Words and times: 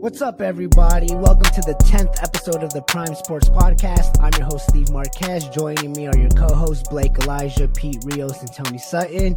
What's 0.00 0.22
up, 0.22 0.40
everybody? 0.40 1.14
Welcome 1.14 1.52
to 1.52 1.60
the 1.60 1.74
10th 1.74 2.22
episode 2.22 2.62
of 2.62 2.72
the 2.72 2.80
Prime 2.80 3.14
Sports 3.14 3.50
Podcast. 3.50 4.18
I'm 4.18 4.32
your 4.38 4.46
host, 4.46 4.66
Steve 4.70 4.90
Marquez. 4.90 5.46
Joining 5.50 5.92
me 5.92 6.06
are 6.06 6.16
your 6.16 6.30
co 6.30 6.54
hosts, 6.54 6.88
Blake 6.88 7.18
Elijah, 7.18 7.68
Pete 7.68 8.02
Rios, 8.06 8.40
and 8.40 8.50
Tony 8.50 8.78
Sutton. 8.78 9.34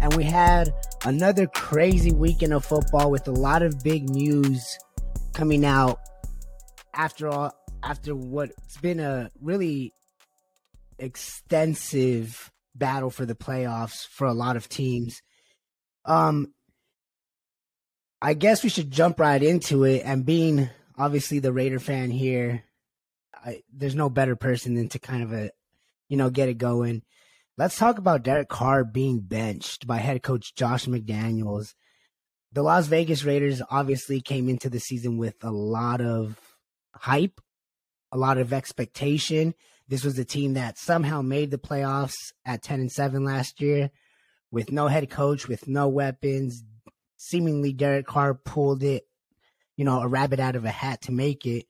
And 0.00 0.12
we 0.16 0.24
had 0.24 0.74
another 1.04 1.46
crazy 1.46 2.10
weekend 2.10 2.52
of 2.52 2.64
football 2.64 3.12
with 3.12 3.28
a 3.28 3.30
lot 3.30 3.62
of 3.62 3.80
big 3.84 4.10
news 4.10 4.76
coming 5.34 5.64
out 5.64 6.00
after 6.92 7.28
all, 7.28 7.52
after 7.84 8.16
what's 8.16 8.78
been 8.78 8.98
a 8.98 9.30
really 9.40 9.94
extensive 10.98 12.50
battle 12.74 13.10
for 13.10 13.24
the 13.24 13.36
playoffs 13.36 14.04
for 14.08 14.26
a 14.26 14.34
lot 14.34 14.56
of 14.56 14.68
teams. 14.68 15.22
Um, 16.04 16.52
I 18.24 18.34
guess 18.34 18.62
we 18.62 18.68
should 18.68 18.92
jump 18.92 19.18
right 19.18 19.42
into 19.42 19.82
it. 19.82 20.02
And 20.04 20.24
being 20.24 20.70
obviously 20.96 21.40
the 21.40 21.52
Raider 21.52 21.80
fan 21.80 22.12
here, 22.12 22.62
I, 23.44 23.62
there's 23.72 23.96
no 23.96 24.08
better 24.08 24.36
person 24.36 24.76
than 24.76 24.88
to 24.90 25.00
kind 25.00 25.24
of 25.24 25.32
a, 25.32 25.50
you 26.08 26.16
know, 26.16 26.30
get 26.30 26.48
it 26.48 26.56
going. 26.56 27.02
Let's 27.58 27.76
talk 27.76 27.98
about 27.98 28.22
Derek 28.22 28.48
Carr 28.48 28.84
being 28.84 29.18
benched 29.18 29.88
by 29.88 29.96
head 29.96 30.22
coach 30.22 30.54
Josh 30.54 30.86
McDaniels. 30.86 31.74
The 32.52 32.62
Las 32.62 32.86
Vegas 32.86 33.24
Raiders 33.24 33.60
obviously 33.68 34.20
came 34.20 34.48
into 34.48 34.70
the 34.70 34.78
season 34.78 35.18
with 35.18 35.34
a 35.42 35.50
lot 35.50 36.00
of 36.00 36.38
hype, 36.94 37.40
a 38.12 38.18
lot 38.18 38.38
of 38.38 38.52
expectation. 38.52 39.52
This 39.88 40.04
was 40.04 40.16
a 40.16 40.24
team 40.24 40.54
that 40.54 40.78
somehow 40.78 41.22
made 41.22 41.50
the 41.50 41.58
playoffs 41.58 42.32
at 42.44 42.62
10 42.62 42.78
and 42.78 42.92
7 42.92 43.24
last 43.24 43.60
year 43.60 43.90
with 44.52 44.70
no 44.70 44.86
head 44.86 45.10
coach, 45.10 45.48
with 45.48 45.66
no 45.66 45.88
weapons, 45.88 46.62
seemingly 47.22 47.72
Derek 47.72 48.06
Carr 48.06 48.34
pulled 48.34 48.82
it, 48.82 49.04
you 49.76 49.84
know, 49.84 50.00
a 50.00 50.08
rabbit 50.08 50.40
out 50.40 50.56
of 50.56 50.64
a 50.64 50.70
hat 50.70 51.02
to 51.02 51.12
make 51.12 51.46
it. 51.46 51.66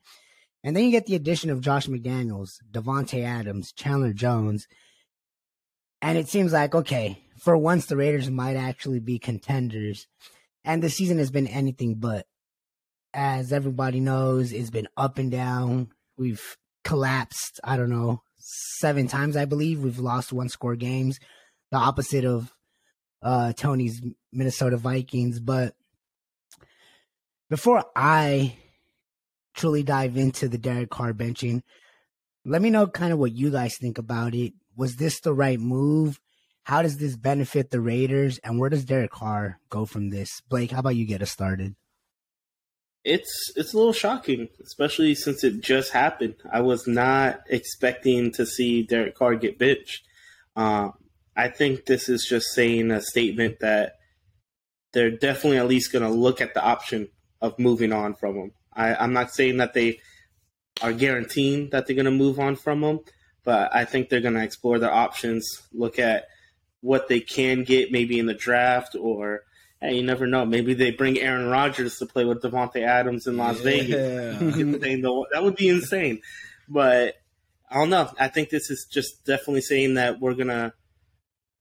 And 0.64 0.74
then 0.74 0.84
you 0.84 0.90
get 0.90 1.06
the 1.06 1.14
addition 1.14 1.50
of 1.50 1.60
Josh 1.60 1.88
McDaniels, 1.88 2.54
Davante 2.70 3.22
Adams, 3.22 3.72
Chandler 3.72 4.12
Jones. 4.12 4.66
And 6.00 6.16
it 6.16 6.28
seems 6.28 6.52
like, 6.52 6.74
okay, 6.74 7.22
for 7.38 7.56
once 7.56 7.86
the 7.86 7.96
Raiders 7.96 8.30
might 8.30 8.56
actually 8.56 9.00
be 9.00 9.18
contenders. 9.18 10.06
And 10.64 10.82
the 10.82 10.88
season 10.88 11.18
has 11.18 11.30
been 11.30 11.46
anything 11.46 11.96
but. 11.96 12.26
As 13.12 13.52
everybody 13.52 14.00
knows, 14.00 14.52
it's 14.52 14.70
been 14.70 14.88
up 14.96 15.18
and 15.18 15.30
down. 15.30 15.90
We've 16.16 16.56
collapsed, 16.82 17.60
I 17.62 17.76
don't 17.76 17.90
know, 17.90 18.22
seven 18.38 19.06
times, 19.06 19.36
I 19.36 19.44
believe. 19.44 19.80
We've 19.80 19.98
lost 19.98 20.32
one 20.32 20.48
score 20.48 20.76
games. 20.76 21.20
The 21.72 21.78
opposite 21.78 22.24
of 22.24 22.54
uh, 23.22 23.52
Tony's 23.52 24.02
Minnesota 24.32 24.76
Vikings. 24.76 25.40
But 25.40 25.74
before 27.48 27.84
I 27.94 28.56
truly 29.54 29.82
dive 29.82 30.16
into 30.16 30.48
the 30.48 30.58
Derek 30.58 30.90
Carr 30.90 31.12
benching, 31.12 31.62
let 32.44 32.62
me 32.62 32.70
know 32.70 32.86
kind 32.86 33.12
of 33.12 33.18
what 33.18 33.32
you 33.32 33.50
guys 33.50 33.76
think 33.78 33.98
about 33.98 34.34
it. 34.34 34.52
Was 34.76 34.96
this 34.96 35.20
the 35.20 35.34
right 35.34 35.60
move? 35.60 36.20
How 36.64 36.82
does 36.82 36.96
this 36.98 37.16
benefit 37.16 37.70
the 37.70 37.80
Raiders? 37.80 38.38
And 38.38 38.58
where 38.58 38.70
does 38.70 38.84
Derek 38.84 39.10
Carr 39.10 39.58
go 39.68 39.84
from 39.84 40.10
this? 40.10 40.40
Blake, 40.48 40.70
how 40.70 40.80
about 40.80 40.96
you 40.96 41.06
get 41.06 41.22
us 41.22 41.30
started? 41.30 41.74
It's 43.04 43.52
it's 43.56 43.74
a 43.74 43.76
little 43.76 43.92
shocking, 43.92 44.48
especially 44.62 45.16
since 45.16 45.42
it 45.42 45.60
just 45.60 45.90
happened. 45.92 46.36
I 46.52 46.60
was 46.60 46.86
not 46.86 47.40
expecting 47.48 48.30
to 48.32 48.46
see 48.46 48.84
Derek 48.84 49.16
Carr 49.16 49.34
get 49.34 49.58
benched. 49.58 50.04
Um, 50.54 50.92
I 51.36 51.48
think 51.48 51.86
this 51.86 52.08
is 52.08 52.26
just 52.28 52.52
saying 52.52 52.90
a 52.90 53.00
statement 53.00 53.60
that 53.60 53.94
they're 54.92 55.10
definitely 55.10 55.58
at 55.58 55.68
least 55.68 55.92
going 55.92 56.04
to 56.04 56.10
look 56.10 56.40
at 56.40 56.54
the 56.54 56.62
option 56.62 57.08
of 57.40 57.58
moving 57.58 57.92
on 57.92 58.14
from 58.14 58.36
him. 58.36 58.52
I, 58.72 58.94
I'm 58.94 59.12
not 59.12 59.34
saying 59.34 59.58
that 59.58 59.74
they 59.74 60.00
are 60.82 60.92
guaranteeing 60.92 61.70
that 61.70 61.86
they're 61.86 61.96
going 61.96 62.04
to 62.04 62.10
move 62.10 62.38
on 62.38 62.56
from 62.56 62.82
him, 62.82 63.00
but 63.44 63.74
I 63.74 63.84
think 63.84 64.08
they're 64.08 64.20
going 64.20 64.34
to 64.34 64.42
explore 64.42 64.78
their 64.78 64.92
options, 64.92 65.62
look 65.72 65.98
at 65.98 66.26
what 66.80 67.08
they 67.08 67.20
can 67.20 67.64
get 67.64 67.92
maybe 67.92 68.18
in 68.18 68.26
the 68.26 68.34
draft, 68.34 68.94
or 68.98 69.42
hey, 69.80 69.96
you 69.96 70.02
never 70.02 70.26
know. 70.26 70.44
Maybe 70.44 70.74
they 70.74 70.90
bring 70.90 71.18
Aaron 71.18 71.48
Rodgers 71.48 71.98
to 71.98 72.06
play 72.06 72.24
with 72.24 72.42
Davante 72.42 72.82
Adams 72.82 73.26
in 73.26 73.36
Las 73.36 73.58
yeah. 73.58 73.62
Vegas. 73.64 74.80
that 75.32 75.40
would 75.42 75.56
be 75.56 75.68
insane. 75.68 76.20
But 76.68 77.16
I 77.70 77.76
don't 77.76 77.90
know. 77.90 78.10
I 78.18 78.28
think 78.28 78.50
this 78.50 78.70
is 78.70 78.86
just 78.90 79.24
definitely 79.24 79.62
saying 79.62 79.94
that 79.94 80.20
we're 80.20 80.34
going 80.34 80.48
to 80.48 80.72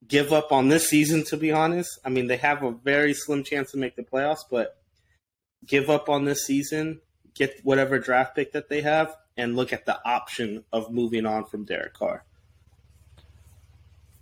give 0.08 0.34
up 0.34 0.52
on 0.52 0.68
this 0.68 0.88
season, 0.88 1.24
to 1.26 1.38
be 1.38 1.52
honest. 1.52 2.00
I 2.04 2.10
mean, 2.10 2.28
they 2.28 2.38
have 2.38 2.64
a 2.64 2.72
very 2.72 3.14
slim 3.14 3.44
chance 3.44 3.72
to 3.72 3.78
make 3.78 3.96
the 3.96 4.04
playoffs, 4.04 4.44
but 4.50 4.78
give 5.66 5.90
up 5.90 6.10
on 6.10 6.26
this 6.26 6.46
season, 6.46 7.02
get 7.34 7.60
whatever 7.64 8.00
draft 8.00 8.36
pick 8.36 8.54
that 8.54 8.70
they 8.70 8.82
have, 8.82 9.16
and 9.38 9.56
look 9.56 9.72
at 9.74 9.86
the 9.86 10.00
option 10.06 10.64
of 10.74 10.92
moving 10.92 11.26
on 11.26 11.46
from 11.46 11.66
Derek 11.66 11.94
Carr. 11.94 12.26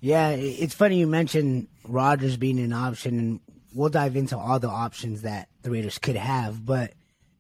Yeah, 0.02 0.30
it's 0.30 0.74
funny 0.74 1.00
you 1.00 1.08
mentioned 1.08 1.68
Rodgers 1.86 2.38
being 2.38 2.60
an 2.60 2.72
option, 2.72 3.20
and 3.20 3.40
we'll 3.74 3.90
dive 3.90 4.16
into 4.16 4.38
all 4.38 4.60
the 4.60 4.70
options 4.70 5.24
that 5.24 5.50
the 5.62 5.72
Raiders 5.72 5.98
could 5.98 6.16
have. 6.16 6.66
But 6.66 6.94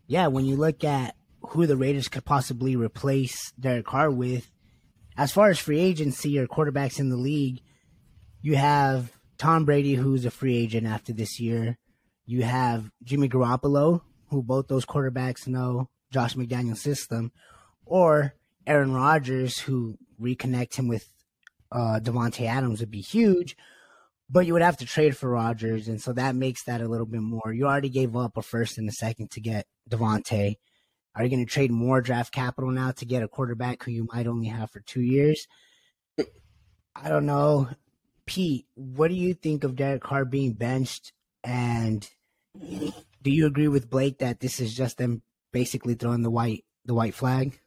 yeah, 0.07 0.27
when 0.27 0.45
you 0.45 0.57
look 0.57 0.83
at 0.83 1.15
who 1.41 1.65
the 1.65 1.77
Raiders 1.77 2.09
could 2.09 2.25
possibly 2.25 2.75
replace 2.75 3.51
Derek 3.59 3.85
Carr 3.85 4.11
with, 4.11 4.51
as 5.17 5.31
far 5.31 5.49
as 5.49 5.59
free 5.59 5.79
agency 5.79 6.37
or 6.37 6.47
quarterbacks 6.47 6.99
in 6.99 7.09
the 7.09 7.17
league, 7.17 7.61
you 8.41 8.55
have 8.55 9.11
Tom 9.37 9.65
Brady, 9.65 9.95
who's 9.95 10.25
a 10.25 10.31
free 10.31 10.57
agent 10.57 10.87
after 10.87 11.13
this 11.13 11.39
year. 11.39 11.77
You 12.25 12.43
have 12.43 12.91
Jimmy 13.03 13.29
Garoppolo, 13.29 14.01
who 14.29 14.43
both 14.43 14.67
those 14.67 14.85
quarterbacks 14.85 15.47
know 15.47 15.89
Josh 16.11 16.35
McDaniel's 16.35 16.81
system, 16.81 17.31
or 17.85 18.35
Aaron 18.67 18.93
Rodgers, 18.93 19.59
who 19.59 19.97
reconnect 20.21 20.75
him 20.75 20.87
with 20.87 21.07
uh, 21.71 21.99
Davante 22.01 22.45
Adams 22.45 22.79
would 22.79 22.91
be 22.91 23.01
huge, 23.01 23.55
but 24.29 24.45
you 24.45 24.53
would 24.53 24.61
have 24.61 24.77
to 24.77 24.85
trade 24.85 25.17
for 25.17 25.29
Rodgers, 25.29 25.87
and 25.87 26.01
so 26.01 26.13
that 26.13 26.35
makes 26.35 26.63
that 26.63 26.81
a 26.81 26.87
little 26.87 27.05
bit 27.05 27.21
more. 27.21 27.53
You 27.53 27.65
already 27.65 27.89
gave 27.89 28.15
up 28.15 28.37
a 28.37 28.41
first 28.41 28.77
and 28.77 28.89
a 28.89 28.91
second 28.91 29.31
to 29.31 29.41
get 29.41 29.65
Davante. 29.89 30.55
Are 31.15 31.23
you 31.23 31.29
going 31.29 31.45
to 31.45 31.51
trade 31.51 31.71
more 31.71 32.01
draft 32.01 32.31
capital 32.33 32.71
now 32.71 32.91
to 32.91 33.05
get 33.05 33.23
a 33.23 33.27
quarterback 33.27 33.83
who 33.83 33.91
you 33.91 34.07
might 34.11 34.27
only 34.27 34.47
have 34.47 34.71
for 34.71 34.79
two 34.81 35.01
years? 35.01 35.47
I 36.95 37.09
don't 37.09 37.25
know. 37.25 37.69
Pete, 38.29 38.67
what 38.75 39.07
do 39.07 39.15
you 39.15 39.33
think 39.33 39.63
of 39.63 39.75
Derek 39.75 40.03
Carr 40.03 40.23
being 40.23 40.53
benched? 40.53 41.13
And 41.43 42.07
do 42.61 43.31
you 43.31 43.47
agree 43.47 43.67
with 43.67 43.89
Blake 43.89 44.19
that 44.19 44.39
this 44.39 44.59
is 44.59 44.75
just 44.75 44.99
them 44.99 45.23
basically 45.51 45.95
throwing 45.95 46.21
the 46.21 46.29
white 46.29 46.63
the 46.85 46.93
white 46.93 47.15
flag? 47.15 47.59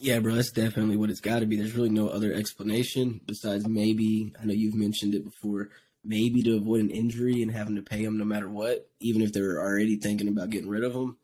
Yeah, 0.00 0.18
bro, 0.18 0.34
that's 0.34 0.52
definitely 0.52 0.98
what 0.98 1.08
it's 1.08 1.20
got 1.20 1.38
to 1.38 1.46
be. 1.46 1.56
There's 1.56 1.74
really 1.74 1.88
no 1.88 2.08
other 2.08 2.34
explanation 2.34 3.22
besides 3.24 3.66
maybe 3.66 4.34
I 4.38 4.44
know 4.44 4.52
you've 4.52 4.74
mentioned 4.74 5.14
it 5.14 5.24
before. 5.24 5.70
Maybe 6.04 6.42
to 6.42 6.56
avoid 6.56 6.82
an 6.82 6.90
injury 6.90 7.40
and 7.40 7.50
having 7.50 7.76
to 7.76 7.82
pay 7.82 8.04
him 8.04 8.18
no 8.18 8.24
matter 8.26 8.50
what, 8.50 8.86
even 9.00 9.22
if 9.22 9.32
they're 9.32 9.58
already 9.58 9.96
thinking 9.96 10.28
about 10.28 10.50
getting 10.50 10.68
rid 10.68 10.84
of 10.84 10.92
him. 10.92 11.16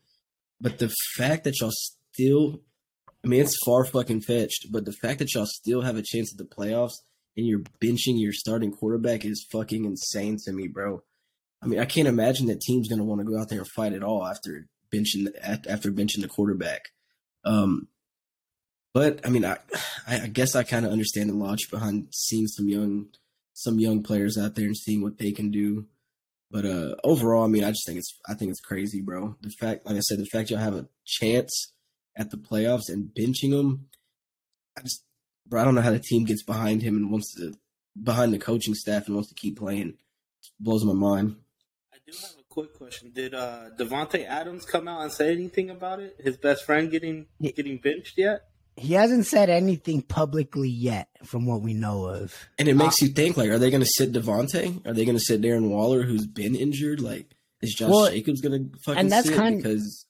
But 0.62 0.78
the 0.78 0.90
fact 1.14 1.44
that 1.44 1.60
y'all 1.60 1.70
still, 1.70 2.62
I 3.22 3.28
mean, 3.28 3.42
it's 3.42 3.58
far 3.66 3.84
fucking 3.84 4.22
fetched. 4.22 4.72
But 4.72 4.86
the 4.86 4.92
fact 4.92 5.18
that 5.18 5.34
y'all 5.34 5.46
still 5.46 5.82
have 5.82 5.98
a 5.98 6.02
chance 6.02 6.32
at 6.32 6.38
the 6.38 6.56
playoffs 6.56 6.94
and 7.36 7.46
you're 7.46 7.62
benching 7.82 8.20
your 8.20 8.32
starting 8.32 8.72
quarterback 8.72 9.24
is 9.24 9.46
fucking 9.50 9.84
insane 9.84 10.38
to 10.44 10.52
me, 10.52 10.68
bro. 10.68 11.02
I 11.62 11.66
mean, 11.66 11.78
I 11.78 11.84
can't 11.84 12.08
imagine 12.08 12.46
that 12.46 12.60
team's 12.60 12.88
going 12.88 12.98
to 12.98 13.04
want 13.04 13.20
to 13.20 13.26
go 13.26 13.38
out 13.38 13.48
there 13.48 13.60
and 13.60 13.68
fight 13.68 13.92
at 13.92 14.02
all 14.02 14.26
after 14.26 14.66
benching 14.92 15.28
after 15.42 15.90
benching 15.90 16.20
the 16.22 16.28
quarterback. 16.28 16.88
Um, 17.44 17.88
but 18.92 19.20
I 19.24 19.30
mean, 19.30 19.44
I 19.44 19.58
I 20.06 20.26
guess 20.26 20.54
I 20.54 20.64
kind 20.64 20.84
of 20.84 20.92
understand 20.92 21.30
the 21.30 21.34
logic 21.34 21.70
behind 21.70 22.08
seeing 22.12 22.46
some 22.46 22.68
young 22.68 23.06
some 23.54 23.78
young 23.78 24.02
players 24.02 24.36
out 24.36 24.54
there 24.54 24.66
and 24.66 24.76
seeing 24.76 25.02
what 25.02 25.18
they 25.18 25.32
can 25.32 25.50
do. 25.50 25.86
But 26.50 26.66
uh, 26.66 26.96
overall, 27.02 27.44
I 27.44 27.48
mean, 27.48 27.64
I 27.64 27.70
just 27.70 27.86
think 27.86 27.98
it's 27.98 28.18
I 28.28 28.34
think 28.34 28.50
it's 28.50 28.60
crazy, 28.60 29.00
bro. 29.00 29.36
The 29.40 29.50
fact, 29.50 29.86
like 29.86 29.96
I 29.96 30.00
said, 30.00 30.18
the 30.18 30.26
fact 30.26 30.50
y'all 30.50 30.58
have 30.58 30.74
a 30.74 30.88
chance 31.06 31.72
at 32.16 32.30
the 32.30 32.36
playoffs 32.36 32.90
and 32.90 33.10
benching 33.18 33.50
them, 33.50 33.88
I 34.76 34.82
just 34.82 35.04
bro, 35.46 35.60
I 35.60 35.64
don't 35.64 35.74
know 35.74 35.80
how 35.80 35.90
the 35.90 35.98
team 35.98 36.24
gets 36.24 36.42
behind 36.42 36.82
him 36.82 36.96
and 36.96 37.10
wants 37.10 37.34
to 37.36 37.54
behind 38.00 38.32
the 38.32 38.38
coaching 38.38 38.74
staff 38.74 39.06
and 39.06 39.14
wants 39.14 39.28
to 39.30 39.34
keep 39.34 39.58
playing. 39.58 39.88
It 39.88 39.96
blows 40.58 40.84
my 40.84 40.94
mind. 40.94 41.36
I 41.92 41.98
do 42.06 42.16
have 42.20 42.30
a 42.38 42.44
quick 42.48 42.74
question. 42.74 43.12
Did 43.14 43.34
uh 43.34 43.70
Davante 43.78 44.26
Adams 44.26 44.64
come 44.64 44.88
out 44.88 45.02
and 45.02 45.12
say 45.12 45.32
anything 45.32 45.70
about 45.70 46.00
it? 46.00 46.16
His 46.18 46.36
best 46.36 46.64
friend 46.64 46.90
getting 46.90 47.26
getting 47.40 47.78
benched 47.78 48.18
yet? 48.18 48.42
He 48.76 48.94
hasn't 48.94 49.26
said 49.26 49.50
anything 49.50 50.00
publicly 50.00 50.70
yet, 50.70 51.08
from 51.24 51.44
what 51.44 51.60
we 51.60 51.74
know 51.74 52.06
of. 52.06 52.34
And 52.58 52.68
it 52.68 52.74
makes 52.74 53.02
uh, 53.02 53.06
you 53.06 53.12
think: 53.12 53.36
like, 53.36 53.50
are 53.50 53.58
they 53.58 53.70
going 53.70 53.82
to 53.82 53.88
sit 53.88 54.12
Davante? 54.12 54.86
Are 54.86 54.94
they 54.94 55.04
going 55.04 55.16
to 55.16 55.22
sit 55.22 55.42
Darren 55.42 55.68
Waller, 55.68 56.04
who's 56.04 56.26
been 56.26 56.54
injured? 56.54 57.00
Like, 57.00 57.34
is 57.60 57.74
Josh 57.74 57.90
well, 57.90 58.10
Jacobs 58.10 58.40
going 58.40 58.70
to 58.70 58.78
fucking 58.78 58.98
and 58.98 59.12
that's 59.12 59.28
sit 59.28 59.36
kind 59.36 59.62
because 59.62 60.06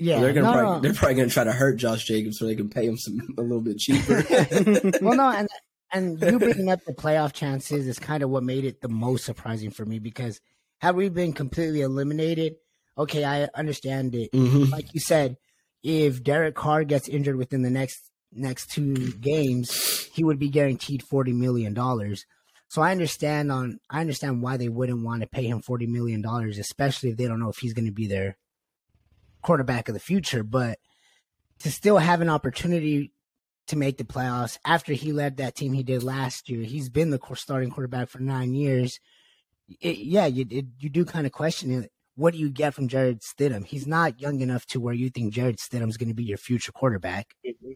yeah, 0.00 0.18
they're 0.18 0.32
gonna 0.32 0.46
no, 0.46 0.52
probably, 0.52 0.74
no. 0.74 0.80
they're 0.80 0.94
probably 0.94 1.14
gonna 1.16 1.28
try 1.28 1.44
to 1.44 1.52
hurt 1.52 1.76
Josh 1.76 2.04
Jacobs 2.04 2.38
so 2.38 2.46
they 2.46 2.56
can 2.56 2.70
pay 2.70 2.86
him 2.86 2.96
some 2.96 3.20
a 3.38 3.42
little 3.42 3.60
bit 3.60 3.78
cheaper. 3.78 4.24
well, 5.02 5.14
no, 5.14 5.30
and 5.36 5.48
and 5.92 6.20
you 6.22 6.38
bringing 6.38 6.70
up 6.70 6.80
the 6.86 6.94
playoff 6.94 7.32
chances 7.34 7.86
is 7.86 7.98
kind 7.98 8.22
of 8.22 8.30
what 8.30 8.42
made 8.42 8.64
it 8.64 8.80
the 8.80 8.88
most 8.88 9.24
surprising 9.24 9.70
for 9.70 9.84
me 9.84 9.98
because 9.98 10.40
had 10.78 10.96
we 10.96 11.08
been 11.10 11.32
completely 11.34 11.82
eliminated, 11.82 12.54
okay, 12.96 13.24
I 13.24 13.48
understand 13.54 14.14
it. 14.14 14.32
Mhm. 14.32 14.70
Like 14.70 14.94
you 14.94 15.00
said, 15.00 15.36
if 15.82 16.22
Derek 16.22 16.54
Carr 16.54 16.84
gets 16.84 17.08
injured 17.08 17.36
within 17.36 17.62
the 17.62 17.70
next 17.70 18.10
next 18.32 18.70
two 18.70 19.12
games, 19.12 20.08
he 20.14 20.24
would 20.24 20.38
be 20.38 20.48
guaranteed 20.48 21.02
forty 21.02 21.32
million 21.32 21.74
dollars. 21.74 22.24
So 22.68 22.80
I 22.80 22.92
understand 22.92 23.52
on 23.52 23.80
I 23.90 24.00
understand 24.00 24.42
why 24.42 24.56
they 24.56 24.70
wouldn't 24.70 25.04
want 25.04 25.20
to 25.20 25.28
pay 25.28 25.44
him 25.44 25.60
forty 25.60 25.86
million 25.86 26.22
dollars, 26.22 26.56
especially 26.56 27.10
if 27.10 27.18
they 27.18 27.26
don't 27.26 27.40
know 27.40 27.50
if 27.50 27.58
he's 27.58 27.74
going 27.74 27.86
to 27.86 27.92
be 27.92 28.06
their 28.06 28.38
quarterback 29.42 29.88
of 29.88 29.94
the 29.94 30.00
future. 30.00 30.42
But 30.42 30.78
to 31.60 31.70
still 31.70 31.98
have 31.98 32.20
an 32.20 32.28
opportunity 32.28 33.12
to 33.66 33.76
make 33.76 33.98
the 33.98 34.04
playoffs 34.04 34.58
after 34.64 34.92
he 34.92 35.12
led 35.12 35.36
that 35.36 35.54
team 35.54 35.72
he 35.72 35.82
did 35.82 36.02
last 36.02 36.48
year, 36.48 36.62
he's 36.62 36.88
been 36.88 37.10
the 37.10 37.20
starting 37.34 37.70
quarterback 37.70 38.08
for 38.08 38.18
nine 38.18 38.54
years. 38.54 38.98
It, 39.80 39.98
yeah, 39.98 40.26
you 40.26 40.46
it, 40.50 40.66
you 40.80 40.88
do 40.88 41.04
kind 41.04 41.26
of 41.26 41.32
question 41.32 41.70
it. 41.70 41.92
What 42.16 42.34
do 42.34 42.40
you 42.40 42.50
get 42.50 42.74
from 42.74 42.88
Jarrett 42.88 43.22
Stidham? 43.22 43.64
He's 43.64 43.86
not 43.86 44.20
young 44.20 44.40
enough 44.40 44.66
to 44.66 44.80
where 44.80 44.92
you 44.92 45.10
think 45.10 45.32
Jarrett 45.32 45.58
Stidham's 45.58 45.96
going 45.96 46.08
to 46.08 46.14
be 46.14 46.24
your 46.24 46.38
future 46.38 46.72
quarterback 46.72 47.34
mm-hmm. 47.46 47.72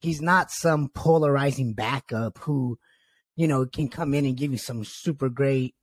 he's 0.00 0.20
not 0.20 0.50
some 0.50 0.88
polarizing 0.88 1.72
backup 1.72 2.38
who, 2.38 2.78
you 3.34 3.48
know, 3.48 3.66
can 3.66 3.88
come 3.88 4.14
in 4.14 4.26
and 4.26 4.36
give 4.36 4.52
you 4.52 4.58
some 4.58 4.84
super 4.84 5.28
great, 5.28 5.74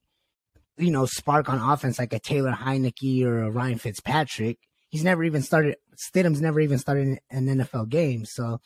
you 0.77 0.91
know, 0.91 1.05
spark 1.05 1.49
on 1.49 1.59
offense 1.59 1.99
like 1.99 2.13
a 2.13 2.19
Taylor 2.19 2.53
Heinicke 2.53 3.25
or 3.25 3.41
a 3.41 3.51
Ryan 3.51 3.79
Fitzpatrick. 3.79 4.59
He's 4.95 5.03
never 5.03 5.25
even 5.25 5.41
started. 5.41 5.75
Stidham's 5.97 6.39
never 6.39 6.61
even 6.61 6.77
started 6.77 7.19
an 7.29 7.47
NFL 7.47 7.89
game, 7.89 8.23
so 8.23 8.61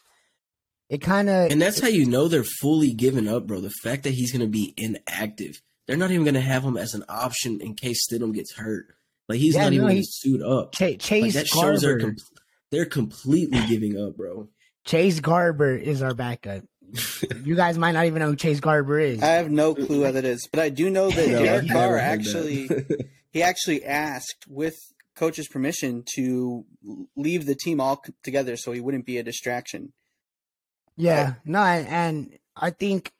it 0.89 0.99
kind 0.99 1.27
of 1.27 1.51
And 1.51 1.59
that's 1.59 1.79
how 1.79 1.87
you 1.87 2.05
know 2.05 2.27
they're 2.27 2.43
fully 2.43 2.93
giving 2.93 3.27
up, 3.27 3.47
bro. 3.47 3.61
The 3.61 3.71
fact 3.71 4.03
that 4.03 4.11
he's 4.13 4.31
going 4.31 4.41
to 4.45 4.47
be 4.47 4.75
inactive. 4.77 5.59
They're 5.87 5.97
not 5.97 6.11
even 6.11 6.23
going 6.23 6.35
to 6.35 6.39
have 6.41 6.63
him 6.63 6.77
as 6.77 6.93
an 6.93 7.03
option 7.09 7.61
in 7.61 7.73
case 7.73 8.07
Stidham 8.07 8.31
gets 8.31 8.53
hurt. 8.53 8.85
Like 9.27 9.39
he's 9.39 9.55
Yeah, 9.55 9.63
not 9.63 9.73
even 9.73 9.77
no, 9.85 9.87
going 9.87 9.95
he- 9.97 10.03
to 10.03 10.07
suit 10.11 10.41
up. 10.43 10.75
Ch- 10.75 10.81
Like 10.81 10.99
Chase 10.99 11.33
that 11.33 11.47
shows 11.47 11.81
they're 11.81 11.97
Garber. 11.97 12.13
com- 12.13 12.25
they're 12.71 12.85
completely 12.85 13.65
giving 13.65 13.99
up, 13.99 14.15
bro. 14.15 14.49
Chase 14.85 15.19
Garber 15.19 15.75
is 15.75 16.03
our 16.03 16.13
backup. 16.13 16.63
you 17.43 17.55
guys 17.55 17.75
might 17.79 17.93
not 17.93 18.05
even 18.05 18.19
know 18.19 18.27
who 18.29 18.35
Chase 18.35 18.59
Garber 18.59 18.99
is. 18.99 19.23
I 19.23 19.29
have 19.29 19.49
no 19.49 19.73
clue 19.73 20.01
what 20.01 20.13
that 20.13 20.25
is, 20.25 20.47
but 20.51 20.59
I 20.59 20.69
do 20.69 20.91
know 20.91 21.09
that 21.09 21.27
No, 21.31 21.43
Derek 21.43 21.69
Carr 21.71 21.97
actually 21.97 22.69
he 23.31 23.41
actually 23.41 23.83
asked 23.83 24.45
with 24.47 24.75
coach's 25.19 25.47
permission 25.47 26.03
to 26.15 26.65
leave 27.15 27.45
the 27.45 27.55
team 27.55 27.79
all 27.79 28.01
together 28.23 28.55
so 28.57 28.71
he 28.71 28.81
wouldn't 28.81 29.05
be 29.05 29.17
a 29.17 29.23
distraction. 29.23 29.93
Yeah, 30.95 31.35
no, 31.45 31.61
and, 31.61 32.37
I 32.55 32.71
think, 32.71 33.11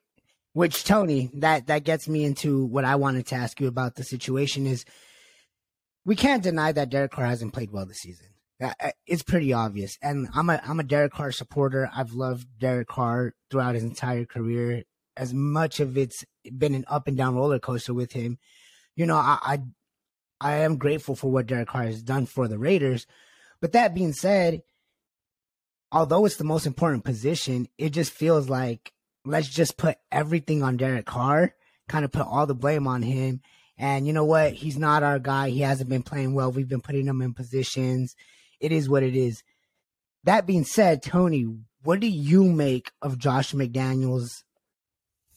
which 0.53 0.83
Tony, 0.83 1.29
that 1.35 1.67
that 1.67 1.83
gets 1.85 2.09
me 2.09 2.25
into 2.25 2.65
what 2.65 2.83
I 2.83 2.95
wanted 2.95 3.27
to 3.27 3.35
ask 3.35 3.61
you 3.61 3.67
about 3.67 3.95
the 3.95 4.03
situation 4.03 4.65
is, 4.65 4.83
we 6.05 6.15
can't 6.15 6.43
deny 6.43 6.71
that 6.71 6.89
Derek 6.89 7.11
Carr 7.11 7.27
hasn't 7.27 7.53
played 7.53 7.71
well 7.71 7.85
this 7.85 7.99
season. 7.99 8.27
Uh, 8.61 8.73
uh, 8.83 8.91
It's 9.05 9.23
pretty 9.23 9.53
obvious, 9.53 9.97
and 10.01 10.27
I'm 10.33 10.49
a 10.49 10.61
I'm 10.65 10.79
a 10.79 10.83
Derek 10.83 11.13
Carr 11.13 11.31
supporter. 11.31 11.89
I've 11.95 12.11
loved 12.11 12.47
Derek 12.57 12.87
Carr 12.89 13.33
throughout 13.49 13.75
his 13.75 13.83
entire 13.83 14.25
career. 14.25 14.83
As 15.15 15.33
much 15.33 15.79
of 15.79 15.97
it's 15.97 16.25
been 16.57 16.73
an 16.73 16.85
up 16.87 17.07
and 17.07 17.17
down 17.17 17.35
roller 17.35 17.59
coaster 17.59 17.93
with 17.93 18.11
him, 18.11 18.37
you 18.95 19.05
know, 19.05 19.15
I 19.15 19.37
I, 19.41 19.59
I 20.41 20.57
am 20.57 20.77
grateful 20.77 21.15
for 21.15 21.31
what 21.31 21.47
Derek 21.47 21.67
Carr 21.69 21.83
has 21.83 22.01
done 22.01 22.25
for 22.25 22.47
the 22.47 22.57
Raiders. 22.57 23.05
But 23.61 23.73
that 23.73 23.93
being 23.93 24.13
said, 24.13 24.63
although 25.91 26.25
it's 26.25 26.37
the 26.37 26.43
most 26.43 26.65
important 26.65 27.03
position, 27.03 27.67
it 27.77 27.89
just 27.89 28.11
feels 28.11 28.49
like 28.49 28.93
let's 29.25 29.49
just 29.49 29.77
put 29.77 29.97
everything 30.11 30.63
on 30.63 30.77
Derek 30.77 31.05
Carr, 31.05 31.53
kind 31.87 32.05
of 32.05 32.11
put 32.11 32.25
all 32.25 32.45
the 32.45 32.55
blame 32.55 32.87
on 32.87 33.01
him. 33.01 33.41
And 33.77 34.05
you 34.05 34.13
know 34.13 34.25
what? 34.25 34.53
He's 34.53 34.77
not 34.77 35.03
our 35.03 35.19
guy. 35.19 35.49
He 35.49 35.61
hasn't 35.61 35.89
been 35.89 36.03
playing 36.03 36.33
well. 36.33 36.51
We've 36.51 36.67
been 36.67 36.81
putting 36.81 37.05
him 37.05 37.21
in 37.21 37.33
positions. 37.33 38.15
It 38.59 38.71
is 38.71 38.89
what 38.89 39.03
it 39.03 39.15
is. 39.15 39.43
That 40.25 40.45
being 40.45 40.65
said, 40.65 41.01
Tony, 41.01 41.47
what 41.83 42.01
do 42.01 42.07
you 42.07 42.43
make 42.43 42.91
of 43.01 43.17
Josh 43.17 43.53
McDaniels 43.53 44.43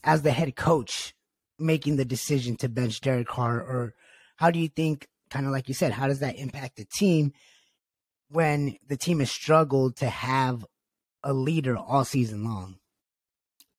as 0.03 0.21
the 0.21 0.31
head 0.31 0.55
coach 0.57 1.13
making 1.57 1.95
the 1.95 2.03
decision 2.03 2.57
to 2.57 2.67
bench 2.67 2.99
Derek 2.99 3.27
Carr? 3.27 3.59
Or 3.59 3.93
how 4.43 4.51
do 4.51 4.59
you 4.59 4.67
think, 4.67 5.07
kind 5.29 5.45
of 5.45 5.53
like 5.53 5.69
you 5.69 5.73
said, 5.73 5.93
how 5.93 6.05
does 6.05 6.19
that 6.19 6.37
impact 6.37 6.75
the 6.75 6.83
team 6.83 7.31
when 8.27 8.75
the 8.85 8.97
team 8.97 9.19
has 9.19 9.31
struggled 9.31 9.95
to 9.95 10.09
have 10.09 10.65
a 11.23 11.31
leader 11.31 11.77
all 11.77 12.03
season 12.03 12.43
long? 12.43 12.75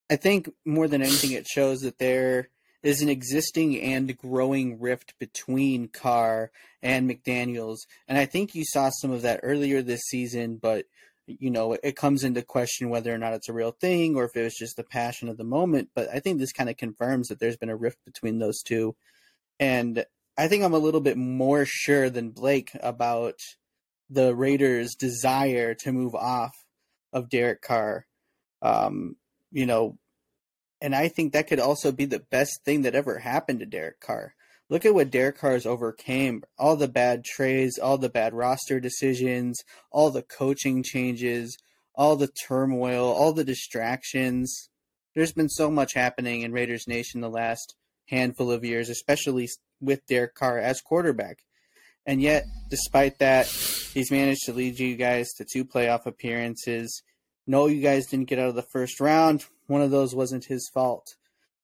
I 0.09 0.17
think 0.17 0.49
more 0.65 0.89
than 0.89 1.03
anything, 1.03 1.33
it 1.33 1.47
shows 1.47 1.81
that 1.81 1.99
there 1.99 2.49
is 2.83 3.03
an 3.03 3.11
existing 3.11 3.79
and 3.79 4.17
growing 4.17 4.81
rift 4.81 5.13
between 5.19 5.89
Carr 5.89 6.51
and 6.83 7.11
McDaniels, 7.11 7.81
and 8.09 8.17
I 8.17 8.25
think 8.25 8.55
you 8.55 8.65
saw 8.65 8.89
some 8.89 9.11
of 9.11 9.21
that 9.21 9.41
earlier 9.43 9.83
this 9.83 10.01
season. 10.09 10.57
But 10.57 10.87
you 11.27 11.51
know, 11.51 11.75
it 11.75 11.95
comes 11.95 12.25
into 12.25 12.41
question 12.41 12.89
whether 12.89 13.13
or 13.13 13.19
not 13.19 13.35
it's 13.35 13.51
a 13.51 13.55
real 13.55 13.73
thing 13.73 14.17
or 14.17 14.25
if 14.25 14.35
it 14.35 14.45
was 14.45 14.57
just 14.57 14.79
the 14.79 14.83
passion 14.83 15.29
of 15.29 15.37
the 15.37 15.45
moment. 15.45 15.91
But 15.95 16.09
I 16.09 16.21
think 16.21 16.39
this 16.39 16.53
kind 16.53 16.71
of 16.71 16.79
confirms 16.79 17.29
that 17.29 17.39
there's 17.39 17.59
been 17.59 17.69
a 17.69 17.77
rift 17.77 17.99
between 18.07 18.39
those 18.39 18.63
two, 18.63 18.97
and 19.61 20.07
I 20.37 20.49
think 20.49 20.65
I'm 20.65 20.75
a 20.75 20.79
little 20.79 21.01
bit 21.01 21.17
more 21.17 21.65
sure 21.65 22.11
than 22.11 22.31
Blake 22.31 22.71
about 22.83 23.39
the 24.11 24.35
Raiders' 24.35 24.95
desire 24.95 25.75
to 25.75 25.93
move 25.93 26.15
off 26.15 26.55
of 27.13 27.31
Derek 27.31 27.63
Carr. 27.63 28.07
Um, 28.61 29.17
you 29.53 29.67
know, 29.67 29.99
and 30.81 30.95
I 30.95 31.09
think 31.09 31.33
that 31.33 31.47
could 31.47 31.61
also 31.61 31.93
be 31.93 32.05
the 32.05 32.25
best 32.31 32.65
thing 32.65 32.83
that 32.83 32.95
ever 32.95 33.19
happened 33.19 33.61
to 33.61 33.67
Derek 33.67 34.01
Carr. 34.01 34.35
Look 34.69 34.85
at 34.85 34.95
what 34.95 35.11
Derek 35.11 35.39
Carr's 35.39 35.67
overcame 35.67 36.43
all 36.59 36.77
the 36.77 36.89
bad 36.89 37.25
trades, 37.25 37.79
all 37.79 37.99
the 37.99 38.09
bad 38.09 38.35
roster 38.35 38.81
decisions, 38.81 39.63
all 39.93 40.11
the 40.11 40.23
coaching 40.23 40.83
changes, 40.83 41.57
all 41.95 42.17
the 42.17 42.29
turmoil, 42.29 43.07
all 43.07 43.33
the 43.33 43.45
distractions. 43.45 44.69
There's 45.15 45.33
been 45.33 45.49
so 45.49 45.71
much 45.71 45.95
happening 45.95 46.43
in 46.43 46.53
Raiders 46.53 46.89
Nation 46.89 47.21
the 47.21 47.31
last 47.31 47.77
handful 48.09 48.51
of 48.51 48.65
years, 48.65 48.89
especially 48.89 49.49
with 49.85 50.07
Derek 50.07 50.35
Carr 50.35 50.59
as 50.59 50.81
quarterback. 50.81 51.39
And 52.07 52.21
yet, 52.21 52.45
despite 52.69 53.19
that, 53.19 53.47
he's 53.47 54.11
managed 54.11 54.45
to 54.45 54.53
lead 54.53 54.79
you 54.79 54.97
guys 54.97 55.33
to 55.35 55.47
two 55.51 55.65
playoff 55.65 56.07
appearances. 56.07 57.03
No, 57.47 57.67
you 57.67 57.81
guys 57.83 58.07
didn't 58.07 58.29
get 58.29 58.39
out 58.39 58.49
of 58.49 58.55
the 58.55 58.63
first 58.73 59.01
round. 59.01 59.47
One 59.67 59.83
of 59.83 59.91
those 59.91 60.15
wasn't 60.15 60.47
his 60.47 60.71
fault. 60.73 61.17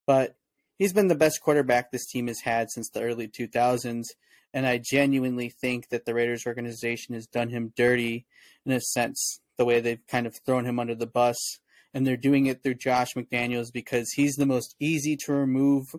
But 0.06 0.36
he's 0.78 0.92
been 0.92 1.08
the 1.08 1.14
best 1.14 1.42
quarterback 1.42 1.90
this 1.90 2.06
team 2.06 2.26
has 2.28 2.40
had 2.40 2.70
since 2.70 2.88
the 2.88 3.02
early 3.02 3.28
2000s. 3.28 4.04
And 4.52 4.66
I 4.66 4.80
genuinely 4.82 5.50
think 5.50 5.90
that 5.90 6.06
the 6.06 6.14
Raiders 6.14 6.46
organization 6.46 7.14
has 7.14 7.26
done 7.26 7.50
him 7.50 7.72
dirty 7.76 8.26
in 8.64 8.72
a 8.72 8.80
sense, 8.80 9.40
the 9.58 9.64
way 9.64 9.80
they've 9.80 10.06
kind 10.08 10.26
of 10.26 10.36
thrown 10.44 10.64
him 10.64 10.78
under 10.78 10.94
the 10.94 11.06
bus. 11.06 11.36
And 11.92 12.06
they're 12.06 12.16
doing 12.16 12.46
it 12.46 12.62
through 12.62 12.74
Josh 12.74 13.14
McDaniels 13.14 13.72
because 13.72 14.10
he's 14.12 14.34
the 14.34 14.46
most 14.46 14.74
easy 14.80 15.16
to 15.24 15.32
remove 15.32 15.94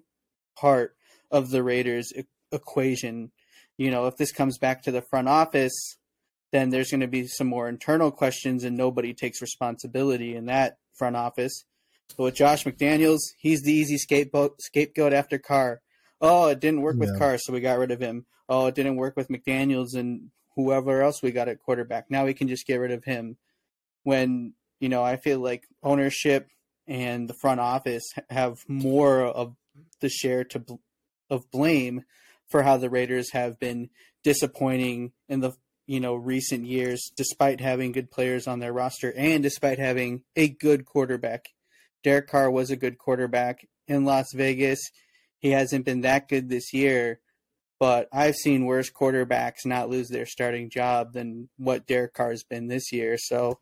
part 0.57 0.95
of 1.31 1.49
the 1.49 1.63
Raiders 1.63 2.11
e- 2.15 2.23
equation. 2.51 3.31
You 3.77 3.91
know, 3.91 4.07
if 4.07 4.17
this 4.17 4.31
comes 4.31 4.57
back 4.57 4.83
to 4.83 4.91
the 4.91 5.01
front 5.01 5.27
office, 5.27 5.97
then 6.51 6.69
there's 6.69 6.91
going 6.91 6.99
to 7.01 7.07
be 7.07 7.27
some 7.27 7.47
more 7.47 7.69
internal 7.69 8.11
questions 8.11 8.63
and 8.63 8.75
nobody 8.77 9.13
takes 9.13 9.41
responsibility 9.41 10.35
in 10.35 10.45
that 10.45 10.77
front 10.97 11.15
office. 11.15 11.63
But 12.17 12.23
with 12.23 12.35
Josh 12.35 12.65
McDaniels, 12.65 13.19
he's 13.37 13.61
the 13.63 13.71
easy 13.71 13.97
scapegoat 13.97 14.61
scapegoat 14.61 15.13
after 15.13 15.37
Carr. 15.39 15.81
Oh, 16.19 16.47
it 16.49 16.59
didn't 16.59 16.81
work 16.81 16.97
with 16.97 17.09
Yeah. 17.13 17.17
Carr, 17.17 17.37
so 17.37 17.53
we 17.53 17.61
got 17.61 17.79
rid 17.79 17.91
of 17.91 18.01
him. 18.01 18.25
Oh, 18.49 18.67
it 18.67 18.75
didn't 18.75 18.97
work 18.97 19.15
with 19.15 19.29
McDaniels 19.29 19.95
and 19.95 20.29
whoever 20.55 21.01
else 21.01 21.21
we 21.23 21.31
got 21.31 21.47
at 21.47 21.59
quarterback. 21.59 22.11
Now 22.11 22.25
we 22.25 22.33
can 22.33 22.49
just 22.49 22.67
get 22.67 22.75
rid 22.75 22.91
of 22.91 23.05
him. 23.05 23.37
When, 24.03 24.53
you 24.79 24.89
know, 24.89 25.03
I 25.03 25.15
feel 25.15 25.39
like 25.39 25.63
ownership 25.81 26.49
and 26.87 27.29
the 27.29 27.33
front 27.35 27.59
office 27.61 28.03
have 28.29 28.57
more 28.67 29.21
of 29.23 29.55
the 30.01 30.09
share 30.09 30.43
to 30.43 30.79
of 31.31 31.49
blame 31.49 32.03
for 32.47 32.61
how 32.61 32.77
the 32.77 32.89
Raiders 32.89 33.31
have 33.31 33.57
been 33.57 33.89
disappointing 34.23 35.13
in 35.27 35.39
the 35.39 35.53
you 35.87 35.99
know 35.99 36.13
recent 36.13 36.65
years 36.65 37.11
despite 37.15 37.59
having 37.59 37.91
good 37.91 38.11
players 38.11 38.47
on 38.47 38.59
their 38.59 38.73
roster 38.73 39.11
and 39.17 39.41
despite 39.41 39.79
having 39.79 40.21
a 40.35 40.49
good 40.49 40.85
quarterback. 40.85 41.45
Derek 42.03 42.27
Carr 42.27 42.51
was 42.51 42.69
a 42.69 42.75
good 42.75 42.97
quarterback 42.97 43.67
in 43.87 44.05
Las 44.05 44.27
Vegas. 44.33 44.79
He 45.39 45.51
hasn't 45.51 45.85
been 45.85 46.01
that 46.01 46.27
good 46.27 46.49
this 46.49 46.73
year, 46.73 47.19
but 47.79 48.07
I've 48.11 48.35
seen 48.35 48.65
worse 48.65 48.91
quarterbacks 48.91 49.65
not 49.65 49.89
lose 49.89 50.09
their 50.09 50.25
starting 50.25 50.69
job 50.69 51.13
than 51.13 51.49
what 51.57 51.87
Derek 51.87 52.13
Carr's 52.13 52.43
been 52.43 52.67
this 52.67 52.91
year. 52.91 53.17
So 53.17 53.59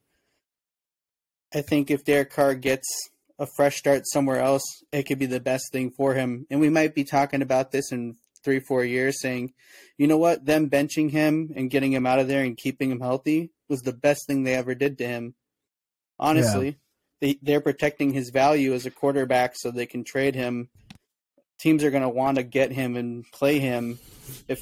I 1.53 1.61
think 1.61 1.89
if 1.89 2.03
Derek 2.03 2.31
Carr 2.31 2.55
gets 2.55 2.88
a 3.39 3.48
fresh 3.55 3.77
start 3.77 4.03
somewhere 4.05 4.41
else, 4.41 4.84
it 4.91 5.03
could 5.03 5.17
be 5.17 5.25
the 5.25 5.39
best 5.39 5.72
thing 5.72 5.91
for 5.91 6.13
him. 6.13 6.46
And 6.50 6.60
we 6.60 6.69
might 6.69 6.93
be 6.93 7.05
talking 7.05 7.41
about 7.41 7.72
this 7.72 7.91
in 7.91 8.17
three, 8.43 8.60
four 8.60 8.84
years 8.84 9.22
saying, 9.22 9.53
you 9.98 10.08
know 10.08 10.17
what, 10.17 10.46
them 10.46 10.69
benching 10.69 11.10
him 11.10 11.51
and 11.55 11.69
getting 11.69 11.91
him 11.91 12.05
out 12.05 12.19
of 12.19 12.27
there 12.27 12.43
and 12.43 12.58
keeping 12.58 12.91
him 12.91 13.00
healthy 13.00 13.51
was 13.69 13.81
the 13.81 13.93
best 13.93 14.27
thing 14.27 14.43
they 14.43 14.55
ever 14.55 14.75
did 14.75 14.98
to 14.98 15.08
him. 15.08 15.36
Honestly, 16.19 16.77
they, 17.22 17.39
they're 17.41 17.62
protecting 17.62 18.13
his 18.13 18.29
value 18.29 18.74
as 18.74 18.86
a 18.86 18.91
quarterback 18.91 19.53
so 19.55 19.72
they 19.72 19.86
can 19.86 20.03
trade 20.03 20.36
him. 20.36 20.69
Teams 21.60 21.84
are 21.84 21.91
going 21.91 22.03
to 22.03 22.10
want 22.10 22.38
to 22.38 22.43
get 22.43 22.72
him 22.72 22.96
and 22.96 23.25
play 23.31 23.60
him 23.60 24.00
if 24.48 24.60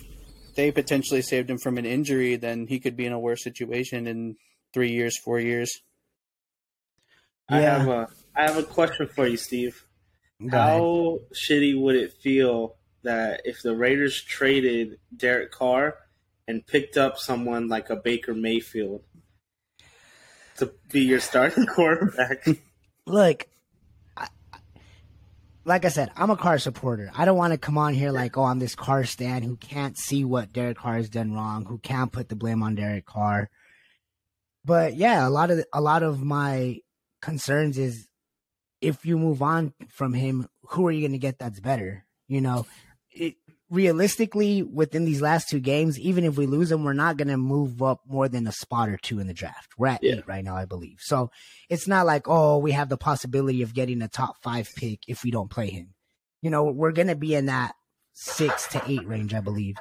they 0.56 0.72
potentially 0.72 1.22
saved 1.22 1.50
him 1.50 1.60
from 1.60 1.78
an 1.78 1.86
injury, 1.86 2.36
then 2.36 2.68
he 2.68 2.80
could 2.80 2.98
be 2.98 3.06
in 3.06 3.14
a 3.14 3.20
worse 3.20 3.44
situation 3.44 4.08
in 4.08 4.36
three 4.74 4.92
years, 4.92 5.18
four 5.24 5.40
years. 5.40 5.72
I 7.50 7.62
have 7.62 7.88
a 7.88 8.10
I 8.38 8.44
have 8.44 8.58
a 8.58 8.63
question 8.63 9.08
for 9.08 9.25
you, 9.25 9.36
Steve. 9.36 9.84
How 10.51 11.20
shitty 11.34 11.79
would 11.82 11.96
it 11.96 12.13
feel 12.13 12.75
that 13.01 13.41
if 13.46 13.63
the 13.63 13.75
Raiders 13.75 14.22
traded 14.22 15.00
Derek 15.15 15.51
Carr 15.51 15.96
and 16.48 16.65
picked 16.65 16.98
up 16.98 17.17
someone 17.17 17.67
like 17.67 17.89
a 17.89 17.96
Baker 17.96 18.36
Mayfield 18.36 19.01
to 20.58 20.72
be 20.91 21.01
your 21.01 21.20
starting 21.20 21.65
quarterback? 21.75 22.48
look, 23.08 23.48
I, 24.15 24.27
like 25.65 25.86
I 25.86 25.89
said, 25.89 26.12
I'm 26.15 26.29
a 26.29 26.38
Carr 26.38 26.60
supporter. 26.60 27.12
I 27.17 27.25
don't 27.25 27.38
want 27.38 27.53
to 27.53 27.58
come 27.58 27.79
on 27.79 27.96
here 27.96 28.12
like, 28.12 28.38
oh, 28.38 28.44
I'm 28.44 28.60
this 28.60 28.75
Carr 28.75 29.06
stan 29.06 29.41
who 29.41 29.56
can't 29.56 29.98
see 29.98 30.24
what 30.24 30.53
Derek 30.53 30.77
Carr 30.77 30.98
has 30.98 31.10
done 31.10 31.34
wrong, 31.34 31.65
who 31.65 31.79
can't 31.79 32.12
put 32.12 32.29
the 32.29 32.36
blame 32.36 32.62
on 32.62 32.75
Derek 32.75 33.08
Carr. 33.08 33.50
But 34.63 34.96
yeah, 34.96 35.27
a 35.27 35.32
lot 35.32 35.50
of 35.50 35.65
a 35.74 35.82
lot 35.82 36.03
of 36.03 36.22
my 36.22 36.82
concerns 37.22 37.79
is 37.79 38.07
if 38.82 39.06
you 39.06 39.18
move 39.18 39.42
on 39.42 39.74
from 39.90 40.14
him, 40.14 40.48
who 40.70 40.88
are 40.88 40.92
you 40.92 41.02
going 41.02 41.12
to 41.14 41.18
get 41.18 41.40
that's 41.40 41.60
better? 41.60 42.06
You 42.28 42.42
know, 42.42 42.66
it, 43.12 43.36
realistically, 43.70 44.64
within 44.64 45.06
these 45.06 45.22
last 45.22 45.50
two 45.50 45.60
games, 45.60 46.00
even 46.00 46.24
if 46.24 46.38
we 46.38 46.46
lose 46.46 46.70
them, 46.70 46.84
we're 46.84 46.94
not 46.94 47.18
going 47.18 47.28
to 47.30 47.38
move 47.38 47.82
up 47.82 48.02
more 48.08 48.28
than 48.30 48.48
a 48.48 48.52
spot 48.52 48.90
or 48.90 48.98
two 48.98 49.20
in 49.20 49.28
the 49.28 49.34
draft. 49.34 49.70
We're 49.78 49.88
at 49.88 50.04
Yeah. 50.04 50.16
eight 50.16 50.28
right 50.28 50.44
now, 50.44 50.56
I 50.56 50.66
believe. 50.66 50.98
So 51.02 51.32
it's 51.70 51.88
not 51.88 52.06
like, 52.06 52.28
oh, 52.28 52.58
we 52.58 52.72
have 52.72 52.90
the 52.90 52.98
possibility 52.98 53.62
of 53.62 53.74
getting 53.74 54.02
a 54.02 54.08
top 54.08 54.38
five 54.42 54.70
pick 54.76 55.00
if 55.08 55.24
we 55.24 55.32
don't 55.32 55.50
play 55.50 55.70
him. 55.70 55.94
You 56.42 56.50
know, 56.50 56.66
we're 56.66 56.92
going 56.92 57.08
to 57.08 57.16
be 57.16 57.34
in 57.34 57.48
that 57.48 57.76
six 58.14 58.68
to 58.70 58.82
eight 58.88 59.08
range, 59.08 59.34
I 59.34 59.40
believe. 59.42 59.76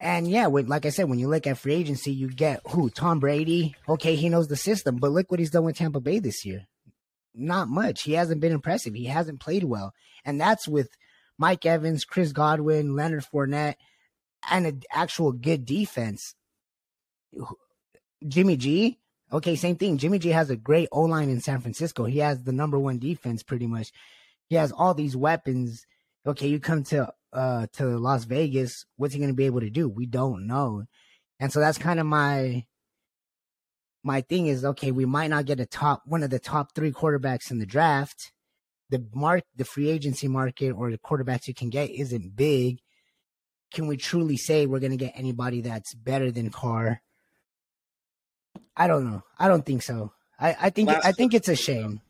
And 0.00 0.28
yeah, 0.28 0.46
when, 0.46 0.66
like 0.66 0.86
I 0.86 0.90
said, 0.90 1.08
when 1.08 1.18
you 1.18 1.28
look 1.28 1.46
at 1.46 1.58
free 1.58 1.74
agency, 1.74 2.12
you 2.12 2.28
get 2.28 2.60
who? 2.68 2.88
Tom 2.88 3.18
Brady. 3.18 3.74
Okay, 3.88 4.14
he 4.14 4.28
knows 4.28 4.46
the 4.48 4.56
system, 4.56 4.96
but 4.96 5.10
look 5.10 5.30
what 5.30 5.40
he's 5.40 5.50
done 5.50 5.64
with 5.64 5.76
Tampa 5.76 6.00
Bay 6.00 6.20
this 6.20 6.44
year. 6.44 6.68
Not 7.38 7.68
much. 7.68 8.02
He 8.02 8.12
hasn't 8.12 8.40
been 8.40 8.52
impressive. 8.52 8.94
He 8.94 9.06
hasn't 9.06 9.40
played 9.40 9.64
well. 9.64 9.92
And 10.24 10.40
that's 10.40 10.66
with 10.66 10.90
Mike 11.38 11.64
Evans, 11.64 12.04
Chris 12.04 12.32
Godwin, 12.32 12.96
Leonard 12.96 13.24
Fournette, 13.32 13.76
and 14.50 14.66
an 14.66 14.82
actual 14.92 15.32
good 15.32 15.64
defense. 15.64 16.34
Jimmy 18.26 18.56
G, 18.56 18.98
okay, 19.32 19.54
same 19.54 19.76
thing. 19.76 19.98
Jimmy 19.98 20.18
G 20.18 20.30
has 20.30 20.50
a 20.50 20.56
great 20.56 20.88
O 20.90 21.02
line 21.02 21.30
in 21.30 21.40
San 21.40 21.60
Francisco. 21.60 22.04
He 22.04 22.18
has 22.18 22.42
the 22.42 22.52
number 22.52 22.78
one 22.78 22.98
defense 22.98 23.42
pretty 23.42 23.66
much. 23.66 23.92
He 24.48 24.56
has 24.56 24.72
all 24.72 24.94
these 24.94 25.16
weapons. 25.16 25.86
Okay, 26.26 26.48
you 26.48 26.58
come 26.58 26.82
to 26.84 27.12
uh 27.32 27.66
to 27.74 27.98
Las 27.98 28.24
Vegas, 28.24 28.84
what's 28.96 29.14
he 29.14 29.20
gonna 29.20 29.34
be 29.34 29.46
able 29.46 29.60
to 29.60 29.70
do? 29.70 29.88
We 29.88 30.06
don't 30.06 30.46
know. 30.46 30.84
And 31.38 31.52
so 31.52 31.60
that's 31.60 31.78
kind 31.78 32.00
of 32.00 32.06
my 32.06 32.64
my 34.02 34.20
thing 34.22 34.46
is 34.46 34.64
okay, 34.64 34.90
we 34.90 35.04
might 35.04 35.28
not 35.30 35.44
get 35.46 35.60
a 35.60 35.66
top 35.66 36.02
one 36.06 36.22
of 36.22 36.30
the 36.30 36.38
top 36.38 36.74
three 36.74 36.92
quarterbacks 36.92 37.50
in 37.50 37.58
the 37.58 37.66
draft. 37.66 38.32
The 38.90 39.04
mark 39.14 39.44
the 39.56 39.64
free 39.64 39.90
agency 39.90 40.28
market 40.28 40.70
or 40.72 40.90
the 40.90 40.98
quarterbacks 40.98 41.46
you 41.46 41.54
can 41.54 41.70
get 41.70 41.90
isn't 41.90 42.36
big. 42.36 42.78
Can 43.72 43.86
we 43.86 43.96
truly 43.96 44.36
say 44.36 44.66
we're 44.66 44.80
gonna 44.80 44.96
get 44.96 45.12
anybody 45.14 45.60
that's 45.60 45.94
better 45.94 46.30
than 46.30 46.50
Carr? 46.50 47.02
I 48.76 48.86
don't 48.86 49.04
know. 49.10 49.22
I 49.38 49.48
don't 49.48 49.66
think 49.66 49.82
so. 49.82 50.12
I, 50.38 50.56
I 50.60 50.70
think 50.70 50.88
Last- 50.88 51.04
I 51.04 51.12
think 51.12 51.34
it's 51.34 51.48
a 51.48 51.56
shame. 51.56 52.00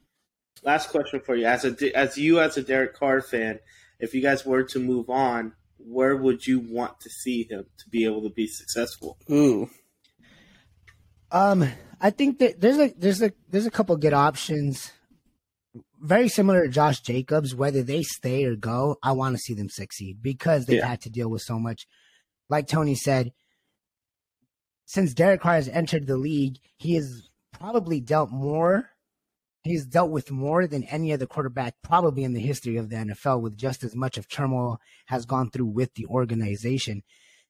Last 0.62 0.90
question 0.90 1.20
for 1.20 1.36
you, 1.36 1.46
as 1.46 1.64
a 1.64 1.96
as 1.96 2.18
you 2.18 2.40
as 2.40 2.56
a 2.56 2.62
Derek 2.62 2.94
Carr 2.94 3.22
fan, 3.22 3.60
if 4.00 4.12
you 4.12 4.20
guys 4.20 4.44
were 4.44 4.64
to 4.64 4.78
move 4.78 5.08
on, 5.08 5.52
where 5.78 6.16
would 6.16 6.46
you 6.46 6.58
want 6.58 7.00
to 7.00 7.10
see 7.10 7.44
him 7.44 7.66
to 7.78 7.88
be 7.88 8.04
able 8.04 8.22
to 8.22 8.30
be 8.30 8.46
successful? 8.46 9.16
Ooh, 9.30 9.70
Um, 11.30 11.68
I 12.00 12.10
think 12.10 12.38
that 12.38 12.60
there's 12.60 12.78
a 12.78 12.92
there's 12.96 13.22
a 13.22 13.32
there's 13.50 13.66
a 13.66 13.70
couple 13.70 13.96
good 13.96 14.14
options. 14.14 14.92
Very 16.00 16.28
similar 16.28 16.62
to 16.64 16.68
Josh 16.68 17.00
Jacobs, 17.00 17.54
whether 17.54 17.82
they 17.82 18.02
stay 18.02 18.44
or 18.44 18.54
go, 18.54 18.96
I 19.02 19.12
want 19.12 19.34
to 19.34 19.40
see 19.42 19.54
them 19.54 19.68
succeed 19.68 20.22
because 20.22 20.66
they've 20.66 20.78
Yeah. 20.78 20.86
had 20.86 21.00
to 21.02 21.10
deal 21.10 21.28
with 21.28 21.42
so 21.42 21.58
much. 21.58 21.86
Like 22.48 22.68
Tony 22.68 22.94
said, 22.94 23.32
since 24.86 25.12
Derek 25.12 25.40
Carr 25.40 25.54
has 25.54 25.68
entered 25.68 26.06
the 26.06 26.16
league, 26.16 26.58
he 26.76 26.94
has 26.94 27.28
probably 27.52 28.00
dealt 28.00 28.30
more. 28.30 28.90
He's 29.64 29.84
dealt 29.84 30.10
with 30.12 30.30
more 30.30 30.66
than 30.68 30.84
any 30.84 31.12
other 31.12 31.26
quarterback 31.26 31.74
probably 31.82 32.22
in 32.24 32.32
the 32.32 32.40
history 32.40 32.76
of 32.76 32.88
the 32.90 32.96
NFL, 32.96 33.42
with 33.42 33.56
just 33.58 33.82
as 33.84 33.94
much 33.96 34.16
of 34.16 34.28
turmoil 34.28 34.80
has 35.06 35.26
gone 35.26 35.50
through 35.50 35.66
with 35.66 35.92
the 35.94 36.06
organization. 36.06 37.02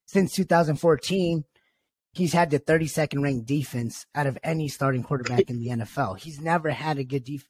Since 0.06 0.32
2014, 0.34 1.44
he's 2.12 2.32
had 2.32 2.50
the 2.50 2.58
32nd 2.58 3.22
ranked 3.22 3.46
defense 3.46 4.06
out 4.14 4.26
of 4.26 4.38
any 4.42 4.68
starting 4.68 5.02
quarterback 5.02 5.50
in 5.50 5.60
the 5.60 5.68
NFL. 5.68 6.18
He's 6.18 6.40
never 6.40 6.70
had 6.70 6.98
a 6.98 7.04
good 7.04 7.24
def- 7.24 7.48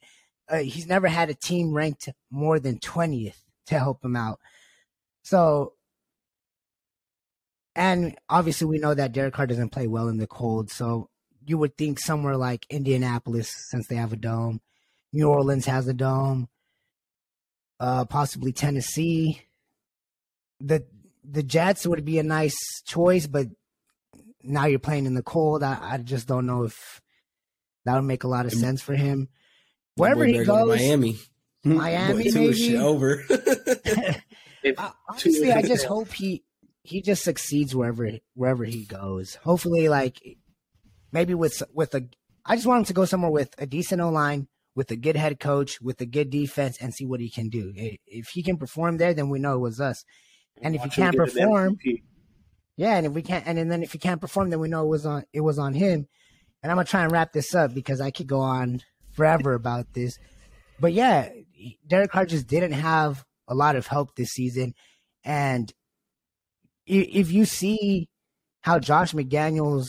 uh, 0.49 0.59
he's 0.59 0.87
never 0.87 1.09
had 1.09 1.31
a 1.31 1.35
team 1.35 1.73
ranked 1.73 2.09
more 2.31 2.59
than 2.59 2.79
20th 2.79 3.43
to 3.67 3.79
help 3.79 4.05
him 4.05 4.17
out. 4.17 4.39
So 5.23 5.75
and 7.75 8.17
obviously 8.29 8.67
we 8.67 8.79
know 8.79 8.95
that 8.95 9.13
Derek 9.13 9.35
Carr 9.35 9.47
doesn't 9.47 9.71
play 9.71 9.87
well 9.87 10.09
in 10.09 10.19
the 10.19 10.27
cold, 10.27 10.71
so 10.71 11.11
you 11.47 11.59
would 11.59 11.77
think 11.77 12.01
somewhere 12.01 12.37
like 12.37 12.67
Indianapolis 12.71 13.55
since 13.71 13.87
they 13.87 13.95
have 13.95 14.13
a 14.13 14.17
dome, 14.17 14.61
New 15.13 15.29
Orleans 15.29 15.67
has 15.67 15.87
a 15.87 15.95
dome, 15.95 16.49
uh 17.79 18.05
possibly 18.05 18.53
Tennessee. 18.53 19.43
The 20.61 20.85
the 21.23 21.43
Jets 21.43 21.87
would 21.87 22.05
be 22.05 22.19
a 22.19 22.23
nice 22.25 22.57
choice, 22.85 23.27
but 23.27 23.47
now 24.49 24.67
you're 24.67 24.79
playing 24.79 25.07
in 25.07 25.15
the 25.15 25.23
cold. 25.23 25.63
I, 25.63 25.79
I 25.81 25.99
just 25.99 26.27
don't 26.27 26.47
know 26.47 26.65
if 26.65 27.01
that 27.85 27.95
would 27.95 28.03
make 28.03 28.25
a 28.25 28.29
lot 28.29 28.47
of 28.47 28.53
sense 28.53 28.83
for 28.83 28.95
him. 28.95 29.29
Wherever 29.97 30.25
he 30.25 30.33
better 30.33 30.45
go 30.45 30.59
to 30.59 30.65
goes, 30.73 30.79
Miami. 30.79 31.19
Hmm? 31.65 31.77
Miami, 31.77 32.31
Boy, 32.31 32.31
maybe? 32.35 32.77
over. 32.77 33.25
Honestly, 35.09 35.53
I 35.53 35.63
just 35.63 35.85
hope 35.85 36.13
he 36.13 36.45
he 36.83 37.03
just 37.03 37.25
succeeds 37.25 37.75
wherever 37.75 38.11
wherever 38.35 38.65
he 38.65 38.85
goes. 38.85 39.37
Hopefully, 39.37 39.89
like 39.89 40.21
maybe 41.13 41.35
with 41.35 41.63
with 41.73 41.95
a, 41.95 42.09
I 42.45 42.57
just 42.57 42.67
want 42.67 42.81
him 42.81 42.85
to 42.87 42.93
go 42.93 43.05
somewhere 43.05 43.31
with 43.31 43.55
a 43.59 43.67
decent 43.67 44.01
O 44.01 44.11
line, 44.11 44.49
with 44.75 44.91
a 44.91 44.97
good 44.97 45.17
head 45.17 45.41
coach, 45.41 45.81
with 45.81 46.01
a 46.01 46.07
good 46.07 46.31
defense, 46.31 46.79
and 46.81 46.95
see 46.95 47.05
what 47.05 47.21
he 47.21 47.31
can 47.31 47.49
do. 47.49 47.73
If 47.75 48.29
he 48.29 48.43
can 48.43 48.57
perform 48.57 48.97
there, 48.97 49.15
then 49.15 49.29
we 49.29 49.39
know 49.39 49.55
it 49.55 49.61
was 49.61 49.81
us. 49.81 50.05
And 50.63 50.75
if 50.75 50.83
he 50.83 50.89
watch 50.89 50.97
him 50.97 51.03
can't 51.05 51.17
get 51.17 51.23
an 51.23 51.35
perform, 51.35 51.77
MVP. 51.77 52.03
Yeah, 52.79 52.97
and 52.97 53.07
if 53.07 53.13
we 53.13 53.23
can't, 53.23 53.45
and 53.45 53.71
then 53.71 53.83
if 53.83 53.91
he 53.91 53.99
can't 53.99 54.21
perform, 54.21 54.51
then 54.51 54.61
we 54.61 54.69
know 54.69 54.85
it 54.85 54.89
was 54.89 55.05
on 55.05 55.25
it 55.33 55.41
was 55.41 55.59
on 55.59 55.75
him. 55.75 56.07
And 56.63 56.71
I'm 56.71 56.77
gonna 56.77 56.87
try 56.87 57.03
and 57.03 57.11
wrap 57.11 57.33
this 57.33 57.53
up 57.53 57.75
because 57.75 58.01
I 58.01 58.13
could 58.13 58.29
go 58.29 58.39
on 58.39 58.83
forever 59.15 59.55
about 59.55 59.93
this. 59.95 60.17
But 60.79 60.93
yeah, 60.93 61.29
Derek 61.89 62.13
Carr 62.13 62.25
just 62.25 62.47
didn't 62.47 62.73
have 62.73 63.25
a 63.49 63.55
lot 63.57 63.75
of 63.75 63.89
help 63.89 64.15
this 64.15 64.29
season, 64.29 64.75
and 65.25 65.73
if 66.87 67.33
you 67.33 67.45
see 67.45 68.09
how 68.61 68.79
Josh 68.79 69.13
McDaniels 69.13 69.89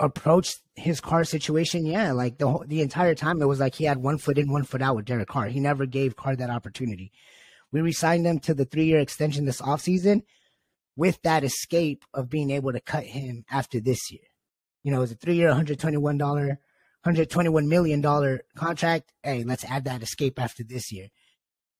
approached 0.00 0.58
his 0.74 1.00
Carr 1.00 1.22
situation, 1.22 1.86
yeah, 1.86 2.10
like 2.10 2.38
the 2.38 2.48
whole, 2.48 2.64
the 2.66 2.82
entire 2.82 3.14
time 3.14 3.40
it 3.40 3.46
was 3.46 3.60
like 3.60 3.76
he 3.76 3.84
had 3.84 3.98
one 3.98 4.18
foot 4.18 4.36
in, 4.36 4.50
one 4.50 4.64
foot 4.64 4.82
out 4.82 4.96
with 4.96 5.04
Derek 5.04 5.28
Carr. 5.28 5.46
He 5.46 5.60
never 5.60 5.86
gave 5.86 6.16
Carr 6.16 6.34
that 6.34 6.50
opportunity. 6.50 7.12
We 7.72 7.80
re-signed 7.80 8.26
him 8.26 8.38
to 8.40 8.54
the 8.54 8.64
three-year 8.64 9.00
extension 9.00 9.44
this 9.44 9.60
offseason 9.60 10.22
with 10.96 11.20
that 11.22 11.44
escape 11.44 12.04
of 12.14 12.28
being 12.28 12.50
able 12.50 12.72
to 12.72 12.80
cut 12.80 13.04
him 13.04 13.44
after 13.50 13.80
this 13.80 14.10
year. 14.10 14.22
You 14.82 14.90
know, 14.90 14.98
it 14.98 15.02
was 15.02 15.12
a 15.12 15.16
three-year, 15.16 15.50
$121, 15.50 16.56
$121 17.06 17.66
million 17.66 18.40
contract. 18.56 19.12
Hey, 19.22 19.44
let's 19.44 19.64
add 19.64 19.84
that 19.84 20.02
escape 20.02 20.40
after 20.40 20.64
this 20.64 20.90
year. 20.90 21.08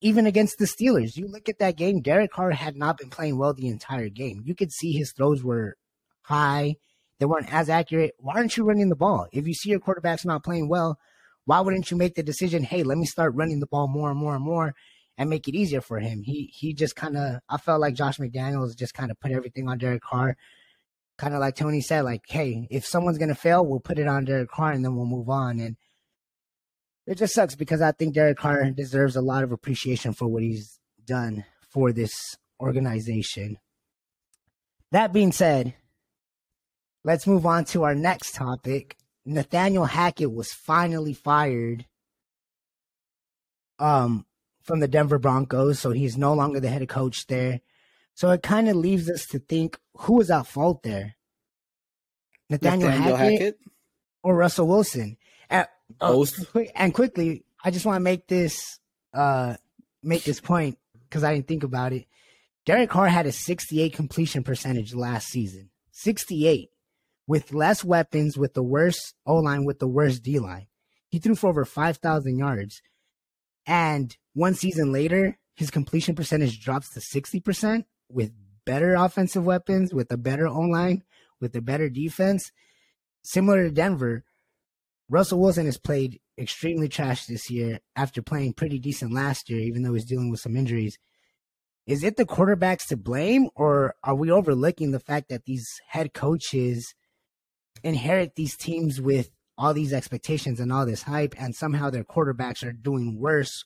Even 0.00 0.26
against 0.26 0.59
the 0.59 0.66
Steelers, 0.66 1.16
you 1.16 1.26
look 1.26 1.49
at 1.49 1.59
that 1.59 1.76
game, 1.76 2.00
Derek 2.00 2.30
Carr 2.30 2.52
had 2.52 2.76
not 2.76 2.99
been 2.99 3.11
playing 3.11 3.38
well 3.38 3.52
the 3.52 3.66
entire 3.66 4.09
game. 4.09 4.42
You 4.45 4.54
could 4.54 4.71
see 4.71 4.92
his 4.92 5.12
throws 5.12 5.42
were 5.42 5.76
high. 6.23 6.76
They 7.18 7.26
weren't 7.26 7.52
as 7.52 7.68
accurate. 7.68 8.14
Why 8.18 8.35
aren't 8.35 8.57
you 8.57 8.64
running 8.64 8.90
the 8.90 8.95
ball? 8.95 9.26
If 9.33 9.49
you 9.49 9.54
see 9.54 9.71
your 9.71 9.80
quarterback's 9.80 10.25
not 10.25 10.45
playing 10.45 10.68
well, 10.68 10.99
why 11.47 11.61
wouldn't 11.61 11.90
you 11.90 11.97
make 11.97 12.14
the 12.14 12.23
decision, 12.23 12.62
hey, 12.62 12.85
let 12.85 12.99
me 12.99 13.07
start 13.07 13.35
running 13.35 13.59
the 13.59 13.66
ball 13.66 13.88
more 13.88 14.11
and 14.11 14.21
more 14.21 14.37
and 14.37 14.45
more 14.45 14.75
and 15.19 15.29
make 15.29 15.49
it 15.49 15.55
easier 15.55 15.81
for 15.81 15.99
him? 15.99 16.23
He 16.23 16.51
he 16.55 16.73
just 16.73 16.97
kind 16.97 17.17
of 17.19 17.41
I 17.49 17.59
felt 17.59 17.81
like 17.81 17.95
Josh 17.95 18.19
McDaniels 18.19 18.77
just 18.77 18.95
kind 18.95 19.11
of 19.11 19.21
put 19.21 19.33
everything 19.33 19.69
on 19.69 19.77
Derek 19.77 20.03
Carr. 20.03 20.37
Kind 21.19 21.35
of 21.35 21.41
like 21.41 21.57
Tony 21.57 21.81
said, 21.81 22.03
like, 22.03 22.23
hey, 22.29 22.69
if 22.71 22.87
someone's 22.87 23.19
gonna 23.19 23.35
fail, 23.35 23.67
we'll 23.67 23.81
put 23.81 23.99
it 23.99 24.07
on 24.07 24.25
Derek 24.25 24.51
Carr 24.51 24.73
and 24.73 24.85
then 24.85 24.95
we'll 24.97 25.05
move 25.05 25.29
on. 25.29 25.59
And 25.59 25.77
it 27.07 27.19
just 27.19 27.35
sucks 27.35 27.57
because 27.57 27.83
I 27.83 27.93
think 27.93 28.15
Derek 28.15 28.39
Carr 28.39 28.71
deserves 28.71 29.17
a 29.17 29.21
lot 29.21 29.43
of 29.43 29.51
appreciation 29.51 30.13
for 30.13 30.29
what 30.29 30.43
he's 30.43 30.79
done 31.05 31.45
for 31.69 31.93
this 31.93 32.13
organization. 32.61 33.59
That 34.93 35.13
being 35.13 35.33
said, 35.33 35.75
let's 37.05 37.27
move 37.27 37.45
on 37.45 37.65
to 37.67 37.83
our 37.83 37.95
next 37.95 38.35
topic. 38.35 38.97
Nathaniel 39.27 39.85
Hackett 39.85 40.33
was 40.33 40.53
finally 40.53 41.13
fired 41.13 41.85
um 43.81 44.25
from 44.69 44.79
the 44.81 44.87
Denver 44.87 45.19
Broncos, 45.19 45.81
so 45.81 45.91
he's 45.91 46.17
no 46.17 46.35
longer 46.35 46.61
the 46.61 46.69
head 46.69 46.87
coach 46.89 47.27
there. 47.27 47.61
So 48.15 48.31
it 48.31 48.43
kind 48.43 48.69
of 48.69 48.77
leaves 48.77 49.09
us 49.11 49.27
to 49.29 49.39
think 49.41 49.79
who 49.97 50.15
was 50.19 50.31
at 50.31 50.47
fault 50.47 50.83
there, 50.83 51.17
Nathaniel, 52.51 52.91
Nathaniel 52.91 53.17
Hackett, 53.17 53.41
Hackett. 53.41 53.59
or 54.23 54.37
Russell 54.37 54.69
Wilson. 54.69 55.17
And, 55.51 55.67
Both. 55.99 56.51
quick- 56.53 56.71
and 56.75 56.93
quickly, 56.95 57.45
I 57.65 57.71
just 57.71 57.87
want 57.87 57.97
to 57.97 58.01
make 58.01 58.29
this 58.29 58.79
uh 59.15 59.57
make 60.03 60.23
this 60.25 60.41
point 60.41 60.79
because 61.09 61.25
I 61.25 61.35
didn't 61.35 61.49
think 61.49 61.65
about 61.65 61.93
it. 61.93 62.07
Derek 62.67 62.91
Carr 62.91 63.09
had 63.09 63.27
a 63.27 63.33
68 63.33 63.95
completion 63.95 64.45
percentage 64.45 64.95
last 64.95 65.29
season. 65.29 65.71
68 65.93 66.69
with 67.27 67.53
less 67.53 67.83
weapons, 67.83 68.37
with 68.37 68.53
the 68.55 68.63
worst 68.63 69.15
O 69.25 69.37
line, 69.37 69.65
with 69.65 69.79
the 69.79 69.89
worst 69.89 70.23
D 70.23 70.39
line. 70.39 70.67
He 71.09 71.19
threw 71.19 71.35
for 71.35 71.49
over 71.49 71.65
5,000 71.65 72.37
yards. 72.39 72.83
And 73.69 74.17
one 74.33 74.55
season 74.55 74.93
later, 74.93 75.39
his 75.55 75.71
completion 75.71 76.15
percentage 76.15 76.59
drops 76.59 76.89
to 76.95 77.01
60% 77.01 77.85
with 78.11 78.33
better 78.65 78.95
offensive 78.95 79.45
weapons, 79.45 79.93
with 79.93 80.11
a 80.11 80.17
better 80.17 80.49
O 80.49 80.61
line, 80.61 81.05
with 81.39 81.55
a 81.55 81.61
better 81.61 81.91
defense. 81.91 82.51
Similar 83.23 83.65
to 83.65 83.71
Denver, 83.71 84.25
Russell 85.11 85.41
Wilson 85.41 85.67
has 85.67 85.77
played 85.77 86.19
extremely 86.39 86.89
trash 86.89 87.27
this 87.27 87.51
year 87.51 87.81
after 87.95 88.23
playing 88.23 88.55
pretty 88.55 88.79
decent 88.79 89.13
last 89.13 89.51
year, 89.51 89.61
even 89.61 89.83
though 89.83 89.93
he's 89.93 90.07
dealing 90.07 90.31
with 90.31 90.41
some 90.41 90.57
injuries. 90.57 90.99
Is 91.87 92.03
it 92.03 92.17
the 92.17 92.25
quarterbacks 92.25 92.87
to 92.89 92.97
blame, 92.97 93.49
or 93.55 93.95
are 94.03 94.15
we 94.15 94.31
overlooking 94.31 94.93
the 94.93 95.01
fact 95.01 95.29
that 95.29 95.45
these 95.45 95.69
head 95.89 96.15
coaches 96.15 96.95
inherit 97.83 98.35
these 98.35 98.57
teams 98.57 99.01
with 99.01 99.31
all 99.59 99.75
these 99.75 99.93
expectations 99.93 100.61
and 100.61 100.73
all 100.73 100.87
this 100.87 101.03
hype, 101.03 101.35
and 101.37 101.55
somehow 101.55 101.91
their 101.91 102.05
quarterbacks 102.05 102.67
are 102.67 102.73
doing 102.73 103.19
worse 103.19 103.65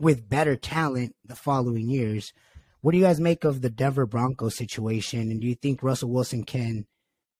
with 0.00 0.28
better 0.28 0.56
talent 0.56 1.14
the 1.24 1.36
following 1.36 1.88
years? 1.88 2.32
What 2.80 2.92
do 2.92 2.98
you 2.98 3.04
guys 3.04 3.20
make 3.20 3.44
of 3.44 3.60
the 3.60 3.70
Denver 3.70 4.06
Broncos 4.06 4.56
situation, 4.56 5.30
and 5.30 5.40
do 5.40 5.46
you 5.46 5.54
think 5.54 5.82
Russell 5.82 6.10
Wilson 6.10 6.44
can 6.44 6.86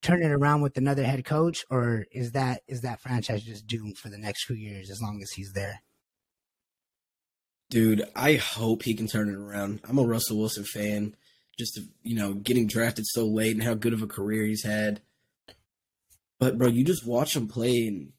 turn 0.03 0.23
it 0.23 0.31
around 0.31 0.61
with 0.61 0.77
another 0.77 1.05
head 1.05 1.25
coach, 1.25 1.65
or 1.71 2.07
is 2.13 2.33
that 2.33 2.61
is 2.69 2.83
that 2.83 3.01
franchise 3.01 3.43
just 3.43 3.67
doomed 3.67 3.97
for 3.97 4.11
the 4.11 4.19
next 4.19 4.45
few 4.45 4.57
years 4.57 4.91
as 4.91 5.01
long 5.01 5.21
as 5.23 5.33
he's 5.33 5.53
there? 5.55 5.83
Dude, 7.71 8.05
I 8.15 8.35
hope 8.35 8.83
he 8.83 8.95
can 8.95 9.07
turn 9.07 9.29
it 9.29 9.37
around. 9.37 9.81
I'm 9.89 9.99
a 9.99 10.03
Russell 10.03 10.39
Wilson 10.39 10.65
fan. 10.65 11.17
Just 11.59 11.79
you 12.03 12.17
know, 12.17 12.35
getting 12.35 12.67
drafted 12.67 13.07
so 13.07 13.27
late 13.27 13.55
and 13.55 13.63
how 13.63 13.75
good 13.75 13.93
of 13.93 14.03
a 14.03 14.07
career 14.07 14.45
he's 14.45 14.65
had. 14.65 15.01
But 16.41 16.59
bro, 16.59 16.69
you 16.69 16.85
just 16.85 17.07
watch 17.07 17.37
him 17.37 17.47
play, 17.47 17.87
and 17.87 18.13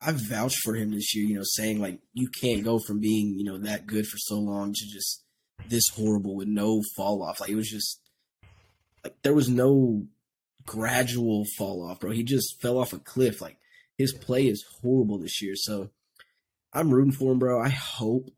I 0.00 0.12
vouched 0.12 0.58
for 0.62 0.76
him 0.76 0.92
this 0.92 1.16
year. 1.16 1.26
You 1.26 1.36
know, 1.36 1.42
saying 1.42 1.80
like 1.80 1.98
you 2.12 2.28
can't 2.28 2.62
go 2.62 2.78
from 2.78 3.00
being 3.00 3.34
you 3.36 3.44
know 3.44 3.58
that 3.58 3.86
good 3.86 4.06
for 4.06 4.18
so 4.18 4.38
long 4.38 4.72
to 4.74 4.86
just 4.86 5.24
this 5.68 5.88
horrible 5.88 6.36
with 6.36 6.48
no 6.48 6.82
fall 6.94 7.22
off. 7.22 7.40
Like 7.40 7.50
it 7.50 7.56
was 7.56 7.70
just 7.70 7.98
like 9.02 9.16
there 9.22 9.34
was 9.34 9.48
no 9.48 10.06
gradual 10.66 11.44
fall 11.56 11.88
off, 11.88 12.00
bro. 12.00 12.10
He 12.10 12.22
just 12.22 12.60
fell 12.60 12.78
off 12.78 12.92
a 12.92 12.98
cliff. 12.98 13.40
Like 13.40 13.56
his 13.96 14.12
play 14.12 14.46
is 14.46 14.64
horrible 14.82 15.18
this 15.18 15.40
year. 15.40 15.54
So 15.56 15.90
I'm 16.74 16.90
rooting 16.90 17.12
for 17.12 17.32
him, 17.32 17.38
bro. 17.38 17.58
I 17.58 17.70
hope 17.70 18.30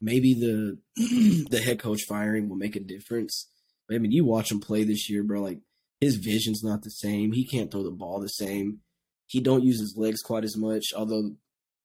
maybe 0.00 0.34
the 0.34 0.78
the 1.50 1.60
head 1.60 1.80
coach 1.80 2.02
firing 2.08 2.48
will 2.48 2.56
make 2.56 2.76
a 2.76 2.80
difference. 2.80 3.48
But 3.88 3.96
I 3.96 3.98
mean, 3.98 4.12
you 4.12 4.24
watch 4.24 4.52
him 4.52 4.60
play 4.60 4.84
this 4.84 5.10
year, 5.10 5.24
bro. 5.24 5.42
Like 5.42 5.58
his 6.02 6.16
vision's 6.16 6.64
not 6.64 6.82
the 6.82 6.90
same. 6.90 7.30
He 7.30 7.46
can't 7.46 7.70
throw 7.70 7.84
the 7.84 7.90
ball 7.92 8.18
the 8.18 8.26
same. 8.26 8.80
He 9.26 9.40
don't 9.40 9.62
use 9.62 9.78
his 9.78 9.94
legs 9.96 10.20
quite 10.20 10.42
as 10.42 10.56
much. 10.56 10.86
Although 10.96 11.36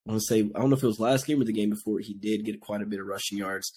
I 0.08 0.12
want 0.12 0.22
to 0.22 0.26
say 0.28 0.40
I 0.40 0.60
don't 0.60 0.72
know 0.72 0.76
if 0.76 0.82
it 0.82 0.88
was 0.88 1.00
last 1.00 1.28
game 1.28 1.40
or 1.40 1.46
the 1.46 1.54
game 1.54 1.70
before, 1.70 2.00
he 2.00 2.16
did 2.16 2.44
get 2.44 2.60
quite 2.60 2.82
a 2.82 2.88
bit 2.88 3.00
of 3.00 3.06
rushing 3.06 3.38
yards. 3.38 3.72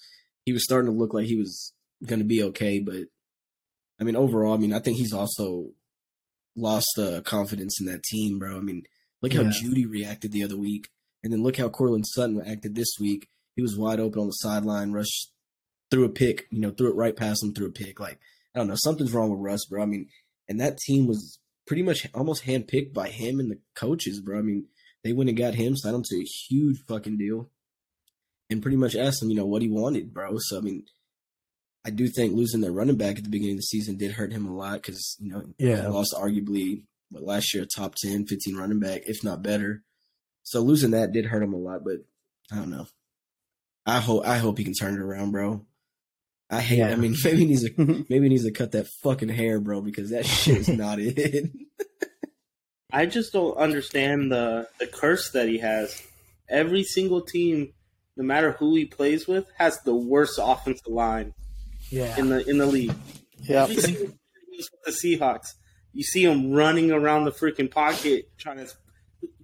He 0.47 0.55
was 0.55 0.65
starting 0.65 0.91
to 0.91 0.99
look 0.99 1.13
like 1.13 1.27
he 1.27 1.37
was 1.37 1.75
going 2.07 2.21
to 2.21 2.25
be 2.25 2.43
okay, 2.45 2.79
but 2.79 3.09
I 4.01 4.05
mean, 4.05 4.17
overall, 4.17 4.55
I 4.55 4.57
mean, 4.57 4.73
I 4.73 4.79
think 4.79 4.97
he's 4.97 5.13
also 5.13 5.73
lost 6.57 6.99
uh, 6.99 7.21
confidence 7.21 7.79
in 7.79 7.87
that 7.89 8.03
team, 8.03 8.39
bro. 8.39 8.57
I 8.57 8.61
mean, 8.61 8.85
look 9.21 9.35
how 9.35 9.43
Jeudy 9.43 9.85
reacted 9.87 10.33
the 10.33 10.43
other 10.43 10.57
week, 10.57 10.89
and 11.23 11.31
then 11.31 11.43
look 11.43 11.59
how 11.59 11.69
Courtland 11.69 12.07
Sutton 12.07 12.41
acted 12.41 12.75
this 12.75 12.95
week. 12.99 13.29
He 13.57 13.63
was 13.63 13.77
wide 13.77 14.01
open 14.01 14.23
on 14.23 14.29
the 14.29 14.33
sideline, 14.33 14.93
rushed 14.93 15.33
threw 15.91 16.05
a 16.05 16.09
pick, 16.09 16.47
you 16.51 16.61
know, 16.61 16.71
threw 16.71 16.89
it 16.89 16.97
right 16.97 17.17
past 17.17 17.43
him, 17.43 17.53
threw 17.53 17.67
a 17.67 17.71
pick. 17.71 18.01
Like, 18.01 18.19
I 18.55 18.59
don't 18.59 18.69
know, 18.69 18.77
something's 18.77 19.13
wrong 19.13 19.31
with 19.31 19.41
Russ, 19.41 19.67
bro. 19.67 19.83
I 19.83 19.87
mean, 19.87 20.09
and 20.51 20.61
that 20.61 20.77
team 20.77 21.07
was 21.07 21.39
pretty 21.67 21.83
much 21.83 22.07
almost 22.13 22.45
handpicked 22.45 22.93
by 22.93 23.09
him 23.09 23.41
and 23.41 23.51
the 23.51 23.59
coaches, 23.75 24.21
bro. 24.21 24.39
I 24.41 24.43
mean, 24.43 24.67
they 25.05 25.13
went 25.15 25.31
and 25.31 25.39
got 25.39 25.55
him, 25.55 25.77
signed 25.77 25.95
him 25.97 26.03
to 26.05 26.17
a 26.17 26.25
huge 26.25 26.79
fucking 26.87 27.17
deal, 27.17 27.49
and 28.51 28.61
pretty 28.61 28.77
much 28.77 28.97
asked 28.97 29.23
him, 29.23 29.31
you 29.31 29.37
know, 29.37 29.47
what 29.47 29.63
he 29.63 29.69
wanted, 29.69 30.13
bro. 30.13 30.37
So, 30.39 30.59
I 30.59 30.61
mean, 30.61 30.85
I 31.87 31.91
do 31.91 32.09
think 32.09 32.35
losing 32.35 32.61
their 32.61 32.73
running 32.73 32.97
back 32.97 33.17
at 33.17 33.25
the 33.25 33.31
beginning 33.31 33.55
of 33.55 33.59
the 33.61 33.63
season 33.63 33.97
did 33.97 34.13
hurt 34.13 34.33
him 34.33 34.47
a 34.47 34.55
lot 34.55 34.75
because, 34.83 35.17
you 35.21 35.31
know, 35.33 35.45
Yeah. 35.59 35.83
he 35.83 35.89
lost 35.89 36.13
arguably, 36.15 36.85
what, 37.11 37.23
last 37.23 37.55
year, 37.55 37.63
a 37.63 37.67
top 37.67 37.95
10, 37.95 38.27
15 38.27 38.57
running 38.57 38.81
back, 38.81 39.03
if 39.07 39.25
not 39.25 39.43
better. 39.43 39.83
So 40.43 40.61
losing 40.61 40.91
that 40.91 41.13
did 41.13 41.27
hurt 41.27 41.43
him 41.43 41.55
a 41.55 41.59
lot, 41.59 41.85
but 41.85 41.99
I 42.53 42.57
don't 42.57 42.71
know. 42.71 42.87
I 43.87 44.01
hope 44.01 44.27
I 44.27 44.39
hope 44.39 44.59
he 44.59 44.65
can 44.65 44.75
turn 44.75 44.95
it 44.95 45.01
around, 45.01 45.31
bro. 45.31 45.65
I 46.51 46.61
hate. 46.61 46.79
Yeah. 46.79 46.89
I 46.91 46.97
mean, 46.97 47.15
maybe 47.25 47.37
he 47.39 47.47
needs 47.47 47.69
to 47.71 47.75
maybe 48.09 48.25
he 48.25 48.29
needs 48.29 48.45
to 48.45 48.51
cut 48.51 48.73
that 48.73 48.89
fucking 49.03 49.29
hair, 49.29 49.61
bro, 49.61 49.81
because 49.81 50.11
that 50.11 50.27
shit 50.27 50.59
is 50.59 50.69
not 50.69 50.99
it. 51.01 51.51
I 52.93 53.07
just 53.07 53.33
don't 53.33 53.57
understand 53.57 54.33
the 54.33 54.69
the 54.79 54.87
curse 54.87 55.31
that 55.31 55.49
he 55.49 55.59
has. 55.59 56.03
Every 56.49 56.83
single 56.83 57.21
team, 57.21 57.73
no 58.17 58.25
matter 58.25 58.53
who 58.53 58.75
he 58.75 58.85
plays 58.85 59.29
with, 59.29 59.47
has 59.57 59.81
the 59.83 59.95
worst 59.95 60.41
offensive 60.43 60.89
line 60.89 61.33
Yeah. 61.91 62.19
in 62.19 62.29
the 62.29 62.49
in 62.49 62.59
the 62.59 62.67
league. 62.67 62.95
Yeah. 63.39 63.63
Every 63.63 63.77
single 63.77 64.07
team 64.07 64.19
is 64.59 64.71
with 64.73 65.01
the 65.01 65.17
Seahawks, 65.17 65.55
you 65.93 66.03
see 66.03 66.25
him 66.25 66.53
running 66.53 66.91
around 66.93 67.25
the 67.25 67.33
freaking 67.33 67.71
pocket 67.71 68.31
trying 68.39 68.59
to 68.59 68.69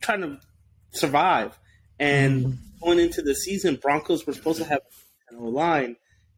trying 0.00 0.20
to 0.22 0.38
survive. 0.92 1.58
And 1.98 2.44
mm-hmm. 2.44 2.84
going 2.84 2.98
into 2.98 3.22
the 3.22 3.34
season, 3.34 3.76
Broncos 3.76 4.26
were 4.26 4.32
supposed 4.32 4.58
to 4.58 4.64
have 4.64 4.80
an 5.30 5.38
O 5.38 5.44
line. 5.44 5.96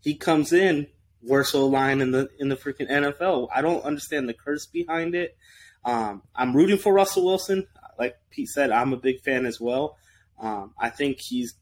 He 0.09 0.14
comes 0.14 0.55
in 0.55 0.87
worst 1.23 1.55
O 1.55 1.66
line 1.66 2.01
in 2.01 2.12
the 2.12 2.31
in 2.38 2.49
the 2.49 2.57
freaking 2.57 2.90
NFL. 2.90 3.49
I 3.55 3.61
don't 3.61 3.85
understand 3.85 4.27
the 4.27 4.33
curse 4.33 4.64
behind 4.64 5.14
it. 5.14 5.37
Um, 5.85 6.23
I'm 6.35 6.57
rooting 6.57 6.79
for 6.79 6.94
Russell 6.94 7.27
Wilson. 7.27 7.66
Like 7.99 8.16
Pete 8.31 8.49
said, 8.49 8.71
I'm 8.71 8.94
a 8.94 8.97
big 8.97 9.21
fan 9.21 9.44
as 9.44 9.61
well. 9.61 9.99
Um, 10.40 10.73
I 10.81 10.88
think 10.88 11.18
he's, 11.21 11.57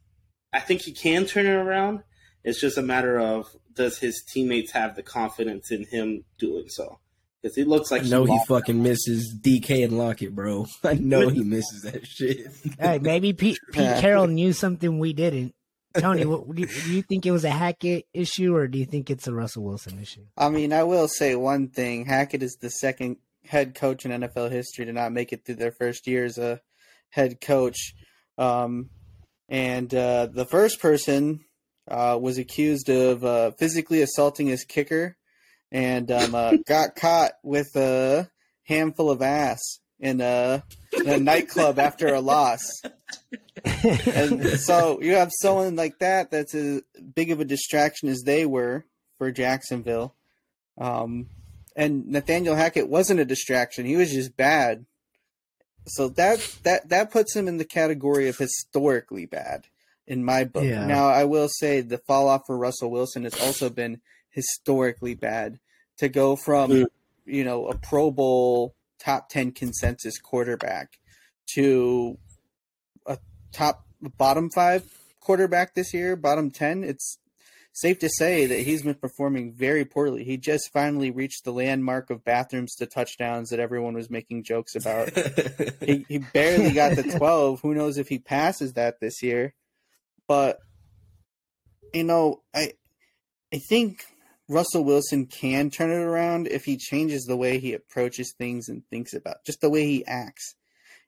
I 0.52 0.60
think 0.60 0.82
he 0.82 0.92
can 0.92 1.26
turn 1.26 1.46
it 1.46 1.50
around. 1.56 2.04
It's 2.44 2.60
just 2.60 2.78
a 2.78 2.82
matter 2.82 3.18
of 3.18 3.48
does 3.74 3.98
his 3.98 4.22
teammates 4.22 4.70
have 4.70 4.94
the 4.94 5.02
confidence 5.02 5.72
in 5.72 5.84
him 5.86 6.22
doing 6.38 6.68
so? 6.68 7.00
Because 7.42 7.56
he 7.56 7.64
looks 7.64 7.90
like 7.90 8.04
I 8.04 8.06
know 8.06 8.26
he 8.26 8.30
lost- 8.30 8.46
fucking 8.46 8.80
misses 8.80 9.36
DK 9.40 9.82
and 9.82 9.98
Lockett, 9.98 10.36
bro. 10.36 10.66
I 10.84 10.94
know 10.94 11.30
he 11.30 11.42
misses 11.42 11.82
that 11.82 12.06
shit. 12.06 12.46
Hey, 12.78 13.00
maybe 13.00 13.32
Pete, 13.32 13.58
Pete 13.72 13.96
Carroll 13.98 14.28
knew 14.28 14.52
something 14.52 15.00
we 15.00 15.12
didn't. 15.12 15.55
Tony, 16.00 16.24
what, 16.24 16.54
do, 16.54 16.62
you, 16.62 16.68
do 16.68 16.92
you 16.92 17.02
think 17.02 17.26
it 17.26 17.30
was 17.30 17.44
a 17.44 17.50
Hackett 17.50 18.06
issue 18.12 18.54
or 18.54 18.66
do 18.68 18.78
you 18.78 18.86
think 18.86 19.10
it's 19.10 19.26
a 19.26 19.32
Russell 19.34 19.64
Wilson 19.64 19.98
issue? 20.00 20.24
I 20.36 20.48
mean, 20.48 20.72
I 20.72 20.82
will 20.84 21.08
say 21.08 21.34
one 21.34 21.68
thing: 21.68 22.06
Hackett 22.06 22.42
is 22.42 22.56
the 22.60 22.70
second 22.70 23.16
head 23.44 23.74
coach 23.74 24.04
in 24.04 24.10
NFL 24.10 24.50
history 24.50 24.84
to 24.84 24.92
not 24.92 25.12
make 25.12 25.32
it 25.32 25.44
through 25.44 25.56
their 25.56 25.72
first 25.72 26.06
year 26.06 26.24
as 26.24 26.38
a 26.38 26.60
head 27.10 27.40
coach. 27.40 27.94
Um, 28.38 28.90
and 29.48 29.92
uh, 29.94 30.26
the 30.26 30.44
first 30.44 30.80
person 30.80 31.44
uh, 31.88 32.18
was 32.20 32.38
accused 32.38 32.88
of 32.88 33.24
uh, 33.24 33.52
physically 33.52 34.02
assaulting 34.02 34.48
his 34.48 34.64
kicker, 34.64 35.16
and 35.70 36.10
um, 36.10 36.34
uh, 36.34 36.56
got 36.66 36.96
caught 36.96 37.32
with 37.42 37.74
a 37.76 38.28
handful 38.64 39.10
of 39.10 39.22
ass 39.22 39.60
in 40.00 40.20
a, 40.20 40.62
in 41.06 41.12
a 41.12 41.18
nightclub 41.18 41.78
after 41.78 42.08
a 42.12 42.20
loss. 42.20 42.82
And 43.64 44.44
so 44.60 45.00
you 45.00 45.14
have 45.14 45.30
someone 45.40 45.76
like 45.76 45.98
that 46.00 46.30
that's 46.30 46.54
as 46.54 46.82
big 47.14 47.30
of 47.30 47.40
a 47.40 47.44
distraction 47.44 48.08
as 48.08 48.22
they 48.22 48.46
were 48.46 48.84
for 49.18 49.30
Jacksonville. 49.32 50.14
Um, 50.78 51.28
and 51.74 52.06
Nathaniel 52.06 52.54
Hackett 52.54 52.88
wasn't 52.88 53.20
a 53.20 53.24
distraction; 53.24 53.86
he 53.86 53.96
was 53.96 54.12
just 54.12 54.36
bad. 54.36 54.86
So 55.86 56.08
that 56.10 56.38
that 56.62 56.88
that 56.90 57.10
puts 57.10 57.34
him 57.34 57.48
in 57.48 57.58
the 57.58 57.64
category 57.64 58.28
of 58.28 58.36
historically 58.38 59.26
bad 59.26 59.66
in 60.06 60.24
my 60.24 60.44
book. 60.44 60.64
Yeah. 60.64 60.86
Now 60.86 61.08
I 61.08 61.24
will 61.24 61.48
say 61.48 61.80
the 61.80 61.98
fall 61.98 62.28
off 62.28 62.42
for 62.46 62.56
Russell 62.56 62.90
Wilson 62.90 63.24
has 63.24 63.38
also 63.40 63.70
been 63.70 64.00
historically 64.30 65.14
bad. 65.14 65.58
To 65.98 66.08
go 66.10 66.36
from 66.36 66.70
Mm. 66.70 66.86
you 67.24 67.42
know 67.42 67.66
a 67.68 67.74
Pro 67.76 68.10
Bowl 68.10 68.74
top 68.98 69.28
ten 69.28 69.52
consensus 69.52 70.18
quarterback 70.18 70.98
to 71.54 72.18
a 73.06 73.18
top 73.52 73.84
bottom 74.18 74.50
five 74.50 74.84
quarterback 75.20 75.74
this 75.74 75.92
year, 75.94 76.16
bottom 76.16 76.50
ten, 76.50 76.84
it's 76.84 77.18
safe 77.76 77.98
to 77.98 78.08
say 78.08 78.46
that 78.46 78.60
he's 78.60 78.82
been 78.82 78.94
performing 78.94 79.52
very 79.52 79.84
poorly. 79.84 80.24
He 80.24 80.38
just 80.38 80.72
finally 80.72 81.10
reached 81.10 81.44
the 81.44 81.52
landmark 81.52 82.08
of 82.08 82.24
bathrooms 82.24 82.74
to 82.76 82.86
touchdowns 82.86 83.50
that 83.50 83.60
everyone 83.60 83.92
was 83.92 84.08
making 84.08 84.44
jokes 84.44 84.74
about. 84.74 85.10
he, 85.82 86.06
he 86.08 86.18
barely 86.18 86.72
got 86.72 86.96
the 86.96 87.02
12. 87.02 87.60
Who 87.60 87.74
knows 87.74 87.98
if 87.98 88.08
he 88.08 88.18
passes 88.18 88.72
that 88.72 88.98
this 89.00 89.22
year? 89.22 89.54
But 90.26 90.58
you 91.92 92.04
know, 92.04 92.42
I 92.54 92.72
I 93.52 93.58
think 93.58 94.04
Russell 94.48 94.84
Wilson 94.84 95.26
can 95.26 95.70
turn 95.70 95.90
it 95.90 95.94
around 96.02 96.46
if 96.46 96.64
he 96.64 96.76
changes 96.76 97.24
the 97.24 97.36
way 97.36 97.58
he 97.58 97.72
approaches 97.74 98.32
things 98.38 98.68
and 98.68 98.82
thinks 98.88 99.12
about 99.12 99.44
just 99.44 99.60
the 99.60 99.70
way 99.70 99.84
he 99.86 100.06
acts. 100.06 100.54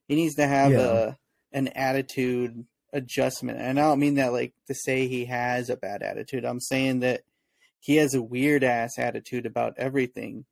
He 0.07 0.15
needs 0.15 0.35
to 0.35 0.47
have 0.47 0.71
Yeah. 0.71 0.79
a 0.79 1.15
an 1.51 1.67
attitude 1.69 2.65
adjustment. 2.93 3.59
And 3.59 3.79
I 3.79 3.83
don't 3.83 3.99
mean 3.99 4.15
that 4.15 4.33
like 4.33 4.53
to 4.67 4.75
say 4.75 5.07
he 5.07 5.25
has 5.25 5.69
a 5.69 5.75
bad 5.77 6.03
attitude. 6.03 6.45
I'm 6.45 6.59
saying 6.59 6.99
that 6.99 7.21
he 7.79 7.95
has 7.95 8.13
a 8.13 8.21
weird 8.21 8.63
ass 8.63 8.99
attitude 8.99 9.45
about 9.45 9.75
everything. 9.77 10.45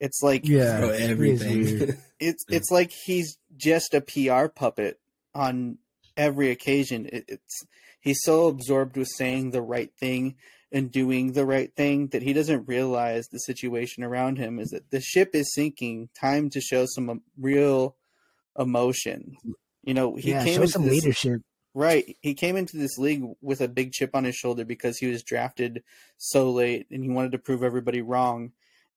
It's 0.00 0.20
like 0.22 0.46
Yeah, 0.46 0.80
Bro, 0.80 0.88
it 0.90 1.00
is 1.00 1.10
everything. 1.10 1.96
it's 2.20 2.44
it's 2.48 2.70
like 2.70 2.90
he's 3.06 3.38
just 3.56 3.94
a 3.94 4.00
PR 4.00 4.48
puppet 4.48 4.98
on 5.34 5.78
every 6.16 6.50
occasion. 6.50 7.06
It, 7.10 7.24
it's 7.28 7.64
he's 8.00 8.20
so 8.22 8.48
absorbed 8.48 8.96
with 8.96 9.08
saying 9.08 9.50
the 9.52 9.62
right 9.62 9.92
thing 9.98 10.34
and 10.74 10.90
doing 10.90 11.32
the 11.32 11.46
right 11.46 11.72
thing 11.76 12.08
that 12.08 12.22
he 12.22 12.32
doesn't 12.32 12.66
realize 12.66 13.28
the 13.28 13.38
situation 13.38 14.02
around 14.02 14.38
him 14.38 14.58
is 14.58 14.70
that 14.70 14.90
the 14.90 15.00
ship 15.00 15.30
is 15.32 15.54
sinking. 15.54 16.08
Time 16.20 16.50
to 16.50 16.60
show 16.60 16.84
some 16.84 17.08
um, 17.08 17.22
real 17.38 17.96
emotion. 18.58 19.36
You 19.84 19.94
know, 19.94 20.16
he 20.16 20.30
yeah, 20.30 20.42
came 20.42 20.56
show 20.56 20.62
into 20.62 20.72
some 20.72 20.82
this, 20.82 20.90
leadership. 20.90 21.42
Right. 21.74 22.16
He 22.22 22.34
came 22.34 22.56
into 22.56 22.76
this 22.76 22.98
league 22.98 23.22
with 23.40 23.60
a 23.60 23.68
big 23.68 23.92
chip 23.92 24.16
on 24.16 24.24
his 24.24 24.34
shoulder 24.34 24.64
because 24.64 24.98
he 24.98 25.06
was 25.06 25.22
drafted 25.22 25.84
so 26.16 26.50
late 26.50 26.88
and 26.90 27.04
he 27.04 27.08
wanted 27.08 27.32
to 27.32 27.38
prove 27.38 27.62
everybody 27.62 28.02
wrong. 28.02 28.50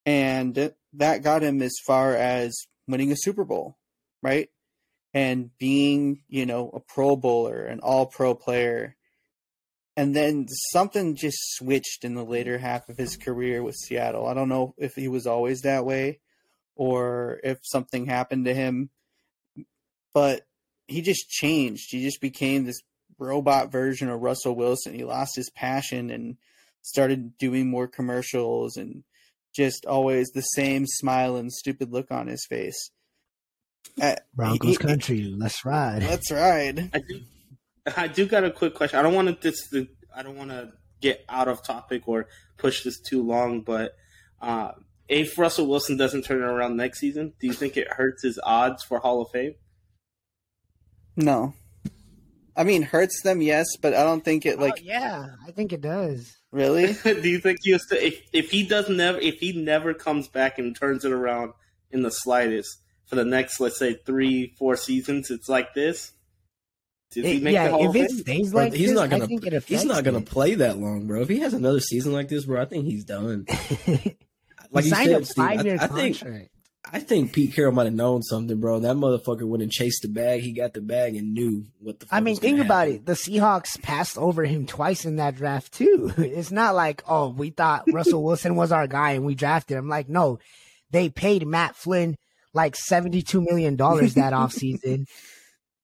And 0.03 0.73
that 0.93 1.21
got 1.21 1.43
him 1.43 1.61
as 1.61 1.75
far 1.85 2.15
as 2.15 2.57
winning 2.87 3.11
a 3.11 3.17
Super 3.17 3.45
Bowl, 3.45 3.77
right? 4.23 4.49
And 5.13 5.51
being, 5.59 6.21
you 6.27 6.47
know, 6.47 6.71
a 6.73 6.79
Pro 6.79 7.15
Bowler, 7.15 7.65
an 7.65 7.81
all 7.81 8.07
pro 8.07 8.33
player. 8.33 8.95
And 9.97 10.15
then 10.15 10.45
something 10.71 11.15
just 11.15 11.39
switched 11.55 12.05
in 12.05 12.13
the 12.13 12.23
later 12.23 12.59
half 12.59 12.87
of 12.87 12.97
his 12.97 13.17
career 13.17 13.63
with 13.63 13.75
Seattle. 13.75 14.27
I 14.27 14.35
don't 14.35 14.47
know 14.47 14.75
if 14.77 14.93
he 14.93 15.07
was 15.07 15.25
always 15.25 15.61
that 15.61 15.85
way 15.85 16.19
or 16.75 17.39
if 17.43 17.57
something 17.63 18.05
happened 18.05 18.45
to 18.45 18.53
him, 18.53 18.91
but 20.13 20.45
he 20.87 21.01
just 21.01 21.27
changed. 21.29 21.87
He 21.89 22.03
just 22.03 22.21
became 22.21 22.63
this 22.63 22.79
robot 23.17 23.71
version 23.71 24.07
of 24.07 24.21
Russell 24.21 24.55
Wilson. 24.55 24.93
He 24.93 25.03
lost 25.03 25.35
his 25.35 25.49
passion 25.49 26.11
and 26.11 26.37
started 26.83 27.35
doing 27.39 27.67
more 27.67 27.87
commercials 27.87 28.77
and 28.77 29.03
just 29.55 29.87
always 29.87 30.27
the 30.29 30.41
same 30.41 30.85
smile 30.85 31.35
and 31.35 31.51
stupid 31.51 31.91
look 31.91 32.11
on 32.11 32.27
his 32.27 32.45
face. 32.47 32.91
Uh, 33.99 34.15
Broncos 34.35 34.69
he- 34.69 34.77
country, 34.77 35.23
let's 35.23 35.65
ride. 35.65 36.03
Let's 36.03 36.31
ride. 36.31 36.91
I 36.93 36.99
do, 36.99 37.21
I 37.95 38.07
do 38.07 38.25
got 38.27 38.43
a 38.43 38.51
quick 38.51 38.73
question. 38.73 38.99
I 38.99 39.01
don't 39.03 39.13
want 39.13 39.27
to 39.29 39.37
this. 39.41 39.69
to- 39.69 39.87
I 40.15 40.23
don't 40.23 40.35
want 40.35 40.49
to 40.49 40.71
get 40.99 41.23
out 41.29 41.47
of 41.47 41.63
topic 41.63 42.07
or 42.07 42.27
push 42.57 42.83
this 42.83 42.99
too 42.99 43.21
long, 43.21 43.61
but 43.61 43.95
uh, 44.41 44.71
if 45.07 45.37
Russell 45.37 45.67
Wilson 45.67 45.95
doesn't 45.95 46.23
turn 46.25 46.41
it 46.41 46.45
around 46.45 46.75
next 46.75 46.99
season, 46.99 47.33
do 47.39 47.45
you 47.47 47.53
think 47.53 47.77
it 47.77 47.87
hurts 47.87 48.23
his 48.23 48.39
odds 48.43 48.83
for 48.83 48.97
Hall 48.99 49.21
of 49.21 49.29
Fame? 49.29 49.53
No. 51.15 51.53
I 52.55 52.63
mean, 52.63 52.81
hurts 52.81 53.21
them, 53.21 53.41
yes, 53.41 53.67
but 53.79 53.93
I 53.93 54.03
don't 54.03 54.25
think 54.25 54.45
it 54.47 54.59
like 54.59 54.73
Oh, 54.77 54.81
yeah, 54.83 55.27
I 55.47 55.51
think 55.51 55.71
it 55.73 55.81
does. 55.81 56.35
really. 56.51 56.93
do 57.03 57.29
you 57.29 57.39
think 57.39 57.59
he 57.61 57.71
has 57.71 57.85
to, 57.87 58.03
if 58.07 58.19
if 58.33 58.49
he 58.49 58.63
does 58.67 58.89
never 58.89 59.19
if 59.19 59.35
he 59.39 59.53
never 59.53 59.93
comes 59.93 60.27
back 60.27 60.57
and 60.57 60.75
turns 60.75 61.05
it 61.05 61.11
around 61.11 61.53
in 61.91 62.01
the 62.01 62.09
slightest 62.09 62.81
for 63.05 63.15
the 63.15 63.23
next 63.25 63.59
let's 63.59 63.77
say 63.77 63.93
three 64.05 64.55
four 64.57 64.75
seasons, 64.75 65.29
it's 65.29 65.47
like 65.47 65.75
this? 65.75 66.13
Does 67.11 67.25
he 67.25 67.39
make 67.39 67.53
yeah, 67.53 67.65
the 67.67 67.71
Hall 67.71 67.89
if 67.89 67.95
it 67.95 68.09
Fame? 68.09 68.19
stays 68.19 68.51
Bro, 68.51 68.63
like 68.63 68.73
he's 68.73 68.89
this, 68.89 68.95
not 68.95 69.09
gonna. 69.09 69.23
I 69.23 69.27
think 69.27 69.45
it 69.45 69.63
he's 69.63 69.85
not 69.85 70.03
gonna 70.03 70.17
it. 70.19 70.25
play 70.25 70.55
that 70.55 70.77
long, 70.77 71.07
bro. 71.07 71.21
If 71.21 71.29
he 71.29 71.39
has 71.39 71.53
another 71.53 71.79
season 71.79 72.11
like 72.13 72.27
this, 72.27 72.45
bro, 72.45 72.61
I 72.61 72.65
think 72.65 72.85
he's 72.85 73.05
done. 73.05 73.45
Like 74.69 74.83
he 74.83 74.89
you 74.89 74.95
signed 74.95 75.09
said, 75.11 75.21
a 75.21 75.25
Steve, 75.25 75.43
I, 75.45 75.55
five-year 75.55 75.77
I 75.79 75.87
think 75.87 76.19
contract. 76.19 76.49
I 76.91 76.99
think 76.99 77.31
Pete 77.33 77.53
Carroll 77.53 77.71
might 77.73 77.85
have 77.85 77.93
known 77.93 78.21
something, 78.21 78.59
bro. 78.59 78.79
That 78.81 78.95
motherfucker 78.97 79.43
went 79.47 79.63
and 79.63 79.71
chased 79.71 80.01
the 80.01 80.09
bag. 80.09 80.41
He 80.41 80.51
got 80.53 80.73
the 80.73 80.81
bag 80.81 81.15
and 81.15 81.33
knew 81.33 81.65
what 81.79 81.99
the. 81.99 82.05
Fuck 82.05 82.13
I 82.13 82.19
mean, 82.19 82.33
was 82.33 82.39
gonna 82.39 82.53
think 82.55 82.65
about 82.65 82.87
happen. 82.87 82.95
it. 82.95 83.05
The 83.05 83.13
Seahawks 83.13 83.81
passed 83.81 84.17
over 84.17 84.43
him 84.43 84.65
twice 84.65 85.05
in 85.05 85.15
that 85.17 85.35
draft 85.35 85.73
too. 85.73 86.11
It's 86.17 86.51
not 86.51 86.75
like, 86.75 87.01
oh, 87.07 87.29
we 87.29 87.49
thought 87.49 87.85
Russell 87.91 88.23
Wilson 88.23 88.55
was 88.55 88.71
our 88.73 88.87
guy 88.87 89.11
and 89.11 89.25
we 89.25 89.35
drafted 89.35 89.77
him. 89.77 89.87
Like, 89.87 90.09
no, 90.09 90.39
they 90.91 91.07
paid 91.09 91.47
Matt 91.47 91.75
Flynn 91.77 92.17
like 92.53 92.75
seventy-two 92.75 93.41
million 93.41 93.75
dollars 93.77 94.15
that 94.15 94.33
offseason. 94.33 95.07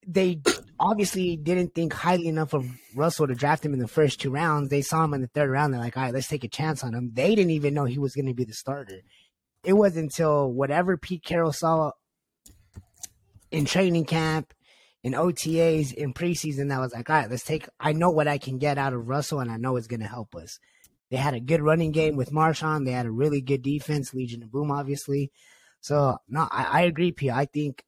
They 0.06 0.42
obviously 0.84 1.38
didn't 1.38 1.74
think 1.74 1.93
highly 1.93 2.28
enough 2.28 2.54
of 2.54 2.69
Russell 2.93 3.28
to 3.28 3.36
draft 3.36 3.65
him 3.65 3.74
in 3.74 3.80
the 3.80 3.88
first 3.88 4.19
two 4.19 4.30
rounds. 4.30 4.69
They 4.69 4.82
saw 4.82 5.04
him 5.04 5.13
in 5.13 5.22
the 5.22 5.28
third 5.28 5.50
round. 5.50 5.74
They're 5.74 5.82
like, 5.82 5.96
all 5.96 6.04
right, 6.04 6.13
let's 6.13 6.28
take 6.28 6.43
a 6.43 6.50
chance 6.50 6.84
on 6.84 6.93
him. 6.93 7.12
They 7.13 7.36
didn't 7.36 7.52
even 7.52 7.74
know 7.74 7.86
he 7.86 8.00
was 8.00 8.13
going 8.13 8.26
to 8.26 8.34
be 8.34 8.43
the 8.43 8.54
starter. 8.54 9.02
It 9.63 9.74
wasn't 9.74 10.06
until 10.06 10.52
whatever 10.52 10.98
Pete 10.98 11.24
Carroll 11.24 11.54
saw 11.54 11.91
in 13.50 13.65
training 13.65 14.06
camp 14.06 14.54
in 15.04 15.13
OTAs 15.13 15.93
in 15.93 16.13
preseason, 16.13 16.69
that 16.69 16.80
was 16.80 16.93
like, 16.93 17.10
all 17.10 17.15
right, 17.15 17.30
let's 17.30 17.43
take. 17.43 17.67
I 17.80 17.93
know 17.93 18.10
what 18.10 18.28
I 18.28 18.38
can 18.38 18.58
get 18.58 18.78
out 18.78 18.93
of 18.93 19.08
Russell, 19.08 19.39
and 19.39 19.52
I 19.52 19.58
know 19.58 19.78
it's 19.78 19.88
going 19.88 20.00
to 20.02 20.08
help 20.08 20.36
us. 20.36 20.60
They 21.12 21.17
had 21.17 21.34
a 21.34 21.39
good 21.39 21.62
running 21.62 21.91
game 21.91 22.15
with 22.15 22.32
Marshawn. 22.32 22.86
They 22.86 22.91
had 22.91 23.06
a 23.06 23.12
really 23.12 23.41
good 23.41 23.62
defense, 23.62 24.13
Legion 24.13 24.43
of 24.43 24.52
Boom, 24.52 24.72
obviously. 24.72 25.32
So 25.82 26.17
no, 26.28 26.48
I, 26.50 26.63
I 26.63 26.82
agree, 26.82 27.12
P. 27.12 27.30
I 27.30 27.46
think 27.46 27.84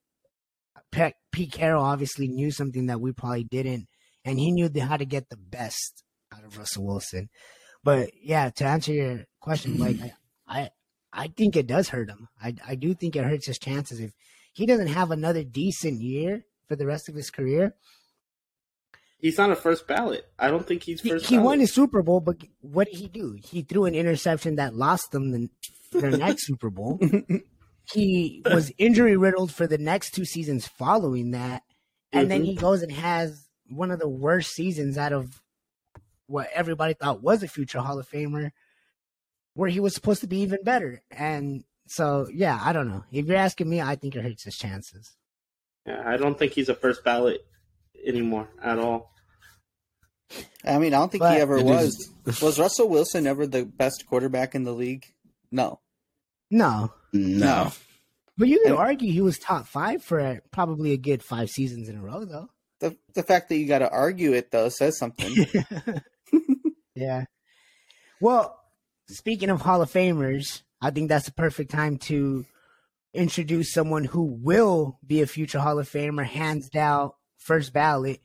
Pe- 0.91 1.13
Pete 1.35 1.51
Carroll 1.51 1.83
obviously 1.83 2.29
knew 2.29 2.49
something 2.49 2.85
that 2.85 3.01
we 3.01 3.11
probably 3.11 3.43
didn't, 3.43 3.87
and 4.23 4.39
he 4.39 4.51
knew 4.53 4.69
the, 4.69 4.79
how 4.79 4.95
to 4.95 5.05
get 5.05 5.27
the 5.29 5.35
best 5.37 6.01
out 6.33 6.45
of 6.45 6.57
Russell 6.57 6.85
Wilson. 6.85 7.29
But 7.83 8.11
yeah, 8.23 8.49
to 8.51 8.65
answer 8.65 8.93
your 8.93 9.25
question, 9.41 9.77
like 9.77 9.97
I, 10.01 10.13
I, 10.47 10.69
I 11.11 11.27
think 11.27 11.57
it 11.57 11.67
does 11.67 11.89
hurt 11.89 12.09
him. 12.09 12.29
I, 12.41 12.55
I 12.65 12.75
do 12.75 12.93
think 12.93 13.15
it 13.17 13.25
hurts 13.25 13.47
his 13.47 13.59
chances 13.59 13.99
if 13.99 14.11
he 14.53 14.65
doesn't 14.65 14.87
have 14.87 15.11
another 15.11 15.43
decent 15.43 16.01
year 16.01 16.45
for 16.69 16.77
the 16.77 16.85
rest 16.85 17.09
of 17.09 17.15
his 17.15 17.29
career. 17.29 17.75
He's 19.19 19.37
not 19.37 19.51
a 19.51 19.55
first 19.55 19.87
ballot. 19.87 20.25
I 20.39 20.49
don't 20.49 20.65
think 20.65 20.83
he's 20.83 21.01
He, 21.01 21.09
first. 21.09 21.25
he 21.25 21.35
won 21.37 21.43
ballot. 21.45 21.59
his 21.61 21.73
Super 21.73 22.01
Bowl, 22.01 22.21
but 22.21 22.37
what 22.61 22.87
did 22.87 22.97
he 22.97 23.07
do? 23.07 23.37
He 23.43 23.61
threw 23.61 23.85
an 23.85 23.95
interception 23.95 24.55
that 24.55 24.73
lost 24.75 25.11
them 25.11 25.31
the, 25.31 25.49
their 25.91 26.11
next 26.11 26.47
Super 26.47 26.69
Bowl. 26.69 26.99
He 27.91 28.41
was 28.45 28.71
injury 28.77 29.15
riddled 29.17 29.53
for 29.53 29.67
the 29.67 29.77
next 29.77 30.11
two 30.11 30.25
seasons 30.25 30.67
following 30.67 31.31
that, 31.31 31.63
and 32.11 32.29
then 32.31 32.41
Mhm. 32.41 32.45
he 32.45 32.55
goes 32.55 32.81
and 32.81 32.91
has 32.91 33.47
one 33.69 33.91
of 33.91 33.99
the 33.99 34.09
worst 34.09 34.51
seasons 34.51 34.97
out 34.97 35.13
of 35.13 35.41
what 36.27 36.49
everybody 36.53 36.93
thought 36.93 37.21
was 37.21 37.43
a 37.43 37.47
future 37.47 37.79
Hall 37.79 37.99
of 37.99 38.09
Famer, 38.09 38.51
where 39.53 39.69
he 39.69 39.79
was 39.79 39.93
supposed 39.93 40.21
to 40.21 40.27
be 40.27 40.37
even 40.39 40.59
better. 40.63 41.03
And 41.11 41.63
so, 41.87 42.27
yeah, 42.33 42.59
I 42.63 42.73
don't 42.73 42.87
know. 42.89 43.03
If 43.11 43.25
you're 43.27 43.37
asking 43.37 43.69
me, 43.69 43.81
I 43.81 43.95
think 43.95 44.15
it 44.15 44.23
hurts 44.23 44.43
his 44.43 44.55
chances. 44.57 45.15
Yeah, 45.85 46.01
I 46.05 46.17
don't 46.17 46.37
think 46.37 46.53
he's 46.53 46.69
a 46.69 46.75
first 46.75 47.03
ballot 47.03 47.45
anymore 48.03 48.49
at 48.61 48.79
all. 48.79 49.11
I 50.63 50.79
mean, 50.79 50.93
I 50.93 50.97
don't 50.97 51.11
think 51.11 51.19
But- 51.21 51.35
he 51.35 51.41
ever 51.41 51.63
was. 51.63 51.89
is- 51.95 52.11
Was 52.41 52.57
Russell 52.59 52.89
Wilson 52.89 53.27
ever 53.27 53.45
the 53.45 53.65
best 53.65 54.05
quarterback 54.07 54.55
in 54.55 54.63
the 54.63 54.73
league? 54.73 55.05
No. 55.51 55.79
No, 56.49 56.91
No. 57.15 57.71
but 58.37 58.47
you 58.47 58.59
could 58.59 58.71
And- 58.71 58.77
argue 58.79 59.11
he 59.11 59.21
was 59.21 59.39
top 59.39 59.67
five 59.67 60.03
for 60.03 60.41
probably 60.51 60.91
a 60.91 60.97
good 60.97 61.23
five 61.23 61.49
seasons 61.49 61.89
in 61.89 61.97
a 61.97 62.01
row, 62.01 62.25
though. 62.25 62.49
The 62.81 62.97
the 63.13 63.23
fact 63.23 63.49
that 63.49 63.55
you 63.57 63.67
got 63.67 63.79
to 63.79 63.89
argue 63.89 64.33
it 64.33 64.51
though 64.51 64.67
says 64.69 64.97
something. 64.97 65.33
yeah. 66.95 67.25
Well, 68.19 68.59
speaking 69.07 69.49
of 69.49 69.61
Hall 69.61 69.81
of 69.81 69.91
Famers, 69.91 70.61
I 70.81 70.91
think 70.91 71.09
that's 71.09 71.25
the 71.25 71.31
perfect 71.33 71.71
time 71.71 71.97
to 71.99 72.45
introduce 73.13 73.71
someone 73.71 74.03
who 74.05 74.23
will 74.41 74.99
be 75.05 75.21
a 75.21 75.27
future 75.27 75.59
Hall 75.59 75.79
of 75.79 75.89
Famer, 75.89 76.25
hands 76.25 76.69
down, 76.69 77.11
first 77.37 77.71
ballot. 77.73 78.19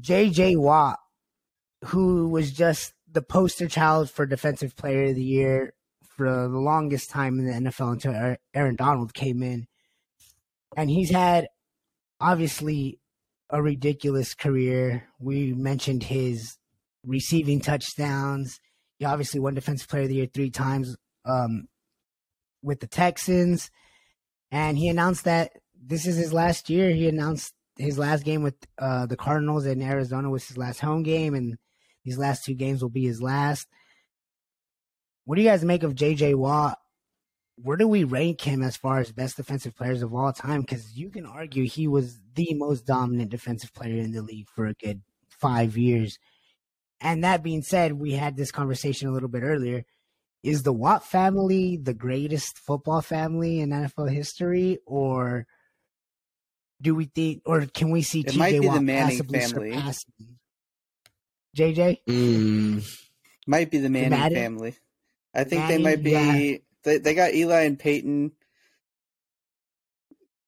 J.J. 0.00 0.56
Watt, 0.56 0.98
who 1.86 2.28
was 2.28 2.52
just 2.52 2.94
the 3.10 3.22
poster 3.22 3.68
child 3.68 4.10
for 4.10 4.26
Defensive 4.26 4.76
Player 4.76 5.04
of 5.10 5.14
the 5.16 5.22
Year 5.24 5.74
for 6.18 6.48
the 6.48 6.58
longest 6.58 7.08
time 7.08 7.38
in 7.38 7.46
the 7.46 7.70
NFL 7.70 7.92
until 7.92 8.36
Aaron 8.52 8.76
Donald 8.76 9.14
came 9.14 9.42
in. 9.42 9.66
And 10.76 10.90
he's 10.90 11.10
had 11.10 11.46
obviously 12.20 12.98
a 13.48 13.62
ridiculous 13.62 14.34
career. 14.34 15.08
We 15.20 15.54
mentioned 15.54 16.02
his 16.02 16.58
receiving 17.06 17.60
touchdowns. 17.60 18.60
He 18.98 19.04
obviously 19.04 19.40
won 19.40 19.54
Defensive 19.54 19.88
Player 19.88 20.02
of 20.02 20.08
the 20.08 20.16
Year 20.16 20.26
three 20.26 20.50
times 20.50 20.96
um, 21.24 21.68
with 22.62 22.80
the 22.80 22.88
Texans. 22.88 23.70
And 24.50 24.76
he 24.76 24.88
announced 24.88 25.24
that 25.24 25.52
this 25.80 26.06
is 26.06 26.16
his 26.16 26.32
last 26.32 26.68
year. 26.68 26.90
He 26.90 27.08
announced 27.08 27.54
his 27.76 27.96
last 27.96 28.24
game 28.24 28.42
with 28.42 28.56
uh, 28.78 29.06
the 29.06 29.16
Cardinals 29.16 29.66
in 29.66 29.80
Arizona 29.80 30.28
was 30.28 30.48
his 30.48 30.58
last 30.58 30.80
home 30.80 31.04
game, 31.04 31.34
and 31.34 31.56
these 32.04 32.18
last 32.18 32.44
two 32.44 32.54
games 32.54 32.82
will 32.82 32.90
be 32.90 33.06
his 33.06 33.22
last. 33.22 33.68
What 35.28 35.36
do 35.36 35.42
you 35.42 35.48
guys 35.50 35.62
make 35.62 35.82
of 35.82 35.94
JJ 35.94 36.36
Watt? 36.36 36.78
Where 37.56 37.76
do 37.76 37.86
we 37.86 38.02
rank 38.04 38.40
him 38.40 38.62
as 38.62 38.78
far 38.78 38.98
as 38.98 39.12
best 39.12 39.36
defensive 39.36 39.76
players 39.76 40.00
of 40.00 40.14
all 40.14 40.32
time? 40.32 40.62
Because 40.62 40.96
you 40.96 41.10
can 41.10 41.26
argue 41.26 41.64
he 41.68 41.86
was 41.86 42.18
the 42.34 42.54
most 42.54 42.86
dominant 42.86 43.30
defensive 43.30 43.74
player 43.74 44.00
in 44.00 44.12
the 44.12 44.22
league 44.22 44.46
for 44.48 44.64
a 44.64 44.72
good 44.72 45.02
five 45.28 45.76
years. 45.76 46.18
And 46.98 47.24
that 47.24 47.42
being 47.42 47.60
said, 47.60 47.92
we 47.92 48.12
had 48.12 48.38
this 48.38 48.50
conversation 48.50 49.06
a 49.06 49.12
little 49.12 49.28
bit 49.28 49.42
earlier. 49.42 49.84
is 50.42 50.62
the 50.62 50.72
Watt 50.72 51.04
family 51.04 51.76
the 51.76 51.92
greatest 51.92 52.56
football 52.56 53.02
family 53.02 53.60
in 53.60 53.68
NFL 53.68 54.10
history, 54.10 54.78
or 54.86 55.46
do 56.80 56.94
we 56.94 57.04
think, 57.04 57.42
or 57.44 57.66
can 57.66 57.90
we 57.90 58.00
see 58.00 58.20
It 58.20 58.28
TJ 58.28 58.36
might 58.38 58.52
be 58.52 58.60
the 58.60 58.68
Watt 58.68 58.86
possibly 58.86 59.40
family. 59.40 59.72
surpassing 59.74 60.38
JJ? 61.54 61.98
Mm, 62.08 62.88
Might 63.46 63.70
be 63.70 63.76
the 63.76 63.90
Manning 63.90 64.10
Madden? 64.10 64.38
family. 64.38 64.74
I 65.40 65.44
think 65.44 65.62
Manning, 65.62 65.76
they 65.78 65.82
might 65.90 66.02
be. 66.02 66.10
yeah. 66.12 66.56
They 66.84 66.98
they 66.98 67.14
got 67.14 67.34
Eli 67.34 67.62
and 67.62 67.78
Peyton, 67.78 68.32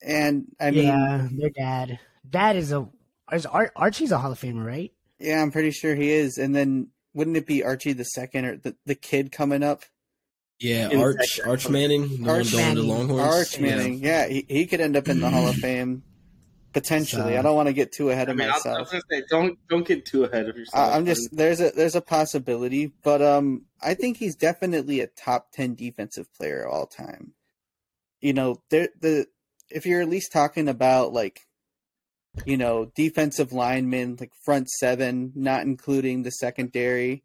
and 0.01 0.45
I 0.59 0.71
mean, 0.71 0.85
yeah. 0.85 1.17
yeah, 1.23 1.27
their 1.31 1.49
dad. 1.49 1.99
Dad 2.29 2.55
is 2.55 2.71
a 2.71 2.87
is 3.31 3.45
Ar- 3.45 3.71
Archie's 3.75 4.11
a 4.11 4.17
Hall 4.17 4.31
of 4.31 4.39
Famer, 4.39 4.65
right? 4.65 4.91
Yeah, 5.19 5.41
I'm 5.41 5.51
pretty 5.51 5.71
sure 5.71 5.93
he 5.95 6.11
is. 6.11 6.37
And 6.37 6.55
then 6.55 6.87
wouldn't 7.13 7.37
it 7.37 7.45
be 7.45 7.63
Archie 7.63 7.93
the 7.93 8.03
second 8.05 8.45
or 8.45 8.57
the 8.57 8.75
the 8.85 8.95
kid 8.95 9.31
coming 9.31 9.61
up? 9.63 9.83
yeah, 10.59 10.89
In 10.89 10.99
Arch 10.99 11.17
second. 11.27 11.49
Arch 11.51 11.69
Manning, 11.69 12.27
Arch 12.27 12.51
going 12.51 12.75
to 12.75 12.81
Manning. 12.83 12.87
Longhorns. 12.87 13.21
Arch 13.35 13.57
Yeah. 13.59 13.61
Manning. 13.75 13.99
Yeah, 13.99 14.27
he, 14.27 14.45
he 14.47 14.65
could 14.65 14.81
end 14.81 14.95
up 14.95 15.07
in 15.07 15.19
the 15.19 15.29
Hall 15.29 15.47
of 15.47 15.55
Fame 15.67 16.03
potentially. 16.73 17.33
So- 17.33 17.39
I 17.39 17.41
don't 17.41 17.55
want 17.55 17.67
to 17.67 17.73
get 17.73 17.91
too 17.91 18.09
ahead 18.09 18.29
I 18.29 18.31
of 18.31 18.37
mean, 18.37 18.47
I 18.49 18.53
was, 18.53 18.65
I 18.65 18.69
myself. 18.69 18.79
was 18.93 19.01
gonna 19.03 19.21
say, 19.21 19.23
don't 19.29 19.59
don't 19.69 19.87
get 19.87 20.05
too 20.05 20.23
ahead 20.25 20.47
of 20.49 20.55
yourself. 20.57 20.91
I, 20.91 20.95
I'm 20.95 21.05
just 21.05 21.29
there's 21.35 21.59
a 21.61 21.71
there's 21.71 21.95
a 21.95 22.01
possibility, 22.01 22.91
but 23.03 23.21
um, 23.21 23.65
I 23.81 23.93
think 23.93 24.17
he's 24.17 24.35
definitely 24.35 24.99
a 25.01 25.07
top 25.07 25.51
ten 25.51 25.75
defensive 25.75 26.33
player 26.33 26.67
all 26.67 26.85
time. 26.87 27.33
You 28.21 28.33
know, 28.33 28.61
there 28.69 28.89
the 28.99 29.27
if 29.69 29.85
you're 29.85 30.01
at 30.01 30.09
least 30.09 30.31
talking 30.31 30.67
about 30.67 31.13
like, 31.13 31.41
you 32.45 32.57
know, 32.57 32.91
defensive 32.95 33.51
linemen 33.53 34.17
like 34.19 34.31
front 34.43 34.69
seven, 34.69 35.31
not 35.35 35.63
including 35.63 36.23
the 36.23 36.29
secondary, 36.31 37.23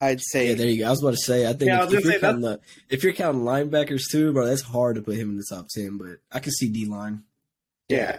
I'd 0.00 0.20
say 0.20 0.48
Yeah, 0.48 0.54
there 0.54 0.68
you 0.68 0.78
go. 0.80 0.86
I 0.86 0.90
was 0.90 1.02
about 1.02 1.12
to 1.12 1.16
say. 1.18 1.46
I 1.46 1.52
think 1.52 1.68
Yeah, 1.68 1.84
if, 1.84 1.90
was 1.90 1.94
if 1.94 2.04
you're 2.04 2.18
counting 2.20 2.40
the, 2.42 2.60
if 2.90 3.04
you're 3.04 3.12
counting 3.12 3.42
linebackers 3.42 4.02
too, 4.10 4.32
bro, 4.32 4.46
that's 4.46 4.60
hard 4.62 4.96
to 4.96 5.02
put 5.02 5.14
him 5.16 5.30
in 5.30 5.36
the 5.36 5.44
top 5.48 5.68
ten. 5.68 5.96
But 5.98 6.18
I 6.30 6.40
can 6.40 6.52
see 6.52 6.68
D 6.68 6.84
line. 6.86 7.22
yeah. 7.88 8.18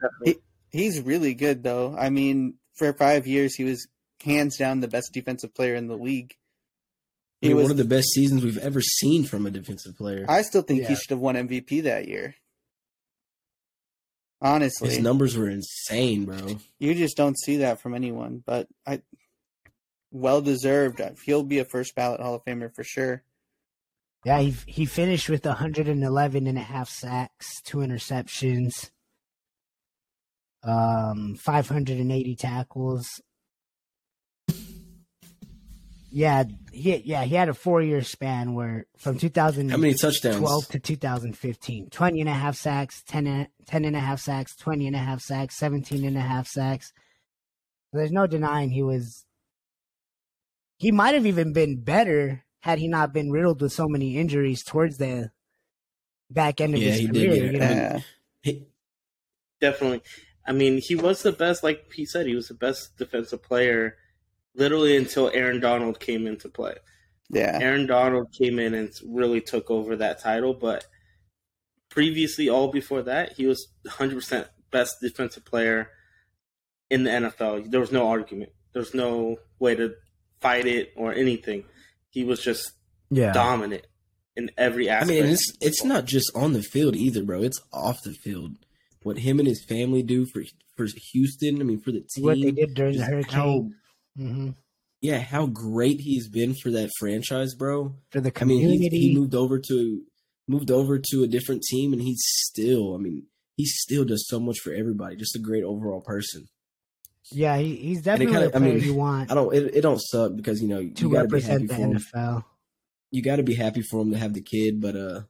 Definitely. 0.00 0.42
he's 0.70 1.00
really 1.00 1.34
good 1.34 1.62
though. 1.62 1.94
I 1.96 2.10
mean, 2.10 2.54
for 2.74 2.92
five 2.92 3.26
years 3.26 3.54
he 3.54 3.64
was 3.64 3.86
hands 4.24 4.56
down 4.56 4.80
the 4.80 4.88
best 4.88 5.12
defensive 5.12 5.54
player 5.54 5.74
in 5.74 5.86
the 5.88 5.96
league. 5.96 6.34
I 7.42 7.46
He 7.46 7.48
mean, 7.48 7.56
was. 7.58 7.62
one 7.64 7.70
of 7.72 7.76
the 7.76 7.84
best 7.84 8.08
seasons 8.10 8.42
we've 8.44 8.58
ever 8.58 8.80
seen 8.80 9.24
from 9.24 9.46
a 9.46 9.50
defensive 9.50 9.96
player. 9.96 10.24
I 10.28 10.42
still 10.42 10.62
think 10.62 10.84
he 10.86 10.94
should 10.96 11.10
have 11.10 11.20
won 11.20 11.36
MVP 11.36 11.84
that 11.84 12.08
year. 12.08 12.34
Honestly, 14.40 14.90
His 14.90 14.98
numbers 15.00 15.36
were 15.36 15.48
insane, 15.48 16.24
bro. 16.24 16.58
you 16.78 16.94
just 16.94 17.16
don't 17.16 17.36
see 17.38 17.56
that 17.58 17.80
from 17.80 17.94
anyone. 17.94 18.40
But 18.46 18.68
I, 18.86 19.02
well 20.12 20.40
deserved. 20.40 21.00
He'll 21.24 21.42
be 21.42 21.58
a 21.58 21.64
first 21.64 21.94
ballot 21.96 22.20
Hall 22.20 22.36
of 22.36 22.44
Famer 22.44 22.72
for 22.72 22.84
sure. 22.84 23.24
Yeah, 24.24 24.38
he 24.40 24.54
he 24.66 24.84
finished 24.84 25.28
with 25.28 25.44
111 25.44 26.46
and 26.46 26.58
a 26.58 26.60
half 26.60 26.88
sacks, 26.88 27.60
two 27.62 27.78
interceptions, 27.78 28.90
um, 30.68 31.34
580 31.36 32.36
tackles. 32.36 33.20
Yeah, 36.10 36.44
he 36.72 36.96
yeah 37.04 37.24
he 37.24 37.34
had 37.34 37.50
a 37.50 37.54
four 37.54 37.82
year 37.82 38.02
span 38.02 38.54
where 38.54 38.86
from 38.96 39.18
2012 39.18 39.70
How 39.70 39.76
many 39.80 39.92
touchdowns? 39.94 40.36
12 40.38 40.68
to 40.68 40.78
2015, 40.78 41.90
20 41.90 42.20
and 42.20 42.30
a 42.30 42.32
half 42.32 42.56
sacks, 42.56 43.02
10, 43.06 43.26
and- 43.26 43.48
10 43.66 43.84
and 43.84 43.94
a 43.94 44.00
half 44.00 44.18
sacks, 44.20 44.56
20 44.56 44.86
and 44.86 44.96
a 44.96 45.00
half 45.00 45.20
sacks, 45.20 45.56
17 45.58 46.04
and 46.06 46.16
a 46.16 46.20
half 46.22 46.46
sacks. 46.48 46.92
There's 47.92 48.10
no 48.10 48.26
denying 48.26 48.70
he 48.70 48.82
was. 48.82 49.26
He 50.78 50.92
might 50.92 51.14
have 51.14 51.26
even 51.26 51.52
been 51.52 51.82
better 51.82 52.44
had 52.60 52.78
he 52.78 52.88
not 52.88 53.12
been 53.12 53.30
riddled 53.30 53.60
with 53.60 53.72
so 53.72 53.86
many 53.86 54.16
injuries 54.16 54.62
towards 54.64 54.96
the 54.96 55.30
back 56.30 56.60
end 56.60 56.74
of 56.74 56.80
Yeah, 56.80 56.90
his 56.92 57.00
he 57.00 57.06
did 57.08 57.12
career. 57.28 57.42
get- 57.44 57.52
you 57.52 57.58
know? 57.58 57.66
I 57.66 57.70
Yeah. 57.70 58.00
He- 58.42 58.66
Definitely. 59.60 60.02
I 60.48 60.52
mean, 60.52 60.78
he 60.78 60.94
was 60.94 61.22
the 61.22 61.30
best, 61.30 61.62
like 61.62 61.92
he 61.92 62.06
said, 62.06 62.26
he 62.26 62.34
was 62.34 62.48
the 62.48 62.54
best 62.54 62.96
defensive 62.96 63.42
player 63.42 63.96
literally 64.54 64.96
until 64.96 65.30
Aaron 65.34 65.60
Donald 65.60 66.00
came 66.00 66.26
into 66.26 66.48
play. 66.48 66.74
yeah. 67.28 67.58
Aaron 67.60 67.86
Donald 67.86 68.32
came 68.32 68.58
in 68.58 68.72
and 68.72 68.90
really 69.06 69.42
took 69.42 69.70
over 69.70 69.94
that 69.96 70.20
title, 70.20 70.54
but 70.54 70.86
previously, 71.90 72.48
all 72.48 72.68
before 72.68 73.02
that, 73.02 73.34
he 73.34 73.46
was 73.46 73.68
100% 73.86 74.48
best 74.70 74.96
defensive 75.02 75.44
player 75.44 75.90
in 76.90 77.04
the 77.04 77.10
NFL. 77.10 77.70
There 77.70 77.80
was 77.80 77.92
no 77.92 78.08
argument. 78.08 78.52
There's 78.72 78.94
no 78.94 79.36
way 79.58 79.74
to 79.74 79.94
fight 80.40 80.66
it 80.66 80.92
or 80.96 81.12
anything. 81.12 81.64
He 82.08 82.24
was 82.24 82.42
just 82.42 82.72
yeah. 83.10 83.32
dominant 83.32 83.86
in 84.34 84.50
every 84.56 84.88
aspect. 84.88 85.10
I 85.10 85.22
mean, 85.22 85.30
it's 85.30 85.52
it's 85.60 85.84
not 85.84 86.06
just 86.06 86.30
on 86.34 86.52
the 86.54 86.62
field 86.62 86.96
either, 86.96 87.22
bro. 87.22 87.42
It's 87.42 87.60
off 87.72 88.02
the 88.02 88.12
field. 88.12 88.56
What 89.08 89.18
him 89.18 89.38
and 89.40 89.48
his 89.48 89.64
family 89.64 90.02
do 90.02 90.24
for 90.26 90.42
for 90.76 90.86
Houston. 91.12 91.60
I 91.60 91.64
mean, 91.64 91.80
for 91.80 91.90
the 91.92 92.00
team. 92.00 92.24
What 92.24 92.40
they 92.40 92.50
did 92.52 92.74
during 92.74 92.96
the 92.96 93.04
hurricane 93.04 93.32
How, 93.34 93.68
hmm 94.16 94.50
yeah, 95.00 95.18
how 95.20 95.46
great 95.46 96.00
he's 96.00 96.28
been 96.28 96.54
for 96.54 96.70
that 96.72 96.90
franchise, 96.98 97.54
bro. 97.54 97.94
for 98.10 98.20
the 98.20 98.32
I 98.40 98.44
mean, 98.44 98.60
community. 98.62 98.88
he, 98.98 99.08
he 99.10 99.14
moved 99.16 99.34
over 99.34 99.58
to 99.60 100.02
moved 100.48 100.70
over 100.70 100.98
to 100.98 101.22
a 101.22 101.26
different 101.28 101.62
team, 101.62 101.92
and 101.92 102.02
he's 102.02 102.20
still. 102.24 102.94
I 102.94 102.98
mean, 102.98 103.26
he 103.56 103.64
still 103.64 104.04
does 104.04 104.26
so 104.28 104.40
much 104.40 104.58
for 104.58 104.72
everybody. 104.72 105.14
Just 105.16 105.36
a 105.36 105.38
great 105.38 105.62
overall 105.64 106.00
person. 106.00 106.48
yeah, 107.30 107.56
he, 107.58 107.76
he's 107.76 108.02
definitely 108.02 108.34
kinda- 108.34 108.48
a 108.52 108.56
I 108.56 108.58
player 108.58 108.74
mean, 108.74 108.82
you 108.82 108.94
want 108.94 109.30
I 109.30 109.34
don't. 109.34 109.54
It, 109.54 109.74
it 109.76 109.80
don't 109.82 110.00
suck 110.00 110.34
because 110.36 110.60
you 110.60 110.68
know 110.68 110.80
to 110.82 111.02
you 111.02 111.10
got 111.12 111.22
to 111.22 111.28
be 111.28 111.40
happy 111.40 111.66
represent 111.66 111.68
the 111.68 112.00
for 112.00 112.20
him. 112.34 112.44
You 113.10 113.22
got 113.22 113.36
to 113.36 113.42
be 113.42 113.54
happy 113.54 113.82
for 113.82 114.00
him 114.02 114.10
to 114.12 114.18
have 114.18 114.34
the 114.34 114.42
kid, 114.42 114.80
but 114.80 114.96
uh, 114.96 115.20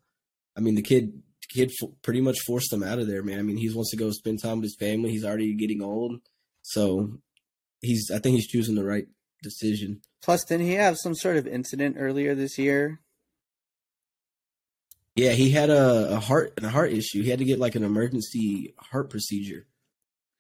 I 0.57 0.61
mean, 0.61 0.75
the 0.77 0.83
kid 0.83 1.23
kid 1.49 1.71
f- 1.83 1.91
pretty 2.03 2.21
much 2.21 2.41
forced 2.47 2.73
him 2.73 2.83
out 2.83 2.99
of 2.99 3.07
there, 3.07 3.23
man. 3.23 3.39
I 3.39 3.43
mean, 3.43 3.57
he 3.57 3.71
wants 3.71 3.91
to 3.91 3.97
go 3.97 4.11
spend 4.11 4.43
time 4.43 4.59
with 4.59 4.65
his 4.65 4.77
family. 4.77 5.11
He's 5.11 5.25
already 5.25 5.55
getting 5.55 5.83
old, 5.83 6.21
so 6.63 7.19
he's. 7.81 8.11
I 8.15 8.19
think 8.19 8.37
he's 8.37 8.49
choosing 8.49 8.75
the 8.75 8.85
right 8.85 9.09
decision. 9.43 10.01
Plus, 10.23 10.45
didn't 10.45 10.67
he 10.67 10.75
have 10.75 10.97
some 10.99 11.15
sort 11.15 11.37
of 11.37 11.47
incident 11.47 11.97
earlier 11.99 12.35
this 12.35 12.59
year? 12.59 13.01
Yeah, 15.15 15.33
he 15.33 15.51
had 15.51 15.71
a, 15.71 16.15
a 16.15 16.21
heart 16.21 16.59
a 16.63 16.69
heart 16.69 16.93
issue. 16.93 17.23
He 17.23 17.31
had 17.31 17.41
to 17.41 17.45
get 17.45 17.59
like 17.59 17.75
an 17.75 17.85
emergency 17.85 18.75
heart 18.79 19.11
procedure, 19.11 19.67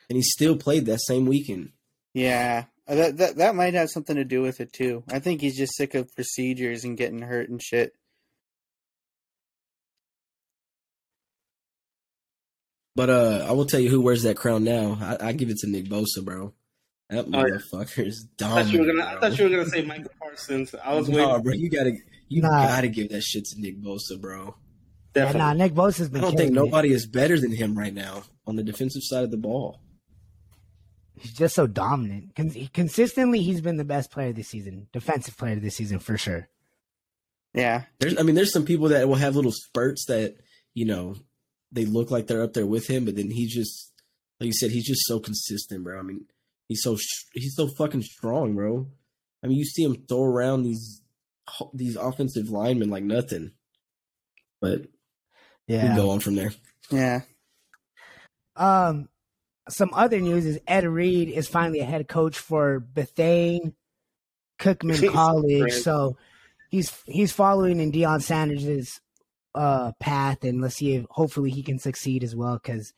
and 0.08 0.16
he 0.16 0.22
still 0.22 0.56
played 0.56 0.86
that 0.86 1.00
same 1.00 1.26
weekend. 1.26 1.72
Yeah, 2.14 2.66
that 2.86 3.16
that 3.16 3.36
that 3.36 3.54
might 3.54 3.74
have 3.74 3.90
something 3.90 4.16
to 4.16 4.24
do 4.24 4.40
with 4.40 4.60
it 4.60 4.72
too. 4.72 5.02
I 5.10 5.18
think 5.18 5.40
he's 5.40 5.56
just 5.56 5.76
sick 5.76 5.94
of 5.94 6.14
procedures 6.14 6.84
and 6.84 6.96
getting 6.96 7.20
hurt 7.20 7.48
and 7.48 7.60
shit. 7.60 7.94
But 12.98 13.10
uh, 13.10 13.46
I 13.48 13.52
will 13.52 13.64
tell 13.64 13.78
you 13.78 13.90
who 13.90 14.00
wears 14.00 14.24
that 14.24 14.36
crown 14.36 14.64
now. 14.64 14.98
I, 15.00 15.28
I 15.28 15.32
give 15.32 15.50
it 15.50 15.58
to 15.58 15.68
Nick 15.68 15.84
Bosa, 15.84 16.24
bro. 16.24 16.52
That 17.08 17.26
Oh, 17.32 17.46
yeah. 17.46 17.54
motherfucker 17.54 18.04
is 18.08 18.26
I 18.42 18.44
thought 18.44 18.66
you 18.72 18.80
were 18.80 18.86
dominant. 18.86 18.98
gonna. 18.98 19.16
I 19.16 19.20
thought 19.20 19.38
you 19.38 19.44
were 19.44 19.50
gonna 19.50 19.66
say 19.70 19.82
Michael 19.84 20.10
Parsons. 20.20 20.74
I 20.84 20.94
was 20.94 21.08
Nah, 21.08 21.16
waiting. 21.28 21.42
bro. 21.44 21.52
You 21.52 21.70
gotta, 21.70 21.92
you 22.28 22.42
Nah. 22.42 22.48
gotta 22.66 22.88
give 22.88 23.10
that 23.10 23.22
shit 23.22 23.44
to 23.44 23.60
Nick 23.60 23.80
Bosa, 23.80 24.20
bro. 24.20 24.46
Yeah, 25.14 25.24
Definitely. 25.24 25.38
nah, 25.38 25.52
Nick 25.54 25.74
Bosa's 25.74 26.08
I 26.08 26.10
been. 26.10 26.20
don't 26.22 26.30
think 26.36 26.38
killing 26.52 26.52
it. 26.56 26.70
nobody 26.70 26.90
is 26.92 27.06
better 27.06 27.38
than 27.38 27.52
him 27.52 27.78
right 27.78 27.94
now 27.94 28.24
on 28.48 28.56
the 28.56 28.64
defensive 28.64 29.02
side 29.04 29.22
of 29.22 29.30
the 29.30 29.36
ball. 29.38 29.80
He's 31.20 31.32
just 31.32 31.54
so 31.54 31.66
dominant. 31.68 32.34
Con- 32.36 32.50
he- 32.50 32.66
consistently, 32.68 33.42
he's 33.42 33.60
been 33.60 33.76
the 33.76 33.84
best 33.84 34.10
player 34.10 34.32
this 34.32 34.48
season, 34.48 34.88
defensive 34.92 35.36
player 35.36 35.56
this 35.56 35.76
season 35.76 35.98
for 36.00 36.18
sure. 36.18 36.48
Yeah, 37.54 37.84
There's, 38.00 38.18
I 38.18 38.22
mean, 38.22 38.34
there's 38.34 38.52
some 38.52 38.64
people 38.64 38.88
that 38.88 39.08
will 39.08 39.14
have 39.16 39.34
little 39.34 39.52
spurts 39.52 40.04
that 40.06 40.34
you 40.74 40.84
know 40.84 41.14
they 41.72 41.84
look 41.84 42.10
like 42.10 42.26
they're 42.26 42.42
up 42.42 42.52
there 42.54 42.66
with 42.66 42.86
him, 42.88 43.04
but 43.04 43.16
then 43.16 43.30
he 43.30 43.46
just, 43.46 43.92
like 44.40 44.46
you 44.46 44.52
said, 44.52 44.70
he's 44.70 44.86
just 44.86 45.06
so 45.06 45.20
consistent, 45.20 45.84
bro. 45.84 45.98
I 45.98 46.02
mean, 46.02 46.26
he's 46.68 46.82
so 46.82 46.96
he's 47.34 47.54
so 47.56 47.68
fucking 47.68 48.02
strong, 48.02 48.54
bro. 48.54 48.86
I 49.42 49.46
mean, 49.46 49.58
you 49.58 49.64
see 49.64 49.84
him 49.84 50.04
throw 50.08 50.22
around 50.24 50.62
these 50.62 51.02
these 51.74 51.96
offensive 51.96 52.48
linemen 52.50 52.90
like 52.90 53.04
nothing. 53.04 53.52
But 54.60 54.82
we 55.68 55.74
Yeah. 55.74 55.86
can 55.88 55.96
go 55.96 56.10
on 56.10 56.20
from 56.20 56.34
there. 56.36 56.52
yeah. 56.90 57.20
Um, 58.56 59.08
some 59.68 59.90
other 59.92 60.20
news 60.20 60.46
is 60.46 60.58
Ed 60.66 60.84
Reed 60.84 61.28
is 61.28 61.46
finally 61.48 61.80
a 61.80 61.84
head 61.84 62.08
coach 62.08 62.38
for 62.38 62.80
Bethane 62.80 63.74
Cookman 64.58 65.12
College. 65.12 65.72
So 65.74 66.16
he's 66.70 66.92
he's 67.06 67.32
following 67.32 67.78
in 67.80 67.92
Deion 67.92 68.20
Sanders' 68.22 69.00
uh 69.54 69.92
path, 70.00 70.44
and 70.44 70.60
let's 70.60 70.76
see 70.76 70.94
if 70.94 71.06
hopefully 71.10 71.50
he 71.50 71.62
can 71.62 71.78
succeed 71.78 72.22
as 72.24 72.34
well. 72.36 72.60
Because 72.62 72.92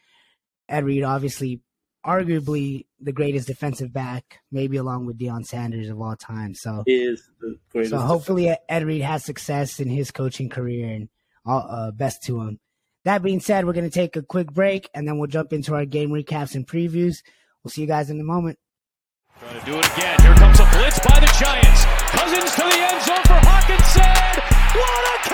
Ed 0.69 0.85
Reed, 0.85 1.03
obviously, 1.03 1.61
arguably 2.05 2.87
the 3.01 3.13
greatest 3.13 3.47
defensive 3.47 3.93
back, 3.93 4.41
maybe 4.51 4.77
along 4.77 5.07
with 5.07 5.19
Deion 5.19 5.45
Sanders 5.45 5.89
of 5.89 6.01
all 6.01 6.17
time. 6.17 6.55
So 6.55 6.83
he 6.87 7.03
is 7.03 7.29
the 7.41 7.59
greatest. 7.71 7.93
so 7.93 7.99
hopefully 7.99 8.55
Ed 8.69 8.85
Reed 8.85 9.03
has 9.03 9.25
success 9.25 9.81
in 9.81 9.89
his 9.89 10.11
coaching 10.11 10.49
career 10.49 10.89
and 10.89 11.09
all, 11.45 11.67
uh, 11.69 11.91
best 11.91 12.23
to 12.25 12.41
him. 12.41 12.59
That 13.05 13.23
being 13.23 13.41
said, 13.41 13.65
we're 13.65 13.73
going 13.73 13.89
to 13.89 13.95
take 13.95 14.17
a 14.17 14.23
quick 14.23 14.53
break 14.53 14.89
and 14.95 15.09
then 15.09 15.19
we'll 15.19 15.27
jump 15.27 15.53
into 15.53 15.75
our 15.75 15.87
game 15.87 16.11
recaps 16.11 16.55
and 16.55 16.67
previews. 16.67 17.23
We'll 17.65 17.71
see 17.71 17.83
you 17.83 17.87
guys 17.87 18.11
in 18.11 18.21
a 18.21 18.25
moment. 18.25 18.59
Trying 19.39 19.59
to 19.61 19.67
do 19.67 19.79
it 19.79 19.93
again. 19.97 20.21
Here 20.21 20.35
comes 20.35 20.61
a 20.61 20.69
blitz 20.73 20.99
by 21.01 21.19
the 21.21 21.37
Giants. 21.41 21.85
Cousins 22.13 22.55
to 22.57 22.61
the 22.61 22.77
end 22.77 23.03
zone 23.05 23.25
for 23.25 23.41
Hawkinson. 23.41 25.30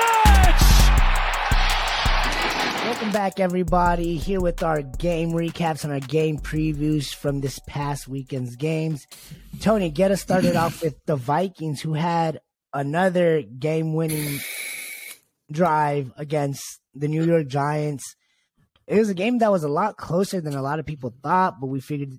Back, 3.16 3.40
everybody. 3.40 4.16
Here 4.16 4.40
with 4.40 4.62
our 4.62 4.82
game 4.82 5.32
recaps 5.32 5.84
and 5.84 5.92
our 5.92 6.00
game 6.00 6.38
previews 6.38 7.14
from 7.14 7.40
this 7.40 7.58
past 7.66 8.06
weekend's 8.06 8.56
games. 8.56 9.06
Tony, 9.60 9.90
get 9.90 10.10
us 10.10 10.20
started 10.20 10.54
off 10.64 10.82
with 10.82 10.94
the 11.06 11.16
Vikings, 11.16 11.80
who 11.80 11.94
had 11.94 12.40
another 12.72 13.42
game 13.42 13.94
winning 13.94 14.38
drive 15.50 16.12
against 16.16 16.80
the 16.94 17.08
New 17.08 17.24
York 17.24 17.48
Giants. 17.48 18.14
It 18.86 18.98
was 18.98 19.08
a 19.08 19.14
game 19.14 19.38
that 19.38 19.50
was 19.50 19.64
a 19.64 19.68
lot 19.68 19.96
closer 19.96 20.40
than 20.40 20.54
a 20.54 20.62
lot 20.62 20.78
of 20.78 20.86
people 20.86 21.14
thought, 21.22 21.58
but 21.60 21.66
we 21.66 21.80
figured, 21.80 22.12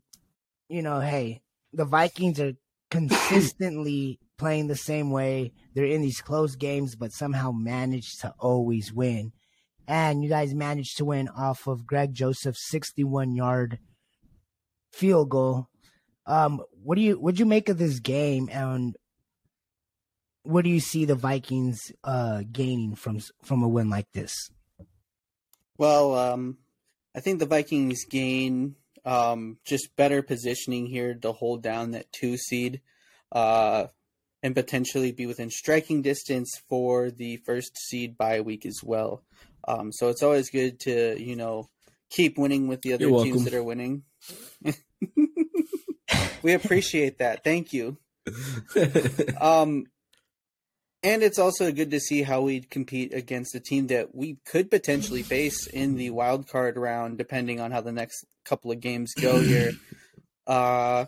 you 0.67 0.81
know, 0.81 0.99
hey, 0.99 1.41
the 1.71 1.85
Vikings 1.85 2.39
are 2.39 2.53
consistently 2.91 4.19
playing 4.37 4.67
the 4.67 4.75
same 4.75 5.11
way. 5.11 5.53
They're 5.75 5.85
in 5.85 6.01
these 6.01 6.21
close 6.21 6.55
games, 6.55 6.95
but 6.95 7.13
somehow 7.13 7.51
manage 7.51 8.17
to 8.17 8.33
always 8.39 8.91
win 8.91 9.31
and 9.87 10.23
you 10.23 10.29
guys 10.29 10.53
managed 10.53 10.97
to 10.97 11.05
win 11.05 11.29
off 11.29 11.67
of 11.67 11.85
Greg 11.85 12.13
Joseph's 12.13 12.67
61 12.69 13.35
yard 13.35 13.79
field 14.91 15.29
goal. 15.29 15.69
Um, 16.25 16.61
what 16.83 16.95
do 16.95 17.01
you 17.01 17.19
what 17.19 17.39
you 17.39 17.45
make 17.45 17.69
of 17.69 17.77
this 17.77 17.99
game, 17.99 18.49
and 18.51 18.95
what 20.43 20.63
do 20.63 20.69
you 20.69 20.79
see 20.79 21.05
the 21.05 21.15
Vikings 21.15 21.91
uh, 22.03 22.43
gaining 22.51 22.95
from 22.95 23.19
from 23.43 23.63
a 23.63 23.67
win 23.67 23.89
like 23.89 24.11
this? 24.11 24.49
Well, 25.77 26.15
um, 26.15 26.57
I 27.15 27.19
think 27.19 27.39
the 27.39 27.45
Vikings 27.45 28.03
gain 28.05 28.75
um, 29.05 29.57
just 29.65 29.95
better 29.95 30.21
positioning 30.21 30.85
here 30.87 31.13
to 31.15 31.31
hold 31.31 31.63
down 31.63 31.91
that 31.91 32.11
two 32.11 32.35
seed 32.35 32.81
uh, 33.31 33.87
and 34.43 34.53
potentially 34.53 35.11
be 35.11 35.25
within 35.25 35.49
striking 35.49 36.01
distance 36.01 36.51
for 36.67 37.09
the 37.09 37.37
first 37.37 37.77
seed 37.77 38.17
bye 38.17 38.41
week 38.41 38.65
as 38.65 38.81
well. 38.83 39.23
Um, 39.67 39.91
so 39.91 40.09
it's 40.09 40.23
always 40.23 40.49
good 40.49 40.79
to 40.81 41.21
you 41.21 41.35
know 41.35 41.67
keep 42.09 42.37
winning 42.37 42.67
with 42.67 42.81
the 42.81 42.93
other 42.93 43.07
You're 43.07 43.23
teams 43.23 43.35
welcome. 43.35 43.43
that 43.45 43.53
are 43.53 43.63
winning. 43.63 44.03
we 46.41 46.53
appreciate 46.53 47.19
that. 47.19 47.43
Thank 47.43 47.73
you. 47.73 47.97
Um, 49.39 49.85
and 51.03 51.21
it's 51.21 51.39
also 51.39 51.71
good 51.71 51.91
to 51.91 51.99
see 51.99 52.23
how 52.23 52.41
we'd 52.41 52.69
compete 52.69 53.13
against 53.13 53.55
a 53.55 53.59
team 53.59 53.87
that 53.87 54.15
we 54.15 54.39
could 54.45 54.71
potentially 54.71 55.21
face 55.21 55.67
in 55.67 55.95
the 55.95 56.09
wild 56.09 56.49
card 56.49 56.75
round, 56.75 57.17
depending 57.17 57.61
on 57.61 57.71
how 57.71 57.81
the 57.81 57.91
next 57.91 58.25
couple 58.43 58.71
of 58.71 58.79
games 58.79 59.13
go 59.13 59.39
here. 59.39 59.71
Uh, 60.47 61.07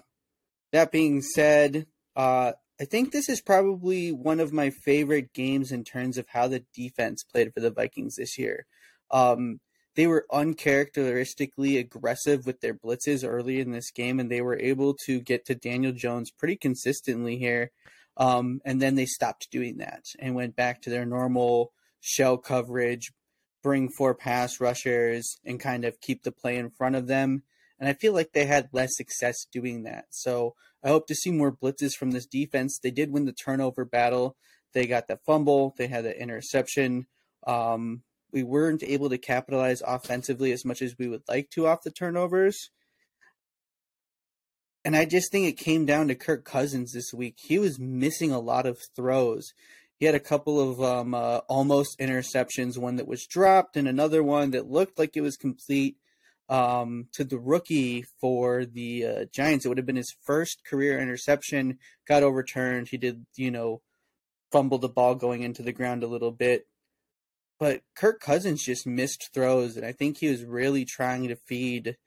that 0.73 0.91
being 0.91 1.21
said, 1.21 1.85
uh, 2.17 2.51
I 2.81 2.85
think 2.85 3.11
this 3.11 3.27
is 3.27 3.41
probably 3.41 4.11
one 4.11 4.39
of 4.39 4.53
my 4.53 4.69
favorite 4.69 5.33
games 5.33 5.71
in 5.71 5.83
terms 5.83 6.17
of 6.17 6.27
how 6.29 6.47
the 6.47 6.63
defense 6.73 7.23
played 7.23 7.53
for 7.53 7.59
the 7.59 7.71
Vikings 7.71 8.15
this 8.15 8.37
year. 8.37 8.65
Um, 9.11 9.59
they 9.95 10.07
were 10.07 10.25
uncharacteristically 10.31 11.77
aggressive 11.77 12.45
with 12.45 12.61
their 12.61 12.73
blitzes 12.73 13.27
early 13.27 13.59
in 13.59 13.71
this 13.71 13.91
game, 13.91 14.17
and 14.17 14.31
they 14.31 14.41
were 14.41 14.57
able 14.57 14.95
to 15.05 15.19
get 15.19 15.45
to 15.45 15.55
Daniel 15.55 15.91
Jones 15.91 16.31
pretty 16.31 16.55
consistently 16.55 17.37
here. 17.37 17.71
Um, 18.15 18.61
and 18.63 18.81
then 18.81 18.95
they 18.95 19.05
stopped 19.05 19.51
doing 19.51 19.77
that 19.77 20.05
and 20.17 20.35
went 20.35 20.55
back 20.55 20.81
to 20.83 20.89
their 20.89 21.05
normal 21.05 21.73
shell 21.99 22.37
coverage, 22.37 23.11
bring 23.61 23.89
four 23.89 24.15
pass 24.15 24.61
rushers, 24.61 25.37
and 25.43 25.59
kind 25.59 25.83
of 25.83 25.99
keep 25.99 26.23
the 26.23 26.31
play 26.31 26.55
in 26.55 26.69
front 26.69 26.95
of 26.95 27.07
them. 27.07 27.43
And 27.77 27.89
I 27.89 27.93
feel 27.93 28.13
like 28.13 28.31
they 28.31 28.45
had 28.45 28.69
less 28.71 28.95
success 28.95 29.45
doing 29.51 29.83
that. 29.83 30.05
So 30.11 30.55
I 30.83 30.89
hope 30.89 31.07
to 31.07 31.15
see 31.15 31.31
more 31.31 31.51
blitzes 31.51 31.93
from 31.93 32.11
this 32.11 32.25
defense. 32.25 32.79
They 32.79 32.91
did 32.91 33.11
win 33.11 33.25
the 33.25 33.33
turnover 33.33 33.85
battle. 33.85 34.35
They 34.73 34.87
got 34.87 35.07
the 35.07 35.17
fumble. 35.25 35.75
They 35.77 35.87
had 35.87 36.05
the 36.05 36.19
interception. 36.19 37.07
Um, 37.45 38.03
we 38.31 38.43
weren't 38.43 38.83
able 38.83 39.09
to 39.09 39.17
capitalize 39.17 39.81
offensively 39.85 40.51
as 40.51 40.63
much 40.63 40.81
as 40.81 40.95
we 40.97 41.07
would 41.07 41.23
like 41.27 41.49
to 41.51 41.67
off 41.67 41.83
the 41.83 41.91
turnovers. 41.91 42.69
And 44.85 44.95
I 44.95 45.05
just 45.05 45.31
think 45.31 45.47
it 45.47 45.63
came 45.63 45.85
down 45.85 46.07
to 46.07 46.15
Kirk 46.15 46.45
Cousins 46.45 46.93
this 46.93 47.13
week. 47.13 47.35
He 47.37 47.59
was 47.59 47.79
missing 47.79 48.31
a 48.31 48.39
lot 48.39 48.65
of 48.65 48.79
throws. 48.95 49.53
He 49.97 50.05
had 50.05 50.15
a 50.15 50.19
couple 50.19 50.59
of 50.61 50.81
um, 50.81 51.13
uh, 51.13 51.39
almost 51.49 51.99
interceptions, 51.99 52.77
one 52.77 52.95
that 52.95 53.07
was 53.07 53.27
dropped, 53.27 53.75
and 53.75 53.87
another 53.87 54.23
one 54.23 54.51
that 54.51 54.71
looked 54.71 54.97
like 54.97 55.17
it 55.17 55.21
was 55.21 55.35
complete 55.35 55.97
um, 56.49 57.07
to 57.13 57.23
the 57.23 57.39
rookie 57.39 58.03
for 58.19 58.65
the 58.65 59.05
uh, 59.05 59.25
Giants. 59.31 59.65
It 59.65 59.69
would 59.69 59.77
have 59.77 59.85
been 59.85 59.95
his 59.95 60.15
first 60.25 60.65
career 60.65 60.99
interception, 60.99 61.77
got 62.07 62.23
overturned. 62.23 62.89
He 62.89 62.97
did, 62.97 63.25
you 63.35 63.51
know, 63.51 63.81
fumble 64.51 64.79
the 64.79 64.89
ball 64.89 65.15
going 65.15 65.43
into 65.43 65.61
the 65.61 65.71
ground 65.71 66.03
a 66.03 66.07
little 66.07 66.31
bit. 66.31 66.67
But 67.59 67.81
Kirk 67.95 68.19
Cousins 68.19 68.63
just 68.63 68.87
missed 68.87 69.29
throws, 69.33 69.77
and 69.77 69.85
I 69.85 69.91
think 69.91 70.17
he 70.17 70.29
was 70.29 70.43
really 70.43 70.85
trying 70.85 71.27
to 71.27 71.35
feed 71.35 71.97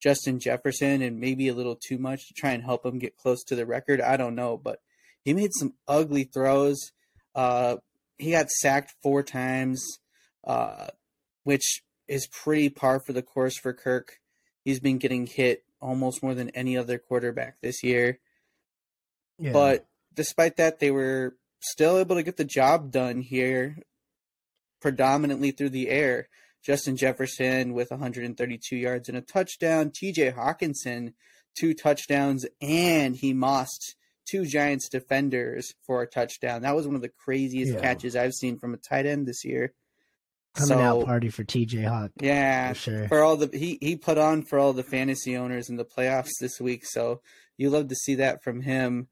Justin 0.00 0.38
Jefferson 0.38 1.02
and 1.02 1.20
maybe 1.20 1.48
a 1.48 1.54
little 1.54 1.76
too 1.76 1.98
much 1.98 2.28
to 2.28 2.34
try 2.34 2.52
and 2.52 2.62
help 2.62 2.86
him 2.86 2.98
get 2.98 3.16
close 3.16 3.42
to 3.44 3.56
the 3.56 3.66
record. 3.66 4.00
I 4.00 4.16
don't 4.16 4.34
know, 4.34 4.56
but 4.56 4.80
he 5.24 5.34
made 5.34 5.50
some 5.52 5.74
ugly 5.86 6.24
throws. 6.24 6.92
Uh, 7.34 7.76
he 8.16 8.30
got 8.30 8.50
sacked 8.50 8.94
four 9.02 9.22
times, 9.22 9.82
uh, 10.44 10.86
which 11.44 11.82
is 12.12 12.26
pretty 12.26 12.68
par 12.68 13.00
for 13.00 13.14
the 13.14 13.22
course 13.22 13.56
for 13.56 13.72
Kirk. 13.72 14.20
He's 14.64 14.80
been 14.80 14.98
getting 14.98 15.26
hit 15.26 15.64
almost 15.80 16.22
more 16.22 16.34
than 16.34 16.50
any 16.50 16.76
other 16.76 16.98
quarterback 16.98 17.56
this 17.62 17.82
year. 17.82 18.18
Yeah. 19.38 19.52
But 19.52 19.86
despite 20.14 20.58
that, 20.58 20.78
they 20.78 20.90
were 20.90 21.36
still 21.60 21.96
able 21.96 22.16
to 22.16 22.22
get 22.22 22.36
the 22.36 22.44
job 22.44 22.90
done 22.90 23.22
here, 23.22 23.78
predominantly 24.80 25.52
through 25.52 25.70
the 25.70 25.88
air. 25.88 26.28
Justin 26.62 26.96
Jefferson 26.96 27.72
with 27.72 27.90
132 27.90 28.76
yards 28.76 29.08
and 29.08 29.16
a 29.16 29.22
touchdown. 29.22 29.90
TJ 29.90 30.34
Hockenson, 30.34 31.14
two 31.56 31.72
touchdowns, 31.74 32.46
and 32.60 33.16
he 33.16 33.32
mossed 33.32 33.96
two 34.28 34.44
Giants 34.46 34.88
defenders 34.88 35.74
for 35.84 36.02
a 36.02 36.06
touchdown. 36.06 36.62
That 36.62 36.76
was 36.76 36.86
one 36.86 36.94
of 36.94 37.02
the 37.02 37.08
craziest 37.08 37.72
Yeah. 37.72 37.80
catches 37.80 38.14
I've 38.14 38.34
seen 38.34 38.58
from 38.58 38.74
a 38.74 38.76
tight 38.76 39.06
end 39.06 39.26
this 39.26 39.44
year. 39.44 39.72
Coming 40.54 40.68
so- 40.68 40.80
out 40.80 41.04
party 41.06 41.28
for 41.30 41.44
TJ 41.44 41.84
Hawk 41.86 42.10
Yeah, 42.20 42.68
for 42.72 42.78
sure. 42.78 43.08
for 43.08 43.22
all 43.22 43.36
the 43.36 43.50
he 43.56 43.78
he 43.80 43.96
put 43.96 44.18
on 44.18 44.42
for 44.42 44.58
all 44.58 44.72
the 44.72 44.82
fantasy 44.82 45.36
owners 45.36 45.68
in 45.68 45.76
the 45.76 45.84
playoffs 45.84 46.30
this 46.40 46.60
week. 46.60 46.84
So 46.86 47.20
you 47.58 47.70
love 47.70 47.88
to 47.88 47.94
see 47.94 48.14
that 48.16 48.42
from 48.42 48.62
him. 48.62 49.08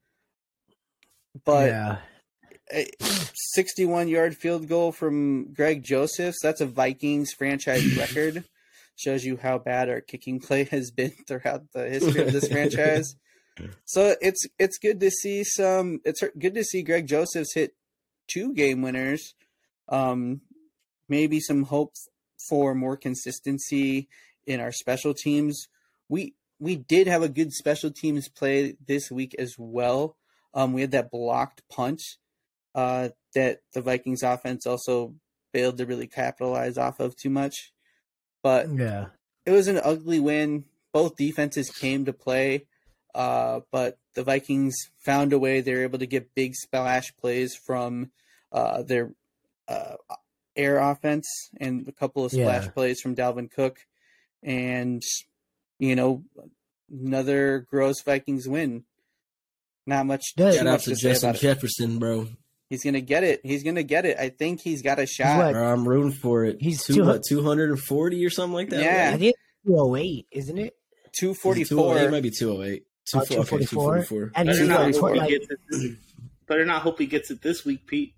But 1.45 1.69
yeah, 1.69 1.97
a 2.73 2.87
61 3.53 4.07
yard 4.07 4.35
field 4.35 4.67
goal 4.67 4.91
from 4.91 5.53
Greg 5.53 5.83
Josephs. 5.83 6.39
That's 6.41 6.61
a 6.61 6.65
Vikings 6.65 7.31
franchise 7.33 7.95
record. 7.97 8.43
Shows 8.97 9.23
you 9.23 9.37
how 9.37 9.57
bad 9.57 9.89
our 9.89 10.01
kicking 10.01 10.39
play 10.47 10.65
has 10.65 10.91
been 10.91 11.13
throughout 11.27 11.63
the 11.73 11.89
history 11.89 12.21
of 12.21 12.33
this 12.33 12.47
franchise. 12.51 13.15
So 13.85 14.15
it's 14.21 14.45
it's 14.59 14.77
good 14.77 14.99
to 15.01 15.09
see 15.11 15.43
some. 15.43 15.99
It's 16.05 16.21
good 16.37 16.53
to 16.55 16.63
see 16.63 16.83
Greg 16.83 17.07
Josephs 17.07 17.53
hit 17.53 17.73
two 18.29 18.53
game 18.53 18.81
winners. 18.81 19.33
Um, 19.89 20.41
maybe 21.11 21.41
some 21.41 21.63
hope 21.63 21.93
for 22.49 22.73
more 22.73 22.95
consistency 22.95 24.07
in 24.47 24.61
our 24.61 24.71
special 24.71 25.13
teams. 25.13 25.67
We 26.09 26.35
we 26.57 26.77
did 26.77 27.07
have 27.07 27.21
a 27.21 27.29
good 27.29 27.51
special 27.51 27.91
teams 27.91 28.29
play 28.29 28.77
this 28.87 29.11
week 29.11 29.35
as 29.37 29.55
well. 29.57 30.15
Um, 30.53 30.73
we 30.73 30.81
had 30.81 30.91
that 30.91 31.11
blocked 31.11 31.63
punt 31.69 32.01
uh, 32.73 33.09
that 33.35 33.59
the 33.73 33.81
Vikings 33.81 34.23
offense 34.23 34.65
also 34.65 35.15
failed 35.53 35.77
to 35.77 35.85
really 35.85 36.07
capitalize 36.07 36.77
off 36.77 36.99
of 36.99 37.15
too 37.15 37.29
much. 37.29 37.73
But 38.41 38.69
yeah, 38.73 39.07
it 39.45 39.51
was 39.51 39.67
an 39.67 39.81
ugly 39.83 40.19
win. 40.19 40.65
Both 40.93 41.17
defenses 41.17 41.69
came 41.69 42.05
to 42.05 42.13
play, 42.13 42.67
uh, 43.13 43.61
but 43.71 43.97
the 44.13 44.23
Vikings 44.23 44.75
found 44.97 45.33
a 45.33 45.39
way. 45.39 45.59
They 45.59 45.73
were 45.73 45.83
able 45.83 45.99
to 45.99 46.07
get 46.07 46.35
big 46.35 46.55
splash 46.55 47.15
plays 47.17 47.55
from 47.55 48.11
uh, 48.51 48.83
their 48.83 49.13
uh, 49.67 49.95
air 50.55 50.77
offense 50.79 51.27
and 51.59 51.87
a 51.87 51.91
couple 51.91 52.25
of 52.25 52.31
splash 52.31 52.65
Yeah. 52.65 52.71
plays 52.71 52.99
from 53.01 53.15
Dalvin 53.15 53.49
Cook. 53.51 53.77
And, 54.43 55.01
you 55.79 55.95
know, 55.95 56.23
another 56.91 57.65
gross 57.69 58.01
Vikings 58.01 58.47
win. 58.47 58.83
Not 59.85 60.05
much, 60.05 60.21
Good. 60.37 60.55
Shout 60.55 60.67
out 60.67 60.79
to 60.81 60.91
to 60.91 60.95
Justin 60.95 61.29
about 61.29 61.37
it. 61.37 61.41
Jefferson, 61.41 61.99
bro. 61.99 62.27
He's 62.69 62.83
gonna 62.83 63.01
get 63.01 63.23
it. 63.23 63.41
He's 63.43 63.63
gonna 63.63 63.83
get 63.83 64.05
it. 64.05 64.17
I 64.17 64.29
think 64.29 64.61
he's 64.61 64.81
got 64.81 64.99
a 64.99 65.05
shot. 65.05 65.37
what? 65.37 65.51
Bro, 65.53 65.73
I'm 65.73 65.87
rooting 65.87 66.13
for 66.13 66.45
it. 66.45 66.57
He's 66.61 66.83
Two, 66.85 66.95
two- 66.95 67.19
240 67.27 68.25
or 68.25 68.29
something 68.29 68.53
like 68.53 68.69
that. 68.69 68.81
Yeah. 68.83 69.11
I 69.13 69.17
think 69.17 69.35
208, 69.65 70.27
isn't 70.31 70.57
it? 70.57 70.75
Two 71.19 71.31
Is 71.31 71.37
it 71.37 71.41
forty 71.41 71.63
208? 71.65 71.99
four. 71.99 72.07
It 72.07 72.11
might 72.11 72.23
be 72.23 72.29
208. 72.31 72.83
Oh, 73.13 73.19
uh, 73.19 73.25
Two, 73.25 73.33
okay, 73.35 73.35
244? 73.65 73.83
244. 74.05 74.31
And 74.35 74.47
Better 74.47 74.59
he's 74.59 74.67
not, 74.69 74.81
like, 74.81 74.95
hope 74.95 75.13
he 75.13 75.27
gets 75.37 75.51
it 75.51 75.59
this, 75.69 75.91
better 76.47 76.65
not 76.65 76.81
hope 76.83 76.99
he 76.99 77.05
gets 77.07 77.31
it 77.31 77.41
this 77.41 77.65
week, 77.65 77.85
Pete, 77.87 78.13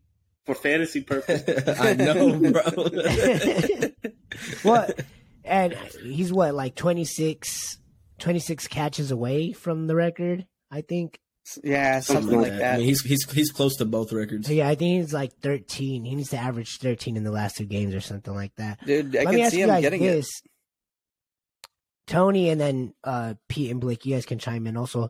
for 0.45 0.55
fantasy 0.55 1.01
purposes. 1.01 1.67
I 1.79 1.93
know, 1.93 2.39
bro. 2.39 2.61
what? 4.63 4.99
And 5.45 5.73
he's 6.01 6.31
what, 6.31 6.53
like 6.53 6.75
26, 6.75 7.77
26 8.19 8.67
catches 8.67 9.11
away 9.11 9.51
from 9.51 9.87
the 9.87 9.95
record, 9.95 10.47
I 10.71 10.81
think. 10.81 11.19
Yeah, 11.61 11.99
something, 11.99 12.23
something 12.23 12.41
like 12.41 12.51
that. 12.53 12.59
that. 12.59 12.73
I 12.75 12.77
mean, 12.77 12.85
he's 12.87 13.01
he's 13.01 13.29
he's 13.29 13.51
close 13.51 13.75
to 13.77 13.85
both 13.85 14.13
records. 14.13 14.49
Yeah, 14.49 14.69
I 14.69 14.75
think 14.75 15.01
he's 15.01 15.13
like 15.13 15.33
13. 15.41 16.05
He 16.05 16.15
needs 16.15 16.29
to 16.29 16.37
average 16.37 16.77
13 16.77 17.17
in 17.17 17.25
the 17.25 17.31
last 17.31 17.57
two 17.57 17.65
games 17.65 17.93
or 17.93 17.99
something 17.99 18.33
like 18.33 18.55
that. 18.55 18.79
Dude, 18.85 19.15
I 19.17 19.23
Let 19.23 19.35
can 19.35 19.51
see 19.51 19.61
him 19.61 19.81
getting 19.81 20.01
this. 20.01 20.25
it. 20.27 20.49
Tony 22.07 22.49
and 22.49 22.59
then 22.61 22.93
uh, 23.03 23.33
Pete 23.49 23.71
and 23.71 23.81
Blake, 23.81 24.05
you 24.05 24.15
guys 24.15 24.25
can 24.25 24.39
chime 24.39 24.67
in 24.67 24.77
also. 24.77 25.09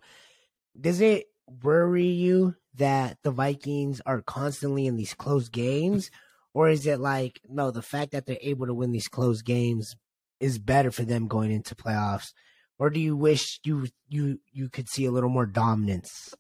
Does 0.80 1.02
it 1.02 1.26
worry 1.48 2.08
you 2.08 2.56
that 2.76 3.18
the 3.24 3.32
Vikings 3.32 4.02
are 4.06 4.22
constantly 4.22 4.88
in 4.88 4.96
these 4.96 5.14
close 5.14 5.50
games? 5.50 6.10
Or 6.54 6.70
is 6.70 6.86
it 6.86 7.00
like, 7.00 7.42
no, 7.50 7.72
the 7.72 7.82
fact 7.82 8.12
that 8.12 8.26
they're 8.26 8.38
able 8.42 8.68
to 8.68 8.74
win 8.74 8.92
these 8.92 9.08
close 9.08 9.42
games 9.42 9.96
is 10.40 10.60
better 10.60 10.92
for 10.92 11.04
them 11.04 11.28
going 11.28 11.52
into 11.52 11.76
playoffs? 11.76 12.34
Or 12.78 12.90
do 12.90 13.00
you 13.00 13.16
wish 13.16 13.60
you 13.64 13.88
you 14.10 14.40
you 14.52 14.70
could 14.70 14.90
see 14.90 15.06
a 15.06 15.12
little 15.12 15.30
more 15.30 15.46
dominance? 15.46 16.34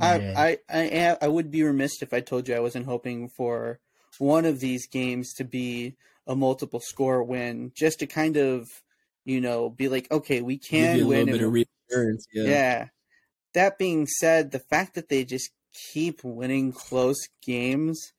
I, 0.00 0.34
I 0.36 0.58
I 0.68 1.16
I 1.22 1.28
would 1.28 1.50
be 1.50 1.62
remiss 1.62 2.02
if 2.02 2.12
I 2.12 2.20
told 2.20 2.46
you 2.46 2.54
I 2.54 2.60
wasn't 2.60 2.86
hoping 2.86 3.28
for 3.28 3.80
one 4.18 4.44
of 4.44 4.60
these 4.60 4.86
games 4.86 5.32
to 5.34 5.44
be 5.44 5.96
a 6.26 6.36
multiple 6.36 6.80
score 6.80 7.22
win, 7.22 7.72
just 7.74 7.98
to 8.00 8.06
kind 8.06 8.36
of 8.36 8.68
you 9.24 9.40
know 9.40 9.70
be 9.70 9.88
like, 9.88 10.10
okay, 10.10 10.42
we 10.42 10.58
can 10.58 10.98
win. 11.08 11.26
yeah. 12.32 12.44
yeah. 12.44 12.86
That 13.58 13.76
being 13.76 14.06
said, 14.06 14.52
the 14.52 14.60
fact 14.60 14.94
that 14.94 15.08
they 15.08 15.24
just 15.24 15.50
keep 15.92 16.22
winning 16.22 16.70
close 16.70 17.18
games 17.44 18.12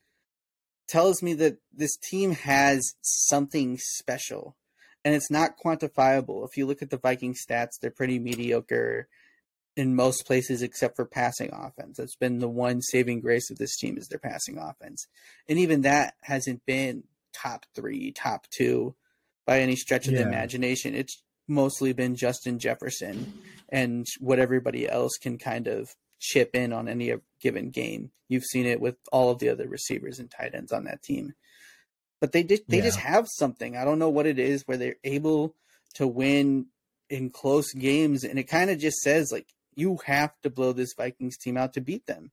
tells 0.85 1.23
me 1.23 1.33
that 1.35 1.59
this 1.71 1.95
team 1.95 2.31
has 2.31 2.95
something 3.01 3.77
special 3.77 4.57
and 5.05 5.15
it's 5.15 5.31
not 5.31 5.57
quantifiable. 5.57 6.45
If 6.45 6.57
you 6.57 6.65
look 6.65 6.81
at 6.81 6.89
the 6.89 6.97
Viking 6.97 7.35
stats, 7.35 7.79
they're 7.79 7.89
pretty 7.89 8.19
mediocre 8.19 9.07
in 9.77 9.95
most 9.95 10.27
places 10.27 10.61
except 10.61 10.97
for 10.97 11.05
passing 11.05 11.51
offense. 11.53 11.95
That's 11.95 12.17
been 12.17 12.39
the 12.39 12.49
one 12.49 12.81
saving 12.81 13.21
grace 13.21 13.49
of 13.49 13.59
this 13.59 13.77
team 13.77 13.97
is 13.97 14.09
their 14.09 14.19
passing 14.19 14.57
offense. 14.57 15.07
And 15.47 15.57
even 15.57 15.83
that 15.83 16.15
hasn't 16.23 16.65
been 16.65 17.05
top 17.31 17.65
3, 17.75 18.11
top 18.11 18.47
2 18.49 18.93
by 19.47 19.61
any 19.61 19.77
stretch 19.77 20.05
of 20.05 20.15
yeah. 20.15 20.23
the 20.23 20.27
imagination. 20.27 20.95
It's 20.95 21.23
mostly 21.49 21.93
been 21.93 22.15
Justin 22.15 22.59
Jefferson 22.59 23.33
and 23.69 24.05
what 24.19 24.39
everybody 24.39 24.87
else 24.87 25.17
can 25.17 25.37
kind 25.37 25.67
of 25.67 25.89
chip 26.19 26.55
in 26.55 26.73
on 26.73 26.87
any 26.87 27.13
given 27.41 27.69
game. 27.69 28.11
You've 28.27 28.43
seen 28.43 28.65
it 28.65 28.79
with 28.79 28.95
all 29.11 29.31
of 29.31 29.39
the 29.39 29.49
other 29.49 29.67
receivers 29.67 30.19
and 30.19 30.29
tight 30.29 30.53
ends 30.53 30.71
on 30.71 30.85
that 30.85 31.01
team 31.01 31.33
but 32.19 32.31
they 32.31 32.43
just 32.43 32.63
they 32.67 32.77
yeah. 32.77 32.83
just 32.83 32.99
have 32.99 33.27
something. 33.29 33.77
I 33.77 33.85
don't 33.85 33.99
know 33.99 34.09
what 34.09 34.25
it 34.25 34.39
is 34.39 34.63
where 34.65 34.77
they're 34.77 34.97
able 35.03 35.55
to 35.95 36.07
win 36.07 36.67
in 37.09 37.29
close 37.29 37.73
games, 37.73 38.23
and 38.23 38.37
it 38.37 38.43
kind 38.43 38.69
of 38.69 38.79
just 38.79 38.97
says 38.97 39.31
like 39.31 39.47
you 39.75 39.99
have 40.05 40.33
to 40.41 40.49
blow 40.49 40.73
this 40.73 40.93
Vikings 40.97 41.37
team 41.37 41.57
out 41.57 41.73
to 41.73 41.81
beat 41.81 42.05
them. 42.05 42.31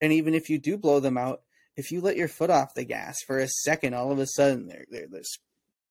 And 0.00 0.12
even 0.12 0.34
if 0.34 0.48
you 0.48 0.58
do 0.58 0.76
blow 0.76 1.00
them 1.00 1.18
out, 1.18 1.42
if 1.76 1.90
you 1.90 2.00
let 2.00 2.16
your 2.16 2.28
foot 2.28 2.50
off 2.50 2.74
the 2.74 2.84
gas 2.84 3.16
for 3.26 3.38
a 3.38 3.48
second, 3.48 3.94
all 3.94 4.12
of 4.12 4.18
a 4.18 4.26
sudden 4.26 4.66
they're 4.66 4.86
they're 4.90 5.08
just 5.08 5.38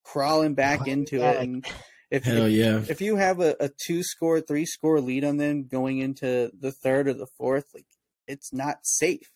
crawling 0.03 0.55
back 0.55 0.87
into 0.87 1.17
it. 1.17 1.37
And 1.37 1.65
if 2.11 2.23
Hell 2.23 2.45
if, 2.45 2.51
yeah. 2.51 2.81
if 2.87 3.01
you 3.01 3.15
have 3.15 3.39
a, 3.39 3.55
a 3.59 3.69
two 3.85 4.03
score, 4.03 4.41
three 4.41 4.65
score 4.65 4.99
lead 5.01 5.23
on 5.23 5.37
them 5.37 5.67
going 5.67 5.99
into 5.99 6.51
the 6.59 6.71
third 6.71 7.07
or 7.07 7.13
the 7.13 7.27
fourth, 7.37 7.65
like 7.73 7.85
it's 8.27 8.53
not 8.53 8.77
safe. 8.83 9.31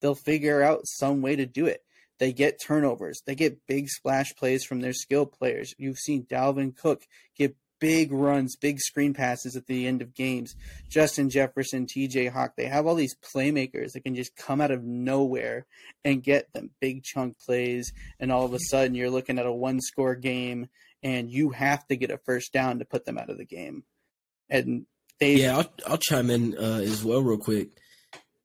They'll 0.00 0.14
figure 0.14 0.62
out 0.62 0.80
some 0.84 1.22
way 1.22 1.36
to 1.36 1.46
do 1.46 1.66
it. 1.66 1.82
They 2.18 2.32
get 2.32 2.60
turnovers. 2.60 3.22
They 3.26 3.34
get 3.34 3.66
big 3.66 3.88
splash 3.88 4.34
plays 4.36 4.64
from 4.64 4.80
their 4.80 4.92
skill 4.92 5.26
players. 5.26 5.74
You've 5.78 5.98
seen 5.98 6.24
Dalvin 6.24 6.76
Cook 6.76 7.02
get 7.36 7.56
big 7.82 8.12
runs, 8.12 8.54
big 8.54 8.78
screen 8.78 9.12
passes 9.12 9.56
at 9.56 9.66
the 9.66 9.88
end 9.88 10.02
of 10.02 10.14
games. 10.14 10.54
Justin 10.88 11.28
Jefferson, 11.28 11.84
TJ 11.84 12.30
Hawk, 12.30 12.52
they 12.56 12.66
have 12.66 12.86
all 12.86 12.94
these 12.94 13.16
playmakers 13.34 13.90
that 13.92 14.04
can 14.04 14.14
just 14.14 14.36
come 14.36 14.60
out 14.60 14.70
of 14.70 14.84
nowhere 14.84 15.66
and 16.04 16.22
get 16.22 16.52
them 16.52 16.70
big 16.80 17.02
chunk 17.02 17.40
plays. 17.40 17.92
And 18.20 18.30
all 18.30 18.44
of 18.44 18.54
a 18.54 18.60
sudden, 18.60 18.94
you're 18.94 19.10
looking 19.10 19.40
at 19.40 19.46
a 19.46 19.52
one 19.52 19.80
score 19.80 20.14
game 20.14 20.68
and 21.02 21.30
you 21.30 21.50
have 21.50 21.86
to 21.88 21.96
get 21.96 22.10
a 22.10 22.18
first 22.18 22.52
down 22.52 22.78
to 22.78 22.84
put 22.84 23.04
them 23.04 23.18
out 23.18 23.30
of 23.30 23.38
the 23.38 23.44
game. 23.44 23.84
And 24.48 24.86
they. 25.20 25.36
Yeah, 25.36 25.58
I'll, 25.58 25.72
I'll 25.86 25.98
chime 25.98 26.30
in 26.30 26.56
uh, 26.56 26.80
as 26.82 27.04
well, 27.04 27.22
real 27.22 27.38
quick. 27.38 27.68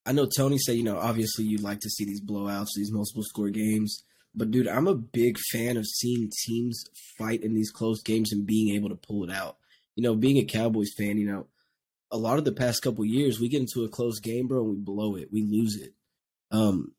I 0.05 0.13
know 0.13 0.25
Tony 0.25 0.57
said, 0.57 0.77
you 0.77 0.83
know, 0.83 0.97
obviously 0.97 1.45
you'd 1.45 1.61
like 1.61 1.81
to 1.81 1.89
see 1.89 2.05
these 2.05 2.21
blowouts, 2.21 2.69
these 2.75 2.91
multiple 2.91 3.23
score 3.23 3.49
games. 3.49 4.03
But 4.33 4.51
dude, 4.51 4.67
I'm 4.67 4.87
a 4.87 4.95
big 4.95 5.37
fan 5.51 5.77
of 5.77 5.85
seeing 5.85 6.31
teams 6.45 6.83
fight 7.17 7.43
in 7.43 7.55
these 7.55 7.71
close 7.71 8.01
games 8.03 8.31
and 8.31 8.45
being 8.45 8.75
able 8.75 8.89
to 8.89 8.95
pull 8.95 9.23
it 9.23 9.31
out. 9.31 9.57
You 9.95 10.03
know, 10.03 10.15
being 10.15 10.37
a 10.37 10.45
Cowboys 10.45 10.93
fan, 10.95 11.17
you 11.17 11.29
know, 11.29 11.47
a 12.11 12.17
lot 12.17 12.37
of 12.37 12.45
the 12.45 12.51
past 12.51 12.81
couple 12.81 13.03
years 13.03 13.39
we 13.39 13.49
get 13.49 13.59
into 13.59 13.83
a 13.83 13.89
close 13.89 14.19
game, 14.19 14.47
bro, 14.47 14.61
and 14.61 14.69
we 14.69 14.75
blow 14.77 15.15
it, 15.15 15.29
we 15.31 15.41
lose 15.41 15.75
it. 15.75 15.93
Um, 16.51 16.93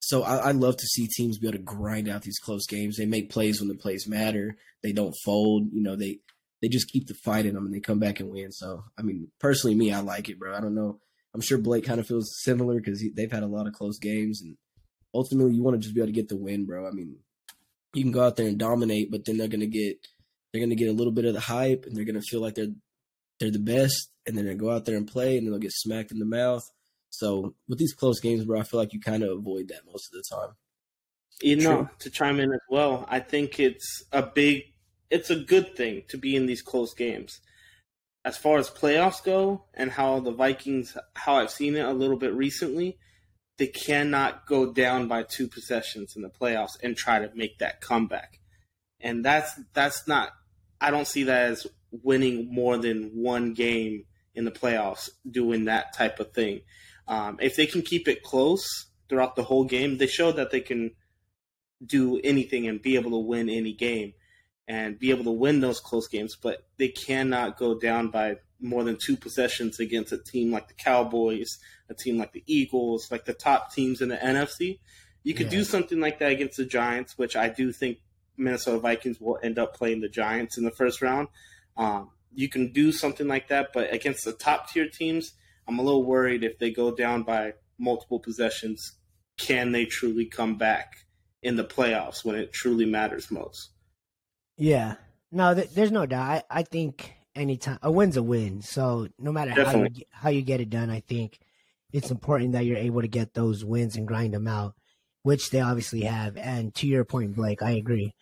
so 0.00 0.22
I, 0.22 0.36
I 0.36 0.50
love 0.52 0.76
to 0.76 0.86
see 0.86 1.08
teams 1.08 1.38
be 1.38 1.48
able 1.48 1.58
to 1.58 1.64
grind 1.64 2.08
out 2.08 2.22
these 2.22 2.38
close 2.38 2.66
games. 2.66 2.96
They 2.96 3.06
make 3.06 3.30
plays 3.30 3.60
when 3.60 3.68
the 3.68 3.74
plays 3.74 4.06
matter. 4.08 4.56
They 4.82 4.92
don't 4.92 5.14
fold. 5.24 5.68
You 5.72 5.82
know, 5.82 5.96
they 5.96 6.20
they 6.62 6.68
just 6.68 6.90
keep 6.90 7.06
the 7.06 7.14
fight 7.24 7.46
in 7.46 7.54
them 7.54 7.66
and 7.66 7.74
they 7.74 7.80
come 7.80 7.98
back 7.98 8.20
and 8.20 8.30
win. 8.30 8.52
So 8.52 8.84
I 8.98 9.02
mean, 9.02 9.28
personally, 9.40 9.74
me, 9.74 9.92
I 9.92 10.00
like 10.00 10.28
it, 10.28 10.38
bro. 10.38 10.54
I 10.54 10.60
don't 10.60 10.74
know 10.74 11.00
I'm 11.36 11.42
sure 11.42 11.58
Blake 11.58 11.84
kind 11.84 12.00
of 12.00 12.06
feels 12.06 12.34
similar 12.42 12.76
because 12.76 13.04
they've 13.14 13.30
had 13.30 13.42
a 13.42 13.46
lot 13.46 13.66
of 13.66 13.74
close 13.74 13.98
games, 13.98 14.40
and 14.40 14.56
ultimately 15.12 15.52
you 15.52 15.62
want 15.62 15.76
to 15.76 15.82
just 15.82 15.94
be 15.94 16.00
able 16.00 16.08
to 16.08 16.12
get 16.14 16.30
the 16.30 16.36
win, 16.36 16.64
bro. 16.64 16.88
I 16.88 16.92
mean, 16.92 17.14
you 17.92 18.02
can 18.02 18.10
go 18.10 18.24
out 18.24 18.36
there 18.36 18.48
and 18.48 18.56
dominate, 18.56 19.10
but 19.10 19.26
then 19.26 19.36
they're 19.36 19.46
gonna 19.46 19.66
get 19.66 19.98
they're 20.50 20.62
gonna 20.62 20.76
get 20.76 20.88
a 20.88 20.94
little 20.94 21.12
bit 21.12 21.26
of 21.26 21.34
the 21.34 21.40
hype, 21.40 21.84
and 21.84 21.94
they're 21.94 22.06
gonna 22.06 22.22
feel 22.22 22.40
like 22.40 22.54
they're 22.54 22.72
they're 23.38 23.50
the 23.50 23.58
best, 23.58 24.10
and 24.26 24.34
then 24.34 24.46
they 24.46 24.54
go 24.54 24.70
out 24.70 24.86
there 24.86 24.96
and 24.96 25.06
play, 25.06 25.36
and 25.36 25.46
they'll 25.46 25.58
get 25.58 25.72
smacked 25.72 26.10
in 26.10 26.18
the 26.18 26.24
mouth. 26.24 26.62
So 27.10 27.54
with 27.68 27.78
these 27.78 27.94
close 27.94 28.20
games, 28.20 28.44
bro, 28.44 28.60
I 28.60 28.64
feel 28.64 28.80
like 28.80 28.92
you 28.92 29.00
kind 29.00 29.22
of 29.22 29.38
avoid 29.38 29.68
that 29.68 29.86
most 29.86 30.12
of 30.12 30.12
the 30.12 30.36
time. 30.36 30.54
You 31.40 31.56
know, 31.56 31.76
True. 31.76 31.88
to 32.00 32.10
chime 32.10 32.40
in 32.40 32.52
as 32.52 32.60
well, 32.70 33.06
I 33.08 33.20
think 33.20 33.60
it's 33.60 34.04
a 34.12 34.22
big, 34.22 34.64
it's 35.10 35.30
a 35.30 35.36
good 35.36 35.76
thing 35.76 36.02
to 36.08 36.18
be 36.18 36.34
in 36.34 36.46
these 36.46 36.62
close 36.62 36.94
games 36.94 37.40
as 38.26 38.36
far 38.36 38.58
as 38.58 38.68
playoffs 38.68 39.22
go 39.22 39.62
and 39.72 39.88
how 39.88 40.18
the 40.18 40.32
Vikings, 40.32 40.96
how 41.14 41.36
I've 41.36 41.50
seen 41.50 41.76
it 41.76 41.86
a 41.86 41.92
little 41.92 42.16
bit 42.16 42.34
recently, 42.34 42.98
they 43.56 43.68
cannot 43.68 44.46
go 44.46 44.72
down 44.72 45.06
by 45.06 45.22
two 45.22 45.46
possessions 45.46 46.16
in 46.16 46.22
the 46.22 46.28
playoffs 46.28 46.76
and 46.82 46.96
try 46.96 47.20
to 47.20 47.30
make 47.36 47.60
that 47.60 47.80
comeback. 47.80 48.40
And 49.00 49.24
that's 49.24 49.52
that's 49.74 50.08
not 50.08 50.30
I 50.80 50.90
don't 50.90 51.06
see 51.06 51.22
that 51.22 51.50
as 51.52 51.68
winning 51.92 52.52
more 52.52 52.76
than 52.76 53.12
one 53.14 53.54
game 53.54 54.06
in 54.34 54.44
the 54.44 54.50
playoffs 54.50 55.08
doing 55.30 55.66
that 55.66 55.94
type 55.94 56.18
of 56.18 56.32
thing. 56.32 56.62
Um, 57.08 57.38
if 57.40 57.56
they 57.56 57.66
can 57.66 57.82
keep 57.82 58.08
it 58.08 58.22
close 58.22 58.66
throughout 59.08 59.36
the 59.36 59.44
whole 59.44 59.64
game, 59.64 59.98
they 59.98 60.06
show 60.06 60.32
that 60.32 60.50
they 60.50 60.60
can 60.60 60.92
do 61.84 62.20
anything 62.24 62.66
and 62.66 62.82
be 62.82 62.96
able 62.96 63.10
to 63.10 63.18
win 63.18 63.48
any 63.48 63.72
game 63.72 64.14
and 64.68 64.98
be 64.98 65.10
able 65.10 65.24
to 65.24 65.30
win 65.30 65.60
those 65.60 65.78
close 65.78 66.08
games, 66.08 66.36
but 66.40 66.66
they 66.78 66.88
cannot 66.88 67.56
go 67.56 67.78
down 67.78 68.08
by 68.08 68.36
more 68.60 68.82
than 68.82 68.96
two 68.96 69.16
possessions 69.16 69.78
against 69.78 70.12
a 70.12 70.18
team 70.18 70.50
like 70.50 70.68
the 70.68 70.74
Cowboys, 70.74 71.58
a 71.88 71.94
team 71.94 72.18
like 72.18 72.32
the 72.32 72.42
Eagles, 72.46 73.10
like 73.10 73.24
the 73.24 73.34
top 73.34 73.72
teams 73.72 74.00
in 74.00 74.08
the 74.08 74.16
NFC. 74.16 74.80
You 75.22 75.34
could 75.34 75.46
yeah. 75.46 75.58
do 75.58 75.64
something 75.64 76.00
like 76.00 76.18
that 76.18 76.32
against 76.32 76.56
the 76.56 76.64
Giants, 76.64 77.16
which 77.16 77.36
I 77.36 77.48
do 77.48 77.72
think 77.72 77.98
Minnesota 78.36 78.78
Vikings 78.78 79.20
will 79.20 79.38
end 79.42 79.58
up 79.58 79.76
playing 79.76 80.00
the 80.00 80.08
Giants 80.08 80.58
in 80.58 80.64
the 80.64 80.70
first 80.70 81.02
round. 81.02 81.28
Um, 81.76 82.10
you 82.34 82.48
can 82.48 82.72
do 82.72 82.92
something 82.92 83.28
like 83.28 83.48
that, 83.48 83.72
but 83.72 83.92
against 83.92 84.24
the 84.24 84.32
top 84.32 84.70
tier 84.70 84.88
teams, 84.88 85.32
I'm 85.68 85.78
a 85.78 85.82
little 85.82 86.04
worried 86.04 86.44
if 86.44 86.58
they 86.58 86.70
go 86.70 86.94
down 86.94 87.22
by 87.22 87.54
multiple 87.78 88.20
possessions, 88.20 88.92
can 89.38 89.72
they 89.72 89.84
truly 89.84 90.26
come 90.26 90.56
back 90.56 90.94
in 91.42 91.56
the 91.56 91.64
playoffs 91.64 92.24
when 92.24 92.36
it 92.36 92.52
truly 92.52 92.86
matters 92.86 93.30
most? 93.30 93.70
Yeah. 94.56 94.94
No, 95.30 95.54
th- 95.54 95.70
there's 95.70 95.92
no 95.92 96.06
doubt. 96.06 96.44
I, 96.50 96.60
I 96.60 96.62
think 96.62 97.14
anytime 97.34 97.78
a 97.82 97.90
win's 97.90 98.16
a 98.16 98.22
win. 98.22 98.62
So 98.62 99.08
no 99.18 99.32
matter 99.32 99.50
how 99.50 99.84
you, 99.84 100.04
how 100.10 100.30
you 100.30 100.42
get 100.42 100.60
it 100.60 100.70
done, 100.70 100.90
I 100.90 101.00
think 101.00 101.38
it's 101.92 102.10
important 102.10 102.52
that 102.52 102.64
you're 102.64 102.78
able 102.78 103.02
to 103.02 103.08
get 103.08 103.34
those 103.34 103.64
wins 103.64 103.96
and 103.96 104.08
grind 104.08 104.34
them 104.34 104.48
out, 104.48 104.74
which 105.22 105.50
they 105.50 105.60
obviously 105.60 106.02
have. 106.02 106.36
And 106.36 106.74
to 106.76 106.86
your 106.86 107.04
point, 107.04 107.36
Blake, 107.36 107.62
I 107.62 107.72
agree. 107.72 108.14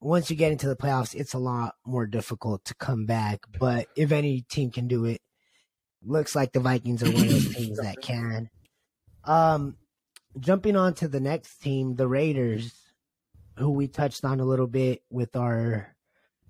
Once 0.00 0.30
you 0.30 0.36
get 0.36 0.52
into 0.52 0.66
the 0.66 0.76
playoffs, 0.76 1.14
it's 1.14 1.34
a 1.34 1.38
lot 1.38 1.74
more 1.84 2.06
difficult 2.06 2.64
to 2.64 2.74
come 2.74 3.06
back. 3.06 3.40
But 3.58 3.88
if 3.96 4.12
any 4.12 4.42
team 4.42 4.70
can 4.70 4.88
do 4.88 5.04
it, 5.04 5.20
looks 6.04 6.34
like 6.34 6.52
the 6.52 6.60
Vikings 6.60 7.02
are 7.02 7.10
one 7.10 7.24
of 7.24 7.30
those 7.30 7.54
teams 7.54 7.78
that 7.78 8.00
can. 8.00 8.50
Um, 9.24 9.76
jumping 10.38 10.76
on 10.76 10.94
to 10.94 11.08
the 11.08 11.20
next 11.20 11.58
team, 11.58 11.96
the 11.96 12.08
Raiders 12.08 12.72
who 13.56 13.70
we 13.70 13.88
touched 13.88 14.24
on 14.24 14.40
a 14.40 14.44
little 14.44 14.66
bit 14.66 15.02
with 15.10 15.36
our 15.36 15.94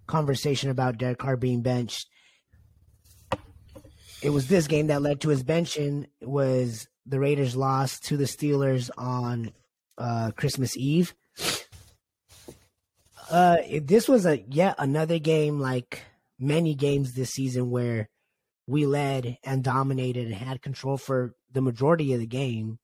conversation 0.07 0.71
about 0.71 0.99
Derek 0.99 1.19
Carr 1.19 1.37
being 1.37 1.63
benched. 1.63 2.09
It 4.23 4.31
was 4.31 4.49
this 4.49 4.67
game 4.67 4.89
that 4.89 5.03
led 5.03 5.21
to 5.23 5.31
his 5.31 5.43
benching. 5.43 6.07
It 6.21 6.29
was 6.29 6.89
the 7.07 7.19
Raiders' 7.19 7.57
loss 7.57 7.99
to 8.01 8.17
the 8.17 8.25
Steelers 8.25 8.91
on 8.97 9.53
uh, 9.99 10.31
Christmas 10.37 10.77
Eve. 10.77 11.15
Uh, 13.31 13.59
this 13.83 14.09
was 14.09 14.27
a 14.27 14.41
yet 14.49 14.75
another 14.79 15.19
game 15.19 15.61
like 15.61 16.03
many 16.39 16.75
games 16.75 17.15
this 17.15 17.31
season 17.31 17.71
where 17.71 18.09
we 18.71 18.87
led 18.87 19.37
and 19.43 19.65
dominated 19.65 20.27
and 20.27 20.35
had 20.35 20.63
control 20.63 20.97
for 20.97 21.35
the 21.51 21.61
majority 21.61 22.13
of 22.13 22.21
the 22.21 22.27
game. 22.27 22.79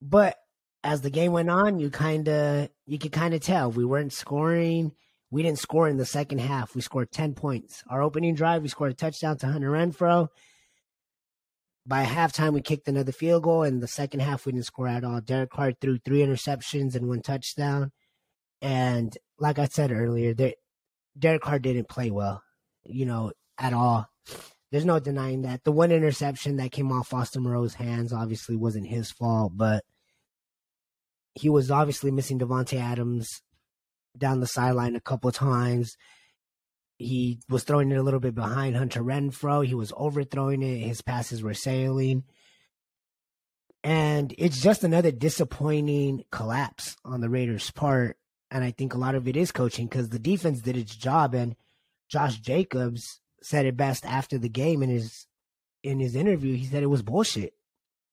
But 0.00 0.36
as 0.82 1.02
the 1.02 1.10
game 1.10 1.32
went 1.32 1.50
on, 1.50 1.78
you 1.78 1.90
kind 1.90 2.26
of 2.26 2.70
you 2.86 2.98
could 2.98 3.12
kind 3.12 3.34
of 3.34 3.40
tell 3.40 3.70
we 3.70 3.84
weren't 3.84 4.14
scoring. 4.14 4.92
We 5.30 5.42
didn't 5.42 5.58
score 5.58 5.88
in 5.88 5.98
the 5.98 6.06
second 6.06 6.38
half. 6.38 6.74
We 6.74 6.80
scored 6.80 7.12
10 7.12 7.34
points. 7.34 7.84
Our 7.90 8.00
opening 8.00 8.34
drive, 8.34 8.62
we 8.62 8.68
scored 8.68 8.92
a 8.92 8.94
touchdown 8.94 9.36
to 9.38 9.46
Hunter 9.48 9.70
Renfrow. 9.70 10.28
By 11.84 12.04
halftime, 12.04 12.54
we 12.54 12.62
kicked 12.62 12.88
another 12.88 13.12
field 13.12 13.42
goal. 13.42 13.62
In 13.62 13.80
the 13.80 13.88
second 13.88 14.20
half, 14.20 14.46
we 14.46 14.52
didn't 14.52 14.64
score 14.64 14.88
at 14.88 15.04
all. 15.04 15.20
Derek 15.20 15.50
Carr 15.50 15.72
threw 15.72 15.98
three 15.98 16.20
interceptions 16.20 16.94
and 16.94 17.08
one 17.08 17.20
touchdown. 17.20 17.92
And 18.62 19.16
like 19.38 19.58
I 19.58 19.66
said 19.66 19.92
earlier, 19.92 20.34
Derek 21.18 21.42
Carr 21.42 21.58
didn't 21.58 21.88
play 21.88 22.10
well, 22.10 22.42
you 22.84 23.04
know, 23.04 23.32
at 23.58 23.72
all. 23.72 24.08
There's 24.70 24.84
no 24.84 24.98
denying 24.98 25.42
that. 25.42 25.64
The 25.64 25.72
one 25.72 25.92
interception 25.92 26.56
that 26.56 26.72
came 26.72 26.90
off 26.90 27.08
Foster 27.08 27.40
Moreau's 27.40 27.74
hands 27.74 28.12
obviously 28.12 28.56
wasn't 28.56 28.88
his 28.88 29.10
fault, 29.10 29.52
but 29.54 29.84
he 31.34 31.48
was 31.48 31.70
obviously 31.70 32.10
missing 32.10 32.38
Davante 32.38 32.80
Adams 32.80 33.42
down 34.16 34.40
the 34.40 34.46
sideline 34.46 34.96
a 34.96 35.00
couple 35.00 35.30
times. 35.30 35.96
He 36.98 37.40
was 37.48 37.62
throwing 37.62 37.92
it 37.92 37.98
a 37.98 38.02
little 38.02 38.20
bit 38.20 38.34
behind 38.34 38.76
Hunter 38.76 39.02
Renfrow. 39.02 39.64
He 39.64 39.74
was 39.74 39.92
overthrowing 39.96 40.62
it. 40.62 40.78
His 40.78 41.02
passes 41.02 41.42
were 41.42 41.54
sailing. 41.54 42.24
And 43.84 44.34
it's 44.38 44.60
just 44.60 44.82
another 44.82 45.12
disappointing 45.12 46.24
collapse 46.32 46.96
on 47.04 47.20
the 47.20 47.28
Raiders' 47.28 47.70
part. 47.70 48.16
And 48.50 48.64
I 48.64 48.70
think 48.70 48.94
a 48.94 48.98
lot 48.98 49.14
of 49.14 49.28
it 49.28 49.36
is 49.36 49.52
coaching 49.52 49.86
because 49.86 50.08
the 50.08 50.18
defense 50.18 50.60
did 50.60 50.76
its 50.76 50.96
job. 50.96 51.34
And 51.34 51.54
Josh 52.08 52.38
Jacobs 52.38 53.20
said 53.46 53.66
it 53.66 53.76
best 53.76 54.04
after 54.04 54.38
the 54.38 54.48
game 54.48 54.82
in 54.82 54.90
his 54.90 55.26
in 55.82 56.00
his 56.00 56.16
interview. 56.16 56.56
He 56.56 56.66
said 56.66 56.82
it 56.82 56.86
was 56.86 57.02
bullshit 57.02 57.54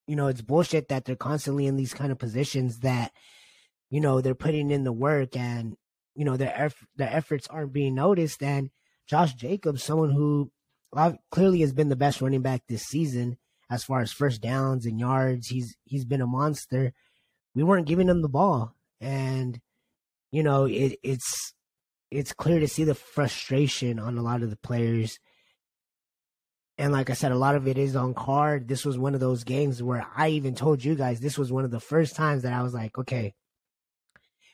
you 0.08 0.16
know, 0.16 0.28
it's 0.28 0.42
bullshit 0.42 0.90
that 0.90 1.06
they're 1.06 1.16
constantly 1.16 1.66
in 1.66 1.76
these 1.76 1.94
kind 1.94 2.12
of 2.12 2.20
positions 2.20 2.80
that, 2.80 3.12
you 3.90 4.02
know, 4.02 4.22
they're 4.22 4.36
putting 4.36 4.70
in 4.70 4.84
the 4.84 4.92
work 4.92 5.36
and, 5.38 5.76
you 6.16 6.26
know, 6.26 6.36
their 6.36 6.54
eff- 6.56 6.88
their 6.96 7.10
efforts 7.10 7.48
aren't 7.48 7.74
being 7.74 7.96
noticed. 7.96 8.44
And 8.44 8.70
Josh 9.08 9.34
Jacobs, 9.34 9.84
someone 9.84 10.12
who 10.12 10.52
clearly 11.32 11.62
has 11.62 11.74
been 11.74 11.90
the 11.90 11.96
best 11.96 12.22
running 12.22 12.42
back 12.42 12.64
this 12.68 12.84
season 12.84 13.38
as 13.70 13.84
far 13.84 14.02
as 14.02 14.12
first 14.12 14.42
downs 14.42 14.86
and 14.86 15.00
yards, 15.00 15.48
he's 15.48 15.76
he's 15.86 16.06
been 16.06 16.22
a 16.22 16.28
monster. 16.28 16.94
We 17.56 17.64
weren't 17.64 17.88
giving 17.88 18.10
him 18.10 18.22
the 18.22 18.30
ball, 18.30 18.76
and 19.00 19.60
you 20.32 20.44
know, 20.44 20.66
it, 20.66 20.98
it's 21.02 21.54
it's 22.14 22.34
clear 22.34 22.60
to 22.60 22.68
see 22.68 22.84
the 22.84 22.96
frustration 22.96 24.00
on 24.00 24.18
a 24.18 24.22
lot 24.22 24.44
of 24.44 24.50
the 24.50 24.58
players 24.58 25.20
and 26.78 26.92
like 26.92 27.10
I 27.10 27.14
said, 27.14 27.32
a 27.32 27.38
lot 27.38 27.56
of 27.56 27.68
it 27.68 27.78
is 27.78 27.96
on 27.96 28.16
Carr. 28.16 28.60
This 28.60 28.84
was 28.84 28.98
one 28.98 29.14
of 29.14 29.20
those 29.20 29.44
games 29.44 29.84
where 29.84 30.08
I 30.16 30.30
even 30.30 30.56
told 30.56 30.84
you 30.84 30.96
guys 30.96 31.20
this 31.20 31.38
was 31.38 31.52
one 31.52 31.66
of 31.66 31.72
the 31.72 31.80
first 31.80 32.16
times 32.16 32.44
that 32.44 32.54
I 32.54 32.64
was 32.64 32.74
like, 32.74 32.98
okay, 32.98 33.34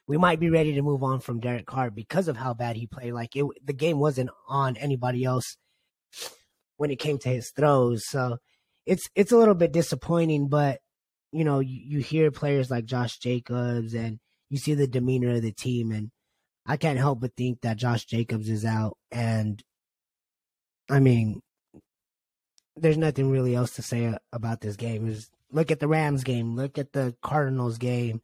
we 0.06 0.18
might 0.18 0.40
be 0.40 0.50
ready 0.50 0.74
to 0.74 0.82
move 0.82 1.02
on 1.02 1.22
from 1.22 1.40
Derek 1.40 1.66
Carr 1.66 1.92
because 1.92 2.28
of 2.28 2.36
how 2.36 2.54
bad 2.54 2.76
he 2.76 2.88
played. 2.88 3.14
Like 3.14 3.36
it, 3.36 3.46
the 3.64 3.74
game 3.74 4.00
wasn't 4.00 4.32
on 4.50 4.76
anybody 4.76 5.24
else 5.24 5.56
when 6.76 6.92
it 6.92 7.00
came 7.00 7.20
to 7.20 7.30
his 7.30 7.52
throws. 7.52 8.06
So 8.08 8.38
it's 8.86 9.08
it's 9.16 9.32
a 9.32 9.38
little 9.38 9.56
bit 9.56 9.72
disappointing, 9.72 10.50
but 10.50 10.80
you 11.32 11.46
know, 11.46 11.60
you, 11.60 11.98
you 11.98 12.00
hear 12.00 12.32
players 12.32 12.70
like 12.70 12.86
Josh 12.86 13.18
Jacobs 13.20 13.94
and 13.94 14.20
you 14.50 14.58
see 14.58 14.74
the 14.74 14.88
demeanor 14.88 15.36
of 15.36 15.42
the 15.44 15.52
team, 15.54 15.92
and 15.92 16.12
I 16.70 16.78
can't 16.78 17.00
help 17.00 17.20
but 17.20 17.36
think 17.36 17.62
that 17.62 17.78
Josh 17.78 18.06
Jacobs 18.06 18.48
is 18.48 18.64
out. 18.64 18.96
And 19.12 19.62
I 20.88 21.00
mean, 21.00 21.42
there's 22.78 22.98
nothing 22.98 23.32
really 23.32 23.56
else 23.56 23.76
to 23.76 23.82
say 23.82 24.16
about 24.32 24.62
this 24.62 24.76
game. 24.76 25.08
Is 25.08 25.32
look 25.52 25.72
at 25.72 25.80
the 25.80 25.88
Rams 25.88 26.24
game, 26.24 26.56
look 26.56 26.78
at 26.78 26.94
the 26.94 27.16
Cardinals 27.24 27.80
game. 27.80 28.22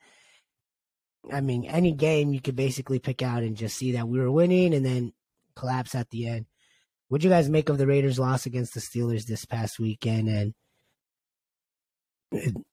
I 1.34 1.42
mean, 1.42 1.66
any 1.66 1.92
game 1.92 2.34
you 2.34 2.40
could 2.40 2.56
basically 2.56 3.00
pick 3.00 3.24
out 3.24 3.42
and 3.42 3.58
just 3.58 3.78
see 3.78 3.94
that 3.94 4.08
we 4.08 4.20
were 4.20 4.32
winning 4.32 4.76
and 4.76 4.86
then 4.86 5.14
collapse 5.56 5.96
at 5.96 6.12
the 6.12 6.28
end. 6.28 6.46
What'd 7.08 7.24
you 7.24 7.32
guys 7.32 7.50
make 7.50 7.70
of 7.70 7.80
the 7.80 7.88
Raiders' 7.88 8.20
loss 8.20 8.46
against 8.46 8.76
the 8.76 8.80
Steelers 8.80 9.26
this 9.26 9.46
past 9.46 9.80
weekend? 9.80 10.54
And 12.32 12.64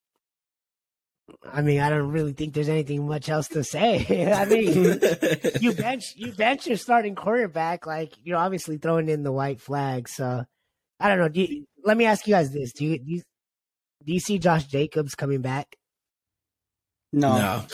I 1.50 1.62
mean, 1.62 1.80
I 1.80 1.90
don't 1.90 2.10
really 2.10 2.32
think 2.32 2.54
there's 2.54 2.68
anything 2.68 3.06
much 3.06 3.28
else 3.28 3.48
to 3.48 3.64
say. 3.64 4.32
I 4.32 4.44
mean, 4.44 5.00
you 5.60 5.72
bench 5.76 6.14
you 6.16 6.32
bench 6.32 6.66
your 6.66 6.76
starting 6.76 7.14
quarterback, 7.14 7.86
like 7.86 8.12
you're 8.22 8.38
obviously 8.38 8.78
throwing 8.78 9.08
in 9.08 9.22
the 9.22 9.32
white 9.32 9.60
flag. 9.60 10.08
So 10.08 10.44
I 11.00 11.08
don't 11.08 11.18
know. 11.18 11.28
Do 11.28 11.40
you, 11.42 11.66
let 11.84 11.96
me 11.96 12.06
ask 12.06 12.26
you 12.26 12.34
guys 12.34 12.52
this: 12.52 12.72
Do 12.72 12.84
you, 12.84 12.98
do 12.98 13.10
you 13.10 13.22
do 14.04 14.12
you 14.12 14.20
see 14.20 14.38
Josh 14.38 14.64
Jacobs 14.66 15.14
coming 15.14 15.40
back? 15.40 15.76
No, 17.12 17.36
no, 17.36 17.64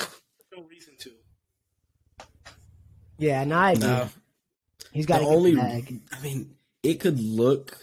no 0.56 0.62
reason 0.64 0.94
to. 1.00 1.10
Yeah, 3.18 3.44
no, 3.44 3.58
I 3.58 3.74
do. 3.74 3.86
No. 3.86 4.08
He's 4.92 5.06
got 5.06 5.20
the 5.20 5.26
only. 5.26 5.54
Bag. 5.54 6.00
I 6.12 6.20
mean, 6.22 6.54
it 6.82 7.00
could 7.00 7.20
look 7.20 7.78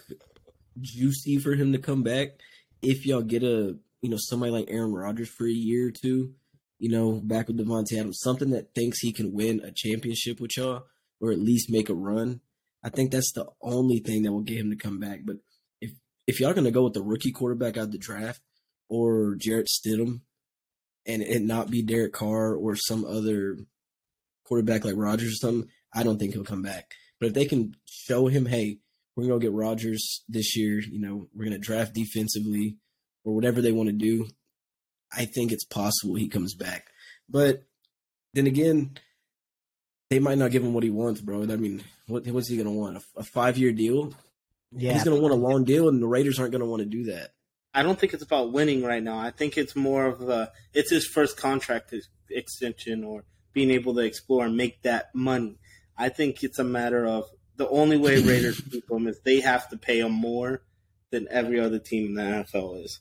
juicy 0.82 1.38
for 1.38 1.54
him 1.54 1.72
to 1.72 1.78
come 1.78 2.04
back 2.04 2.40
if 2.82 3.06
y'all 3.06 3.22
get 3.22 3.44
a 3.44 3.78
you 4.06 4.12
know 4.12 4.18
somebody 4.20 4.51
like 4.51 4.68
Aaron 4.70 4.93
Rodgers 4.93 5.30
for 5.30 5.45
a 5.45 5.51
year 5.51 5.88
or 5.88 5.91
two. 5.91 6.34
You 6.78 6.89
know, 6.89 7.22
back 7.24 7.47
with 7.47 7.58
Davante 7.58 7.97
Adams, 7.97 8.20
something 8.22 8.51
that 8.51 8.76
thinks 8.76 8.99
he 8.99 9.12
can 9.14 9.34
win 9.34 9.62
a 9.62 9.72
championship 9.72 10.39
with 10.39 10.58
y'all 10.58 10.84
or 11.22 11.32
at 11.32 11.39
least 11.39 11.72
make 11.72 11.89
a 11.89 11.93
run. 11.93 12.41
I 12.84 12.89
think 12.89 13.12
that's 13.12 13.32
the 13.32 13.47
only 13.62 13.99
thing 13.99 14.24
that 14.24 14.32
will 14.32 14.41
get 14.41 14.60
him 14.60 14.70
to 14.70 14.76
come 14.76 14.99
back. 14.99 15.22
But 15.26 15.38
if 15.82 15.91
if 16.28 16.39
y'all 16.39 16.53
gonna 16.53 16.72
go 16.72 16.84
with 16.84 16.93
the 16.93 17.01
rookie 17.01 17.32
quarterback 17.32 17.78
out 17.78 17.86
of 17.86 17.91
the 17.91 17.97
draft 17.97 18.41
or 18.89 19.36
Jarrett 19.36 19.68
Stidham, 19.68 20.22
and 21.08 21.22
it 21.22 21.41
not 21.41 21.72
be 21.72 21.82
Derek 21.82 22.14
Carr 22.14 22.53
or 22.56 22.76
some 22.76 23.06
other 23.06 23.58
quarterback 24.43 24.86
like 24.86 24.95
Rodgers 24.95 25.30
or 25.34 25.36
something, 25.36 25.70
I 25.93 26.03
don't 26.03 26.20
think 26.20 26.34
he'll 26.34 26.43
come 26.43 26.62
back. 26.62 26.91
But 27.20 27.28
if 27.28 27.34
they 27.34 27.45
can 27.45 27.76
show 27.86 28.28
him, 28.28 28.45
hey, 28.45 28.80
we're 29.16 29.28
gonna 29.28 29.39
get 29.39 29.53
Rodgers 29.53 30.24
this 30.28 30.56
year, 30.56 30.80
you 30.80 30.99
know, 30.99 31.28
we're 31.34 31.45
gonna 31.45 31.58
draft 31.58 31.93
defensively 31.93 32.78
or 33.26 33.36
whatever 33.36 33.62
they 33.62 33.74
want 33.74 33.90
to 33.90 33.94
do, 33.94 34.28
I 35.12 35.26
think 35.26 35.52
it's 35.52 35.66
possible 35.66 36.16
he 36.16 36.30
comes 36.30 36.56
back. 36.56 36.86
But 37.28 37.64
then 38.34 38.48
again, 38.48 38.98
they 40.10 40.20
might 40.20 40.38
not 40.38 40.52
give 40.52 40.64
him 40.64 40.74
what 40.74 40.84
he 40.84 40.90
wants, 40.90 41.20
bro. 41.20 41.44
I 41.44 41.58
mean, 41.58 41.84
what 42.08 42.26
what's 42.28 42.48
he 42.48 42.58
gonna 42.58 42.72
want? 42.72 42.98
A, 42.98 43.02
a 43.18 43.24
five 43.24 43.58
year 43.58 43.72
deal? 43.72 44.14
Yeah, 44.72 44.94
he's 44.94 45.04
gonna 45.04 45.20
want 45.20 45.34
a 45.34 45.38
long 45.38 45.66
deal, 45.66 45.90
and 45.90 46.02
the 46.02 46.08
Raiders 46.08 46.40
aren't 46.40 46.52
gonna 46.52 46.66
want 46.66 46.82
to 46.82 46.86
do 46.86 47.06
that. 47.06 47.32
I 47.74 47.84
don't 47.84 48.00
think 48.00 48.14
it's 48.14 48.24
about 48.24 48.54
winning 48.54 48.84
right 48.84 49.04
now. 49.04 49.18
I 49.18 49.32
think 49.32 49.58
it's 49.58 49.76
more 49.76 50.06
of 50.06 50.30
a 50.30 50.52
it's 50.74 50.92
his 50.92 51.06
first 51.06 51.38
contract 51.38 51.94
extension 52.30 53.04
or 53.04 53.26
being 53.54 53.72
able 53.72 53.96
to 53.96 54.02
explore 54.02 54.46
and 54.46 54.56
make 54.56 54.84
that 54.84 55.14
money. 55.14 55.58
I 55.98 56.10
think 56.10 56.44
it's 56.44 56.60
a 56.60 56.64
matter 56.64 57.06
of 57.06 57.26
the 57.58 57.68
only 57.70 57.98
way 57.98 58.22
Raiders 58.22 58.62
keep 58.72 58.90
him 58.90 59.08
is 59.08 59.20
they 59.24 59.40
have 59.40 59.70
to 59.70 59.78
pay 59.78 60.00
him 60.00 60.12
more 60.12 60.62
than 61.12 61.28
every 61.30 61.60
other 61.60 61.80
team 61.80 62.08
in 62.08 62.14
the 62.16 62.22
NFL 62.22 62.84
is, 62.84 63.00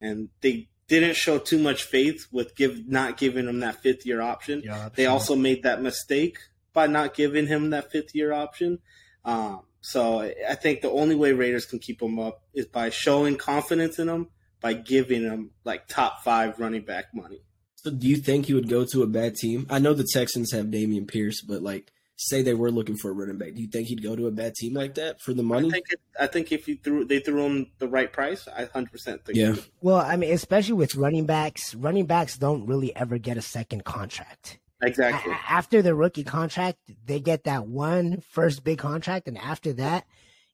and 0.00 0.28
they 0.40 0.68
didn't 0.88 1.16
show 1.16 1.38
too 1.38 1.58
much 1.58 1.82
faith 1.82 2.26
with 2.30 2.54
give 2.54 2.88
not 2.88 3.16
giving 3.16 3.48
him 3.48 3.60
that 3.60 3.82
fifth 3.82 4.06
year 4.06 4.20
option. 4.20 4.62
Yeah, 4.64 4.88
they 4.94 5.06
also 5.06 5.34
made 5.36 5.64
that 5.64 5.82
mistake 5.82 6.38
by 6.72 6.86
not 6.86 7.14
giving 7.14 7.46
him 7.46 7.70
that 7.70 7.90
fifth 7.90 8.14
year 8.14 8.32
option. 8.32 8.78
Um, 9.24 9.62
so 9.80 10.20
I 10.48 10.54
think 10.54 10.80
the 10.80 10.90
only 10.90 11.14
way 11.14 11.32
Raiders 11.32 11.66
can 11.66 11.78
keep 11.78 12.02
him 12.02 12.18
up 12.18 12.42
is 12.54 12.66
by 12.66 12.90
showing 12.90 13.36
confidence 13.36 13.98
in 13.98 14.08
him 14.08 14.28
by 14.60 14.72
giving 14.72 15.22
him 15.22 15.50
like 15.64 15.86
top 15.86 16.24
five 16.24 16.58
running 16.58 16.82
back 16.82 17.06
money. 17.14 17.42
So 17.76 17.90
do 17.90 18.08
you 18.08 18.16
think 18.16 18.46
he 18.46 18.54
would 18.54 18.68
go 18.68 18.84
to 18.84 19.02
a 19.02 19.06
bad 19.06 19.36
team? 19.36 19.66
I 19.70 19.78
know 19.78 19.94
the 19.94 20.06
Texans 20.12 20.52
have 20.52 20.66
Dameon 20.66 21.06
Pierce, 21.06 21.40
but 21.40 21.62
like 21.62 21.92
say 22.16 22.42
they 22.42 22.54
were 22.54 22.70
looking 22.70 22.96
for 22.96 23.10
a 23.10 23.14
running 23.14 23.38
back, 23.38 23.54
do 23.54 23.60
you 23.60 23.68
think 23.68 23.88
he'd 23.88 24.02
go 24.02 24.16
to 24.16 24.26
a 24.26 24.30
bad 24.30 24.54
team 24.54 24.74
like 24.74 24.94
that 24.94 25.20
for 25.20 25.34
the 25.34 25.42
money? 25.42 25.68
I 25.68 25.70
think, 25.70 25.86
it, 25.90 26.00
I 26.18 26.26
think 26.26 26.52
if 26.52 26.66
you 26.66 26.76
threw 26.76 27.04
they 27.04 27.20
threw 27.20 27.44
him 27.44 27.70
the 27.78 27.88
right 27.88 28.12
price, 28.12 28.48
I 28.48 28.64
hundred 28.64 28.92
percent 28.92 29.24
think. 29.24 29.38
Yeah. 29.38 29.54
Well, 29.80 29.98
I 29.98 30.16
mean, 30.16 30.32
especially 30.32 30.74
with 30.74 30.96
running 30.96 31.26
backs, 31.26 31.74
running 31.74 32.06
backs 32.06 32.36
don't 32.38 32.66
really 32.66 32.94
ever 32.96 33.18
get 33.18 33.36
a 33.36 33.42
second 33.42 33.84
contract. 33.84 34.58
Exactly. 34.82 35.32
A- 35.32 35.52
after 35.52 35.82
the 35.82 35.94
rookie 35.94 36.24
contract, 36.24 36.78
they 37.04 37.20
get 37.20 37.44
that 37.44 37.66
one 37.66 38.20
first 38.20 38.64
big 38.64 38.78
contract, 38.78 39.28
and 39.28 39.38
after 39.38 39.72
that, 39.74 40.06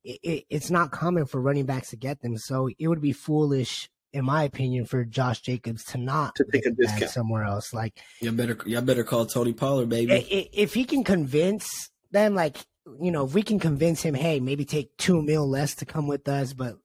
it, 0.05 0.19
it, 0.23 0.45
it's 0.51 0.71
not 0.71 0.91
common 0.91 1.27
for 1.27 1.41
running 1.41 1.67
backs 1.67 1.91
to 1.91 1.97
get 1.97 2.23
them. 2.23 2.37
So 2.37 2.69
it 2.77 2.89
would 2.89 3.01
be 3.01 3.13
foolish 3.13 3.89
in 4.13 4.25
my 4.25 4.43
opinion, 4.45 4.85
for 4.85 5.05
Josh 5.05 5.41
Jacobs 5.41 5.85
to 5.85 5.99
not 5.99 6.35
to 6.37 6.45
take 6.53 6.67
a 6.67 6.71
discount 6.71 7.11
somewhere 7.11 7.45
else. 7.45 7.73
Like, 7.73 7.99
you 8.21 8.33
better, 8.33 8.59
y'all 8.67 8.83
better 8.83 9.05
call 9.05 9.27
Tony 9.27 9.53
Pollard, 9.53 9.89
baby. 9.89 10.13
If 10.53 10.75
he 10.75 10.85
can 10.85 11.05
convince 11.05 11.91
them, 12.11 12.35
like, 12.35 12.59
you 13.01 13.11
know, 13.11 13.25
if 13.25 13.35
we 13.35 13.43
can 13.43 13.59
convince 13.59 14.03
him, 14.03 14.15
hey, 14.15 14.41
maybe 14.41 14.65
take 14.65 14.97
two 14.97 15.23
mil 15.23 15.49
less 15.49 15.75
to 15.77 15.87
come 15.87 16.07
with 16.07 16.29
us, 16.29 16.53
but 16.53 16.77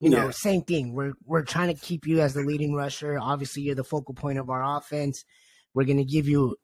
you 0.00 0.10
know, 0.10 0.32
same 0.32 0.62
thing. 0.62 0.94
We're 0.94 1.12
we're 1.24 1.44
trying 1.44 1.72
to 1.72 1.80
keep 1.80 2.08
you 2.08 2.20
as 2.20 2.34
the 2.34 2.40
leading 2.40 2.74
rusher. 2.74 3.16
Obviously, 3.20 3.62
you're 3.62 3.76
the 3.76 3.84
focal 3.84 4.14
point 4.14 4.36
of 4.36 4.50
our 4.50 4.76
offense. 4.76 5.24
We're 5.74 5.84
going 5.84 5.98
to 5.98 6.04
give 6.04 6.26
you, 6.26 6.56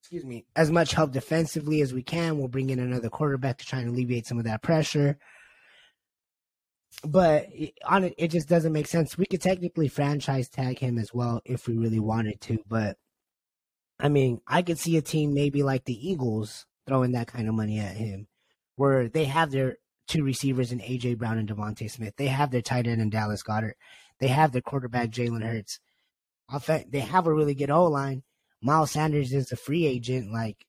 excuse 0.00 0.22
me, 0.22 0.44
as 0.54 0.70
much 0.70 0.92
help 0.92 1.12
defensively 1.12 1.80
as 1.80 1.94
we 1.94 2.02
can. 2.02 2.36
We'll 2.36 2.48
bring 2.48 2.68
in 2.68 2.78
another 2.78 3.08
quarterback 3.08 3.56
to 3.56 3.64
try 3.64 3.78
and 3.78 3.88
alleviate 3.88 4.26
some 4.26 4.38
of 4.38 4.44
that 4.44 4.60
pressure. 4.60 5.18
But 7.02 7.48
on 7.84 8.04
it, 8.04 8.14
it 8.16 8.28
just 8.28 8.48
doesn't 8.48 8.72
make 8.72 8.86
sense. 8.86 9.18
We 9.18 9.26
could 9.26 9.42
technically 9.42 9.88
franchise 9.88 10.48
tag 10.48 10.78
him 10.78 10.98
as 10.98 11.12
well 11.12 11.42
if 11.44 11.66
we 11.66 11.76
really 11.76 11.98
wanted 11.98 12.40
to, 12.42 12.58
but 12.68 12.96
I 13.98 14.08
mean, 14.08 14.40
I 14.46 14.62
could 14.62 14.78
see 14.78 14.96
a 14.96 15.02
team 15.02 15.34
maybe 15.34 15.62
like 15.62 15.84
the 15.84 16.10
Eagles 16.10 16.66
throwing 16.86 17.12
that 17.12 17.28
kind 17.28 17.48
of 17.48 17.54
money 17.54 17.78
at 17.78 17.96
him, 17.96 18.26
where 18.76 19.08
they 19.08 19.24
have 19.24 19.50
their 19.50 19.76
two 20.08 20.24
receivers 20.24 20.72
in 20.72 20.80
AJ 20.80 21.16
Brown 21.18 21.38
and 21.38 21.48
DeVonta 21.48 21.90
Smith. 21.90 22.14
They 22.16 22.26
have 22.26 22.50
their 22.50 22.60
tight 22.60 22.86
end 22.86 23.00
in 23.00 23.10
Dallas 23.10 23.42
Goedert, 23.42 23.74
They 24.18 24.28
have 24.28 24.52
their 24.52 24.62
quarterback 24.62 25.10
Jalen 25.10 25.42
Hurts. 25.42 25.80
They 26.90 27.00
have 27.00 27.26
a 27.26 27.32
really 27.34 27.54
good 27.54 27.70
O 27.70 27.86
line. 27.86 28.22
Miles 28.60 28.90
Sanders 28.90 29.32
is 29.32 29.52
a 29.52 29.56
free 29.56 29.86
agent. 29.86 30.32
Like, 30.32 30.66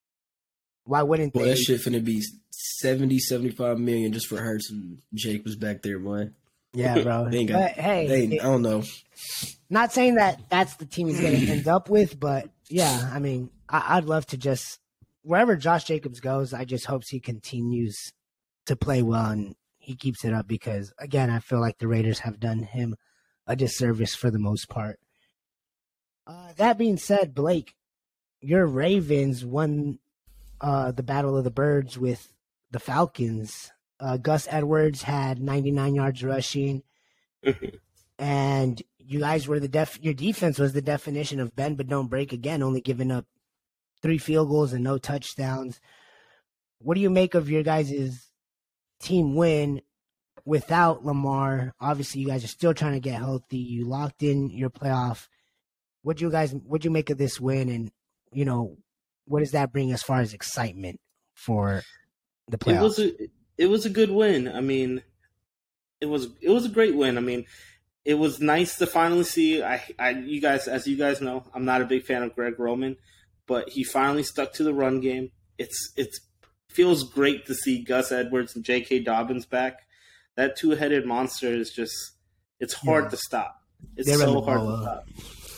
why 0.85 1.03
wouldn't 1.03 1.35
well, 1.35 1.45
they? 1.45 1.51
that 1.51 1.57
shit 1.57 1.81
finna 1.81 2.03
be 2.03 2.23
70, 2.51 3.19
75 3.19 3.79
million 3.79 4.13
just 4.13 4.27
for 4.27 4.37
Hurts 4.37 4.71
and 4.71 4.99
Jake 5.13 5.43
was 5.43 5.55
back 5.55 5.81
there, 5.81 5.99
boy. 5.99 6.29
Yeah, 6.73 6.99
bro. 7.03 7.29
they 7.29 7.39
ain't 7.39 7.49
got, 7.49 7.59
but 7.59 7.71
hey, 7.71 8.07
they, 8.07 8.35
it, 8.35 8.41
I 8.41 8.45
don't 8.45 8.61
know. 8.61 8.83
Not 9.69 9.91
saying 9.91 10.15
that 10.15 10.41
that's 10.49 10.75
the 10.75 10.85
team 10.85 11.07
he's 11.07 11.19
going 11.19 11.39
to 11.39 11.47
end 11.47 11.67
up 11.67 11.89
with, 11.89 12.19
but 12.19 12.49
yeah, 12.69 13.09
I 13.13 13.19
mean, 13.19 13.49
I, 13.69 13.97
I'd 13.97 14.05
love 14.05 14.25
to 14.27 14.37
just 14.37 14.79
wherever 15.23 15.55
Josh 15.55 15.85
Jacobs 15.85 16.19
goes, 16.19 16.53
I 16.53 16.65
just 16.65 16.85
hopes 16.85 17.09
he 17.09 17.19
continues 17.19 17.97
to 18.67 18.75
play 18.75 19.01
well 19.01 19.31
and 19.31 19.55
he 19.77 19.95
keeps 19.95 20.23
it 20.23 20.33
up 20.33 20.47
because 20.47 20.93
again, 20.99 21.29
I 21.29 21.39
feel 21.39 21.59
like 21.59 21.77
the 21.77 21.87
Raiders 21.87 22.19
have 22.19 22.39
done 22.39 22.63
him 22.63 22.95
a 23.47 23.55
disservice 23.55 24.15
for 24.15 24.31
the 24.31 24.39
most 24.39 24.69
part. 24.69 24.99
Uh, 26.27 26.53
that 26.57 26.77
being 26.77 26.97
said, 26.97 27.35
Blake, 27.35 27.75
your 28.41 28.65
Ravens 28.65 29.45
won 29.45 29.99
uh, 30.61 30.91
the 30.91 31.03
Battle 31.03 31.37
of 31.37 31.43
the 31.43 31.51
Birds 31.51 31.97
with 31.97 32.31
the 32.71 32.79
Falcons. 32.79 33.71
Uh, 33.99 34.17
Gus 34.17 34.47
Edwards 34.49 35.03
had 35.03 35.41
99 35.41 35.95
yards 35.95 36.23
rushing, 36.23 36.83
and 38.19 38.81
you 38.99 39.19
guys 39.19 39.47
were 39.47 39.59
the 39.59 39.67
def. 39.67 39.99
Your 40.01 40.13
defense 40.13 40.59
was 40.59 40.73
the 40.73 40.81
definition 40.81 41.39
of 41.39 41.55
bend 41.55 41.77
but 41.77 41.87
don't 41.87 42.09
break. 42.09 42.33
Again, 42.33 42.61
only 42.61 42.81
giving 42.81 43.11
up 43.11 43.25
three 44.01 44.17
field 44.17 44.49
goals 44.49 44.73
and 44.73 44.83
no 44.83 44.97
touchdowns. 44.97 45.79
What 46.79 46.95
do 46.95 47.01
you 47.01 47.09
make 47.09 47.35
of 47.35 47.49
your 47.49 47.63
guys' 47.63 48.27
team 48.99 49.35
win 49.35 49.81
without 50.43 51.05
Lamar? 51.05 51.73
Obviously, 51.79 52.21
you 52.21 52.27
guys 52.27 52.43
are 52.43 52.47
still 52.47 52.73
trying 52.73 52.93
to 52.93 52.99
get 52.99 53.19
healthy. 53.19 53.57
You 53.57 53.85
locked 53.85 54.23
in 54.23 54.49
your 54.49 54.69
playoff. 54.69 55.27
What 56.01 56.17
do 56.17 56.25
you 56.25 56.31
guys? 56.31 56.53
What 56.53 56.81
do 56.81 56.87
you 56.87 56.91
make 56.91 57.09
of 57.09 57.17
this 57.17 57.39
win? 57.39 57.69
And 57.69 57.91
you 58.33 58.43
know, 58.43 58.77
what 59.25 59.39
does 59.39 59.51
that 59.51 59.71
bring 59.71 59.91
as 59.91 60.03
far 60.03 60.19
as 60.19 60.33
excitement 60.33 60.99
for 61.33 61.83
the 62.47 62.57
playoffs? 62.57 62.75
It 62.75 62.81
was 62.81 62.99
a 62.99 63.11
it 63.57 63.65
was 63.67 63.85
a 63.85 63.89
good 63.89 64.11
win. 64.11 64.47
I 64.47 64.61
mean, 64.61 65.01
it 66.01 66.07
was 66.07 66.27
it 66.41 66.49
was 66.49 66.65
a 66.65 66.69
great 66.69 66.95
win. 66.95 67.17
I 67.17 67.21
mean, 67.21 67.45
it 68.03 68.15
was 68.15 68.39
nice 68.39 68.77
to 68.77 68.85
finally 68.85 69.23
see. 69.23 69.63
I, 69.63 69.81
I 69.97 70.11
you 70.11 70.41
guys, 70.41 70.67
as 70.67 70.87
you 70.87 70.97
guys 70.97 71.21
know, 71.21 71.43
I'm 71.53 71.65
not 71.65 71.81
a 71.81 71.85
big 71.85 72.03
fan 72.03 72.23
of 72.23 72.35
Greg 72.35 72.59
Roman, 72.59 72.97
but 73.47 73.69
he 73.69 73.83
finally 73.83 74.23
stuck 74.23 74.53
to 74.53 74.63
the 74.63 74.73
run 74.73 75.01
game. 75.01 75.31
It's 75.57 75.93
it's 75.95 76.19
feels 76.69 77.03
great 77.09 77.45
to 77.45 77.55
see 77.55 77.81
Gus 77.81 78.11
Edwards 78.11 78.55
and 78.55 78.65
J.K. 78.65 78.99
Dobbins 78.99 79.45
back. 79.45 79.79
That 80.35 80.57
two 80.57 80.71
headed 80.71 81.05
monster 81.05 81.47
is 81.47 81.71
just 81.71 81.93
it's 82.59 82.73
hard 82.73 83.05
yeah. 83.05 83.09
to 83.11 83.17
stop. 83.17 83.61
It's 83.95 84.07
They're 84.07 84.17
so 84.17 84.41
hard 84.41 84.61
to 84.61 84.81
stop. 84.81 85.07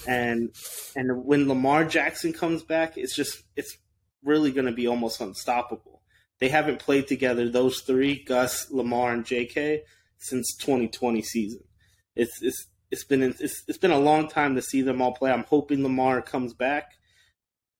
And 0.07 0.55
and 0.95 1.25
when 1.25 1.47
Lamar 1.47 1.83
Jackson 1.83 2.31
comes 2.31 2.63
back, 2.63 2.97
it's 2.97 3.15
just 3.15 3.43
it's 3.55 3.77
really 4.23 4.51
going 4.51 4.65
to 4.65 4.71
be 4.71 4.87
almost 4.87 5.19
unstoppable. 5.19 6.01
They 6.39 6.49
haven't 6.49 6.79
played 6.79 7.07
together 7.07 7.49
those 7.49 7.81
three, 7.81 8.23
Gus, 8.23 8.71
Lamar, 8.71 9.11
and 9.11 9.25
J.K. 9.25 9.83
since 10.17 10.55
2020 10.57 11.21
season. 11.21 11.63
It's 12.15 12.41
it's 12.41 12.67
it's 12.89 13.03
been 13.03 13.21
it's, 13.21 13.63
it's 13.67 13.77
been 13.77 13.91
a 13.91 13.99
long 13.99 14.29
time 14.29 14.55
to 14.55 14.61
see 14.61 14.81
them 14.81 15.01
all 15.01 15.13
play. 15.13 15.31
I'm 15.31 15.43
hoping 15.43 15.83
Lamar 15.83 16.21
comes 16.21 16.53
back. 16.53 16.93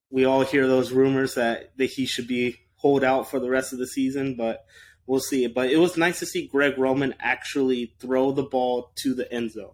We 0.10 0.26
all 0.26 0.42
hear 0.42 0.68
those 0.68 0.92
rumors 0.92 1.36
that, 1.36 1.78
that 1.78 1.86
he 1.92 2.06
should 2.06 2.28
be 2.28 2.58
hold 2.76 3.04
out 3.04 3.30
for 3.30 3.40
the 3.40 3.50
rest 3.50 3.74
of 3.74 3.80
the 3.80 3.88
season, 3.88 4.36
but 4.36 4.66
we'll 5.06 5.20
see. 5.20 5.48
But 5.48 5.70
it 5.70 5.78
was 5.78 5.98
nice 5.98 6.20
to 6.20 6.26
see 6.26 6.48
Greg 6.48 6.78
Roman 6.78 7.14
actually 7.20 7.94
throw 8.00 8.32
the 8.32 8.44
ball 8.44 8.92
to 8.98 9.14
the 9.14 9.32
end 9.32 9.52
zone 9.52 9.74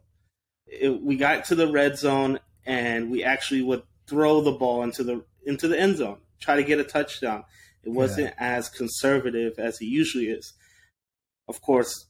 it, 0.82 1.02
we 1.02 1.16
got 1.16 1.46
to 1.46 1.56
the 1.56 1.72
red 1.72 1.98
zone 1.98 2.40
and 2.66 3.12
we 3.12 3.24
actually 3.24 3.62
would 3.62 3.84
throw 4.08 4.42
the 4.42 4.52
ball 4.52 4.84
into 4.84 5.04
the 5.04 5.24
into 5.46 5.68
the 5.68 5.80
end 5.80 5.98
zone, 5.98 6.18
try 6.40 6.56
to 6.56 6.64
get 6.64 6.80
a 6.80 6.84
touchdown. 6.84 7.44
It 7.84 7.92
wasn't 7.92 8.34
yeah. 8.38 8.58
as 8.58 8.70
conservative 8.70 9.60
as 9.60 9.78
he 9.78 9.86
usually 9.86 10.28
is. 10.28 10.54
Of 11.50 11.62
course, 11.62 12.06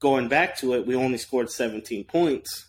going 0.00 0.28
back 0.28 0.56
to 0.58 0.74
it, 0.74 0.86
we 0.86 0.96
only 0.96 1.18
scored 1.18 1.50
17 1.50 2.04
points. 2.04 2.66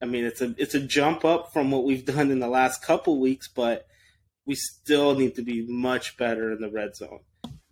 I 0.00 0.06
mean, 0.06 0.24
it's 0.24 0.40
a 0.40 0.54
it's 0.56 0.74
a 0.74 0.80
jump 0.80 1.24
up 1.24 1.52
from 1.52 1.70
what 1.70 1.84
we've 1.84 2.04
done 2.16 2.30
in 2.30 2.40
the 2.40 2.48
last 2.48 2.82
couple 2.82 3.20
weeks, 3.20 3.48
but 3.48 3.86
we 4.46 4.54
still 4.54 5.14
need 5.14 5.34
to 5.36 5.42
be 5.42 5.66
much 5.66 6.16
better 6.16 6.52
in 6.52 6.60
the 6.60 6.70
red 6.70 6.96
zone. 6.96 7.20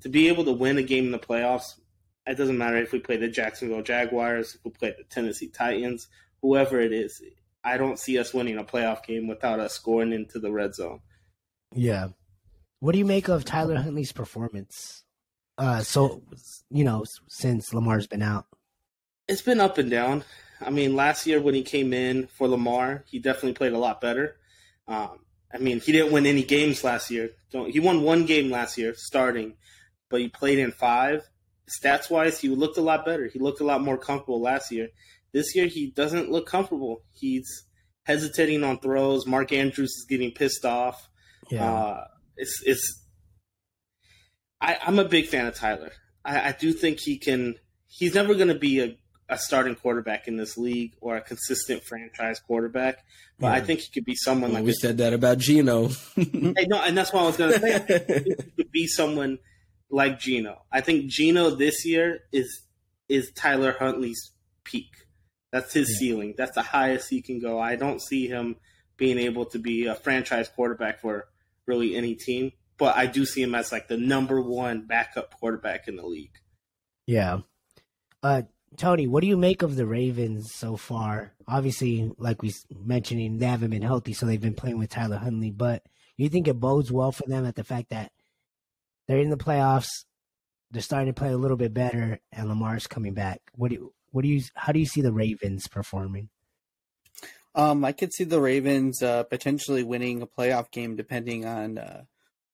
To 0.03 0.09
be 0.09 0.29
able 0.29 0.45
to 0.45 0.53
win 0.53 0.79
a 0.79 0.83
game 0.83 1.07
in 1.07 1.13
the 1.13 1.19
playoffs, 1.19 1.79
it 2.27 2.37
doesn't 2.37 2.59
matter 2.59 2.77
if 2.77 2.93
we 2.93 3.01
play 3.01 3.17
the 3.17 3.29
Jacksonville 3.29 3.83
Jaguars, 3.83 4.55
if 4.55 4.65
we 4.65 4.71
play 4.71 4.95
the 4.97 5.05
Tennessee 5.05 5.49
Titans, 5.49 6.07
whoever 6.43 6.81
it 6.81 6.93
is. 6.93 7.23
I 7.63 7.77
don't 7.77 7.99
see 7.99 8.19
us 8.19 8.33
winning 8.33 8.59
a 8.59 8.65
playoff 8.65 9.05
game 9.05 9.27
without 9.27 9.61
us 9.61 9.75
scoring 9.75 10.13
into 10.13 10.39
the 10.39 10.51
red 10.51 10.75
zone. 10.75 11.01
Yeah. 11.75 12.09
What 12.81 12.93
do 12.93 12.99
you 12.99 13.05
make 13.05 13.29
of 13.29 13.45
Tyler 13.45 13.77
Huntley's 13.77 14.13
performance? 14.13 15.05
Uh, 15.59 15.83
so 15.83 16.23
you 16.71 16.85
know, 16.85 17.05
since 17.29 17.75
Lamar's 17.75 18.07
been 18.07 18.23
out, 18.23 18.47
it's 19.29 19.43
been 19.43 19.61
up 19.61 19.79
and 19.79 19.91
down. 19.91 20.25
I 20.61 20.71
mean, 20.71 20.97
last 20.97 21.27
year 21.27 21.41
when 21.41 21.55
he 21.55 21.63
came 21.63 21.93
in 21.93 22.27
for 22.27 22.49
Lamar, 22.49 23.05
he 23.07 23.19
definitely 23.19 23.55
played 23.55 23.73
a 23.73 23.79
lot 23.79 24.01
better. 24.01 24.37
Um, 24.89 25.21
I 25.53 25.59
mean, 25.59 25.81
he 25.81 25.93
didn't 25.93 26.13
win 26.13 26.27
any 26.27 26.43
games 26.43 26.85
last 26.85 27.11
year. 27.11 27.31
Don't, 27.51 27.71
he 27.71 27.81
won 27.81 28.03
one 28.03 28.27
game 28.27 28.51
last 28.51 28.79
year 28.79 28.95
starting, 28.95 29.55
but 30.09 30.21
he 30.21 30.29
played 30.29 30.59
in 30.59 30.73
five. 30.73 31.29
Stats 31.69 32.11
wise, 32.11 32.41
he 32.41 32.49
looked 32.49 32.79
a 32.79 32.83
lot 32.83 33.05
better. 33.05 33.27
He 33.27 33.39
looked 33.39 33.61
a 33.61 33.65
lot 33.65 33.81
more 33.81 33.97
comfortable 33.97 34.41
last 34.41 34.73
year. 34.73 34.89
This 35.33 35.55
year, 35.55 35.67
he 35.67 35.91
doesn't 35.91 36.31
look 36.31 36.47
comfortable. 36.47 37.03
He's 37.13 37.65
hesitating 38.05 38.65
on 38.65 38.79
throws. 38.79 39.27
Mark 39.27 39.53
Andrews 39.53 39.91
is 39.91 40.07
getting 40.09 40.33
pissed 40.33 40.65
off. 40.65 41.09
Yeah. 41.51 41.73
Uh, 41.73 42.05
it's 42.37 42.63
it's. 42.65 43.05
I, 44.61 44.77
I'm 44.85 44.99
a 44.99 45.05
big 45.05 45.27
fan 45.27 45.47
of 45.47 45.55
Tyler. 45.55 45.93
I, 46.25 46.49
I 46.49 46.57
do 46.59 46.73
think 46.73 47.01
he 47.01 47.19
can. 47.19 47.57
He's 47.87 48.15
never 48.15 48.35
going 48.35 48.49
to 48.49 48.59
be 48.59 48.81
a, 48.81 48.97
a 49.29 49.39
starting 49.39 49.75
quarterback 49.75 50.29
in 50.29 50.37
this 50.37 50.57
league 50.57 50.95
or 51.01 51.17
a 51.17 51.21
consistent 51.21 51.83
franchise 51.83 52.41
quarterback, 52.41 52.99
but 53.39 53.49
yeah. 53.49 53.55
I 53.55 53.61
think 53.61 53.81
he 53.81 53.91
could 53.93 54.05
be 54.05 54.15
someone 54.15 54.51
well, 54.51 54.61
like 54.61 54.67
we 54.67 54.73
said 54.73 54.99
that 54.99 55.13
about 55.13 55.39
Gino. 55.39 55.89
hey, 56.15 56.67
no, 56.69 56.81
and 56.83 56.97
that's 56.97 57.13
what 57.13 57.23
I 57.23 57.27
was 57.27 57.37
going 57.37 57.53
to 57.53 57.61
say. 57.61 58.25
he 58.25 58.35
could 58.57 58.71
be 58.71 58.87
someone 58.87 59.39
like 59.91 60.21
Gino. 60.21 60.63
I 60.71 60.81
think 60.81 61.07
Gino 61.07 61.51
this 61.51 61.85
year 61.85 62.21
is 62.33 62.63
is 63.09 63.33
Tyler 63.33 63.75
Huntley's 63.79 64.33
peak. 64.65 64.91
That's 65.53 65.73
his 65.73 65.91
yeah. 65.91 65.99
ceiling. 65.99 66.35
That's 66.37 66.55
the 66.55 66.63
highest 66.63 67.11
he 67.11 67.23
can 67.23 67.41
go. 67.41 67.59
I 67.59 67.77
don't 67.77 68.01
see 68.01 68.29
him 68.29 68.57
being 68.97 69.19
able 69.19 69.47
to 69.47 69.59
be 69.59 69.87
a 69.87 69.95
franchise 69.95 70.49
quarterback 70.49 71.01
for 71.01 71.29
really 71.67 71.97
any 71.97 72.15
team, 72.15 72.53
but 72.79 72.97
I 72.97 73.07
do 73.07 73.25
see 73.25 73.43
him 73.43 73.55
as 73.55 73.73
like 73.73 73.89
the 73.89 73.97
number 73.97 74.41
one 74.41 74.87
backup 74.87 75.35
quarterback 75.39 75.89
in 75.89 75.97
the 75.97 76.07
league. 76.07 76.39
Yeah. 77.07 77.39
Uh, 78.23 78.43
Tony, 78.77 79.07
what 79.09 79.23
do 79.23 79.27
you 79.27 79.37
make 79.37 79.63
of 79.63 79.75
the 79.75 79.87
Ravens 79.87 80.53
so 80.55 80.77
far? 80.77 81.33
Obviously, 81.49 82.13
like 82.19 82.43
we 82.43 82.53
mentioning, 82.73 83.39
they 83.39 83.47
haven't 83.47 83.71
been 83.71 83.83
healthy, 83.83 84.13
so 84.13 84.27
they've 84.27 84.41
been 84.41 84.55
playing 84.55 84.79
with 84.79 84.91
Tyler 84.91 85.17
Huntley. 85.17 85.51
But 85.51 85.83
you 86.17 86.29
think 86.29 86.47
it 86.47 86.61
bodes 86.61 86.93
well 86.93 87.11
for 87.11 87.27
them 87.27 87.47
at 87.47 87.57
the 87.57 87.65
fact 87.65 87.91
that 87.91 88.13
they're 89.09 89.19
in 89.19 89.31
the 89.31 89.37
playoffs, 89.37 90.05
they're 90.71 90.83
starting 90.83 91.13
to 91.13 91.19
play 91.19 91.31
a 91.31 91.37
little 91.39 91.57
bit 91.57 91.75
better, 91.75 92.21
and 92.31 92.49
Lamar's 92.49 92.87
coming 92.87 93.15
back. 93.15 93.41
What 93.55 93.71
do 93.71 93.75
you, 93.75 93.95
what 94.11 94.23
do 94.23 94.29
you? 94.29 94.43
How 94.55 94.73
do 94.73 94.79
you 94.79 94.87
see 94.87 95.01
the 95.01 95.13
Ravens 95.13 95.67
performing? 95.69 96.29
Um, 97.55 97.85
I 97.85 97.93
could 97.93 98.13
see 98.13 98.25
the 98.25 98.41
Ravens 98.41 99.03
uh, 99.03 99.25
potentially 99.25 99.83
winning 99.83 100.23
a 100.23 100.27
playoff 100.27 100.71
game 100.71 100.95
depending 100.95 101.45
on 101.45 101.79
uh, 101.79 102.03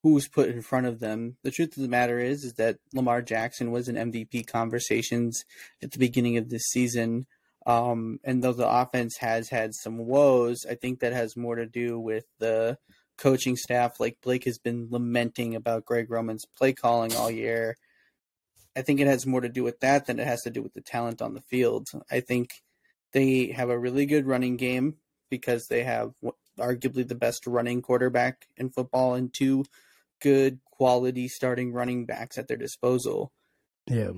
who's 0.02 0.28
put 0.28 0.48
in 0.48 0.62
front 0.62 0.86
of 0.86 1.00
them. 1.00 1.36
The 1.42 1.50
truth 1.50 1.76
of 1.76 1.82
the 1.82 1.88
matter 1.88 2.18
is, 2.18 2.44
is 2.44 2.54
that 2.54 2.78
Lamar 2.94 3.22
Jackson 3.22 3.70
was 3.70 3.88
in 3.88 3.96
MVP 3.96 4.46
conversations 4.46 5.44
at 5.82 5.92
the 5.92 5.98
beginning 5.98 6.36
of 6.38 6.48
this 6.48 6.62
season. 6.70 7.26
Um, 7.66 8.20
and 8.24 8.42
though 8.42 8.52
the 8.52 8.68
offense 8.68 9.16
has 9.18 9.48
had 9.48 9.74
some 9.74 9.98
woes, 9.98 10.64
I 10.70 10.76
think 10.76 11.00
that 11.00 11.12
has 11.12 11.36
more 11.36 11.56
to 11.56 11.66
do 11.66 11.98
with 11.98 12.24
the 12.38 12.78
coaching 13.18 13.56
staff. 13.56 13.98
Like 13.98 14.18
Blake 14.22 14.44
has 14.44 14.58
been 14.58 14.88
lamenting 14.90 15.54
about 15.54 15.84
Greg 15.84 16.10
Roman's 16.10 16.46
play 16.56 16.72
calling 16.72 17.14
all 17.14 17.30
year. 17.30 17.76
I 18.76 18.82
think 18.82 19.00
it 19.00 19.06
has 19.06 19.26
more 19.26 19.40
to 19.40 19.48
do 19.48 19.64
with 19.64 19.80
that 19.80 20.06
than 20.06 20.20
it 20.20 20.26
has 20.26 20.42
to 20.42 20.50
do 20.50 20.62
with 20.62 20.74
the 20.74 20.82
talent 20.82 21.22
on 21.22 21.34
the 21.34 21.40
field. 21.40 21.88
I 22.10 22.20
think 22.20 22.50
they 23.12 23.46
have 23.46 23.70
a 23.70 23.78
really 23.78 24.04
good 24.04 24.26
running 24.26 24.56
game 24.56 24.96
because 25.30 25.66
they 25.68 25.82
have 25.84 26.12
arguably 26.58 27.06
the 27.06 27.14
best 27.14 27.46
running 27.46 27.80
quarterback 27.82 28.46
in 28.56 28.70
football 28.70 29.14
and 29.14 29.32
two 29.32 29.64
good 30.20 30.60
quality 30.70 31.28
starting 31.28 31.72
running 31.72 32.06
backs 32.06 32.38
at 32.38 32.48
their 32.48 32.56
disposal. 32.56 33.32
Yeah. 33.86 34.12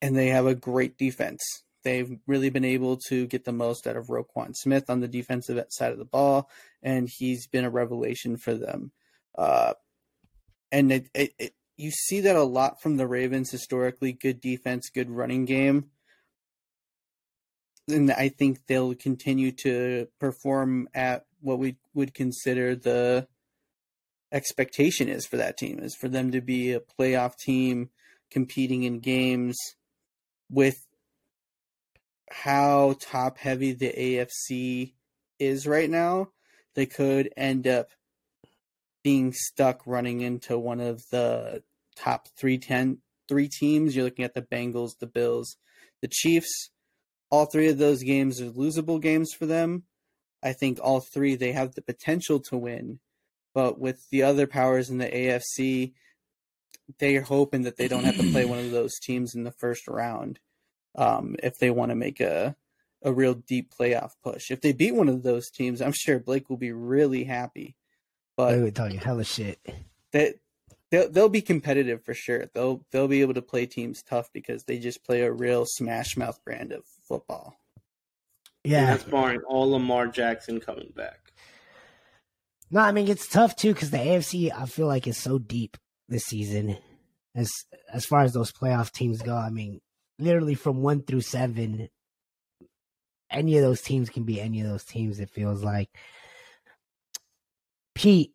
And 0.00 0.16
they 0.16 0.28
have 0.28 0.46
a 0.46 0.54
great 0.54 0.96
defense. 0.96 1.40
they've 1.84 2.18
really 2.26 2.50
been 2.50 2.64
able 2.64 2.98
to 3.08 3.26
get 3.26 3.44
the 3.44 3.52
most 3.52 3.86
out 3.86 3.96
of 3.96 4.08
Roquan 4.08 4.54
Smith 4.54 4.90
on 4.90 5.00
the 5.00 5.08
defensive 5.08 5.62
side 5.70 5.92
of 5.92 5.98
the 5.98 6.04
ball, 6.04 6.50
and 6.82 7.08
he's 7.08 7.46
been 7.46 7.64
a 7.64 7.70
revelation 7.70 8.36
for 8.36 8.54
them. 8.54 8.92
Uh, 9.36 9.74
and 10.72 10.92
it, 10.92 11.08
it, 11.14 11.32
it, 11.38 11.52
you 11.78 11.92
see 11.92 12.20
that 12.20 12.36
a 12.36 12.42
lot 12.42 12.82
from 12.82 12.96
the 12.96 13.06
Ravens 13.06 13.50
historically 13.50 14.12
good 14.12 14.40
defense, 14.40 14.90
good 14.90 15.10
running 15.10 15.44
game. 15.44 15.90
And 17.88 18.10
I 18.10 18.28
think 18.28 18.66
they'll 18.66 18.94
continue 18.94 19.52
to 19.62 20.08
perform 20.20 20.88
at 20.92 21.24
what 21.40 21.58
we 21.58 21.76
would 21.94 22.12
consider 22.12 22.74
the 22.74 23.28
expectation 24.30 25.08
is 25.08 25.24
for 25.24 25.38
that 25.38 25.56
team 25.56 25.78
is 25.78 25.94
for 25.94 26.08
them 26.08 26.32
to 26.32 26.40
be 26.42 26.72
a 26.72 26.80
playoff 26.80 27.36
team 27.36 27.88
competing 28.30 28.82
in 28.82 28.98
games 28.98 29.56
with 30.50 30.86
how 32.30 32.96
top 33.00 33.38
heavy 33.38 33.72
the 33.72 33.92
AFC 33.96 34.92
is 35.38 35.66
right 35.66 35.88
now, 35.88 36.28
they 36.74 36.84
could 36.84 37.32
end 37.36 37.66
up 37.66 37.92
being 39.02 39.32
stuck 39.32 39.82
running 39.86 40.20
into 40.20 40.58
one 40.58 40.80
of 40.80 41.02
the 41.10 41.62
top 41.96 42.28
three 42.38 42.58
ten 42.58 42.98
three 43.28 43.48
teams. 43.48 43.94
You're 43.94 44.04
looking 44.04 44.24
at 44.24 44.34
the 44.34 44.42
Bengals, 44.42 44.98
the 44.98 45.06
Bills, 45.06 45.56
the 46.00 46.08
Chiefs. 46.08 46.70
All 47.30 47.46
three 47.46 47.68
of 47.68 47.78
those 47.78 48.02
games 48.02 48.40
are 48.40 48.50
losable 48.50 49.00
games 49.00 49.32
for 49.38 49.46
them. 49.46 49.84
I 50.42 50.52
think 50.52 50.78
all 50.80 51.00
three 51.00 51.36
they 51.36 51.52
have 51.52 51.74
the 51.74 51.82
potential 51.82 52.40
to 52.40 52.56
win, 52.56 53.00
but 53.54 53.78
with 53.78 54.08
the 54.10 54.22
other 54.22 54.46
powers 54.46 54.88
in 54.88 54.98
the 54.98 55.08
AFC, 55.08 55.92
they're 56.98 57.22
hoping 57.22 57.62
that 57.62 57.76
they 57.76 57.88
don't 57.88 58.04
have 58.04 58.16
to 58.16 58.30
play 58.30 58.44
one 58.44 58.60
of 58.60 58.70
those 58.70 58.98
teams 58.98 59.34
in 59.34 59.44
the 59.44 59.50
first 59.50 59.86
round 59.88 60.38
um, 60.96 61.36
if 61.42 61.58
they 61.58 61.70
want 61.70 61.90
to 61.90 61.96
make 61.96 62.20
a 62.20 62.56
a 63.02 63.12
real 63.12 63.34
deep 63.34 63.72
playoff 63.72 64.12
push. 64.24 64.50
If 64.50 64.60
they 64.60 64.72
beat 64.72 64.94
one 64.94 65.08
of 65.08 65.22
those 65.22 65.50
teams, 65.50 65.80
I'm 65.80 65.92
sure 65.92 66.18
Blake 66.18 66.50
will 66.50 66.56
be 66.56 66.72
really 66.72 67.24
happy. 67.24 67.76
But 68.38 68.52
they 68.52 68.62
would 68.62 68.76
tell 68.76 68.92
you 68.92 69.00
hella 69.00 69.24
shit. 69.24 69.58
That 70.12 70.36
they'll, 70.92 71.10
they'll 71.10 71.28
be 71.28 71.42
competitive 71.42 72.04
for 72.04 72.14
sure. 72.14 72.46
They'll 72.54 72.86
they'll 72.92 73.08
be 73.08 73.20
able 73.20 73.34
to 73.34 73.42
play 73.42 73.66
teams 73.66 74.00
tough 74.04 74.32
because 74.32 74.62
they 74.62 74.78
just 74.78 75.04
play 75.04 75.22
a 75.22 75.32
real 75.32 75.64
smash 75.66 76.16
mouth 76.16 76.38
brand 76.44 76.70
of 76.70 76.84
football. 77.02 77.56
Yeah, 78.62 78.78
and 78.78 78.88
that's 78.90 79.02
barring 79.02 79.40
all 79.40 79.72
Lamar 79.72 80.06
Jackson 80.06 80.60
coming 80.60 80.92
back. 80.94 81.32
No, 82.70 82.78
I 82.80 82.92
mean 82.92 83.08
it's 83.08 83.26
tough 83.26 83.56
too 83.56 83.74
because 83.74 83.90
the 83.90 83.98
AFC 83.98 84.52
I 84.56 84.66
feel 84.66 84.86
like 84.86 85.08
is 85.08 85.16
so 85.16 85.40
deep 85.40 85.76
this 86.08 86.26
season. 86.26 86.78
As 87.34 87.50
as 87.92 88.06
far 88.06 88.20
as 88.20 88.34
those 88.34 88.52
playoff 88.52 88.92
teams 88.92 89.20
go, 89.20 89.34
I 89.34 89.50
mean 89.50 89.80
literally 90.20 90.54
from 90.54 90.80
one 90.80 91.02
through 91.02 91.22
seven, 91.22 91.88
any 93.32 93.56
of 93.56 93.64
those 93.64 93.82
teams 93.82 94.10
can 94.10 94.22
be 94.22 94.40
any 94.40 94.60
of 94.60 94.68
those 94.68 94.84
teams. 94.84 95.18
It 95.18 95.28
feels 95.30 95.64
like. 95.64 95.90
Pete, 97.98 98.32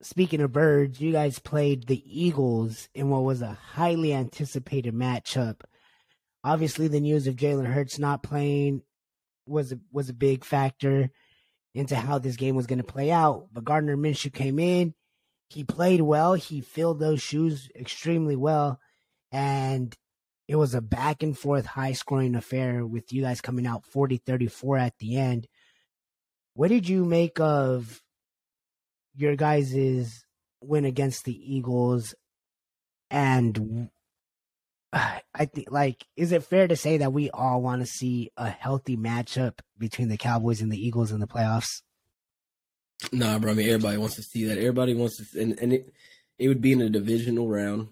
speaking 0.00 0.40
of 0.40 0.52
birds, 0.52 0.98
you 1.02 1.12
guys 1.12 1.38
played 1.38 1.86
the 1.86 2.02
Eagles 2.06 2.88
in 2.94 3.10
what 3.10 3.24
was 3.24 3.42
a 3.42 3.58
highly 3.74 4.14
anticipated 4.14 4.94
matchup. 4.94 5.60
Obviously, 6.42 6.88
the 6.88 6.98
news 6.98 7.26
of 7.26 7.36
Jalen 7.36 7.66
Hurts 7.66 7.98
not 7.98 8.22
playing 8.22 8.80
was 9.46 9.72
a, 9.72 9.78
was 9.92 10.08
a 10.08 10.14
big 10.14 10.46
factor 10.46 11.10
into 11.74 11.94
how 11.94 12.18
this 12.18 12.36
game 12.36 12.56
was 12.56 12.66
going 12.66 12.78
to 12.78 12.84
play 12.84 13.10
out. 13.10 13.48
But 13.52 13.64
Gardner 13.66 13.98
Minshew 13.98 14.32
came 14.32 14.58
in, 14.58 14.94
he 15.50 15.62
played 15.62 16.00
well, 16.00 16.32
he 16.32 16.62
filled 16.62 17.00
those 17.00 17.20
shoes 17.20 17.68
extremely 17.78 18.34
well, 18.34 18.80
and 19.30 19.94
it 20.48 20.56
was 20.56 20.74
a 20.74 20.80
back 20.80 21.22
and 21.22 21.36
forth 21.36 21.66
high 21.66 21.92
scoring 21.92 22.34
affair 22.34 22.86
with 22.86 23.12
you 23.12 23.20
guys 23.20 23.42
coming 23.42 23.66
out 23.66 23.84
40 23.84 24.16
34 24.16 24.78
at 24.78 24.96
the 25.00 25.18
end. 25.18 25.46
What 26.54 26.68
did 26.68 26.88
you 26.88 27.04
make 27.04 27.38
of 27.38 28.01
your 29.14 29.36
guys' 29.36 29.74
is 29.74 30.24
win 30.60 30.84
against 30.84 31.24
the 31.24 31.54
Eagles? 31.54 32.14
And 33.10 33.90
I 34.92 35.46
think, 35.46 35.70
like, 35.70 36.04
is 36.16 36.32
it 36.32 36.44
fair 36.44 36.68
to 36.68 36.76
say 36.76 36.98
that 36.98 37.12
we 37.12 37.30
all 37.30 37.62
want 37.62 37.82
to 37.82 37.86
see 37.86 38.30
a 38.36 38.50
healthy 38.50 38.96
matchup 38.96 39.60
between 39.78 40.08
the 40.08 40.16
Cowboys 40.16 40.60
and 40.60 40.70
the 40.70 40.86
Eagles 40.86 41.12
in 41.12 41.20
the 41.20 41.26
playoffs? 41.26 41.82
Nah, 43.10 43.38
bro. 43.38 43.52
I 43.52 43.54
mean, 43.54 43.68
everybody 43.68 43.96
wants 43.96 44.16
to 44.16 44.22
see 44.22 44.44
that. 44.44 44.58
Everybody 44.58 44.94
wants 44.94 45.16
to, 45.16 45.40
and, 45.40 45.58
and 45.58 45.72
it, 45.72 45.92
it 46.38 46.48
would 46.48 46.60
be 46.60 46.72
in 46.72 46.82
a 46.82 46.90
divisional 46.90 47.48
round. 47.48 47.88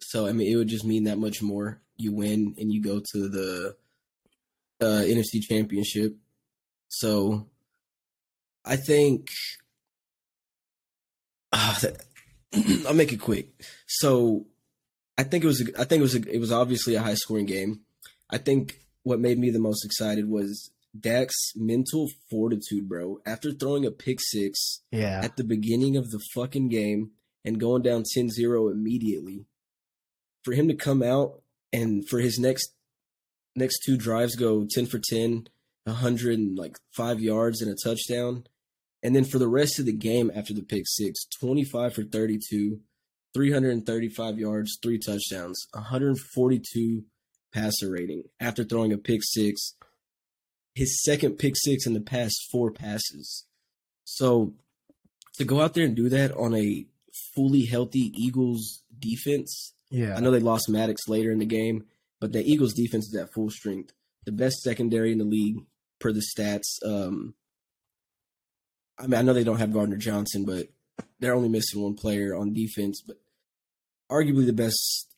So, 0.00 0.26
I 0.26 0.32
mean, 0.32 0.50
it 0.50 0.56
would 0.56 0.68
just 0.68 0.84
mean 0.84 1.04
that 1.04 1.18
much 1.18 1.42
more 1.42 1.80
you 1.96 2.12
win 2.12 2.54
and 2.58 2.72
you 2.72 2.82
go 2.82 3.00
to 3.12 3.28
the 3.28 3.76
uh, 4.80 5.02
NFC 5.04 5.42
Championship. 5.42 6.16
So 6.88 7.48
I 8.64 8.76
think 8.76 9.28
uh, 11.54 11.74
I'll 12.86 12.94
make 12.94 13.12
it 13.12 13.20
quick. 13.20 13.48
So 13.86 14.46
I 15.16 15.22
think 15.22 15.44
it 15.44 15.46
was 15.46 15.60
a, 15.60 15.80
I 15.80 15.84
think 15.84 16.00
it 16.00 16.02
was 16.02 16.14
a, 16.14 16.34
it 16.34 16.38
was 16.38 16.52
obviously 16.52 16.94
a 16.94 17.02
high 17.02 17.14
scoring 17.14 17.46
game. 17.46 17.80
I 18.30 18.38
think 18.38 18.78
what 19.02 19.20
made 19.20 19.38
me 19.38 19.50
the 19.50 19.58
most 19.58 19.84
excited 19.84 20.28
was 20.28 20.70
Dak's 20.98 21.52
mental 21.54 22.08
fortitude, 22.30 22.88
bro. 22.88 23.18
After 23.26 23.52
throwing 23.52 23.84
a 23.86 23.90
pick 23.90 24.18
six 24.20 24.82
yeah. 24.90 25.20
at 25.22 25.36
the 25.36 25.44
beginning 25.44 25.96
of 25.96 26.10
the 26.10 26.20
fucking 26.34 26.68
game 26.68 27.10
and 27.44 27.60
going 27.60 27.82
down 27.82 28.04
10-0 28.16 28.70
immediately, 28.70 29.46
for 30.42 30.52
him 30.52 30.68
to 30.68 30.74
come 30.74 31.02
out 31.02 31.42
and 31.72 32.08
for 32.08 32.20
his 32.20 32.38
next 32.38 32.72
next 33.56 33.80
two 33.84 33.96
drives 33.96 34.36
go 34.36 34.66
10 34.68 34.86
for 34.86 34.98
10 34.98 35.46
100 35.84 36.38
and 36.38 36.58
like 36.58 36.76
five 36.92 37.20
yards 37.20 37.62
and 37.62 37.70
a 37.70 37.76
touchdown 37.82 38.44
and 39.04 39.14
then 39.14 39.24
for 39.24 39.38
the 39.38 39.48
rest 39.48 39.78
of 39.78 39.86
the 39.86 39.92
game 39.92 40.32
after 40.34 40.52
the 40.52 40.62
pick 40.62 40.84
six 40.86 41.26
25 41.40 41.94
for 41.94 42.02
32 42.02 42.80
335 43.34 44.38
yards 44.38 44.78
three 44.82 44.98
touchdowns 44.98 45.66
142 45.74 47.04
passer 47.52 47.90
rating 47.90 48.24
after 48.40 48.64
throwing 48.64 48.92
a 48.92 48.98
pick 48.98 49.20
six 49.22 49.74
his 50.74 51.00
second 51.04 51.38
pick 51.38 51.54
six 51.56 51.86
in 51.86 51.92
the 51.92 52.00
past 52.00 52.48
four 52.50 52.72
passes 52.72 53.44
so 54.04 54.54
to 55.34 55.44
go 55.44 55.60
out 55.60 55.74
there 55.74 55.84
and 55.84 55.94
do 55.94 56.08
that 56.08 56.32
on 56.32 56.54
a 56.54 56.86
fully 57.34 57.66
healthy 57.66 58.12
eagles 58.16 58.82
defense 58.98 59.74
yeah. 59.94 60.16
I 60.16 60.20
know 60.20 60.32
they 60.32 60.40
lost 60.40 60.68
Maddox 60.68 61.08
later 61.08 61.30
in 61.30 61.38
the 61.38 61.46
game, 61.46 61.84
but 62.20 62.32
the 62.32 62.42
Eagles 62.42 62.74
defense 62.74 63.06
is 63.06 63.14
at 63.14 63.32
full 63.32 63.48
strength. 63.48 63.92
The 64.24 64.32
best 64.32 64.56
secondary 64.62 65.12
in 65.12 65.18
the 65.18 65.24
league 65.24 65.58
per 66.00 66.12
the 66.12 66.24
stats. 66.36 66.84
Um, 66.84 67.34
I 68.98 69.06
mean, 69.06 69.14
I 69.14 69.22
know 69.22 69.32
they 69.32 69.44
don't 69.44 69.58
have 69.58 69.72
Gardner 69.72 69.96
Johnson, 69.96 70.44
but 70.44 70.68
they're 71.18 71.34
only 71.34 71.48
missing 71.48 71.82
one 71.82 71.94
player 71.94 72.34
on 72.34 72.52
defense, 72.52 73.02
but 73.04 73.16
arguably 74.10 74.46
the 74.46 74.52
best 74.52 75.08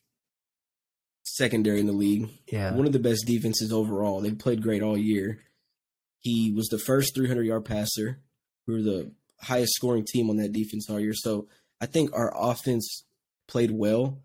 secondary 1.23 1.79
in 1.79 1.85
the 1.85 1.93
league. 1.93 2.29
Yeah. 2.47 2.73
One 2.73 2.87
of 2.87 2.93
the 2.93 2.99
best 2.99 3.25
defenses 3.25 3.71
overall. 3.71 4.21
They've 4.21 4.37
played 4.37 4.63
great 4.63 4.81
all 4.81 4.97
year. 4.97 5.41
He 6.21 6.51
was 6.51 6.67
the 6.67 6.79
first 6.79 7.15
300 7.15 7.43
yard 7.45 7.65
passer. 7.65 8.19
We 8.65 8.73
were 8.73 8.81
the 8.81 9.11
highest 9.41 9.73
scoring 9.73 10.05
team 10.05 10.29
on 10.29 10.37
that 10.37 10.51
defense 10.51 10.89
all 10.89 10.99
year. 10.99 11.13
So 11.13 11.47
I 11.79 11.85
think 11.85 12.11
our 12.13 12.33
offense 12.35 13.05
played 13.47 13.71
well 13.71 14.19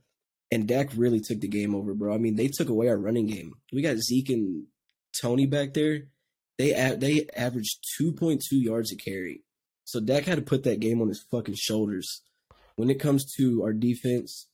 and 0.50 0.68
Dak 0.68 0.90
really 0.96 1.20
took 1.20 1.40
the 1.40 1.48
game 1.48 1.74
over, 1.74 1.94
bro. 1.94 2.14
I 2.14 2.18
mean, 2.18 2.36
they 2.36 2.48
took 2.48 2.68
away 2.68 2.88
our 2.88 2.96
running 2.96 3.26
game. 3.26 3.54
We 3.72 3.82
got 3.82 3.96
Zeke 3.98 4.30
and 4.30 4.66
Tony 5.20 5.46
back 5.46 5.74
there. 5.74 6.04
They 6.62 6.94
they 6.96 7.26
averaged 7.36 7.84
2.2 8.00 8.40
yards 8.52 8.92
a 8.92 8.96
carry. 8.96 9.42
So 9.82 9.98
Dak 9.98 10.26
had 10.26 10.36
to 10.36 10.42
put 10.42 10.62
that 10.62 10.78
game 10.78 11.02
on 11.02 11.08
his 11.08 11.20
fucking 11.28 11.56
shoulders. 11.58 12.22
When 12.76 12.88
it 12.88 13.00
comes 13.00 13.24
to 13.36 13.64
our 13.64 13.72
defense, 13.72 14.46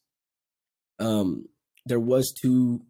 um, 0.98 1.50
there 1.84 2.00
was 2.00 2.32
two, 2.32 2.80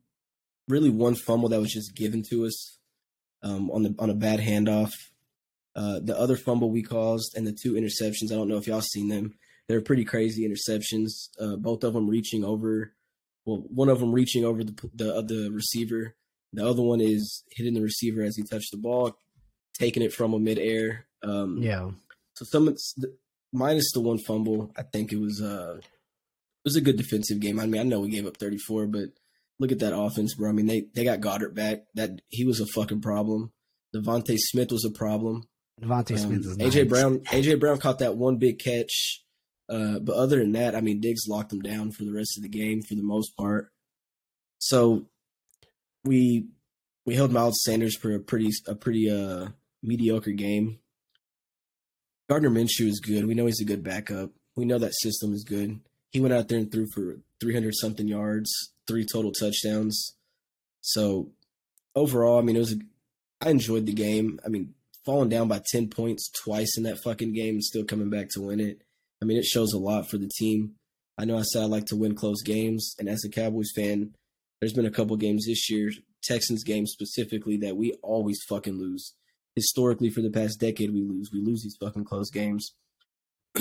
really 0.68 0.88
one 0.88 1.16
fumble 1.16 1.48
that 1.48 1.60
was 1.60 1.72
just 1.72 1.96
given 1.96 2.22
to 2.30 2.46
us, 2.46 2.78
um, 3.42 3.72
on 3.72 3.82
the 3.82 3.94
on 3.98 4.08
a 4.08 4.14
bad 4.14 4.38
handoff. 4.38 4.92
Uh, 5.74 5.98
the 5.98 6.16
other 6.16 6.36
fumble 6.36 6.70
we 6.70 6.84
caused 6.84 7.36
and 7.36 7.44
the 7.44 7.52
two 7.52 7.72
interceptions. 7.72 8.30
I 8.30 8.36
don't 8.36 8.48
know 8.48 8.56
if 8.56 8.68
y'all 8.68 8.80
seen 8.80 9.08
them. 9.08 9.34
They're 9.68 9.80
pretty 9.80 10.04
crazy 10.04 10.48
interceptions. 10.48 11.28
Uh, 11.40 11.56
both 11.56 11.82
of 11.82 11.92
them 11.92 12.08
reaching 12.08 12.44
over 12.44 12.94
well, 13.44 13.64
one 13.68 13.88
of 13.88 13.98
them 13.98 14.12
reaching 14.12 14.44
over 14.44 14.62
the 14.62 14.74
the, 14.94 15.22
the 15.22 15.50
receiver. 15.52 16.14
The 16.52 16.66
other 16.66 16.82
one 16.82 17.00
is 17.00 17.44
hitting 17.50 17.74
the 17.74 17.82
receiver 17.82 18.22
as 18.22 18.36
he 18.36 18.42
touched 18.42 18.70
the 18.72 18.78
ball, 18.78 19.16
taking 19.78 20.02
it 20.02 20.12
from 20.12 20.34
a 20.34 20.38
midair. 20.38 21.06
Um, 21.22 21.58
yeah. 21.62 21.90
So 22.34 22.44
some 22.44 22.74
minus 23.52 23.92
the 23.92 24.00
one 24.00 24.18
fumble, 24.18 24.72
I 24.76 24.82
think 24.82 25.12
it 25.12 25.20
was 25.20 25.42
uh 25.42 25.76
it 25.78 26.64
was 26.64 26.76
a 26.76 26.80
good 26.80 26.96
defensive 26.96 27.40
game. 27.40 27.60
I 27.60 27.66
mean, 27.66 27.80
I 27.80 27.84
know 27.84 28.00
we 28.00 28.10
gave 28.10 28.26
up 28.26 28.36
34, 28.36 28.86
but 28.86 29.10
look 29.58 29.72
at 29.72 29.78
that 29.80 29.96
offense, 29.96 30.34
bro. 30.34 30.48
I 30.48 30.52
mean, 30.52 30.66
they 30.66 30.86
they 30.94 31.04
got 31.04 31.20
Goedert 31.20 31.54
back. 31.54 31.84
That 31.94 32.20
he 32.28 32.44
was 32.44 32.60
a 32.60 32.66
fucking 32.66 33.00
problem. 33.00 33.52
DeVonta 33.94 34.36
Smith 34.38 34.70
was 34.70 34.84
a 34.84 34.90
problem. 34.90 35.48
DeVonta 35.80 36.12
um, 36.12 36.18
Smith 36.18 36.46
is 36.46 36.58
AJ 36.58 36.74
nice. 36.74 36.88
Brown. 36.88 37.18
AJ 37.20 37.60
Brown 37.60 37.78
caught 37.78 38.00
that 38.00 38.16
one 38.16 38.36
big 38.36 38.58
catch 38.58 39.22
uh, 39.68 39.98
but 39.98 40.16
other 40.16 40.38
than 40.38 40.52
that, 40.52 40.74
I 40.74 40.80
mean, 40.80 41.00
Diggs 41.00 41.28
locked 41.28 41.50
them 41.50 41.60
down 41.60 41.92
for 41.92 42.04
the 42.04 42.12
rest 42.12 42.36
of 42.36 42.42
the 42.42 42.48
game 42.48 42.82
for 42.82 42.94
the 42.94 43.02
most 43.02 43.36
part. 43.36 43.70
So 44.58 45.06
we 46.08 46.46
we 47.06 47.14
held 47.14 47.30
Miles 47.30 47.62
Sanders 47.62 47.96
for 47.96 48.14
a 48.14 48.18
pretty 48.18 48.50
a 48.66 48.74
pretty 48.74 49.10
uh 49.10 49.48
mediocre 49.82 50.32
game. 50.32 50.78
Gardner 52.28 52.50
Minshew 52.50 52.88
is 52.88 53.00
good. 53.00 53.26
We 53.26 53.34
know 53.34 53.46
he's 53.46 53.60
a 53.60 53.64
good 53.64 53.84
backup. 53.84 54.30
We 54.56 54.64
know 54.64 54.78
that 54.78 54.94
system 54.94 55.32
is 55.32 55.44
good. 55.44 55.80
He 56.10 56.20
went 56.20 56.34
out 56.34 56.48
there 56.48 56.58
and 56.58 56.70
threw 56.70 56.86
for 56.92 57.20
300 57.40 57.74
something 57.74 58.08
yards, 58.08 58.50
three 58.86 59.06
total 59.10 59.32
touchdowns. 59.32 60.14
So 60.80 61.30
overall, 61.94 62.38
I 62.38 62.42
mean, 62.42 62.56
it 62.56 62.60
was. 62.60 62.76
I 63.40 63.50
enjoyed 63.50 63.86
the 63.86 63.92
game. 63.92 64.40
I 64.44 64.48
mean, 64.48 64.74
falling 65.06 65.28
down 65.28 65.46
by 65.46 65.62
10 65.70 65.88
points 65.88 66.28
twice 66.44 66.76
in 66.76 66.82
that 66.82 66.98
fucking 67.04 67.32
game 67.32 67.54
and 67.54 67.64
still 67.64 67.84
coming 67.84 68.10
back 68.10 68.28
to 68.30 68.42
win 68.42 68.58
it. 68.58 68.82
I 69.22 69.26
mean, 69.26 69.38
it 69.38 69.44
shows 69.44 69.72
a 69.72 69.78
lot 69.78 70.10
for 70.10 70.18
the 70.18 70.28
team. 70.38 70.74
I 71.16 71.24
know 71.24 71.38
I 71.38 71.42
said 71.42 71.62
I 71.62 71.66
like 71.66 71.86
to 71.86 71.96
win 71.96 72.14
close 72.14 72.42
games, 72.42 72.94
and 72.98 73.08
as 73.08 73.24
a 73.24 73.28
Cowboys 73.28 73.70
fan, 73.74 74.14
there's 74.60 74.72
been 74.72 74.86
a 74.86 74.90
couple 74.90 75.16
games 75.16 75.46
this 75.46 75.70
year, 75.70 75.90
Texans 76.22 76.64
games 76.64 76.90
specifically, 76.92 77.56
that 77.58 77.76
we 77.76 77.92
always 78.02 78.40
fucking 78.48 78.78
lose. 78.78 79.14
Historically, 79.54 80.10
for 80.10 80.20
the 80.20 80.30
past 80.30 80.60
decade, 80.60 80.92
we 80.92 81.02
lose. 81.02 81.30
We 81.32 81.40
lose 81.40 81.62
these 81.62 81.76
fucking 81.80 82.04
close 82.04 82.30
games. 82.30 82.74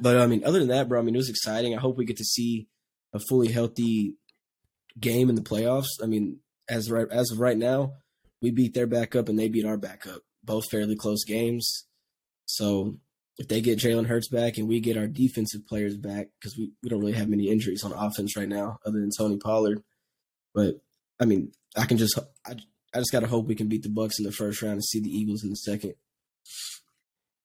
but 0.00 0.16
I 0.16 0.26
mean, 0.26 0.44
other 0.44 0.58
than 0.58 0.68
that, 0.68 0.88
bro, 0.88 0.98
I 0.98 1.02
mean, 1.02 1.14
it 1.14 1.18
was 1.18 1.30
exciting. 1.30 1.74
I 1.74 1.80
hope 1.80 1.96
we 1.96 2.04
get 2.04 2.18
to 2.18 2.24
see 2.24 2.68
a 3.12 3.18
fully 3.18 3.48
healthy 3.48 4.16
game 4.98 5.28
in 5.28 5.34
the 5.34 5.42
playoffs. 5.42 5.88
I 6.02 6.06
mean, 6.06 6.38
as 6.68 6.90
right 6.90 7.06
as 7.10 7.30
of 7.30 7.40
right 7.40 7.56
now, 7.56 7.94
we 8.42 8.50
beat 8.50 8.74
their 8.74 8.86
backup 8.86 9.28
and 9.28 9.38
they 9.38 9.48
beat 9.48 9.66
our 9.66 9.76
backup. 9.76 10.22
Both 10.44 10.70
fairly 10.70 10.96
close 10.96 11.24
games. 11.24 11.86
So 12.46 12.96
if 13.38 13.48
they 13.48 13.60
get 13.60 13.78
Jalen 13.78 14.06
Hurts 14.06 14.28
back 14.28 14.58
and 14.58 14.68
we 14.68 14.80
get 14.80 14.96
our 14.96 15.06
defensive 15.06 15.66
players 15.66 15.96
back, 15.96 16.28
because 16.38 16.56
we, 16.56 16.72
we 16.82 16.88
don't 16.88 17.00
really 17.00 17.12
have 17.12 17.28
many 17.28 17.48
injuries 17.48 17.84
on 17.84 17.92
offense 17.92 18.36
right 18.36 18.48
now 18.48 18.78
other 18.84 19.00
than 19.00 19.10
Tony 19.16 19.38
Pollard. 19.38 19.82
But 20.54 20.80
I 21.18 21.24
mean, 21.24 21.52
I 21.76 21.84
can 21.86 21.98
just 21.98 22.18
I, 22.46 22.52
I 22.94 22.98
just 22.98 23.12
gotta 23.12 23.26
hope 23.26 23.46
we 23.46 23.54
can 23.54 23.68
beat 23.68 23.82
the 23.82 23.88
Bucs 23.88 24.18
in 24.18 24.24
the 24.24 24.32
first 24.32 24.62
round 24.62 24.74
and 24.74 24.84
see 24.84 25.00
the 25.00 25.10
Eagles 25.10 25.44
in 25.44 25.50
the 25.50 25.56
second. 25.56 25.94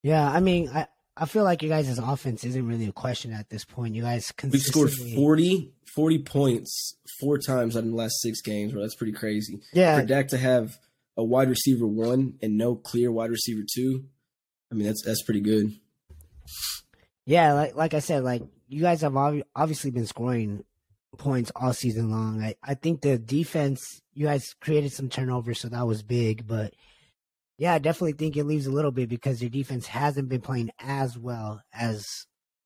Yeah, 0.02 0.30
I 0.30 0.40
mean, 0.40 0.70
I, 0.70 0.88
I 1.18 1.26
feel 1.26 1.44
like 1.44 1.64
you 1.64 1.70
guys' 1.70 1.98
offense 1.98 2.44
isn't 2.44 2.68
really 2.68 2.88
a 2.88 2.92
question 2.92 3.32
at 3.32 3.50
this 3.50 3.66
point. 3.66 3.96
You 3.96 4.04
guys 4.04 4.32
we 4.44 4.60
scored 4.60 4.92
40, 4.92 5.74
40 5.96 6.20
points 6.20 6.96
four 7.20 7.38
times 7.38 7.76
out 7.76 7.84
in 7.84 7.92
the 7.92 7.98
last 7.98 8.22
six 8.22 8.42
games, 8.42 8.74
bro. 8.74 8.82
That's 8.82 8.96
pretty 8.96 9.14
crazy. 9.14 9.62
Yeah. 9.74 10.00
For 10.00 10.06
Dak 10.06 10.28
to 10.30 10.38
have 10.38 10.78
a 11.18 11.24
wide 11.24 11.50
receiver 11.50 11.88
one 11.88 12.36
and 12.42 12.58
no 12.58 12.76
clear 12.76 13.12
wide 13.12 13.32
receiver 13.32 13.64
two, 13.74 14.06
I 14.72 14.76
mean 14.76 14.88
that's 14.88 15.04
that's 15.04 15.24
pretty 15.24 15.40
good. 15.40 15.74
Yeah, 17.26 17.54
like 17.54 17.76
like 17.76 17.94
I 17.94 18.00
said, 18.00 18.24
like 18.24 18.44
you 18.68 18.82
guys 18.82 19.02
have 19.02 19.16
obviously 19.56 19.92
been 19.92 20.06
scoring 20.08 20.64
points 21.16 21.52
all 21.56 21.74
season 21.74 22.12
long. 22.12 22.44
I, 22.44 22.56
I 22.64 22.74
think 22.76 23.02
the 23.02 23.18
defense, 23.18 24.02
you 24.14 24.26
guys 24.26 24.54
created 24.62 24.92
some 24.92 25.10
turnovers, 25.10 25.60
so 25.60 25.70
that 25.70 25.88
was 25.88 26.04
big, 26.04 26.48
but 26.48 26.74
yeah, 27.58 27.74
I 27.74 27.80
definitely 27.80 28.14
think 28.14 28.36
it 28.36 28.46
leaves 28.46 28.68
a 28.68 28.72
little 28.72 28.92
bit 28.92 29.10
because 29.10 29.42
your 29.42 29.50
defense 29.50 29.88
hasn't 29.88 30.30
been 30.30 30.42
playing 30.42 30.72
as 30.80 31.18
well 31.18 31.62
as 31.74 32.06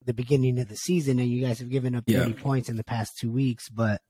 the 0.05 0.13
beginning 0.13 0.59
of 0.59 0.67
the 0.67 0.75
season, 0.75 1.19
and 1.19 1.29
you 1.29 1.45
guys 1.45 1.59
have 1.59 1.69
given 1.69 1.95
up 1.95 2.05
30 2.07 2.31
yeah. 2.31 2.41
points 2.41 2.69
in 2.69 2.77
the 2.77 2.83
past 2.83 3.17
two 3.19 3.31
weeks. 3.31 3.69
But 3.69 4.01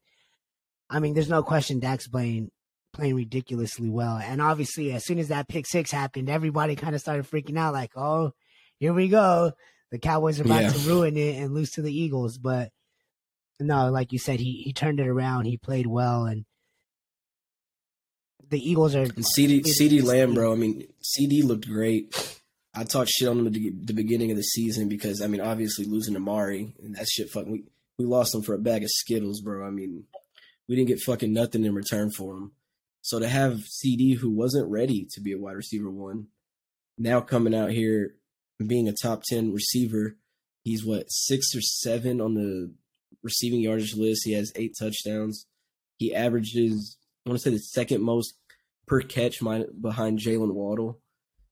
I 0.90 1.00
mean, 1.00 1.14
there's 1.14 1.30
no 1.30 1.44
question 1.44 1.80
Dak's 1.80 2.08
playing 2.08 2.52
playing 2.94 3.16
ridiculously 3.16 3.90
well. 3.90 4.18
And 4.18 4.42
obviously, 4.42 4.94
as 4.94 5.06
soon 5.06 5.20
as 5.20 5.28
that 5.28 5.48
pick 5.48 5.68
six 5.68 5.92
happened, 5.92 6.30
everybody 6.30 6.76
kind 6.76 6.96
of 6.96 7.02
started 7.02 7.30
freaking 7.30 7.58
out, 7.58 7.74
like, 7.74 7.92
"Oh, 7.96 8.32
here 8.80 8.94
we 8.94 9.10
go! 9.10 9.52
The 9.92 10.00
Cowboys 10.00 10.40
are 10.40 10.44
about 10.44 10.64
yeah. 10.64 10.70
to 10.70 10.80
ruin 10.80 11.18
it 11.18 11.36
and 11.36 11.54
lose 11.54 11.72
to 11.72 11.82
the 11.82 11.94
Eagles." 11.94 12.38
But 12.38 12.70
no, 13.60 13.90
like 13.90 14.12
you 14.14 14.20
said, 14.20 14.40
he 14.40 14.62
he 14.64 14.74
turned 14.74 15.00
it 15.00 15.08
around. 15.08 15.46
He 15.46 15.58
played 15.58 15.88
well, 15.88 16.26
and 16.26 16.46
the 18.50 18.60
Eagles 18.60 18.96
are. 18.96 19.06
CeeDee 19.06 19.66
CeeDee 19.66 20.04
Lamb, 20.04 20.34
bro. 20.34 20.52
I 20.54 20.56
mean, 20.56 20.88
CeeDee 21.04 21.44
looked 21.44 21.68
great. 21.68 22.38
I 22.76 22.84
talked 22.84 23.10
shit 23.10 23.28
on 23.28 23.40
him 23.40 23.48
at 23.48 23.54
the 23.54 23.94
beginning 23.94 24.32
of 24.32 24.38
the 24.38 24.44
season 24.44 24.88
because 24.88 25.22
I 25.22 25.28
mean, 25.28 25.42
obviously 25.42 25.86
losing 25.86 26.16
Amari 26.16 26.76
and 26.82 26.96
that 26.96 27.08
shit. 27.08 27.30
Fucking, 27.30 27.52
we 27.52 27.64
we 27.98 28.06
lost 28.06 28.34
him 28.34 28.42
for 28.42 28.54
a 28.54 28.60
bag 28.60 28.84
of 28.84 28.90
Skittles, 28.90 29.42
bro. 29.42 29.66
I 29.68 29.72
mean, 29.72 30.06
we 30.68 30.76
didn't 30.76 30.88
get 30.88 31.02
fucking 31.02 31.34
nothing 31.34 31.66
in 31.66 31.74
return 31.76 32.12
for 32.12 32.36
him. 32.36 32.52
So 33.02 33.20
to 33.20 33.28
have 33.28 33.64
CeeDee, 33.66 34.18
who 34.18 34.30
wasn't 34.30 34.70
ready 34.70 35.08
to 35.12 35.22
be 35.22 35.34
a 35.34 35.38
wide 35.38 35.56
receiver 35.56 35.90
one, 35.90 36.28
now 36.98 37.22
coming 37.22 37.56
out 37.56 37.72
here 37.72 38.16
being 38.66 38.88
a 38.88 38.94
top 38.94 39.24
ten 39.24 39.54
receiver, 39.54 40.18
he's 40.64 40.86
what 40.86 41.06
six 41.10 41.56
or 41.56 41.62
seven 41.62 42.22
on 42.22 42.36
the 42.36 42.74
receiving 43.24 43.62
yardage 43.62 43.96
list. 43.96 44.22
He 44.26 44.34
has 44.34 44.52
eight 44.56 44.74
touchdowns. 44.80 45.46
He 45.98 46.16
averages, 46.16 46.98
I 47.26 47.30
want 47.30 47.42
to 47.42 47.44
say, 47.44 47.56
the 47.56 47.60
second 47.60 48.02
most 48.02 48.34
per 48.88 49.02
catch 49.02 49.40
behind 49.40 50.20
Jaylen 50.20 50.54
Waddle. 50.54 51.00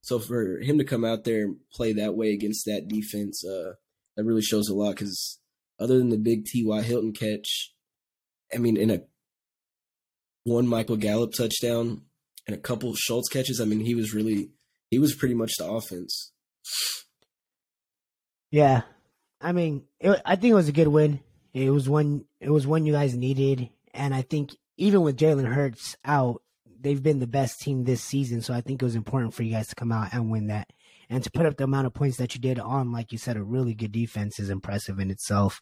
So 0.02 0.20
for 0.20 0.60
him 0.60 0.78
to 0.78 0.86
come 0.86 1.04
out 1.04 1.24
there 1.24 1.46
and 1.46 1.58
play 1.74 1.94
that 1.94 2.16
way 2.16 2.32
against 2.32 2.66
that 2.66 2.88
defense, 2.88 3.44
uh, 3.46 3.74
that 4.16 4.24
really 4.24 4.42
shows 4.42 4.70
a 4.70 4.74
lot. 4.74 4.92
Because 4.92 5.40
other 5.80 5.98
than 5.98 6.10
the 6.10 6.18
big 6.18 6.46
T.Y. 6.46 6.82
Hilton 6.82 7.14
catch, 7.14 7.74
I 8.54 8.58
mean, 8.58 8.78
in 8.78 8.90
a 8.90 9.02
one 10.46 10.68
Michael 10.68 10.96
Gallup 10.96 11.34
touchdown 11.34 12.04
and 12.48 12.56
a 12.56 12.60
couple 12.60 12.96
Schultz 12.96 13.28
catches, 13.28 13.60
I 13.60 13.66
mean, 13.66 13.82
he 13.82 13.96
was 13.96 14.14
really 14.14 14.52
he 14.90 15.00
was 15.00 15.14
pretty 15.14 15.36
much 15.36 15.52
the 15.58 15.70
offense. 15.70 16.32
Yeah, 18.50 18.84
I 19.42 19.52
mean, 19.52 19.84
it, 20.00 20.22
I 20.26 20.36
think 20.36 20.52
it 20.52 20.56
was 20.56 20.70
a 20.70 20.74
good 20.74 20.88
win. 20.88 21.20
It 21.58 21.72
was 21.72 21.90
one. 21.90 22.26
It 22.40 22.52
was 22.52 22.68
one 22.68 22.86
you 22.86 22.94
guys 22.94 23.16
needed, 23.16 23.70
and 23.92 24.14
I 24.14 24.22
think 24.22 24.56
even 24.78 25.02
with 25.02 25.18
Jalen 25.18 25.52
Hurts 25.52 25.98
out, 26.06 26.44
they've 26.80 27.02
been 27.02 27.18
the 27.18 27.26
best 27.26 27.62
team 27.62 27.84
this 27.84 28.04
season. 28.04 28.42
So 28.42 28.54
I 28.54 28.62
think 28.62 28.80
it 28.80 28.86
was 28.86 28.96
important 28.96 29.34
for 29.34 29.42
you 29.42 29.54
guys 29.54 29.68
to 29.70 29.76
come 29.76 29.92
out 29.92 30.14
and 30.14 30.30
win 30.30 30.48
that, 30.48 30.72
and 31.10 31.24
to 31.24 31.32
put 31.32 31.48
up 31.48 31.58
the 31.58 31.64
amount 31.64 31.88
of 31.88 31.96
points 31.96 32.18
that 32.18 32.36
you 32.36 32.42
did 32.42 32.60
on, 32.60 32.92
like 32.92 33.12
you 33.12 33.18
said, 33.18 33.38
a 33.38 33.44
really 33.44 33.74
good 33.74 33.92
defense 33.92 34.40
is 34.40 34.52
impressive 34.52 35.00
in 35.00 35.10
itself. 35.10 35.60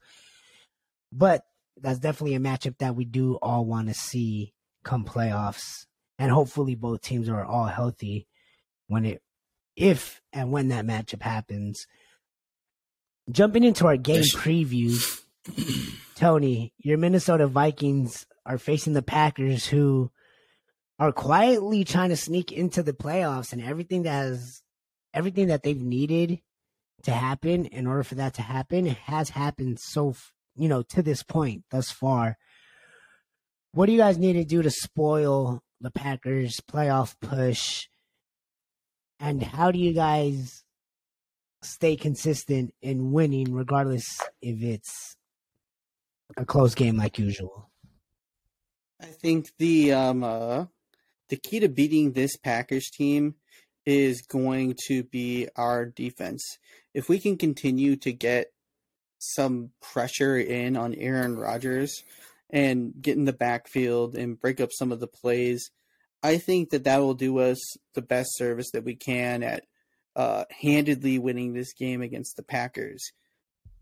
But 1.13 1.43
that's 1.77 1.99
definitely 1.99 2.35
a 2.35 2.39
matchup 2.39 2.77
that 2.79 2.97
we 2.97 3.05
do 3.05 3.35
all 3.35 3.63
want 3.63 3.87
to 3.87 3.93
see 3.93 4.53
come 4.83 5.05
playoffs, 5.05 5.85
and 6.19 6.29
hopefully 6.29 6.75
both 6.75 7.03
teams 7.03 7.29
are 7.29 7.45
all 7.45 7.67
healthy 7.67 8.27
when 8.87 9.05
it, 9.05 9.21
if 9.77 10.21
and 10.33 10.51
when 10.51 10.67
that 10.67 10.85
matchup 10.85 11.21
happens. 11.21 11.87
Jumping 13.31 13.63
into 13.63 13.87
our 13.87 13.95
game 13.95 14.23
previews 14.23 15.21
Tony, 16.15 16.73
your 16.77 16.97
Minnesota 16.97 17.47
Vikings 17.47 18.25
are 18.45 18.57
facing 18.57 18.93
the 18.93 19.01
Packers, 19.01 19.65
who 19.65 20.11
are 20.97 21.11
quietly 21.11 21.83
trying 21.83 22.09
to 22.09 22.15
sneak 22.15 22.51
into 22.51 22.81
the 22.81 22.93
playoffs, 22.93 23.51
and 23.51 23.61
everything 23.61 24.03
that 24.03 24.11
has 24.11 24.61
everything 25.13 25.47
that 25.47 25.63
they've 25.63 25.81
needed 25.81 26.41
to 27.03 27.11
happen 27.11 27.65
in 27.65 27.87
order 27.87 28.03
for 28.03 28.15
that 28.15 28.33
to 28.33 28.41
happen 28.41 28.85
has 28.85 29.29
happened 29.29 29.79
so 29.79 30.13
you 30.55 30.67
know 30.67 30.81
to 30.81 31.01
this 31.01 31.23
point 31.23 31.63
thus 31.71 31.91
far. 31.91 32.37
What 33.71 33.87
do 33.87 33.91
you 33.91 33.97
guys 33.97 34.17
need 34.17 34.33
to 34.33 34.45
do 34.45 34.61
to 34.61 34.71
spoil 34.71 35.61
the 35.81 35.91
Packers 35.91 36.61
playoff 36.69 37.15
push? 37.19 37.87
And 39.19 39.43
how 39.43 39.71
do 39.71 39.79
you 39.79 39.93
guys 39.93 40.63
stay 41.61 41.95
consistent 41.95 42.73
in 42.81 43.11
winning 43.11 43.53
regardless 43.53 44.05
if 44.41 44.61
it's 44.61 45.14
a 46.37 46.45
close 46.45 46.75
game 46.75 46.97
like 46.97 47.19
usual. 47.19 47.69
I 49.01 49.07
think 49.07 49.51
the 49.57 49.93
um 49.93 50.23
uh, 50.23 50.65
the 51.29 51.37
key 51.37 51.59
to 51.59 51.69
beating 51.69 52.11
this 52.11 52.37
Packers 52.37 52.89
team 52.89 53.35
is 53.85 54.21
going 54.21 54.75
to 54.87 55.03
be 55.03 55.47
our 55.55 55.85
defense. 55.85 56.43
If 56.93 57.09
we 57.09 57.19
can 57.19 57.37
continue 57.37 57.95
to 57.97 58.11
get 58.11 58.47
some 59.19 59.71
pressure 59.81 60.37
in 60.37 60.75
on 60.75 60.95
Aaron 60.95 61.37
Rodgers 61.37 62.03
and 62.49 62.93
get 62.99 63.17
in 63.17 63.25
the 63.25 63.33
backfield 63.33 64.15
and 64.15 64.39
break 64.39 64.59
up 64.59 64.69
some 64.71 64.91
of 64.91 64.99
the 64.99 65.07
plays, 65.07 65.71
I 66.23 66.37
think 66.37 66.71
that 66.71 66.85
that 66.85 66.99
will 66.99 67.13
do 67.13 67.39
us 67.39 67.59
the 67.93 68.01
best 68.01 68.35
service 68.35 68.71
that 68.73 68.83
we 68.83 68.95
can 68.95 69.43
at 69.43 69.65
uh, 70.15 70.45
handedly 70.49 71.19
winning 71.19 71.53
this 71.53 71.73
game 71.73 72.01
against 72.01 72.37
the 72.37 72.43
Packers. 72.43 73.11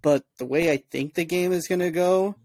But 0.03 0.23
the 0.37 0.45
way 0.45 0.71
I 0.71 0.77
think 0.91 1.15
the 1.15 1.25
game 1.25 1.51
is 1.51 1.67
going 1.67 1.79
to 1.79 1.89
go, 1.89 2.35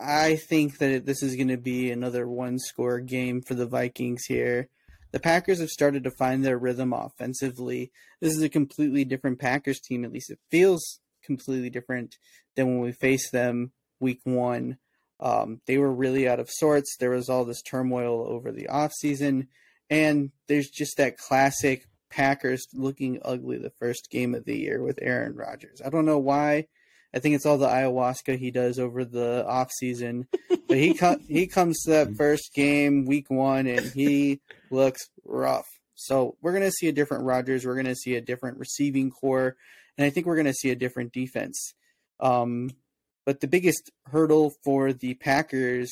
I 0.00 0.36
think 0.36 0.78
that 0.78 1.06
this 1.06 1.22
is 1.22 1.36
going 1.36 1.48
to 1.48 1.58
be 1.58 1.90
another 1.90 2.26
one 2.26 2.58
score 2.58 2.98
game 2.98 3.42
for 3.42 3.54
the 3.54 3.66
Vikings 3.66 4.24
here. 4.26 4.68
The 5.12 5.20
Packers 5.20 5.60
have 5.60 5.68
started 5.68 6.04
to 6.04 6.10
find 6.10 6.44
their 6.44 6.58
rhythm 6.58 6.92
offensively. 6.92 7.92
This 8.20 8.34
is 8.34 8.42
a 8.42 8.48
completely 8.48 9.04
different 9.04 9.38
Packers 9.38 9.80
team, 9.80 10.04
at 10.04 10.12
least 10.12 10.30
it 10.30 10.40
feels 10.50 11.00
completely 11.24 11.70
different 11.70 12.16
than 12.56 12.66
when 12.66 12.80
we 12.80 12.92
faced 12.92 13.30
them 13.30 13.72
week 14.00 14.20
one. 14.24 14.78
Um, 15.20 15.60
they 15.66 15.78
were 15.78 15.92
really 15.92 16.28
out 16.28 16.40
of 16.40 16.50
sorts. 16.50 16.96
There 16.96 17.10
was 17.10 17.28
all 17.28 17.44
this 17.44 17.62
turmoil 17.62 18.24
over 18.26 18.52
the 18.52 18.68
offseason. 18.70 19.48
And 19.90 20.30
there's 20.46 20.68
just 20.68 20.96
that 20.96 21.18
classic 21.18 21.86
Packers 22.10 22.66
looking 22.74 23.20
ugly 23.24 23.58
the 23.58 23.72
first 23.78 24.08
game 24.10 24.34
of 24.34 24.44
the 24.44 24.56
year 24.56 24.82
with 24.82 24.98
Aaron 25.02 25.34
Rodgers. 25.34 25.80
I 25.84 25.90
don't 25.90 26.06
know 26.06 26.18
why. 26.18 26.66
I 27.14 27.20
think 27.20 27.34
it's 27.34 27.46
all 27.46 27.58
the 27.58 27.68
ayahuasca 27.68 28.38
he 28.38 28.50
does 28.50 28.78
over 28.78 29.04
the 29.04 29.46
off 29.46 29.70
season. 29.72 30.28
But 30.68 30.76
he 30.76 30.94
co- 30.94 31.20
he 31.28 31.46
comes 31.46 31.82
to 31.82 31.90
that 31.90 32.16
first 32.16 32.52
game, 32.54 33.06
week 33.06 33.30
one, 33.30 33.66
and 33.66 33.86
he 33.86 34.40
looks 34.70 35.08
rough. 35.24 35.66
So 35.94 36.36
we're 36.42 36.52
gonna 36.52 36.70
see 36.70 36.88
a 36.88 36.92
different 36.92 37.24
Rodgers. 37.24 37.64
We're 37.64 37.76
gonna 37.76 37.96
see 37.96 38.14
a 38.14 38.20
different 38.20 38.58
receiving 38.58 39.10
corps, 39.10 39.56
and 39.96 40.04
I 40.04 40.10
think 40.10 40.26
we're 40.26 40.36
gonna 40.36 40.52
see 40.52 40.70
a 40.70 40.76
different 40.76 41.12
defense. 41.12 41.74
Um, 42.20 42.70
but 43.24 43.40
the 43.40 43.48
biggest 43.48 43.90
hurdle 44.06 44.52
for 44.64 44.92
the 44.92 45.14
Packers 45.14 45.90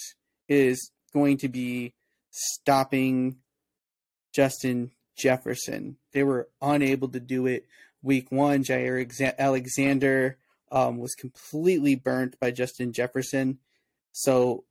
is 0.48 0.90
going 1.12 1.38
to 1.38 1.48
be 1.48 1.94
stopping 2.30 3.36
Justin 4.34 4.90
Jefferson. 5.16 5.96
They 6.12 6.22
were 6.22 6.48
unable 6.60 7.08
to 7.08 7.20
do 7.20 7.46
it 7.46 7.66
week 8.02 8.30
one. 8.30 8.62
Jaire 8.62 9.38
Alexander 9.38 10.38
um, 10.70 10.98
was 10.98 11.14
completely 11.14 11.94
burnt 11.94 12.38
by 12.40 12.50
Justin 12.50 12.92
Jefferson. 12.92 13.58
So 14.12 14.64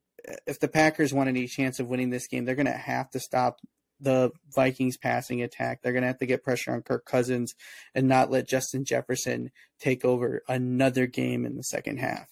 if 0.48 0.60
the 0.60 0.68
Packers 0.68 1.14
want 1.14 1.30
any 1.30 1.48
chance 1.48 1.80
of 1.80 1.88
winning 1.88 2.10
this 2.10 2.28
game, 2.28 2.46
they're 2.46 2.56
going 2.56 2.66
to 2.66 2.72
have 2.72 3.10
to 3.12 3.20
stop 3.20 3.60
the 4.00 4.32
Vikings 4.54 4.98
passing 4.98 5.42
attack. 5.42 5.82
They're 5.82 5.94
going 5.94 6.04
to 6.04 6.08
have 6.08 6.20
to 6.20 6.26
get 6.26 6.44
pressure 6.44 6.74
on 6.74 6.82
Kirk 6.82 7.06
Cousins 7.06 7.56
and 7.94 8.08
not 8.08 8.32
let 8.32 8.48
Justin 8.48 8.84
Jefferson 8.86 9.52
take 9.80 10.04
over 10.04 10.42
another 10.48 11.08
game 11.08 11.46
in 11.46 11.56
the 11.56 11.64
second 11.64 12.00
half. 12.00 12.28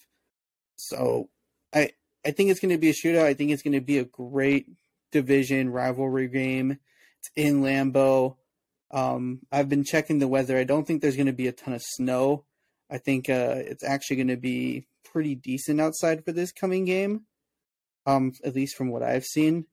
So 0.76 1.30
I 1.72 1.90
I 2.26 2.30
think 2.30 2.50
it's 2.50 2.60
going 2.60 2.72
to 2.74 2.78
be 2.78 2.90
a 2.90 2.94
shootout. 2.94 3.24
I 3.24 3.34
think 3.34 3.50
it's 3.50 3.62
going 3.62 3.74
to 3.74 3.80
be 3.80 3.98
a 3.98 4.04
great 4.04 4.66
division 5.12 5.70
rivalry 5.70 6.28
game. 6.28 6.78
It's 7.24 7.30
in 7.36 7.62
Lambeau. 7.62 8.36
Um, 8.90 9.40
I've 9.50 9.68
been 9.68 9.84
checking 9.84 10.18
the 10.18 10.28
weather. 10.28 10.58
I 10.58 10.64
don't 10.64 10.86
think 10.86 11.00
there's 11.00 11.16
going 11.16 11.26
to 11.26 11.32
be 11.32 11.48
a 11.48 11.52
ton 11.52 11.74
of 11.74 11.82
snow. 11.82 12.44
I 12.90 12.98
think 12.98 13.28
uh, 13.28 13.56
it's 13.56 13.84
actually 13.84 14.16
going 14.16 14.28
to 14.28 14.36
be 14.36 14.86
pretty 15.04 15.34
decent 15.34 15.80
outside 15.80 16.24
for 16.24 16.32
this 16.32 16.52
coming 16.52 16.84
game, 16.84 17.22
um, 18.06 18.32
at 18.44 18.54
least 18.54 18.76
from 18.76 18.90
what 18.90 19.02
I've 19.02 19.24
seen, 19.24 19.66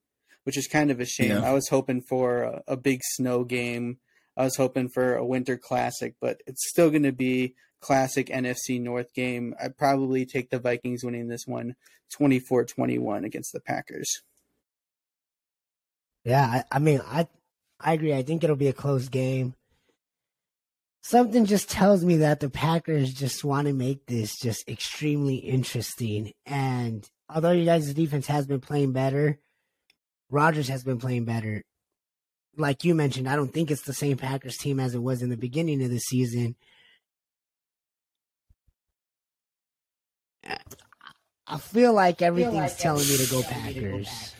which 0.44 0.56
is 0.56 0.66
kind 0.66 0.90
of 0.90 0.98
a 0.98 1.04
shame. 1.04 1.30
Yeah. 1.30 1.48
I 1.48 1.52
was 1.52 1.68
hoping 1.68 2.00
for 2.00 2.42
a, 2.42 2.62
a 2.68 2.76
big 2.76 3.00
snow 3.02 3.44
game. 3.44 3.98
I 4.36 4.44
was 4.44 4.56
hoping 4.56 4.88
for 4.88 5.14
a 5.14 5.26
winter 5.26 5.58
classic, 5.58 6.14
but 6.20 6.40
it's 6.46 6.68
still 6.68 6.90
going 6.90 7.02
to 7.02 7.12
be 7.12 7.54
classic 7.80 8.28
NFC 8.28 8.80
North 8.80 9.12
game. 9.12 9.54
I'd 9.62 9.76
probably 9.76 10.24
take 10.24 10.48
the 10.50 10.58
Vikings 10.58 11.04
winning 11.04 11.28
this 11.28 11.46
one 11.46 11.74
24-21 12.18 13.24
against 13.24 13.52
the 13.52 13.60
Packers. 13.60 14.22
Yeah, 16.24 16.44
I, 16.44 16.64
I 16.76 16.78
mean, 16.78 17.00
I 17.04 17.26
I 17.82 17.94
agree. 17.94 18.14
I 18.14 18.22
think 18.22 18.44
it'll 18.44 18.56
be 18.56 18.68
a 18.68 18.72
close 18.72 19.08
game. 19.08 19.54
Something 21.02 21.46
just 21.46 21.68
tells 21.68 22.04
me 22.04 22.18
that 22.18 22.38
the 22.38 22.48
Packers 22.48 23.12
just 23.12 23.42
want 23.42 23.66
to 23.66 23.72
make 23.72 24.06
this 24.06 24.38
just 24.38 24.68
extremely 24.68 25.34
interesting. 25.34 26.32
And 26.46 27.08
although 27.28 27.50
you 27.50 27.64
guys' 27.64 27.92
defense 27.92 28.28
has 28.28 28.46
been 28.46 28.60
playing 28.60 28.92
better, 28.92 29.40
Rodgers 30.30 30.68
has 30.68 30.84
been 30.84 30.98
playing 30.98 31.24
better. 31.24 31.64
Like 32.56 32.84
you 32.84 32.94
mentioned, 32.94 33.28
I 33.28 33.34
don't 33.34 33.52
think 33.52 33.70
it's 33.70 33.82
the 33.82 33.92
same 33.92 34.16
Packers 34.16 34.56
team 34.56 34.78
as 34.78 34.94
it 34.94 35.02
was 35.02 35.22
in 35.22 35.30
the 35.30 35.36
beginning 35.36 35.82
of 35.82 35.90
the 35.90 35.98
season. 35.98 36.54
I 41.46 41.58
feel 41.58 41.92
like 41.92 42.22
everything's 42.22 42.52
feel 42.52 42.62
like 42.62 42.78
telling 42.78 43.08
me 43.08 43.16
to 43.16 43.30
go 43.30 43.42
Packers. 43.42 44.34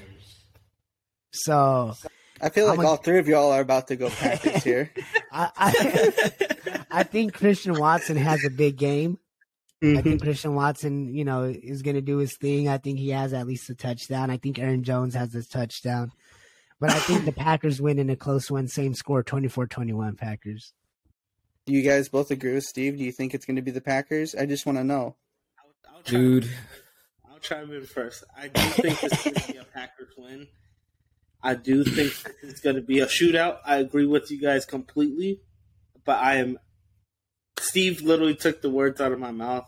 So 1.32 1.94
I 2.42 2.48
feel 2.48 2.66
like 2.66 2.80
a, 2.80 2.86
all 2.86 2.96
three 2.96 3.18
of 3.18 3.28
y'all 3.28 3.52
are 3.52 3.60
about 3.60 3.86
to 3.88 3.96
go 3.96 4.10
Packers 4.10 4.64
here. 4.64 4.92
I, 5.30 5.50
I, 5.56 6.84
I, 6.90 7.02
think 7.04 7.34
Christian 7.34 7.74
Watson 7.78 8.16
has 8.16 8.44
a 8.44 8.50
big 8.50 8.76
game. 8.76 9.18
Mm-hmm. 9.82 9.98
I 9.98 10.02
think 10.02 10.22
Christian 10.22 10.54
Watson, 10.54 11.14
you 11.14 11.24
know, 11.24 11.44
is 11.44 11.82
going 11.82 11.94
to 11.94 12.02
do 12.02 12.18
his 12.18 12.36
thing. 12.36 12.68
I 12.68 12.78
think 12.78 12.98
he 12.98 13.10
has 13.10 13.32
at 13.32 13.46
least 13.46 13.70
a 13.70 13.74
touchdown. 13.74 14.30
I 14.30 14.38
think 14.38 14.58
Aaron 14.58 14.82
Jones 14.82 15.14
has 15.14 15.32
his 15.32 15.46
touchdown. 15.46 16.10
But 16.80 16.90
I 16.90 16.98
think 16.98 17.24
the 17.24 17.32
Packers 17.32 17.80
win 17.80 18.00
in 18.00 18.10
a 18.10 18.16
close 18.16 18.50
one, 18.50 18.66
same 18.66 18.94
score, 18.94 19.22
24-21 19.22 20.18
Packers. 20.18 20.72
Do 21.64 21.72
you 21.72 21.82
guys 21.82 22.08
both 22.08 22.32
agree 22.32 22.54
with 22.54 22.64
Steve? 22.64 22.98
Do 22.98 23.04
you 23.04 23.12
think 23.12 23.34
it's 23.34 23.46
going 23.46 23.56
to 23.56 23.62
be 23.62 23.70
the 23.70 23.80
Packers? 23.80 24.34
I 24.34 24.46
just 24.46 24.66
want 24.66 24.78
to 24.78 24.84
know. 24.84 25.14
I'll, 25.60 25.94
I'll 25.94 26.02
Dude. 26.02 26.50
I'll 27.30 27.38
chime 27.38 27.72
in 27.72 27.84
first. 27.86 28.24
I 28.36 28.48
do 28.48 28.60
think 28.60 29.00
this 29.00 29.12
is 29.12 29.22
going 29.22 29.34
to 29.34 29.52
be 29.52 29.58
a 29.58 29.64
Packers 29.64 30.14
win. 30.18 30.48
I 31.42 31.54
do 31.54 31.84
think 31.84 32.12
it's 32.42 32.60
going 32.60 32.76
to 32.76 32.82
be 32.82 33.00
a 33.00 33.06
shootout. 33.06 33.58
I 33.64 33.76
agree 33.76 34.06
with 34.06 34.30
you 34.30 34.40
guys 34.40 34.64
completely, 34.64 35.40
but 36.04 36.18
I 36.18 36.36
am. 36.36 36.58
Steve 37.58 38.02
literally 38.02 38.34
took 38.34 38.62
the 38.62 38.70
words 38.70 39.00
out 39.00 39.12
of 39.12 39.18
my 39.18 39.30
mouth. 39.30 39.66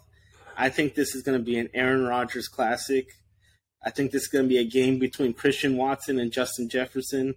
I 0.57 0.69
think 0.69 0.95
this 0.95 1.15
is 1.15 1.23
going 1.23 1.39
to 1.39 1.45
be 1.45 1.59
an 1.59 1.69
Aaron 1.75 2.05
Rodgers 2.05 2.49
classic. 2.49 3.09
I 3.85 3.91
think 3.91 4.13
this 4.13 4.23
is 4.23 4.29
going 4.29 4.45
to 4.45 4.49
be 4.49 4.59
a 4.59 4.65
game 4.65 4.99
between 4.99 5.35
Christian 5.35 5.77
Watson 5.77 6.19
and 6.19 6.33
Justin 6.33 6.69
Jefferson. 6.69 7.35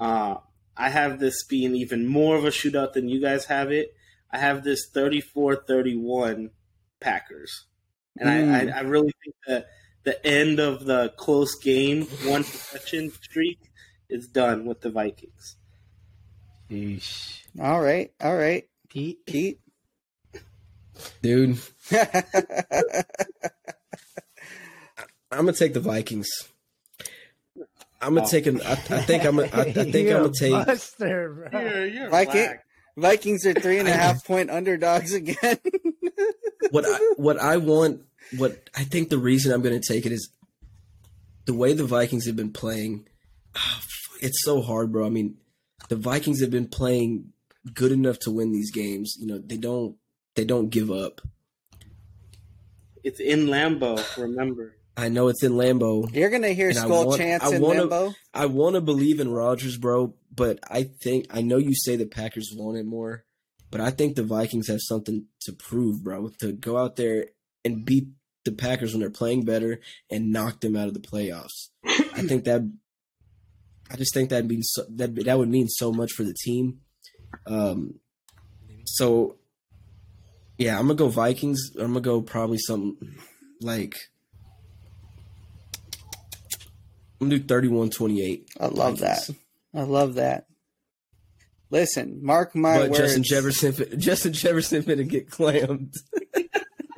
Uh, 0.00 0.36
I 0.76 0.88
have 0.88 1.20
this 1.20 1.44
being 1.44 1.74
even 1.76 2.06
more 2.06 2.36
of 2.36 2.44
a 2.44 2.48
shootout 2.48 2.94
than 2.94 3.08
you 3.08 3.20
guys 3.20 3.44
have 3.46 3.70
it. 3.70 3.94
I 4.30 4.38
have 4.38 4.64
this 4.64 4.88
34 4.92 5.64
31 5.66 6.50
Packers. 7.00 7.66
And 8.18 8.28
mm. 8.28 8.72
I, 8.72 8.74
I, 8.74 8.78
I 8.78 8.80
really 8.80 9.12
think 9.22 9.36
that 9.46 9.66
the 10.04 10.24
end 10.26 10.58
of 10.58 10.84
the 10.84 11.12
close 11.16 11.54
game, 11.56 12.06
one 12.24 12.44
possession 12.44 13.10
streak 13.10 13.58
is 14.08 14.28
done 14.28 14.66
with 14.66 14.80
the 14.80 14.90
Vikings. 14.90 15.56
Yeesh. 16.70 17.42
All 17.60 17.80
right, 17.80 18.12
all 18.20 18.36
right, 18.36 18.64
Pete. 18.88 19.24
Pete, 19.26 19.60
dude, 21.20 21.58
I'm 25.30 25.46
gonna 25.46 25.52
take 25.52 25.74
the 25.74 25.80
Vikings. 25.80 26.30
I'm 28.00 28.14
gonna 28.14 28.26
oh. 28.26 28.30
take 28.30 28.46
an. 28.46 28.60
I, 28.62 28.72
I 28.72 28.76
think 28.76 29.24
I'm. 29.24 29.36
Gonna, 29.36 29.48
I, 29.52 29.60
I 29.60 29.72
think 29.72 30.10
I'm 30.10 30.22
gonna 30.22 30.32
take. 30.32 30.52
Buster, 30.52 31.50
you're, 31.52 31.86
you're 31.86 32.10
Viking, 32.10 32.58
Vikings 32.96 33.46
are 33.46 33.54
three 33.54 33.78
and 33.78 33.88
a 33.88 33.92
half 33.92 34.24
point 34.24 34.50
underdogs 34.50 35.12
again. 35.12 35.58
what 36.70 36.84
I, 36.86 36.98
what 37.16 37.38
I 37.38 37.56
want 37.56 38.02
what 38.36 38.70
I 38.76 38.84
think 38.84 39.08
the 39.08 39.18
reason 39.18 39.52
I'm 39.52 39.62
going 39.62 39.78
to 39.78 39.92
take 39.92 40.06
it 40.06 40.12
is 40.12 40.30
the 41.44 41.54
way 41.54 41.72
the 41.72 41.84
Vikings 41.84 42.26
have 42.26 42.36
been 42.36 42.52
playing. 42.52 43.06
Oh, 43.56 43.80
it's 44.20 44.44
so 44.44 44.62
hard, 44.62 44.92
bro. 44.92 45.06
I 45.06 45.10
mean, 45.10 45.36
the 45.88 45.96
Vikings 45.96 46.40
have 46.40 46.50
been 46.50 46.68
playing 46.68 47.32
good 47.74 47.92
enough 47.92 48.18
to 48.20 48.30
win 48.30 48.52
these 48.52 48.70
games. 48.70 49.16
You 49.18 49.26
know, 49.26 49.38
they 49.38 49.56
don't 49.56 49.96
they 50.34 50.44
don't 50.44 50.70
give 50.70 50.90
up. 50.90 51.20
It's 53.04 53.20
in 53.20 53.46
Lambeau, 53.46 54.16
remember. 54.16 54.76
I 54.96 55.08
know 55.08 55.28
it's 55.28 55.42
in 55.42 55.52
Lambeau. 55.52 56.14
You're 56.14 56.30
gonna 56.30 56.50
hear 56.50 56.72
skull 56.72 57.08
want, 57.08 57.20
chants 57.20 57.44
I 57.44 57.56
in 57.56 57.62
wanna, 57.62 57.86
Lambeau. 57.86 58.14
I 58.32 58.46
want 58.46 58.74
to 58.74 58.80
believe 58.80 59.20
in 59.20 59.30
Rodgers, 59.30 59.76
bro, 59.76 60.14
but 60.34 60.60
I 60.70 60.84
think 60.84 61.26
I 61.30 61.42
know 61.42 61.56
you 61.56 61.74
say 61.74 61.96
the 61.96 62.06
Packers 62.06 62.52
want 62.54 62.78
it 62.78 62.86
more, 62.86 63.24
but 63.70 63.80
I 63.80 63.90
think 63.90 64.16
the 64.16 64.22
Vikings 64.22 64.68
have 64.68 64.80
something 64.80 65.26
to 65.40 65.52
prove, 65.52 66.04
bro. 66.04 66.30
To 66.40 66.52
go 66.52 66.76
out 66.76 66.96
there 66.96 67.28
and 67.64 67.84
beat 67.84 68.08
the 68.44 68.52
Packers 68.52 68.92
when 68.92 69.00
they're 69.00 69.10
playing 69.10 69.44
better 69.44 69.80
and 70.10 70.32
knock 70.32 70.60
them 70.60 70.76
out 70.76 70.88
of 70.88 70.94
the 70.94 71.00
playoffs. 71.00 71.68
I 71.84 72.22
think 72.28 72.44
that 72.44 72.62
I 73.90 73.96
just 73.96 74.14
think 74.14 74.30
that 74.30 74.46
means 74.46 74.70
so, 74.72 74.84
that 74.96 75.14
that 75.24 75.38
would 75.38 75.48
mean 75.48 75.68
so 75.68 75.92
much 75.92 76.12
for 76.12 76.24
the 76.24 76.34
team. 76.34 76.80
Um, 77.46 78.00
so 78.84 79.36
yeah, 80.58 80.78
I'm 80.78 80.86
gonna 80.86 80.94
go 80.94 81.08
Vikings. 81.08 81.72
I'm 81.78 81.88
gonna 81.88 82.00
go 82.00 82.22
probably 82.22 82.58
something 82.58 83.16
like 83.60 83.96
I'm 87.20 87.28
gonna 87.28 87.38
do 87.38 87.70
31-28. 87.70 88.46
I 88.58 88.66
love 88.66 88.98
Vikings. 88.98 89.26
that. 89.26 89.36
I 89.74 89.82
love 89.82 90.14
that. 90.14 90.46
Listen, 91.70 92.24
mark 92.24 92.54
my 92.54 92.78
but 92.78 92.90
words. 92.90 92.98
Justin 92.98 93.22
Jefferson, 93.22 93.98
Justin 93.98 94.32
Jefferson 94.32 94.82
gonna 94.82 95.04
get 95.04 95.30
clammed. 95.30 95.94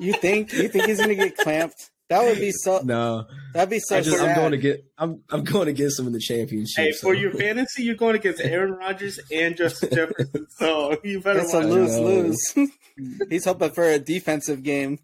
You 0.04 0.12
think 0.14 0.52
you 0.52 0.68
think 0.68 0.86
he's 0.86 1.00
gonna 1.00 1.14
get 1.14 1.36
clamped? 1.36 1.90
That 2.10 2.22
would 2.22 2.38
be 2.38 2.52
so. 2.52 2.80
No, 2.84 3.26
that'd 3.54 3.70
be 3.70 3.80
so. 3.80 3.96
I 3.96 4.00
just, 4.02 4.18
sad. 4.18 4.28
I'm 4.28 4.36
going 4.36 4.50
to 4.50 4.58
get. 4.58 4.84
I'm 4.98 5.22
I'm 5.30 5.42
going 5.42 5.68
against 5.68 5.98
him 5.98 6.06
in 6.06 6.12
the 6.12 6.20
championship. 6.20 6.84
Hey, 6.84 6.92
so. 6.92 7.08
for 7.08 7.14
your 7.14 7.32
fantasy, 7.32 7.82
you're 7.82 7.94
going 7.94 8.14
against 8.14 8.42
Aaron 8.42 8.72
Rodgers 8.72 9.18
and 9.32 9.56
Justin 9.56 9.88
Jefferson. 9.94 10.46
So 10.50 10.98
you 11.02 11.20
better. 11.20 11.40
It's 11.40 11.54
a 11.54 11.60
lose 11.60 11.98
lose. 11.98 12.70
he's 13.30 13.46
hoping 13.46 13.70
for 13.70 13.84
a 13.84 13.98
defensive 13.98 14.62
game. 14.62 14.98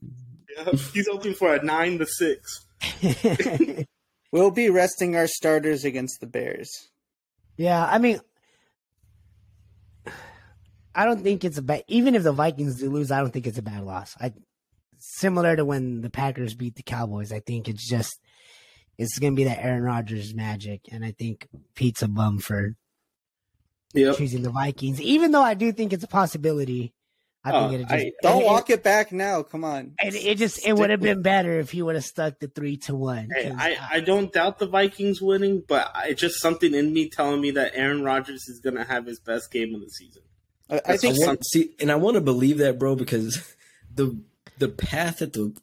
Yeah, 0.56 0.72
he's 0.92 1.08
hoping 1.08 1.32
for 1.32 1.54
a 1.54 1.64
nine 1.64 1.98
to 1.98 2.06
six. 2.06 2.66
we'll 4.32 4.50
be 4.50 4.68
resting 4.68 5.16
our 5.16 5.26
starters 5.26 5.86
against 5.86 6.20
the 6.20 6.26
Bears. 6.26 6.90
Yeah, 7.56 7.82
I 7.84 7.96
mean, 7.98 8.20
I 10.94 11.06
don't 11.06 11.22
think 11.22 11.44
it's 11.44 11.56
a 11.56 11.62
bad. 11.62 11.84
Even 11.88 12.14
if 12.14 12.24
the 12.24 12.32
Vikings 12.32 12.78
do 12.78 12.90
lose, 12.90 13.10
I 13.10 13.20
don't 13.20 13.32
think 13.32 13.46
it's 13.46 13.58
a 13.58 13.62
bad 13.62 13.84
loss. 13.84 14.14
I 14.20 14.34
similar 15.00 15.56
to 15.56 15.64
when 15.64 16.00
the 16.00 16.10
Packers 16.10 16.54
beat 16.54 16.76
the 16.76 16.82
Cowboys. 16.82 17.32
I 17.32 17.40
think 17.40 17.68
it's 17.68 17.88
just 17.88 18.20
it's 18.98 19.18
going 19.18 19.32
to 19.32 19.36
be 19.36 19.44
that 19.44 19.64
Aaron 19.64 19.82
Rodgers 19.82 20.34
magic, 20.34 20.82
and 20.92 21.04
I 21.04 21.12
think 21.12 21.48
Pizza 21.74 22.06
Bumford 22.06 22.76
bum 23.94 24.02
yep. 24.02 24.16
choosing 24.16 24.42
the 24.42 24.50
Vikings. 24.50 25.00
Even 25.00 25.32
though 25.32 25.42
I 25.42 25.54
do 25.54 25.72
think 25.72 25.92
it's 25.92 26.04
a 26.04 26.08
possibility, 26.08 26.92
I 27.42 27.50
Oh, 27.52 27.68
think 27.70 27.90
uh, 27.90 27.94
it 27.94 27.96
I- 27.96 28.12
Don't 28.22 28.42
it, 28.42 28.46
walk 28.46 28.68
it 28.70 28.82
back 28.82 29.10
now. 29.12 29.42
Come 29.42 29.64
on. 29.64 29.94
It, 30.02 30.14
it 30.14 30.38
just 30.38 30.66
it 30.66 30.74
would 30.74 30.90
have 30.90 31.00
been 31.00 31.22
better 31.22 31.58
if 31.58 31.70
he 31.70 31.80
would 31.80 31.94
have 31.94 32.04
stuck 32.04 32.38
the 32.38 32.48
three 32.48 32.76
to 32.78 32.94
one. 32.94 33.28
Hey, 33.34 33.44
'cause 33.48 33.56
I, 33.58 33.76
I 33.92 34.00
don't 34.00 34.30
doubt 34.32 34.58
the 34.58 34.66
Vikings 34.66 35.22
winning, 35.22 35.62
but 35.66 35.90
it's 36.04 36.20
just 36.20 36.38
something 36.40 36.74
in 36.74 36.92
me 36.92 37.08
telling 37.08 37.40
me 37.40 37.50
that 37.52 37.72
Aaron 37.74 38.04
Rodgers 38.04 38.46
is 38.48 38.60
going 38.60 38.76
to 38.76 38.84
have 38.84 39.06
his 39.06 39.18
best 39.18 39.50
game 39.50 39.74
of 39.74 39.80
the 39.80 39.88
season. 39.88 40.22
I, 40.68 40.80
I 40.86 40.96
think 40.98 41.16
I 41.22 41.26
want, 41.26 41.44
see, 41.46 41.74
and 41.80 41.90
I 41.90 41.96
want 41.96 42.16
to 42.16 42.20
believe 42.20 42.58
that, 42.58 42.78
bro, 42.78 42.94
because 42.94 43.42
the 43.94 44.20
the 44.60 44.68
path 44.68 45.18
that 45.18 45.32
the 45.32 45.54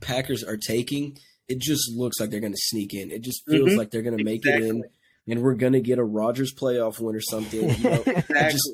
Packers 0.00 0.44
are 0.44 0.56
taking, 0.58 1.16
it 1.48 1.58
just 1.58 1.90
looks 1.94 2.20
like 2.20 2.30
they're 2.30 2.40
going 2.40 2.52
to 2.52 2.58
sneak 2.60 2.92
in. 2.94 3.10
It 3.10 3.22
just 3.22 3.42
feels 3.48 3.70
Mhm. 3.70 3.76
like 3.78 3.90
they're 3.90 4.02
going 4.02 4.16
to 4.18 4.24
make 4.24 4.44
it 4.46 4.62
in, 4.62 4.84
and 5.28 5.42
we're 5.42 5.54
going 5.54 5.72
to 5.72 5.80
get 5.80 5.98
a 5.98 6.04
Rodgers 6.04 6.54
playoff 6.54 7.00
win 7.00 7.16
or 7.16 7.20
something. 7.20 7.68
You 7.70 7.82
know? 7.84 8.02
Exactly. 8.06 8.50
just 8.50 8.70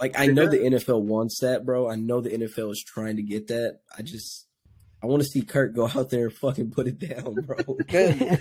like 0.00 0.18
I 0.18 0.26
know 0.26 0.48
the 0.48 0.58
NFL 0.58 1.02
wants 1.02 1.38
that, 1.42 1.64
bro. 1.64 1.88
I 1.88 1.94
know 1.96 2.20
the 2.20 2.30
NFL 2.30 2.72
is 2.72 2.82
trying 2.86 3.16
to 3.16 3.22
get 3.22 3.46
that. 3.48 3.80
I 3.96 4.02
just 4.02 4.46
I 5.02 5.06
want 5.06 5.22
to 5.22 5.28
see 5.28 5.42
Kirk 5.42 5.74
go 5.74 5.86
out 5.92 6.10
there 6.10 6.26
and 6.26 6.32
fucking 6.36 6.70
put 6.70 6.86
it 6.86 6.98
down, 6.98 7.34
bro. 7.34 7.56
Good. 7.88 8.40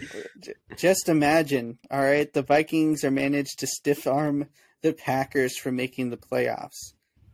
Just 0.77 1.09
imagine, 1.09 1.79
all 1.89 1.99
right, 2.01 2.31
the 2.31 2.43
Vikings 2.43 3.03
are 3.03 3.09
managed 3.11 3.59
to 3.59 3.67
stiff 3.67 4.05
arm 4.07 4.47
the 4.81 4.93
Packers 4.93 5.57
from 5.57 5.75
making 5.75 6.09
the 6.09 6.17
playoffs. 6.17 6.93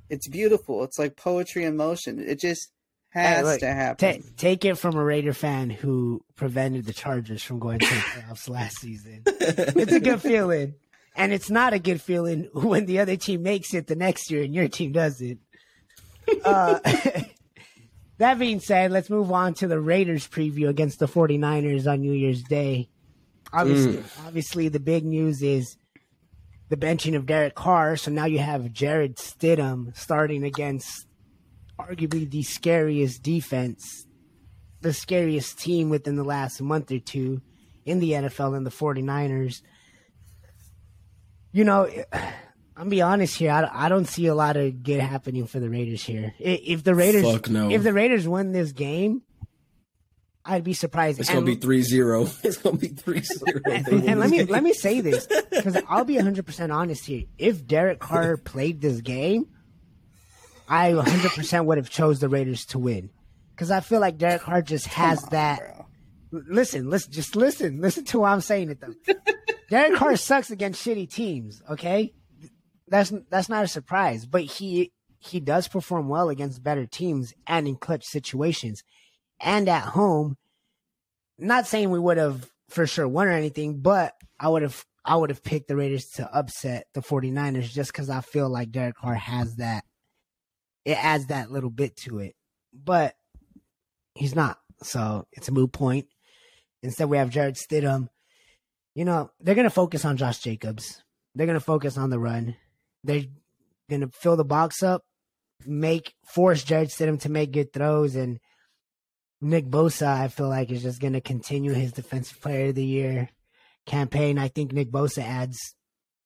It's 0.09 0.27
beautiful. 0.29 0.83
It's 0.85 0.97
like 0.99 1.17
poetry 1.17 1.65
in 1.65 1.75
motion. 1.75 2.19
It 2.19 2.39
just 2.39 2.69
has 3.17 3.45
look, 3.45 3.59
to 3.59 3.67
happen. 3.67 4.21
Ta- 4.21 4.27
take 4.37 4.65
it 4.65 4.75
from 4.75 4.95
a 4.95 5.03
Raider 5.03 5.33
fan 5.33 5.69
who 5.69 6.23
prevented 6.35 6.85
the 6.85 6.93
Chargers 6.93 7.43
from 7.43 7.59
going 7.59 7.79
to 7.79 7.85
the 7.85 8.01
playoffs 8.01 8.49
last 8.49 8.79
season. 8.79 9.23
It's 9.25 9.93
a 9.93 9.99
good 9.99 10.21
feeling. 10.21 10.75
And 11.15 11.33
it's 11.33 11.49
not 11.49 11.73
a 11.73 11.79
good 11.79 11.99
feeling 11.99 12.47
when 12.53 12.85
the 12.85 12.99
other 12.99 13.15
team 13.15 13.41
makes 13.41 13.73
it 13.73 13.87
the 13.87 13.95
next 13.95 14.29
year 14.29 14.43
and 14.43 14.53
your 14.53 14.67
team 14.67 14.91
doesn't. 14.91 15.39
Uh, 16.45 16.79
that 18.19 18.37
being 18.37 18.59
said, 18.59 18.91
let's 18.91 19.09
move 19.09 19.31
on 19.31 19.55
to 19.55 19.67
the 19.67 19.79
Raiders 19.79 20.27
preview 20.27 20.69
against 20.69 20.99
the 20.99 21.07
49ers 21.07 21.91
on 21.91 22.01
New 22.01 22.13
Year's 22.13 22.43
Day. 22.43 22.89
Obviously, 23.51 24.03
obviously 24.25 24.69
the 24.69 24.79
big 24.79 25.05
news 25.05 25.41
is 25.41 25.77
the 26.69 26.77
benching 26.77 27.15
of 27.15 27.25
Derek 27.25 27.55
Carr. 27.55 27.97
So 27.97 28.11
now 28.11 28.25
you 28.25 28.39
have 28.39 28.71
Jarrett 28.71 29.15
Stidham 29.15 29.97
starting 29.97 30.43
against 30.43 31.06
arguably 31.79 32.29
the 32.29 32.43
scariest 32.43 33.21
defense, 33.23 34.05
the 34.81 34.93
scariest 34.93 35.59
team 35.59 35.89
within 35.89 36.15
the 36.15 36.23
last 36.23 36.61
month 36.61 36.91
or 36.91 36.99
two 36.99 37.41
in 37.85 37.99
the 37.99 38.11
NFL 38.11 38.55
and 38.55 38.65
the 38.65 38.71
49ers. 38.71 39.61
You 41.51 41.63
know, 41.63 41.89
I'm 42.77 42.89
be 42.89 43.01
honest 43.01 43.37
here. 43.37 43.51
I, 43.51 43.85
I 43.85 43.89
don't 43.89 44.05
see 44.07 44.27
a 44.27 44.35
lot 44.35 44.55
of 44.55 44.83
good 44.83 44.99
happening 44.99 45.47
for 45.47 45.59
the 45.59 45.69
Raiders 45.69 46.03
here. 46.03 46.33
If 46.39 46.83
the 46.83 46.93
Raiders, 46.93 47.23
Fuck 47.23 47.49
no. 47.49 47.71
if 47.71 47.81
the 47.81 47.91
Raiders 47.93 48.27
win 48.27 48.51
this 48.51 48.71
game, 48.71 49.23
I'd 50.45 50.63
be 50.63 50.73
surprised. 50.73 51.19
It's 51.19 51.29
And- 51.29 51.39
gonna 51.45 51.55
be 51.57 51.57
3-0. 51.57 52.39
It's 52.45 52.57
gonna 52.57 52.77
be 52.77 52.89
3-0. 52.89 53.61
and, 53.65 54.03
and 54.09 54.19
let 54.19 54.29
me 54.29 54.43
let 54.43 54.61
me 54.63 54.73
say 54.73 55.01
this 55.01 55.27
because 55.49 55.75
I'll 55.89 56.05
be 56.05 56.15
100 56.17 56.45
percent 56.45 56.71
honest 56.71 57.05
here. 57.05 57.23
If 57.39 57.65
Derek 57.65 57.99
Carr 57.99 58.37
played 58.37 58.79
this 58.79 59.01
game, 59.01 59.47
I 60.67 60.93
100 60.93 61.31
percent 61.31 61.65
would 61.65 61.77
have 61.77 61.89
chose 61.89 62.19
the 62.19 62.29
Raiders 62.29 62.65
to 62.67 62.79
win 62.79 63.09
because 63.51 63.71
I 63.71 63.79
feel 63.79 63.99
like 63.99 64.17
Derek 64.17 64.41
Carr 64.41 64.61
just 64.61 64.87
has 64.87 65.21
that. 65.25 65.59
Bro. 65.59 66.43
Listen, 66.49 66.89
listen, 66.89 67.11
just 67.11 67.35
listen, 67.35 67.81
listen 67.81 68.03
to 68.05 68.19
what 68.19 68.31
I'm 68.31 68.41
saying 68.41 68.69
it 68.69 68.81
though. 68.81 69.13
Derek 69.69 69.95
Carr 69.95 70.15
sucks 70.15 70.51
against 70.51 70.85
shitty 70.85 71.11
teams. 71.11 71.61
Okay, 71.69 72.13
that's 72.87 73.13
that's 73.29 73.49
not 73.49 73.63
a 73.63 73.67
surprise, 73.67 74.25
but 74.25 74.43
he 74.43 74.91
he 75.19 75.39
does 75.39 75.67
perform 75.67 76.09
well 76.09 76.29
against 76.29 76.63
better 76.63 76.85
teams 76.85 77.33
and 77.47 77.67
in 77.67 77.75
clutch 77.75 78.05
situations, 78.05 78.83
and 79.39 79.67
at 79.67 79.83
home. 79.83 80.37
Not 81.39 81.67
saying 81.67 81.91
we 81.91 81.99
would 81.99 82.17
have 82.17 82.49
for 82.69 82.87
sure 82.87 83.07
won 83.07 83.27
or 83.27 83.31
anything, 83.31 83.79
but 83.79 84.13
I 84.39 84.49
would 84.49 84.63
have 84.63 84.85
I 85.05 85.15
would 85.15 85.29
have 85.29 85.43
picked 85.43 85.67
the 85.67 85.75
Raiders 85.75 86.09
to 86.15 86.29
upset 86.35 86.87
the 86.93 87.01
49ers 87.01 87.71
just 87.71 87.91
because 87.91 88.09
I 88.09 88.21
feel 88.21 88.49
like 88.49 88.71
Derek 88.71 88.97
Carr 88.97 89.15
has 89.15 89.55
that. 89.55 89.85
It 90.87 91.03
adds 91.03 91.25
that 91.25 91.51
little 91.51 91.69
bit 91.69 91.97
to 91.97 92.19
it, 92.19 92.33
but 92.73 93.13
he's 94.15 94.33
not. 94.33 94.57
So 94.83 95.27
it's 95.33 95.49
a 95.49 95.51
moot 95.51 95.73
point. 95.73 96.07
Instead, 96.81 97.09
we 97.09 97.17
have 97.17 97.29
Jarrett 97.29 97.57
Stidham. 97.57 98.07
You 98.95 99.03
know, 99.03 99.29
they're 99.41 99.53
going 99.53 99.65
to 99.65 99.69
focus 99.69 100.05
on 100.05 100.15
Josh 100.15 100.39
Jacobs. 100.39 101.03
They're 101.35 101.45
going 101.45 101.59
to 101.59 101.65
focus 101.65 101.97
on 101.97 102.09
the 102.09 102.19
run. 102.19 102.55
They're 103.03 103.25
going 103.89 103.99
to 103.99 104.07
fill 104.07 104.37
the 104.37 104.45
box 104.45 104.81
up, 104.81 105.03
make 105.65 106.13
force 106.25 106.63
Jarrett 106.63 106.87
Stidham 106.87 107.19
to 107.19 107.29
make 107.29 107.51
good 107.51 107.73
throws, 107.73 108.15
and 108.15 108.39
Nick 109.41 109.65
Bosa, 109.65 110.07
I 110.07 110.29
feel 110.29 110.47
like, 110.47 110.71
is 110.71 110.83
just 110.83 111.01
going 111.01 111.13
to 111.13 111.21
continue 111.21 111.73
his 111.73 111.91
Defensive 111.91 112.39
Player 112.39 112.69
of 112.69 112.75
the 112.75 112.85
Year 112.85 113.29
campaign. 113.85 114.37
I 114.37 114.47
think 114.47 114.71
Nick 114.71 114.89
Bosa 114.89 115.21
adds 115.21 115.75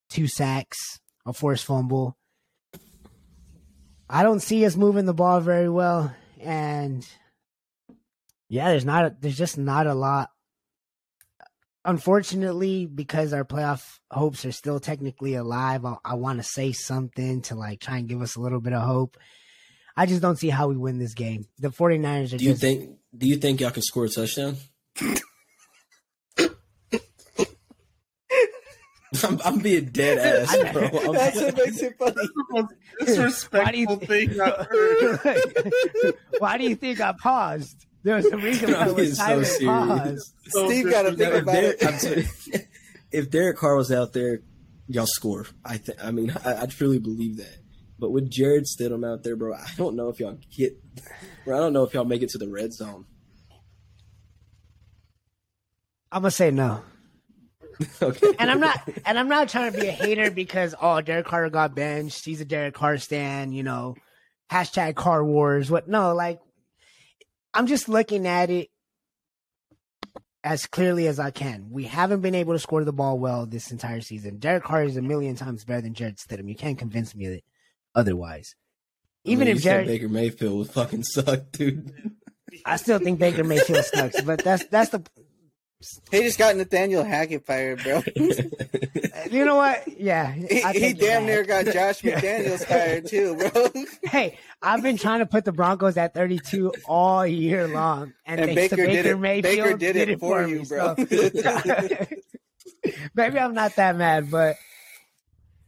two 0.08 0.28
sacks, 0.28 1.00
a 1.26 1.32
forced 1.32 1.64
fumble. 1.64 2.16
I 4.08 4.22
don't 4.22 4.40
see 4.40 4.64
us 4.66 4.76
moving 4.76 5.06
the 5.06 5.14
ball 5.14 5.40
very 5.40 5.68
well, 5.68 6.14
and 6.40 7.06
yeah, 8.48 8.70
there's 8.70 8.84
not 8.84 9.04
a, 9.04 9.16
there's 9.20 9.38
just 9.38 9.58
not 9.58 9.86
a 9.86 9.94
lot. 9.94 10.30
Unfortunately, 11.84 12.86
because 12.86 13.32
our 13.32 13.44
playoff 13.44 13.98
hopes 14.10 14.44
are 14.44 14.52
still 14.52 14.78
technically 14.78 15.34
alive, 15.34 15.84
I, 15.84 15.96
I 16.04 16.14
want 16.14 16.38
to 16.38 16.44
say 16.44 16.72
something 16.72 17.42
to 17.42 17.54
like 17.54 17.80
try 17.80 17.98
and 17.98 18.08
give 18.08 18.22
us 18.22 18.36
a 18.36 18.40
little 18.40 18.60
bit 18.60 18.72
of 18.72 18.82
hope. 18.82 19.16
I 19.96 20.06
just 20.06 20.22
don't 20.22 20.36
see 20.36 20.48
how 20.48 20.68
we 20.68 20.76
win 20.76 20.98
this 20.98 21.14
game. 21.14 21.46
The 21.58 21.68
49ers 21.68 22.34
are 22.34 22.38
Do 22.38 22.44
you 22.44 22.50
just 22.50 22.60
think 22.60 22.98
do 23.16 23.26
you 23.26 23.36
think 23.36 23.60
y'all 23.60 23.70
can 23.70 23.82
score 23.82 24.04
a 24.04 24.08
touchdown? 24.08 24.56
I'm, 29.24 29.40
I'm 29.44 29.58
being 29.58 29.86
dead 29.86 30.18
ass, 30.48 30.72
bro. 30.72 30.82
I'm- 30.84 31.12
That's 31.12 31.40
what 31.40 31.56
makes 31.56 31.82
it 31.82 31.98
funny. 31.98 32.14
Why 32.48 32.62
do 32.62 32.68
disrespectful 33.06 33.74
you- 33.78 33.96
thing 33.96 34.40
I've 34.40 34.66
heard. 34.66 36.14
Why 36.38 36.58
do 36.58 36.64
you 36.64 36.76
think 36.76 37.00
I 37.00 37.12
paused? 37.12 37.86
There 38.04 38.16
was 38.16 38.26
a 38.26 38.36
reason 38.36 38.70
why 38.72 38.78
I 38.78 38.86
I'm 38.88 38.94
was 38.94 39.16
so 39.16 39.24
silent 39.24 39.46
serious. 39.46 39.64
pause. 39.66 40.34
So 40.48 40.66
Steve 40.68 40.90
got 40.90 41.02
to 41.02 41.10
think 41.14 41.34
if, 41.34 41.42
about 41.42 41.52
Derek, 41.52 41.82
it. 41.82 41.86
I'm 41.86 41.98
sorry. 41.98 42.26
if 43.12 43.30
Derek 43.30 43.56
Carr 43.58 43.76
was 43.76 43.92
out 43.92 44.12
there, 44.12 44.40
y'all 44.88 45.06
score. 45.06 45.46
I 45.64 45.76
th- 45.76 45.98
I 46.02 46.10
mean, 46.10 46.34
I, 46.44 46.62
I 46.62 46.66
truly 46.66 46.98
believe 46.98 47.36
that. 47.36 47.58
But 48.00 48.10
with 48.10 48.28
Jarrett 48.30 48.64
Stidham 48.66 49.06
out 49.08 49.22
there, 49.22 49.36
bro, 49.36 49.54
I 49.54 49.66
don't 49.76 49.94
know 49.94 50.08
if 50.08 50.18
y'all 50.18 50.36
get. 50.56 50.76
Bro, 51.44 51.56
I 51.56 51.60
don't 51.60 51.72
know 51.72 51.84
if 51.84 51.94
y'all 51.94 52.04
make 52.04 52.22
it 52.22 52.30
to 52.30 52.38
the 52.38 52.48
red 52.48 52.72
zone. 52.72 53.04
I'm 56.10 56.22
gonna 56.22 56.30
say 56.32 56.50
no. 56.50 56.82
okay. 58.02 58.34
And 58.38 58.50
I'm 58.50 58.60
not 58.60 58.88
and 59.04 59.18
I'm 59.18 59.28
not 59.28 59.48
trying 59.48 59.72
to 59.72 59.80
be 59.80 59.86
a 59.86 59.92
hater 59.92 60.30
because 60.30 60.74
oh 60.80 61.00
Derek 61.00 61.26
Carr 61.26 61.48
got 61.50 61.74
benched. 61.74 62.24
He's 62.24 62.40
a 62.40 62.44
Derek 62.44 62.74
Carr 62.74 62.98
stan, 62.98 63.52
you 63.52 63.62
know. 63.62 63.96
Hashtag 64.50 64.96
car 64.96 65.24
wars. 65.24 65.70
What 65.70 65.88
no, 65.88 66.14
like 66.14 66.40
I'm 67.54 67.66
just 67.66 67.88
looking 67.88 68.26
at 68.26 68.50
it 68.50 68.68
as 70.44 70.66
clearly 70.66 71.06
as 71.06 71.18
I 71.18 71.30
can. 71.30 71.68
We 71.70 71.84
haven't 71.84 72.20
been 72.20 72.34
able 72.34 72.54
to 72.54 72.58
score 72.58 72.84
the 72.84 72.92
ball 72.92 73.18
well 73.18 73.46
this 73.46 73.70
entire 73.70 74.00
season. 74.00 74.38
Derek 74.38 74.64
Carr 74.64 74.84
is 74.84 74.96
a 74.96 75.02
million 75.02 75.36
times 75.36 75.64
better 75.64 75.82
than 75.82 75.94
Jarrett 75.94 76.16
Stidham. 76.16 76.48
You 76.48 76.56
can't 76.56 76.78
convince 76.78 77.14
me 77.14 77.26
of 77.26 77.32
it 77.34 77.44
otherwise. 77.94 78.54
Even 79.24 79.46
I 79.46 79.50
mean, 79.50 79.56
if 79.56 79.62
Jared 79.62 79.86
Baker 79.86 80.08
Mayfield 80.08 80.58
would 80.58 80.70
fucking 80.70 81.04
suck, 81.04 81.52
dude. 81.52 81.92
I 82.66 82.76
still 82.76 82.98
think 82.98 83.18
Baker 83.18 83.44
Mayfield 83.44 83.84
sucks, 83.84 84.20
but 84.22 84.42
that's 84.42 84.66
that's 84.66 84.90
the 84.90 85.02
He 86.10 86.20
just 86.20 86.38
got 86.38 86.56
Nathaniel 86.56 87.04
Hackett 87.04 87.44
fired, 87.46 87.82
bro. 87.82 88.02
you 89.30 89.44
know 89.44 89.56
what? 89.56 89.86
Yeah, 89.98 90.32
He, 90.32 90.60
he 90.78 90.92
damn 90.92 91.26
near 91.26 91.44
got 91.44 91.64
Josh 91.66 92.02
McDaniels 92.02 92.64
fired 92.66 93.06
too, 93.06 93.36
bro. 93.36 93.68
Hey, 94.10 94.38
I've 94.60 94.82
been 94.82 94.96
trying 94.96 95.20
to 95.20 95.26
put 95.26 95.44
the 95.44 95.52
Broncos 95.52 95.96
at 95.96 96.14
32 96.14 96.72
all 96.86 97.26
year 97.26 97.66
long, 97.68 98.12
and, 98.26 98.40
And 98.40 98.54
thanks 98.54 98.74
Baker 98.74 98.86
did 98.86 99.06
it- 99.06 99.18
Mayfield, 99.18 99.64
Baker 99.64 99.76
did 99.78 99.96
it 99.96 100.20
for 100.20 100.46
you, 100.46 100.60
me, 100.60 100.64
bro. 100.66 100.94
so- 100.96 102.06
Maybe 103.14 103.38
I'm 103.38 103.54
not 103.54 103.76
that 103.76 103.96
mad, 103.96 104.30
but 104.30 104.56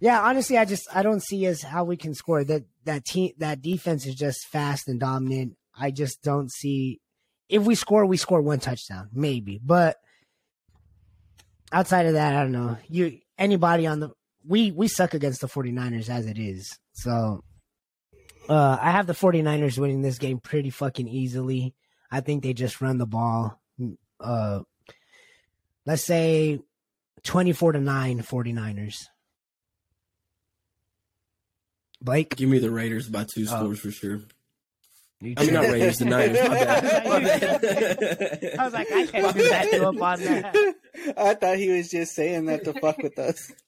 yeah, 0.01 0.21
honestly, 0.23 0.59
I 0.59 0.65
just 0.65 0.87
I 0.95 1.03
don't 1.03 1.23
see 1.23 1.47
as 1.47 1.63
how 1.63 1.85
we 1.85 1.97
can 1.97 2.13
score. 2.15 2.43
That 2.45 2.65
that 2.85 3.05
team 3.05 3.33
that 3.39 3.63
defense 3.63 4.05
is 4.07 4.15
just 4.17 4.47
fast 4.49 4.89
and 4.89 4.99
dominant. 4.99 5.57
I 5.79 5.91
just 5.93 6.23
don't 6.23 6.51
see 6.53 7.01
if 7.49 7.63
we 7.63 7.75
score, 7.77 8.05
we 8.07 8.17
score 8.17 8.41
one 8.43 8.59
touchdown, 8.59 9.11
maybe, 9.13 9.61
but 9.65 9.97
outside 11.75 12.07
of 12.07 12.15
that, 12.15 12.35
I 12.35 12.43
don't 12.43 12.53
know. 12.53 12.79
You 12.89 13.19
anybody 13.37 13.87
on 13.87 14.01
the 14.01 14.11
we 14.47 14.71
we 14.71 14.89
suck 14.89 15.13
against 15.13 15.41
the 15.41 15.49
49ers 15.49 16.09
as 16.09 16.27
it 16.27 16.39
is. 16.39 16.79
So 16.93 17.43
uh 18.49 18.79
I 18.81 18.93
have 18.93 19.07
the 19.07 19.13
49ers 19.13 19.77
winning 19.79 20.01
this 20.03 20.19
game 20.19 20.39
pretty 20.39 20.71
fucking 20.71 21.09
easily. 21.09 21.75
I 22.11 22.21
think 22.21 22.43
they 22.43 22.55
just 22.55 22.81
run 22.81 22.99
the 22.99 23.07
ball. 23.07 23.61
Uh 24.21 24.61
let's 25.85 26.03
say 26.05 26.61
24 27.25 27.73
to 27.73 27.81
9 27.81 28.19
49ers. 28.21 29.07
Blake, 32.01 32.37
Give 32.37 32.51
me 32.51 32.59
the 32.59 32.71
Raiders 32.71 33.09
by 33.09 33.25
two 33.25 33.47
scores 33.47 33.81
for 33.81 33.91
sure. 33.91 34.21
You 35.21 35.35
I 35.37 35.45
mean, 35.45 35.55
not 35.55 35.65
too. 35.65 35.73
Raiders, 35.73 35.99
the 35.99 36.05
Niners. 36.05 36.39
My 36.49 36.49
bad. 36.49 37.05
My 37.09 37.21
bad. 37.21 38.57
I 38.59 38.65
was 38.65 38.73
like, 38.73 38.93
I 38.93 39.07
can't 39.07 39.37
do 39.37 39.49
that 39.49 39.71
to 39.71 39.89
him 39.89 40.03
on 40.03 40.21
that. 40.21 40.75
I 41.17 41.35
thought 41.35 41.57
he 41.57 41.71
was 41.71 41.89
just 41.89 42.15
saying 42.15 42.47
that 42.47 42.65
to 42.65 42.73
fuck 42.75 42.99
with 42.99 43.19
us. 43.19 43.53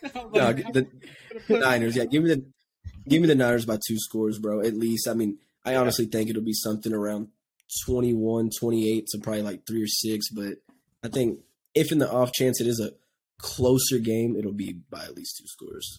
No, 0.00 0.52
the, 0.52 0.86
the 1.48 1.58
Niners. 1.58 1.96
Yeah, 1.96 2.04
give 2.04 2.22
me 2.22 2.28
the 2.28 2.44
give 3.08 3.20
me 3.20 3.26
the 3.26 3.34
Niners 3.34 3.66
by 3.66 3.78
two 3.84 3.98
scores, 3.98 4.38
bro. 4.38 4.60
At 4.60 4.74
least. 4.74 5.08
I 5.08 5.14
mean, 5.14 5.38
I 5.64 5.74
honestly 5.74 6.06
think 6.06 6.30
it'll 6.30 6.44
be 6.44 6.52
something 6.52 6.92
around 6.92 7.28
21, 7.84 8.50
28 8.60 9.06
to 9.08 9.18
probably 9.18 9.42
like 9.42 9.66
three 9.66 9.82
or 9.82 9.88
six. 9.88 10.28
But 10.30 10.58
I 11.02 11.08
think 11.08 11.40
if 11.74 11.90
in 11.90 11.98
the 11.98 12.08
off 12.08 12.32
chance 12.32 12.60
it 12.60 12.68
is 12.68 12.78
a 12.78 12.92
closer 13.38 13.98
game, 13.98 14.36
it'll 14.36 14.52
be 14.52 14.82
by 14.88 15.02
at 15.02 15.16
least 15.16 15.38
two 15.38 15.48
scores. 15.48 15.98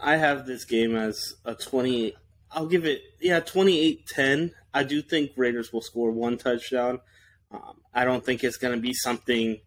I 0.00 0.16
have 0.16 0.46
this 0.46 0.64
game 0.64 0.94
as 0.94 1.34
a 1.44 1.54
28. 1.56 2.14
I'll 2.52 2.66
give 2.66 2.84
it, 2.84 3.02
yeah, 3.20 3.40
28 3.40 4.06
10. 4.06 4.52
I 4.74 4.82
do 4.84 5.02
think 5.02 5.32
Raiders 5.36 5.72
will 5.72 5.82
score 5.82 6.10
one 6.10 6.38
touchdown. 6.38 7.00
Um, 7.50 7.80
I 7.92 8.04
don't 8.04 8.24
think 8.24 8.42
it's 8.42 8.56
going 8.56 8.74
to 8.74 8.80
be 8.80 8.94
something 8.94 9.60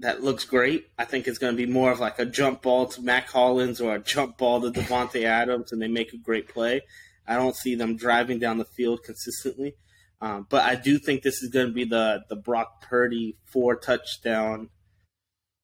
that 0.00 0.22
looks 0.22 0.44
great. 0.44 0.86
I 0.98 1.04
think 1.04 1.26
it's 1.26 1.38
going 1.38 1.52
to 1.52 1.56
be 1.56 1.70
more 1.70 1.90
of 1.90 2.00
like 2.00 2.18
a 2.18 2.24
jump 2.24 2.62
ball 2.62 2.86
to 2.86 3.02
Mack 3.02 3.28
Hollins 3.28 3.80
or 3.80 3.96
a 3.96 3.98
jump 3.98 4.38
ball 4.38 4.60
to 4.60 4.70
Davante 4.70 5.24
Adams, 5.24 5.72
and 5.72 5.82
they 5.82 5.88
make 5.88 6.12
a 6.12 6.18
great 6.18 6.48
play. 6.48 6.82
I 7.26 7.34
don't 7.34 7.56
see 7.56 7.74
them 7.74 7.96
driving 7.96 8.38
down 8.38 8.58
the 8.58 8.64
field 8.64 9.02
consistently. 9.04 9.74
Um, 10.20 10.46
but 10.48 10.64
I 10.64 10.74
do 10.74 10.98
think 10.98 11.22
this 11.22 11.42
is 11.42 11.50
going 11.50 11.68
to 11.68 11.72
be 11.72 11.84
the 11.84 12.24
the 12.28 12.36
Brock 12.36 12.82
Purdy 12.82 13.36
four 13.44 13.76
touchdown 13.76 14.70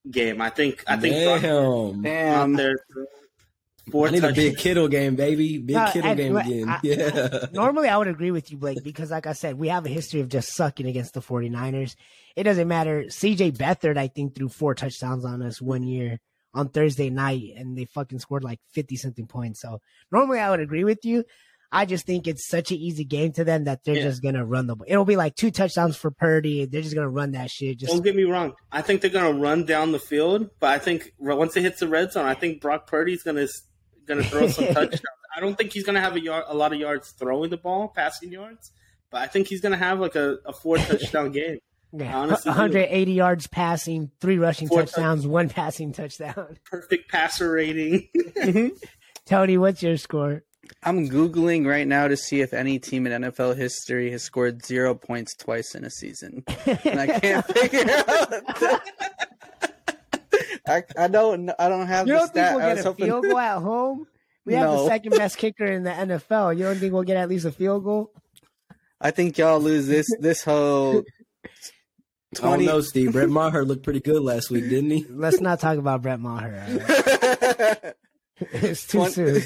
game. 0.08 0.40
I 0.40 0.50
think 0.50 0.84
I 0.86 0.96
think 0.96 1.42
Brock 1.42 2.02
Damn. 2.02 2.52
out 2.52 2.56
there 2.56 2.76
four 3.90 4.08
I 4.08 4.10
need 4.10 4.18
a 4.24 4.28
big 4.28 4.34
touchdowns. 4.36 4.56
Kittle 4.62 4.88
game, 4.88 5.14
baby. 5.16 5.58
Big 5.58 5.76
No, 5.76 5.90
Kittle 5.92 6.10
and- 6.10 6.18
game 6.18 6.36
I- 6.36 6.40
again. 6.42 6.68
I- 6.68 6.80
yeah. 6.82 7.46
Normally, 7.52 7.88
I 7.88 7.96
would 7.96 8.08
agree 8.08 8.30
with 8.30 8.50
you, 8.50 8.56
Blake, 8.56 8.82
because 8.82 9.10
like 9.10 9.26
I 9.26 9.32
said, 9.32 9.58
we 9.58 9.68
have 9.68 9.86
a 9.86 9.90
history 9.90 10.20
of 10.20 10.28
just 10.28 10.54
sucking 10.54 10.86
against 10.86 11.14
the 11.14 11.20
49ers. 11.20 11.94
It 12.36 12.44
doesn't 12.44 12.68
matter. 12.68 13.04
CJ 13.08 13.56
Beathard, 13.56 13.96
I 13.96 14.08
think, 14.08 14.34
threw 14.34 14.48
four 14.48 14.74
touchdowns 14.74 15.24
on 15.24 15.42
us 15.42 15.60
one 15.62 15.82
year 15.82 16.18
on 16.52 16.68
Thursday 16.68 17.10
night, 17.10 17.52
and 17.56 17.76
they 17.76 17.84
fucking 17.84 18.20
scored 18.20 18.44
like 18.44 18.60
50 18.72 18.96
something 18.96 19.26
points. 19.26 19.60
So 19.60 19.80
normally, 20.12 20.38
I 20.38 20.50
would 20.50 20.60
agree 20.60 20.84
with 20.84 21.04
you. 21.04 21.24
I 21.72 21.86
just 21.86 22.06
think 22.06 22.28
it's 22.28 22.46
such 22.46 22.70
an 22.70 22.76
easy 22.76 23.02
game 23.04 23.32
to 23.32 23.42
them 23.42 23.64
that 23.64 23.82
they're 23.82 23.96
Yeah. 23.96 24.02
just 24.04 24.22
gonna 24.22 24.44
run 24.44 24.68
the. 24.68 24.76
Ball. 24.76 24.86
It'll 24.88 25.04
be 25.04 25.16
like 25.16 25.34
two 25.34 25.50
touchdowns 25.50 25.96
for 25.96 26.12
Purdy. 26.12 26.66
They're 26.66 26.82
just 26.82 26.94
gonna 26.94 27.08
run 27.08 27.32
that 27.32 27.50
shit. 27.50 27.78
Just 27.78 27.92
Don't 27.92 28.04
get 28.04 28.14
me 28.14 28.22
wrong. 28.22 28.52
I 28.70 28.80
think 28.82 29.00
they're 29.00 29.10
going 29.10 29.34
to 29.34 29.40
run 29.40 29.64
down 29.64 29.90
the 29.90 29.98
field, 29.98 30.50
but 30.60 30.70
I 30.70 30.78
think 30.78 31.12
once 31.18 31.56
it 31.56 31.62
hits 31.62 31.80
the 31.80 31.88
red 31.88 32.12
zone, 32.12 32.26
I 32.26 32.34
think 32.34 32.60
Brock 32.60 32.86
Purdy's 32.86 33.24
going 33.24 33.38
to 33.38 33.48
going 34.06 34.22
to 34.22 34.28
throw 34.28 34.48
some 34.48 34.66
touchdowns. 34.74 35.02
I 35.36 35.40
don't 35.40 35.56
think 35.56 35.72
he's 35.72 35.84
going 35.84 35.94
to 35.94 36.00
have 36.00 36.16
a 36.16 36.20
yard, 36.20 36.44
a 36.46 36.54
lot 36.54 36.72
of 36.72 36.78
yards 36.78 37.10
throwing 37.10 37.50
the 37.50 37.56
ball, 37.56 37.88
passing 37.88 38.30
yards, 38.30 38.70
but 39.10 39.22
I 39.22 39.26
think 39.26 39.48
he's 39.48 39.60
going 39.60 39.72
to 39.72 39.78
have 39.78 40.00
like 40.00 40.14
a, 40.14 40.38
a 40.46 40.52
four 40.52 40.78
touchdown 40.78 41.32
game. 41.32 41.58
yeah, 41.92 42.16
honestly 42.16 42.50
do. 42.50 42.56
180 42.56 43.12
yards 43.12 43.46
passing, 43.46 44.10
three 44.20 44.38
rushing 44.38 44.68
Four 44.68 44.82
touchdowns, 44.82 45.26
one 45.26 45.48
passing 45.48 45.92
touchdown. 45.92 46.58
Perfect 46.64 47.10
passer 47.10 47.50
rating. 47.50 48.08
Mm-hmm. 48.16 48.68
Tony, 49.26 49.58
what's 49.58 49.82
your 49.82 49.96
score? 49.96 50.44
I'm 50.82 51.08
googling 51.08 51.66
right 51.66 51.86
now 51.86 52.08
to 52.08 52.16
see 52.16 52.40
if 52.40 52.54
any 52.54 52.78
team 52.78 53.06
in 53.06 53.22
NFL 53.22 53.56
history 53.56 54.10
has 54.12 54.22
scored 54.22 54.64
zero 54.64 54.94
points 54.94 55.34
twice 55.34 55.74
in 55.74 55.84
a 55.84 55.90
season, 55.90 56.42
and 56.66 57.00
I 57.00 57.18
can't 57.18 57.46
figure 57.46 57.84
out. 58.08 58.80
I, 60.66 60.82
I 60.98 61.08
don't 61.08 61.50
I 61.58 61.68
don't 61.68 61.86
have 61.86 62.06
You 62.06 62.14
don't 62.14 62.20
think 62.32 62.46
stat. 62.46 62.56
we'll 62.56 62.64
I 62.64 62.74
get 62.74 62.78
a 62.84 62.88
hoping- 62.88 63.06
field 63.06 63.24
goal 63.24 63.38
at 63.38 63.58
home? 63.62 64.06
We 64.46 64.54
have 64.54 64.70
the 64.70 64.86
second 64.88 65.12
best 65.12 65.38
kicker 65.38 65.64
in 65.64 65.84
the 65.84 65.90
NFL. 65.90 66.56
You 66.56 66.64
don't 66.64 66.76
think 66.76 66.92
we'll 66.92 67.02
get 67.04 67.16
at 67.16 67.28
least 67.30 67.46
a 67.46 67.52
field 67.52 67.82
goal? 67.84 68.12
I 69.00 69.10
think 69.10 69.38
y'all 69.38 69.58
lose 69.60 69.86
this 69.86 70.06
this 70.20 70.44
whole 70.44 71.02
I 72.42 72.56
don't 72.56 72.64
know, 72.64 72.80
Steve. 72.80 73.12
Brett 73.12 73.28
Maher 73.28 73.64
looked 73.64 73.84
pretty 73.84 74.00
good 74.00 74.20
last 74.22 74.50
week, 74.50 74.68
didn't 74.68 74.90
he? 74.90 75.06
Let's 75.08 75.40
not 75.40 75.60
talk 75.60 75.78
about 75.78 76.02
Brett 76.02 76.18
Maher. 76.20 76.64
all 76.68 76.76
right? 76.76 77.94
It's 78.52 78.84
too 78.88 78.98
Twen- 78.98 79.12
soon. 79.12 79.42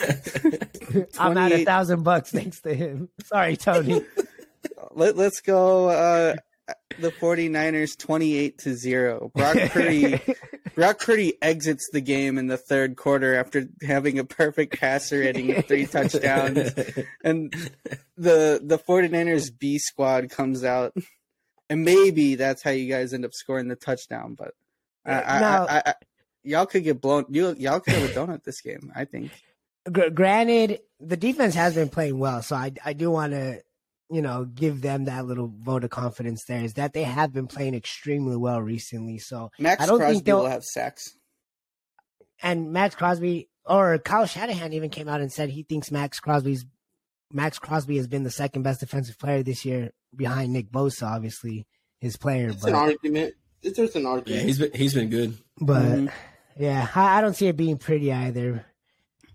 I'm 1.18 1.36
at 1.36 1.52
a 1.52 1.64
thousand 1.66 2.02
bucks 2.02 2.30
thanks 2.30 2.60
to 2.62 2.74
him. 2.74 3.10
Sorry, 3.24 3.56
Tony. 3.58 4.02
Let, 4.92 5.16
let's 5.16 5.40
go 5.42 5.88
uh 5.88 6.36
the 6.98 7.10
49ers 7.10 7.98
28 7.98 8.58
to 8.58 8.74
0. 8.74 9.30
Brock 9.34 9.56
Purdy 9.70 10.20
Brock 10.74 11.00
Purdy 11.00 11.34
exits 11.42 11.88
the 11.92 12.00
game 12.00 12.38
in 12.38 12.46
the 12.46 12.56
third 12.56 12.96
quarter 12.96 13.34
after 13.34 13.68
having 13.82 14.18
a 14.18 14.24
perfect 14.24 14.78
passer 14.78 15.18
rating 15.20 15.56
of 15.56 15.66
three 15.66 15.86
touchdowns. 15.86 16.72
And 17.24 17.52
the 18.16 18.60
the 18.62 18.78
49ers 18.78 19.50
B 19.56 19.78
squad 19.78 20.30
comes 20.30 20.64
out. 20.64 20.94
And 21.70 21.84
maybe 21.84 22.34
that's 22.34 22.62
how 22.62 22.70
you 22.70 22.92
guys 22.92 23.14
end 23.14 23.24
up 23.24 23.32
scoring 23.32 23.68
the 23.68 23.76
touchdown, 23.76 24.34
but 24.38 24.52
I, 25.06 25.22
I, 25.22 25.40
Now- 25.40 25.66
I, 25.66 25.82
I, 25.86 25.94
y'all 26.42 26.66
could 26.66 26.84
get 26.84 27.00
blown. 27.00 27.24
You 27.30 27.54
y'all 27.58 27.80
could 27.80 27.94
have 27.94 28.10
a 28.10 28.12
donut 28.12 28.44
this 28.44 28.60
game. 28.60 28.92
I 28.94 29.04
think. 29.06 29.30
Gr- 29.90 30.10
granted, 30.10 30.80
the 31.00 31.16
defense 31.16 31.54
has 31.54 31.74
been 31.74 31.88
playing 31.88 32.18
well, 32.18 32.42
so 32.42 32.54
I 32.56 32.72
I 32.84 32.92
do 32.92 33.10
want 33.10 33.32
to, 33.32 33.62
you 34.12 34.20
know, 34.22 34.44
give 34.44 34.82
them 34.82 35.04
that 35.06 35.26
little 35.26 35.52
vote 35.58 35.84
of 35.84 35.90
confidence. 35.90 36.44
There 36.44 36.62
is 36.62 36.74
that 36.74 36.92
they 36.92 37.02
have 37.04 37.32
been 37.32 37.46
playing 37.46 37.74
extremely 37.74 38.36
well 38.36 38.60
recently. 38.60 39.18
So 39.18 39.50
Maxx 39.58 39.82
I 39.82 39.86
don't 39.86 39.98
think 39.98 40.08
Crosby 40.10 40.24
they'll- 40.24 40.38
will 40.40 40.46
have 40.50 40.64
sacks. 40.64 41.16
and 42.42 42.72
Maxx 42.72 42.94
Crosby 42.94 43.48
or 43.64 43.98
Kyle 43.98 44.26
Shanahan 44.26 44.72
even 44.72 44.90
came 44.90 45.08
out 45.08 45.20
and 45.20 45.32
said 45.32 45.48
he 45.50 45.62
thinks 45.62 45.90
Maxx 45.90 46.20
Crosby's 46.20 46.64
Maxx 47.32 47.58
Crosby 47.58 47.96
has 47.96 48.06
been 48.08 48.24
the 48.24 48.30
second 48.30 48.62
best 48.62 48.80
defensive 48.80 49.18
player 49.18 49.42
this 49.42 49.64
year 49.64 49.90
behind 50.14 50.52
Nick 50.52 50.70
Bosa, 50.70 51.04
obviously 51.10 51.66
his 51.98 52.16
player. 52.18 52.48
It's 52.48 52.62
an 52.64 52.72
But 52.72 52.78
argument. 52.78 53.34
There's 53.62 53.78
an 53.96 54.02
Yeah, 54.02 54.08
argument. 54.08 54.42
he's 54.44 54.58
been 54.58 54.72
he's 54.74 54.94
been 54.94 55.08
good. 55.08 55.38
but 55.60 55.82
Mhm. 55.82 56.12
yeah, 56.58 56.88
I, 56.94 57.18
I 57.18 57.20
don't 57.22 57.34
see 57.34 57.46
it 57.46 57.56
being 57.56 57.78
pretty 57.78 58.12
either. 58.12 58.66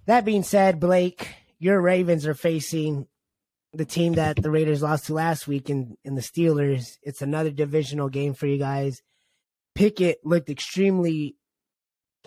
That 0.05 0.25
being 0.25 0.43
said, 0.43 0.79
Blake, 0.79 1.27
your 1.59 1.81
Ravens 1.81 2.27
are 2.27 2.35
facing 2.35 3.07
the 3.73 3.85
team 3.85 4.13
that 4.13 4.41
the 4.41 4.51
Raiders 4.51 4.81
lost 4.81 5.05
to 5.05 5.13
last 5.13 5.47
week 5.47 5.69
in, 5.69 5.97
in 6.03 6.15
the 6.15 6.21
Steelers. 6.21 6.97
It's 7.01 7.21
another 7.21 7.51
divisional 7.51 8.09
game 8.09 8.33
for 8.33 8.47
you 8.47 8.57
guys. 8.57 9.01
Pickett 9.75 10.19
looked 10.23 10.49
extremely. 10.49 11.35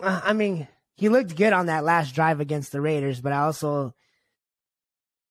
uh, 0.03 0.21
I 0.23 0.33
mean, 0.33 0.69
he 0.97 1.09
looked 1.09 1.37
good 1.37 1.53
on 1.53 1.67
that 1.67 1.85
last 1.85 2.15
drive 2.15 2.41
against 2.41 2.73
the 2.73 2.81
Raiders, 2.81 3.21
but 3.21 3.33
I 3.33 3.41
also 3.41 3.95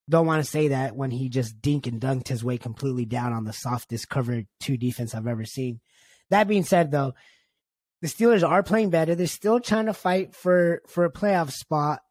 don't 0.10 0.26
want 0.26 0.44
to 0.44 0.49
say 0.49 0.69
that 0.69 0.95
when 0.95 1.11
he 1.11 1.30
just 1.30 1.61
dink 1.61 1.86
and 1.86 2.02
dunked 2.02 2.27
his 2.27 2.44
way 2.44 2.57
completely 2.57 3.06
down 3.06 3.31
on 3.31 3.45
the 3.45 3.53
softest 3.53 4.10
cover 4.10 4.44
two 4.60 4.77
defense 4.77 5.14
I've 5.14 5.27
ever 5.27 5.45
seen. 5.45 5.80
That 6.31 6.48
being 6.48 6.64
said, 6.64 6.91
though, 6.91 7.14
the 8.02 8.07
Steelers 8.07 8.48
are 8.48 8.64
playing 8.64 8.90
better. 8.90 9.14
They're 9.14 9.27
still 9.27 9.60
trying 9.60 9.86
to 9.86 9.94
fight 9.94 10.34
for 10.34 10.81
for 10.88 11.06
a 11.06 11.11
playoff 11.11 11.52
spot. 11.52 12.02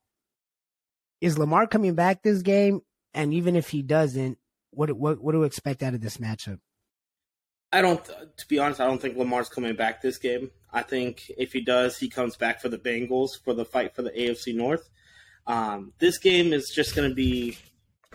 Is 1.21 1.39
Lamar 1.39 1.67
coming 1.67 1.95
back 1.95 2.23
this 2.23 2.43
game? 2.43 2.81
And 3.15 3.33
even 3.35 3.57
if 3.57 3.71
he 3.71 3.83
doesn't, 3.83 4.39
what 4.71 4.93
what 4.93 5.21
what 5.21 5.33
do 5.33 5.41
we 5.41 5.47
expect 5.47 5.83
out 5.83 5.95
of 5.95 6.01
this 6.01 6.19
matchup? 6.19 6.61
I 7.73 7.83
don't. 7.83 8.05
To 8.05 8.49
be 8.49 8.59
honest, 8.59 8.81
I 8.81 8.87
don't 8.87 9.01
think 9.01 9.17
Lamar's 9.17 9.49
coming 9.49 9.77
back 9.77 10.01
this 10.01 10.19
game. 10.19 10.51
I 10.73 10.83
think 10.83 11.31
if 11.37 11.53
he 11.53 11.61
does, 11.61 11.99
he 11.99 12.09
comes 12.09 12.37
back 12.37 12.61
for 12.61 12.69
the 12.69 12.79
Bengals 12.79 13.31
for 13.43 13.55
the 13.55 13.65
fight 13.65 13.95
for 13.95 14.03
the 14.03 14.11
AFC 14.11 14.55
North. 14.55 14.89
Um, 15.47 15.93
this 15.99 16.19
game 16.19 16.53
is 16.53 16.71
just 16.75 16.95
going 16.95 17.09
to 17.09 17.15
be 17.15 17.57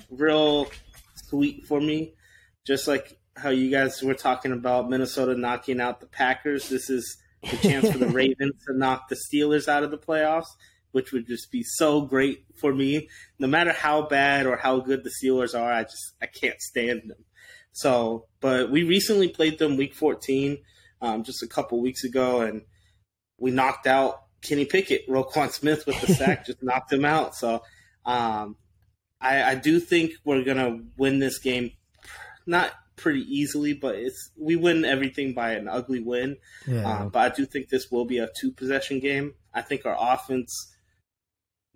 real 0.10 0.68
sweet 1.15 1.65
for 1.65 1.82
me, 1.82 2.14
just 2.65 2.88
like 2.88 3.18
how 3.36 3.49
you 3.49 3.72
guys 3.72 4.02
were 4.03 4.14
talking 4.14 4.52
about 4.52 4.90
Minnesota 4.90 5.36
knocking 5.36 5.82
out 5.82 5.99
the 5.99 6.06
Packers. 6.07 6.70
This 6.70 6.90
is 6.90 7.18
the 7.41 7.57
chance 7.57 7.91
for 7.91 7.98
the 7.98 8.07
Ravens 8.10 8.53
to 8.68 8.78
knock 8.78 9.10
the 9.10 9.15
Steelers 9.15 9.68
out 9.68 9.84
of 9.84 9.91
the 9.91 9.98
playoffs, 9.98 10.49
which 10.94 11.11
would 11.11 11.28
just 11.28 11.52
be 11.52 11.64
so 11.64 12.02
great 12.02 12.45
for 12.56 12.74
me. 12.74 13.10
No 13.40 13.48
matter 13.48 13.74
how 13.74 14.03
bad 14.07 14.45
or 14.45 14.56
how 14.56 14.80
good 14.80 15.03
the 15.03 15.11
Steelers 15.11 15.60
are, 15.60 15.72
I 15.72 15.84
just 15.84 16.14
I 16.22 16.28
can't 16.28 16.60
stand 16.61 17.02
them. 17.07 17.26
So, 17.74 18.28
but 18.40 18.72
we 18.72 18.84
recently 18.84 19.28
played 19.28 19.57
them 19.57 19.76
week 19.76 19.95
14, 19.95 20.60
um, 21.02 21.24
just 21.24 21.41
a 21.41 21.48
couple 21.48 21.82
weeks 21.82 22.03
ago, 22.03 22.41
and 22.41 22.61
we 23.40 23.49
knocked 23.49 23.88
out 23.88 24.22
Kenny 24.44 24.65
Pickett. 24.65 25.07
Roquan 25.10 25.52
Smith 25.52 25.86
with 25.88 25.99
the 26.02 26.14
sack 26.14 26.45
just 26.45 26.61
knocked 26.61 26.94
him 26.94 27.03
out. 27.03 27.36
So, 27.36 27.64
um, 28.06 28.56
I, 29.20 29.44
I 29.44 29.56
do 29.56 29.80
think 29.80 30.11
we're 30.24 30.44
gonna 30.44 30.80
win 30.95 31.18
this 31.18 31.40
game, 31.40 31.72
not 32.45 32.72
pretty 32.95 33.22
easily, 33.22 33.74
but 33.74 33.95
it's 33.95 34.30
we 34.38 34.56
win 34.56 34.86
everything 34.86 35.34
by 35.34 35.53
an 35.53 35.68
ugly 35.68 36.02
win. 36.02 36.38
Um, 36.86 37.10
but 37.10 37.32
I 37.32 37.36
do 37.36 37.45
think 37.45 37.70
this 37.70 37.90
will 37.90 38.06
be 38.06 38.20
a 38.20 38.30
two 38.40 38.52
possession 38.52 38.99
game. 38.99 39.34
I 39.53 39.61
think 39.61 39.86
our 39.86 39.98
offense 39.99 40.73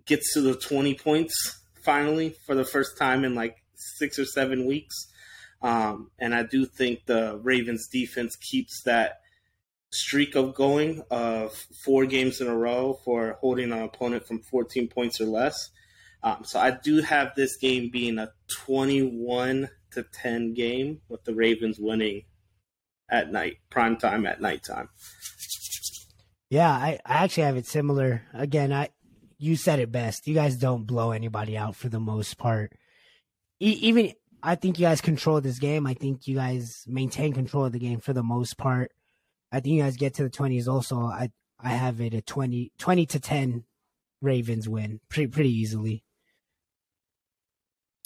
gets 0.08 0.32
to 0.34 0.40
the 0.40 0.54
20 0.54 0.94
points 0.94 1.62
finally 1.82 2.34
for 2.46 2.54
the 2.54 2.64
first 2.64 2.98
time 2.98 3.24
in 3.24 3.34
like 3.34 3.56
six 3.74 4.18
or 4.18 4.24
seven 4.24 4.66
weeks. 4.66 5.06
Um, 5.62 6.10
and 6.18 6.34
I 6.34 6.42
do 6.42 6.66
think 6.66 7.06
the 7.06 7.38
Ravens 7.42 7.88
defense 7.88 8.36
keeps 8.36 8.82
that 8.84 9.20
streak 9.90 10.34
of 10.34 10.54
going 10.54 11.02
of 11.10 11.54
four 11.84 12.06
games 12.06 12.40
in 12.40 12.46
a 12.46 12.56
row 12.56 12.98
for 13.04 13.38
holding 13.40 13.72
an 13.72 13.82
opponent 13.82 14.26
from 14.26 14.40
14 14.40 14.88
points 14.88 15.20
or 15.20 15.26
less. 15.26 15.70
Um, 16.22 16.44
so 16.44 16.58
I 16.58 16.72
do 16.72 17.00
have 17.00 17.34
this 17.34 17.56
game 17.56 17.90
being 17.90 18.18
a 18.18 18.32
21 18.48 19.68
to 19.92 20.02
10 20.02 20.54
game 20.54 21.00
with 21.08 21.24
the 21.24 21.34
Ravens 21.34 21.78
winning 21.78 22.24
at 23.10 23.32
night, 23.32 23.58
prime 23.70 23.96
time 23.96 24.26
at 24.26 24.40
nighttime. 24.40 24.90
Yeah, 26.50 26.70
I, 26.70 26.98
I 27.04 27.24
actually 27.24 27.44
have 27.44 27.56
it 27.56 27.66
similar. 27.66 28.22
Again, 28.32 28.72
I 28.72 28.88
you 29.38 29.56
said 29.56 29.78
it 29.78 29.92
best. 29.92 30.26
You 30.26 30.34
guys 30.34 30.56
don't 30.56 30.86
blow 30.86 31.12
anybody 31.12 31.56
out 31.56 31.76
for 31.76 31.88
the 31.88 32.00
most 32.00 32.38
part. 32.38 32.72
E- 33.60 33.78
even 33.82 34.12
I 34.42 34.54
think 34.54 34.78
you 34.78 34.86
guys 34.86 35.00
control 35.00 35.40
this 35.40 35.58
game. 35.58 35.86
I 35.86 35.94
think 35.94 36.26
you 36.26 36.36
guys 36.36 36.84
maintain 36.86 37.32
control 37.32 37.64
of 37.64 37.72
the 37.72 37.78
game 37.78 38.00
for 38.00 38.12
the 38.12 38.22
most 38.22 38.56
part. 38.58 38.92
I 39.50 39.60
think 39.60 39.76
you 39.76 39.82
guys 39.82 39.96
get 39.96 40.14
to 40.14 40.24
the 40.24 40.30
twenties. 40.30 40.68
Also, 40.68 40.98
I 40.98 41.30
I 41.60 41.70
have 41.70 42.00
it 42.00 42.14
a 42.14 42.22
20, 42.22 42.70
20 42.78 43.06
to 43.06 43.20
ten 43.20 43.64
Ravens 44.22 44.68
win 44.68 45.00
pretty 45.08 45.28
pretty 45.28 45.50
easily. 45.50 46.04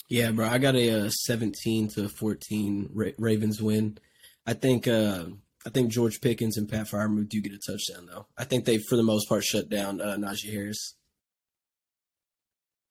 Yeah, 0.08 0.30
bro, 0.32 0.46
I 0.46 0.58
got 0.58 0.74
a, 0.76 1.06
uh 1.06 1.10
seventeen 1.10 1.88
to 1.90 2.08
fourteen 2.08 2.90
Ra- 2.92 3.10
Ravens 3.18 3.62
win. 3.62 3.98
I 4.46 4.52
think 4.54 4.86
uh, 4.88 5.26
I 5.64 5.70
think 5.70 5.90
George 5.90 6.20
Pickens 6.20 6.56
and 6.56 6.68
Pat 6.68 6.86
Freiermuth 6.88 7.28
do 7.28 7.40
get 7.40 7.52
a 7.52 7.58
touchdown 7.58 8.06
though. 8.06 8.26
I 8.36 8.44
think 8.44 8.64
they, 8.64 8.78
for 8.78 8.96
the 8.96 9.02
most 9.02 9.28
part, 9.28 9.44
shut 9.44 9.68
down 9.68 10.00
uh, 10.00 10.16
Najee 10.16 10.52
Harris. 10.52 10.94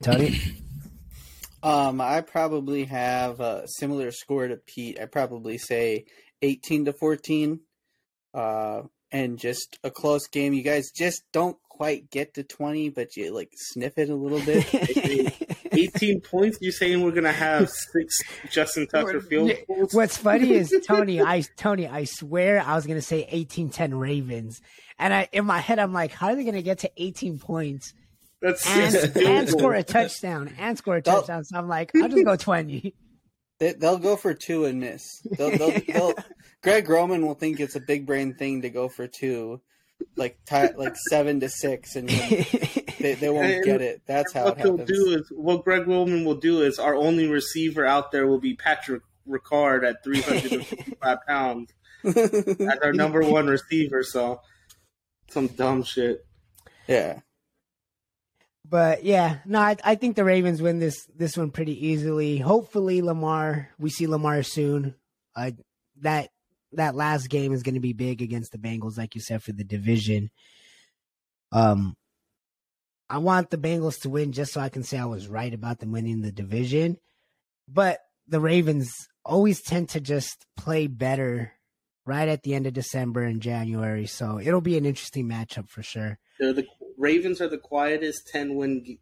Tony, 0.02 0.40
Um, 1.64 2.02
I 2.02 2.22
probably 2.22 2.86
have 2.86 3.40
a 3.40 3.68
similar 3.68 4.11
score 4.11 4.48
to 4.48 4.57
Pete. 4.57 4.99
I 4.99 5.06
probably 5.06 5.60
say 5.60 6.06
eighteen 6.41 6.86
to 6.86 6.94
fourteen, 6.94 7.60
uh, 8.34 8.82
and 9.11 9.38
just 9.38 9.78
a 9.84 9.91
close 9.91 10.28
game. 10.28 10.53
You 10.53 10.64
guys 10.64 10.90
just 10.90 11.22
don't 11.32 11.57
quite 11.69 12.10
get 12.10 12.34
to 12.36 12.44
twenty, 12.44 12.90
but 12.90 13.15
you 13.15 13.32
like 13.32 13.52
sniff 13.56 13.99
it 13.99 14.10
a 14.10 14.15
little 14.15 14.41
bit. 14.41 15.38
18 15.73 16.19
points. 16.19 16.57
You're 16.60 16.73
saying 16.73 17.02
we're 17.02 17.11
gonna 17.11 17.32
have 17.32 17.69
six 17.69 18.18
Justin 18.49 18.88
Tucker 18.88 19.22
field 19.22 19.52
goals? 19.68 19.94
What's 19.94 20.18
funny 20.18 20.52
is 20.52 20.76
Tony. 20.88 21.22
I 21.22 21.44
Tony. 21.57 21.88
I 21.88 22.06
swear 22.06 22.61
I 22.61 22.76
was 22.76 22.88
gonna 22.88 23.03
say 23.03 23.28
eighteen 23.30 23.69
ten 23.69 23.94
Ravens, 23.94 24.61
and 24.98 25.14
I 25.14 25.30
in 25.32 25.45
my 25.45 25.60
head 25.60 25.78
I'm 25.78 25.94
like, 25.94 26.11
how 26.11 26.30
are 26.30 26.36
they 26.36 26.44
gonna 26.44 26.64
get 26.64 26.80
to 26.80 26.91
eighteen 26.98 27.38
points 27.38 27.94
That's 28.41 28.65
and, 28.68 29.18
and 29.18 29.49
score 29.49 29.73
a 29.76 29.84
touchdown 29.84 30.53
and 30.57 30.77
score 30.77 30.95
a 30.97 31.01
touchdown? 31.01 31.43
So 31.43 31.57
I'm 31.57 31.68
like, 31.68 31.91
I'll 31.95 32.09
just 32.09 32.26
go 32.26 32.35
twenty. 32.35 32.95
They, 33.59 33.73
they'll 33.73 33.99
go 33.99 34.15
for 34.15 34.34
two 34.34 34.65
and 34.65 34.80
miss. 34.80 35.22
They'll, 35.38 35.55
they'll, 35.55 35.80
they'll, 35.88 36.13
Greg 36.63 36.89
Roman 36.89 37.23
will 37.27 37.35
think 37.35 37.59
it's 37.59 37.76
a 37.76 37.80
big 37.80 38.07
brain 38.07 38.34
thing 38.34 38.63
to 38.63 38.72
go 38.72 38.89
for 38.89 39.05
two, 39.05 39.61
like 40.15 40.39
ti 40.49 40.69
like 40.76 40.95
seven 41.09 41.39
to 41.41 41.49
six, 41.49 41.95
and 41.95 42.09
they, 42.09 43.13
they 43.19 43.30
won't 43.30 43.45
And- 43.45 43.63
get 43.63 43.81
it. 43.81 44.01
That's 44.07 44.34
how 44.34 44.47
it 44.47 44.57
what 44.57 44.57
they'll 44.57 44.85
do 44.85 45.11
is 45.19 45.31
what 45.35 45.63
Greg 45.63 45.88
Roman 45.88 46.26
will 46.26 46.35
do 46.39 46.63
is 46.63 46.80
our 46.80 46.95
only 46.95 47.27
receiver 47.27 47.85
out 47.85 48.11
there 48.11 48.26
will 48.26 48.39
be 48.39 48.55
Patrick 48.55 49.03
Ricard 49.30 49.88
at 49.88 50.03
355 50.03 51.18
pounds 51.27 51.72
as 52.03 52.80
our 52.81 52.93
number 52.93 53.22
one 53.22 53.45
receiver. 53.45 54.01
So 54.01 54.41
some 55.30 55.45
dumb 55.45 55.84
shit. 55.84 56.26
yeah. 56.88 57.19
But 58.72 59.03
yeah, 59.03 59.39
no, 59.45 59.60
I, 59.60 59.76
I 59.84 59.95
think 59.95 60.15
the 60.15 60.23
Ravens 60.23 60.61
win 60.61 60.80
this 60.80 61.06
this 61.14 61.35
one 61.35 61.52
pretty 61.52 61.88
easily. 61.88 62.38
Hopefully, 62.38 63.02
Lamar. 63.02 63.69
We 63.77 63.89
see 63.89 64.07
Lamar 64.07 64.43
soon. 64.43 64.95
Uh, 65.35 65.52
that 65.99 66.30
that 66.72 66.95
last 66.95 67.27
game 67.27 67.52
is 67.52 67.64
going 67.64 67.76
to 67.76 67.81
be 67.81 67.91
big 67.91 68.22
against 68.22 68.53
the 68.53 68.57
Bengals, 68.57 68.98
like 68.98 69.14
you 69.14 69.19
said, 69.19 69.43
for 69.43 69.52
the 69.52 69.65
division. 69.65 70.31
Um, 71.52 71.98
I 73.10 73.18
want 73.18 73.49
the 73.49 73.57
Bengals 73.57 73.99
to 74.03 74.10
win 74.10 74.31
just 74.31 74.53
so 74.53 74.61
I 74.61 74.69
can 74.69 74.84
say 74.84 74.98
I 74.98 75.03
was 75.03 75.27
right 75.27 75.53
about 75.53 75.80
them 75.80 75.91
winning 75.91 76.22
the 76.22 76.31
division. 76.31 76.98
But 77.68 77.99
the 78.30 78.39
Ravens 78.39 78.93
always 79.26 79.61
tend 79.61 79.89
to 79.89 79.99
just 79.99 80.45
play 80.56 80.88
better 80.88 81.52
right 82.06 82.30
at 82.30 82.43
the 82.43 82.56
end 82.56 82.68
of 82.68 82.73
December 82.73 83.23
and 83.23 83.41
January, 83.41 84.07
so 84.07 84.39
it'll 84.39 84.61
be 84.61 84.77
an 84.77 84.85
interesting 84.85 85.27
matchup 85.27 85.69
for 85.69 85.84
sure. 85.84 86.18
They're 86.39 86.53
the 86.53 86.65
Ravens 87.02 87.41
are 87.41 87.48
the 87.49 87.57
quietest 87.57 88.28
10 88.28 88.56
win 88.56 88.84
g- 88.86 88.99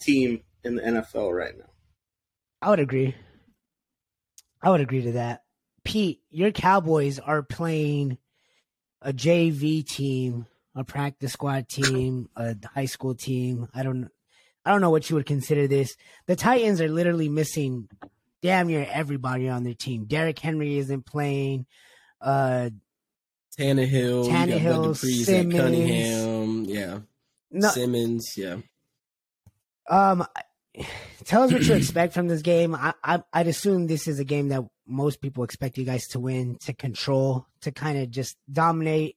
team 0.00 0.42
in 0.64 0.74
the 0.76 0.82
NFL 0.82 1.32
right 1.32 1.56
now. 1.56 1.70
I 2.60 2.70
would 2.70 2.80
agree. 2.80 3.14
I 4.60 4.70
would 4.70 4.80
agree 4.80 5.02
to 5.02 5.12
that. 5.12 5.44
Pete, 5.84 6.20
your 6.30 6.50
Cowboys 6.50 7.20
are 7.20 7.42
playing 7.42 8.18
a 9.00 9.12
JV 9.12 9.86
team, 9.86 10.46
a 10.74 10.82
practice 10.82 11.32
squad 11.32 11.68
team, 11.68 12.28
a 12.34 12.56
high 12.74 12.86
school 12.86 13.14
team. 13.14 13.68
I 13.72 13.84
don't 13.84 14.10
I 14.64 14.72
don't 14.72 14.80
know 14.80 14.90
what 14.90 15.08
you 15.08 15.14
would 15.16 15.24
consider 15.24 15.68
this. 15.68 15.96
The 16.26 16.34
Titans 16.36 16.80
are 16.80 16.88
literally 16.88 17.28
missing 17.28 17.88
damn 18.42 18.66
near 18.66 18.86
everybody 18.90 19.48
on 19.48 19.62
their 19.62 19.74
team. 19.74 20.04
Derrick 20.06 20.38
Henry 20.40 20.76
isn't 20.78 21.06
playing. 21.06 21.66
Uh 22.20 22.70
Tannehill, 23.56 24.24
you 24.26 24.30
got 24.30 24.48
Bud 24.48 24.60
Tannehill, 24.60 24.96
Simmons. 25.24 25.54
Cunningham, 25.56 26.57
yeah, 26.68 27.00
no 27.50 27.68
Simmons, 27.68 28.34
yeah. 28.36 28.56
Um, 29.88 30.26
tell 31.24 31.42
us 31.42 31.52
what 31.52 31.62
you 31.62 31.74
expect 31.74 32.14
from 32.14 32.28
this 32.28 32.42
game. 32.42 32.74
I, 32.74 32.94
I 33.02 33.22
I'd 33.32 33.48
assume 33.48 33.86
this 33.86 34.06
is 34.06 34.18
a 34.18 34.24
game 34.24 34.48
that 34.48 34.64
most 34.86 35.20
people 35.20 35.44
expect 35.44 35.78
you 35.78 35.84
guys 35.84 36.06
to 36.08 36.20
win, 36.20 36.56
to 36.62 36.72
control, 36.72 37.46
to 37.62 37.70
kind 37.72 37.98
of 37.98 38.10
just 38.10 38.36
dominate, 38.50 39.16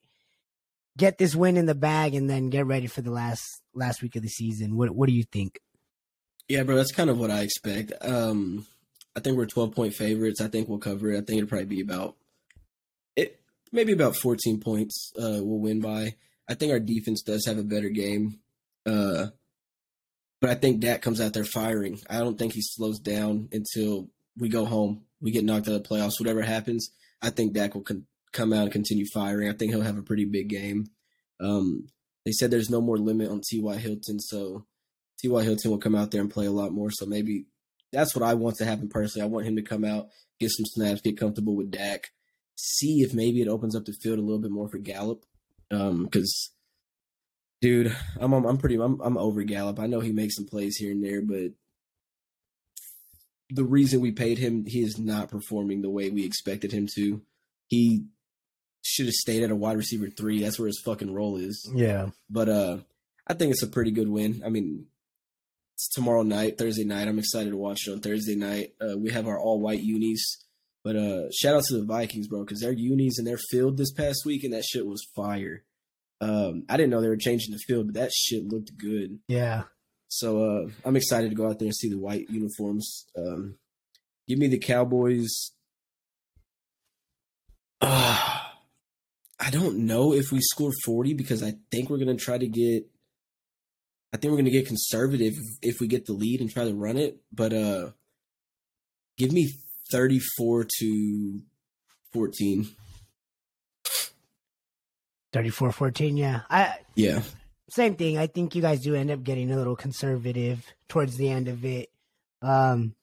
get 0.97 1.17
this 1.17 1.35
win 1.35 1.57
in 1.57 1.65
the 1.65 1.75
bag, 1.75 2.15
and 2.15 2.29
then 2.29 2.49
get 2.49 2.65
ready 2.65 2.87
for 2.87 3.01
the 3.01 3.11
last 3.11 3.61
last 3.73 4.01
week 4.01 4.15
of 4.15 4.21
the 4.21 4.29
season. 4.29 4.75
What 4.75 4.91
What 4.91 5.07
do 5.07 5.13
you 5.13 5.23
think? 5.23 5.59
Yeah, 6.47 6.63
bro, 6.63 6.75
that's 6.75 6.91
kind 6.91 7.09
of 7.09 7.17
what 7.17 7.31
I 7.31 7.41
expect. 7.41 7.93
Um, 8.01 8.65
I 9.15 9.19
think 9.19 9.37
we're 9.37 9.45
12 9.45 9.73
point 9.73 9.93
favorites. 9.93 10.41
I 10.41 10.47
think 10.47 10.67
we'll 10.67 10.79
cover 10.79 11.11
it. 11.11 11.17
I 11.17 11.21
think 11.21 11.37
it'll 11.37 11.49
probably 11.49 11.65
be 11.65 11.81
about 11.81 12.15
it, 13.15 13.39
maybe 13.71 13.93
about 13.93 14.15
14 14.15 14.59
points. 14.59 15.13
Uh, 15.17 15.39
we'll 15.41 15.59
win 15.59 15.79
by. 15.79 16.15
I 16.51 16.55
think 16.55 16.73
our 16.73 16.79
defense 16.79 17.21
does 17.21 17.45
have 17.45 17.57
a 17.57 17.63
better 17.63 17.87
game. 17.87 18.39
Uh, 18.85 19.27
but 20.41 20.49
I 20.49 20.55
think 20.55 20.81
Dak 20.81 21.01
comes 21.01 21.21
out 21.21 21.31
there 21.31 21.45
firing. 21.45 21.97
I 22.09 22.17
don't 22.19 22.37
think 22.37 22.51
he 22.51 22.61
slows 22.61 22.99
down 22.99 23.47
until 23.53 24.09
we 24.37 24.49
go 24.49 24.65
home. 24.65 25.05
We 25.21 25.31
get 25.31 25.45
knocked 25.45 25.69
out 25.69 25.75
of 25.75 25.83
the 25.83 25.87
playoffs. 25.87 26.19
Whatever 26.19 26.41
happens, 26.41 26.89
I 27.21 27.29
think 27.29 27.53
Dak 27.53 27.73
will 27.73 27.83
con- 27.83 28.05
come 28.33 28.51
out 28.51 28.63
and 28.63 28.71
continue 28.71 29.05
firing. 29.13 29.47
I 29.47 29.53
think 29.53 29.71
he'll 29.71 29.81
have 29.81 29.97
a 29.97 30.03
pretty 30.03 30.25
big 30.25 30.49
game. 30.49 30.87
Um, 31.39 31.87
they 32.25 32.31
said 32.33 32.51
there's 32.51 32.69
no 32.69 32.81
more 32.81 32.97
limit 32.97 33.29
on 33.29 33.41
T.Y. 33.47 33.77
Hilton, 33.77 34.19
so 34.19 34.65
T.Y. 35.21 35.43
Hilton 35.43 35.71
will 35.71 35.77
come 35.77 35.95
out 35.95 36.11
there 36.11 36.21
and 36.21 36.29
play 36.29 36.47
a 36.47 36.51
lot 36.51 36.73
more. 36.73 36.91
So 36.91 37.05
maybe 37.05 37.45
that's 37.93 38.13
what 38.13 38.27
I 38.27 38.33
want 38.33 38.57
to 38.57 38.65
happen 38.65 38.89
personally. 38.89 39.23
I 39.23 39.29
want 39.29 39.47
him 39.47 39.55
to 39.55 39.61
come 39.61 39.85
out, 39.85 40.09
get 40.37 40.51
some 40.51 40.65
snaps, 40.65 40.99
get 40.99 41.17
comfortable 41.17 41.55
with 41.55 41.71
Dak, 41.71 42.11
see 42.55 43.03
if 43.03 43.13
maybe 43.13 43.41
it 43.41 43.47
opens 43.47 43.73
up 43.73 43.85
the 43.85 43.93
field 43.93 44.19
a 44.19 44.21
little 44.21 44.41
bit 44.41 44.51
more 44.51 44.67
for 44.67 44.79
Gallup. 44.79 45.25
Um, 45.71 46.03
because 46.03 46.51
dude, 47.61 47.95
I'm 48.19 48.33
I'm, 48.33 48.57
pretty 48.57 48.75
I'm 48.75 48.99
I'm 49.01 49.17
over 49.17 49.43
Gallup. 49.43 49.79
I 49.79 49.87
know 49.87 49.99
he 49.99 50.11
makes 50.11 50.35
some 50.35 50.45
plays 50.45 50.77
here 50.77 50.91
and 50.91 51.03
there, 51.03 51.21
but 51.21 51.51
the 53.49 53.63
reason 53.63 54.01
we 54.01 54.11
paid 54.11 54.37
him, 54.37 54.65
he 54.65 54.81
is 54.81 54.97
not 54.97 55.29
performing 55.29 55.81
the 55.81 55.89
way 55.89 56.09
we 56.09 56.25
expected 56.25 56.71
him 56.71 56.87
to. 56.95 57.21
He 57.67 58.05
should 58.83 59.05
have 59.05 59.13
stayed 59.13 59.43
at 59.43 59.51
a 59.51 59.55
wide 59.55 59.77
receiver 59.77 60.09
three. 60.09 60.41
That's 60.41 60.57
where 60.57 60.67
his 60.67 60.81
fucking 60.83 61.13
role 61.13 61.37
is. 61.37 61.69
Yeah, 61.73 62.09
But 62.29 62.49
uh 62.49 62.77
I 63.27 63.33
think 63.33 63.51
it's 63.51 63.63
a 63.63 63.67
pretty 63.67 63.91
good 63.91 64.09
win. 64.09 64.41
I 64.45 64.49
mean, 64.49 64.87
it's 65.75 65.87
tomorrow 65.89 66.23
night, 66.23 66.57
Thursday 66.57 66.83
night. 66.83 67.07
I'm 67.07 67.19
excited 67.19 67.51
to 67.51 67.57
watch 67.57 67.87
it 67.87 67.91
on 67.91 67.99
Thursday 68.01 68.35
night. 68.35 68.73
Uh, 68.81 68.97
we 68.97 69.11
have 69.11 69.27
our 69.27 69.39
all 69.39 69.59
white 69.61 69.81
unis. 69.81 70.43
But 70.83 70.95
uh 70.95 71.29
shout 71.31 71.55
out 71.55 71.63
to 71.65 71.77
the 71.77 71.85
Vikings, 71.85 72.27
bro, 72.27 72.43
because 72.43 72.61
their 72.61 72.71
unis 72.71 73.17
and 73.17 73.27
their 73.27 73.37
field 73.37 73.77
this 73.77 73.91
past 73.91 74.23
week 74.25 74.43
and 74.43 74.53
that 74.53 74.63
shit 74.65 74.85
was 74.85 75.07
fire. 75.15 75.63
Um, 76.19 76.65
I 76.69 76.77
didn't 76.77 76.91
know 76.91 77.01
they 77.01 77.07
were 77.07 77.17
changing 77.17 77.51
the 77.51 77.59
field, 77.59 77.87
but 77.87 77.95
that 77.95 78.11
shit 78.11 78.45
looked 78.47 78.77
good. 78.77 79.19
yeah. 79.27 79.63
So 80.13 80.43
uh, 80.43 80.67
I'm 80.83 80.97
excited 80.97 81.29
to 81.29 81.35
go 81.35 81.47
out 81.47 81.57
there 81.57 81.67
and 81.67 81.75
see 81.75 81.89
the 81.89 81.97
white 81.97 82.29
uniforms. 82.29 83.05
Um, 83.17 83.55
give 84.27 84.37
me 84.39 84.47
the 84.47 84.59
Cowboys. 84.59 85.51
Uh, 87.79 88.17
I 89.39 89.49
don't 89.49 89.85
know 89.85 90.13
if 90.13 90.31
we 90.31 90.39
score 90.41 90.71
40 90.85 91.13
because 91.13 91.41
I 91.41 91.53
think 91.71 91.89
we're 91.89 91.97
gonna 91.97 92.15
try 92.15 92.37
to 92.37 92.47
get. 92.47 92.87
I 94.13 94.17
think 94.17 94.31
we're 94.31 94.37
gonna 94.37 94.51
get 94.51 94.67
conservative 94.67 95.33
if 95.61 95.79
we 95.79 95.87
get 95.87 96.05
the 96.05 96.13
lead 96.13 96.41
and 96.41 96.51
try 96.51 96.65
to 96.65 96.75
run 96.75 96.97
it. 96.97 97.21
But 97.31 97.53
uh, 97.53 97.91
give 99.17 99.31
me 99.31 99.49
34 99.91 100.67
to 100.79 101.41
14. 102.13 102.67
34-14, 105.33 106.17
Yeah, 106.17 106.41
I 106.49 106.79
Yeah, 106.95 107.21
same 107.69 107.95
thing. 107.95 108.17
I 108.17 108.27
think 108.27 108.53
you 108.55 108.61
guys 108.61 108.81
do 108.81 108.95
end 108.95 109.11
up 109.11 109.23
getting 109.23 109.49
a 109.51 109.55
little 109.57 109.75
conservative 109.77 110.65
towards 110.89 111.15
the 111.15 111.29
end 111.29 111.47
of 111.47 111.63
it. 111.63 111.89
Um, 112.41 112.95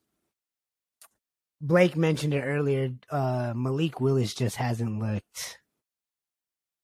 Blake 1.61 1.97
mentioned 1.97 2.33
it 2.35 2.41
earlier. 2.41 2.91
Uh, 3.09 3.53
Malik 3.55 3.99
Willis 3.99 4.33
just 4.33 4.55
hasn't 4.57 4.99
looked 4.99 5.57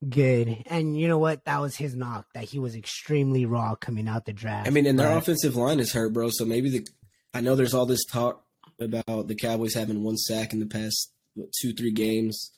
Good. 0.07 0.63
And 0.67 0.99
you 0.99 1.07
know 1.07 1.17
what? 1.17 1.45
That 1.45 1.61
was 1.61 1.75
his 1.75 1.95
knock, 1.95 2.27
that 2.35 2.43
he 2.43 2.59
was 2.59 2.75
extremely 2.75 3.45
raw 3.45 3.73
coming 3.75 4.07
out 4.07 4.25
the 4.25 4.33
draft. 4.33 4.67
I 4.67 4.69
mean, 4.69 4.85
and 4.85 4.99
their 4.99 5.09
But- 5.09 5.17
offensive 5.19 5.55
line 5.55 5.79
is 5.79 5.93
hurt, 5.93 6.13
bro. 6.13 6.29
So 6.31 6.45
maybe 6.45 6.69
the 6.69 6.87
I 7.33 7.41
know 7.41 7.55
there's 7.55 7.73
all 7.73 7.85
this 7.87 8.05
talk 8.05 8.44
about 8.79 9.27
the 9.27 9.35
Cowboys 9.35 9.73
having 9.73 10.03
one 10.03 10.17
sack 10.17 10.53
in 10.53 10.59
the 10.59 10.65
past 10.65 11.11
what, 11.33 11.51
two, 11.51 11.73
three 11.73 11.91
games. 11.91 12.51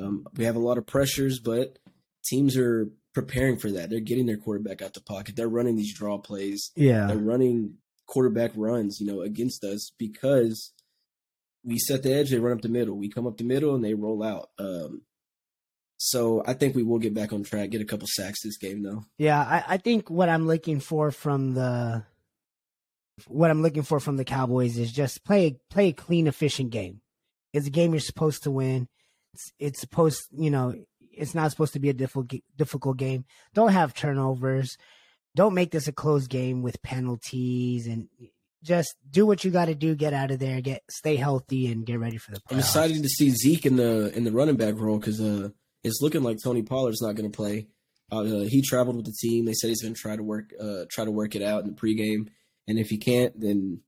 Um, 0.00 0.26
we 0.36 0.44
have 0.44 0.56
a 0.56 0.60
lot 0.60 0.78
of 0.78 0.86
pressures, 0.86 1.40
but 1.40 1.78
teams 2.24 2.56
are 2.56 2.90
preparing 3.12 3.58
for 3.58 3.70
that. 3.72 3.90
They're 3.90 4.00
getting 4.00 4.26
their 4.26 4.36
quarterback 4.36 4.82
out 4.82 4.94
the 4.94 5.00
pocket. 5.00 5.36
They're 5.36 5.48
running 5.48 5.76
these 5.76 5.94
draw 5.94 6.18
plays. 6.18 6.70
Yeah. 6.76 7.06
They're 7.06 7.16
running 7.16 7.74
quarterback 8.06 8.52
runs, 8.54 9.00
you 9.00 9.06
know, 9.06 9.22
against 9.22 9.64
us 9.64 9.92
because 9.98 10.72
we 11.64 11.78
set 11.78 12.02
the 12.02 12.14
edge. 12.14 12.30
They 12.30 12.38
run 12.38 12.56
up 12.56 12.62
the 12.62 12.68
middle. 12.68 12.96
We 12.96 13.08
come 13.08 13.26
up 13.26 13.38
the 13.38 13.44
middle 13.44 13.74
and 13.74 13.84
they 13.84 13.94
roll 13.94 14.22
out. 14.22 14.50
Um, 14.58 15.02
so 15.96 16.42
I 16.46 16.52
think 16.54 16.74
we 16.74 16.82
will 16.82 16.98
get 16.98 17.14
back 17.14 17.32
on 17.32 17.42
track. 17.44 17.70
Get 17.70 17.80
a 17.80 17.86
couple 17.86 18.06
sacks 18.10 18.42
this 18.42 18.58
game, 18.58 18.82
though. 18.82 19.04
Yeah, 19.16 19.40
I, 19.40 19.74
I 19.74 19.76
think 19.78 20.10
what 20.10 20.28
I'm 20.28 20.46
looking 20.46 20.80
for 20.80 21.10
from 21.10 21.54
the 21.54 22.04
what 23.28 23.50
I'm 23.50 23.62
looking 23.62 23.82
for 23.82 24.00
from 24.00 24.16
the 24.16 24.24
Cowboys 24.24 24.78
is 24.78 24.92
just 24.92 25.24
play 25.24 25.58
play 25.70 25.88
a 25.88 25.92
clean, 25.92 26.26
efficient 26.26 26.70
game. 26.70 27.00
It's 27.52 27.66
a 27.66 27.70
game 27.70 27.92
you're 27.92 28.00
supposed 28.00 28.42
to 28.44 28.50
win. 28.50 28.88
It's, 29.32 29.52
it's 29.58 29.80
supposed, 29.80 30.22
you 30.32 30.50
know, 30.50 30.74
it's 31.00 31.34
not 31.34 31.50
supposed 31.50 31.72
to 31.74 31.80
be 31.80 31.90
a 31.90 31.94
difficult 31.94 32.40
difficult 32.56 32.96
game. 32.96 33.24
Don't 33.54 33.72
have 33.72 33.94
turnovers. 33.94 34.76
Don't 35.36 35.54
make 35.54 35.70
this 35.70 35.88
a 35.88 35.92
close 35.92 36.26
game 36.26 36.62
with 36.62 36.82
penalties, 36.82 37.86
and 37.86 38.08
just 38.62 38.94
do 39.08 39.26
what 39.26 39.44
you 39.44 39.50
got 39.50 39.66
to 39.66 39.74
do. 39.74 39.94
Get 39.94 40.12
out 40.12 40.30
of 40.30 40.38
there. 40.38 40.60
Get 40.60 40.82
stay 40.90 41.16
healthy 41.16 41.70
and 41.70 41.84
get 41.84 41.98
ready 41.98 42.16
for 42.16 42.32
the. 42.32 42.40
I'm 42.50 42.56
playoffs. 42.56 42.60
excited 42.60 43.02
to 43.02 43.08
see 43.08 43.30
Zeke 43.30 43.66
in 43.66 43.76
the 43.76 44.16
in 44.16 44.24
the 44.24 44.32
running 44.32 44.56
back 44.56 44.74
role 44.76 44.98
because 44.98 45.20
uh, 45.20 45.50
it's 45.82 46.00
looking 46.00 46.22
like 46.22 46.38
Tony 46.42 46.62
Pollard's 46.62 47.02
not 47.02 47.14
going 47.14 47.30
to 47.30 47.36
play. 47.36 47.66
Uh, 48.12 48.22
he 48.22 48.62
traveled 48.62 48.96
with 48.96 49.06
the 49.06 49.16
team. 49.20 49.44
They 49.44 49.54
said 49.54 49.68
he's 49.68 49.82
going 49.82 49.94
to 49.94 50.00
try 50.00 50.16
to 50.16 50.22
work 50.22 50.52
uh, 50.60 50.84
try 50.90 51.04
to 51.04 51.10
work 51.10 51.34
it 51.34 51.42
out 51.42 51.64
in 51.64 51.74
the 51.74 51.76
pregame, 51.76 52.28
and 52.66 52.78
if 52.78 52.88
he 52.88 52.98
can't, 52.98 53.38
then 53.40 53.80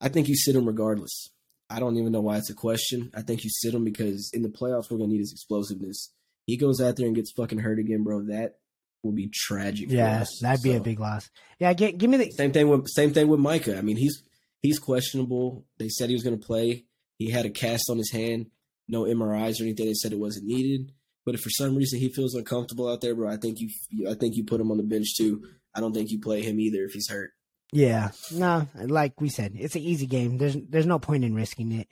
I 0.00 0.08
think 0.08 0.28
you 0.28 0.36
sit 0.36 0.56
him 0.56 0.66
regardless. 0.66 1.28
I 1.68 1.80
don't 1.80 1.96
even 1.96 2.12
know 2.12 2.20
why 2.20 2.36
it's 2.38 2.50
a 2.50 2.54
question. 2.54 3.10
I 3.14 3.22
think 3.22 3.42
you 3.44 3.50
sit 3.50 3.74
him 3.74 3.84
because 3.84 4.30
in 4.32 4.42
the 4.42 4.48
playoffs 4.48 4.90
we're 4.90 4.98
going 4.98 5.10
to 5.10 5.14
need 5.14 5.20
his 5.20 5.32
explosiveness. 5.32 6.12
He 6.46 6.56
goes 6.56 6.80
out 6.80 6.96
there 6.96 7.06
and 7.06 7.16
gets 7.16 7.32
fucking 7.32 7.58
hurt 7.58 7.78
again, 7.80 8.04
bro. 8.04 8.22
That 8.26 8.58
will 9.02 9.12
be 9.12 9.28
tragic. 9.32 9.88
for 9.88 9.96
Yeah, 9.96 10.20
us. 10.20 10.38
that'd 10.40 10.62
be 10.62 10.74
a 10.74 10.80
big 10.80 11.00
loss. 11.00 11.28
Yeah, 11.58 11.72
get, 11.72 11.98
give 11.98 12.08
me 12.08 12.18
the 12.18 12.30
same 12.30 12.52
thing 12.52 12.68
with 12.68 12.86
same 12.88 13.12
thing 13.12 13.26
with 13.28 13.40
Micah. 13.40 13.76
I 13.76 13.80
mean, 13.80 13.96
he's 13.96 14.22
he's 14.62 14.78
questionable. 14.78 15.64
They 15.78 15.88
said 15.88 16.08
he 16.08 16.14
was 16.14 16.22
going 16.22 16.38
to 16.38 16.46
play. 16.46 16.84
He 17.18 17.30
had 17.30 17.46
a 17.46 17.50
cast 17.50 17.90
on 17.90 17.98
his 17.98 18.12
hand, 18.12 18.46
no 18.88 19.02
MRIs 19.02 19.60
or 19.60 19.64
anything. 19.64 19.86
They 19.86 19.94
said 19.94 20.12
it 20.12 20.18
wasn't 20.20 20.46
needed. 20.46 20.92
But 21.24 21.34
if 21.34 21.40
for 21.40 21.50
some 21.50 21.74
reason 21.74 21.98
he 21.98 22.12
feels 22.12 22.34
uncomfortable 22.36 22.88
out 22.88 23.00
there, 23.00 23.14
bro, 23.16 23.28
I 23.28 23.38
think 23.38 23.58
you 23.58 23.70
I 24.08 24.14
think 24.14 24.36
you 24.36 24.44
put 24.44 24.60
him 24.60 24.70
on 24.70 24.76
the 24.76 24.84
bench 24.84 25.16
too. 25.16 25.42
I 25.74 25.80
don't 25.80 25.92
think 25.92 26.10
you 26.10 26.20
play 26.20 26.42
him 26.42 26.60
either 26.60 26.84
if 26.84 26.92
he's 26.92 27.08
hurt. 27.10 27.32
Yeah, 27.72 28.10
no, 28.32 28.68
like 28.76 29.20
we 29.20 29.28
said, 29.28 29.52
it's 29.56 29.74
an 29.74 29.82
easy 29.82 30.06
game. 30.06 30.38
There's 30.38 30.56
there's 30.68 30.86
no 30.86 30.98
point 30.98 31.24
in 31.24 31.34
risking 31.34 31.72
it. 31.72 31.88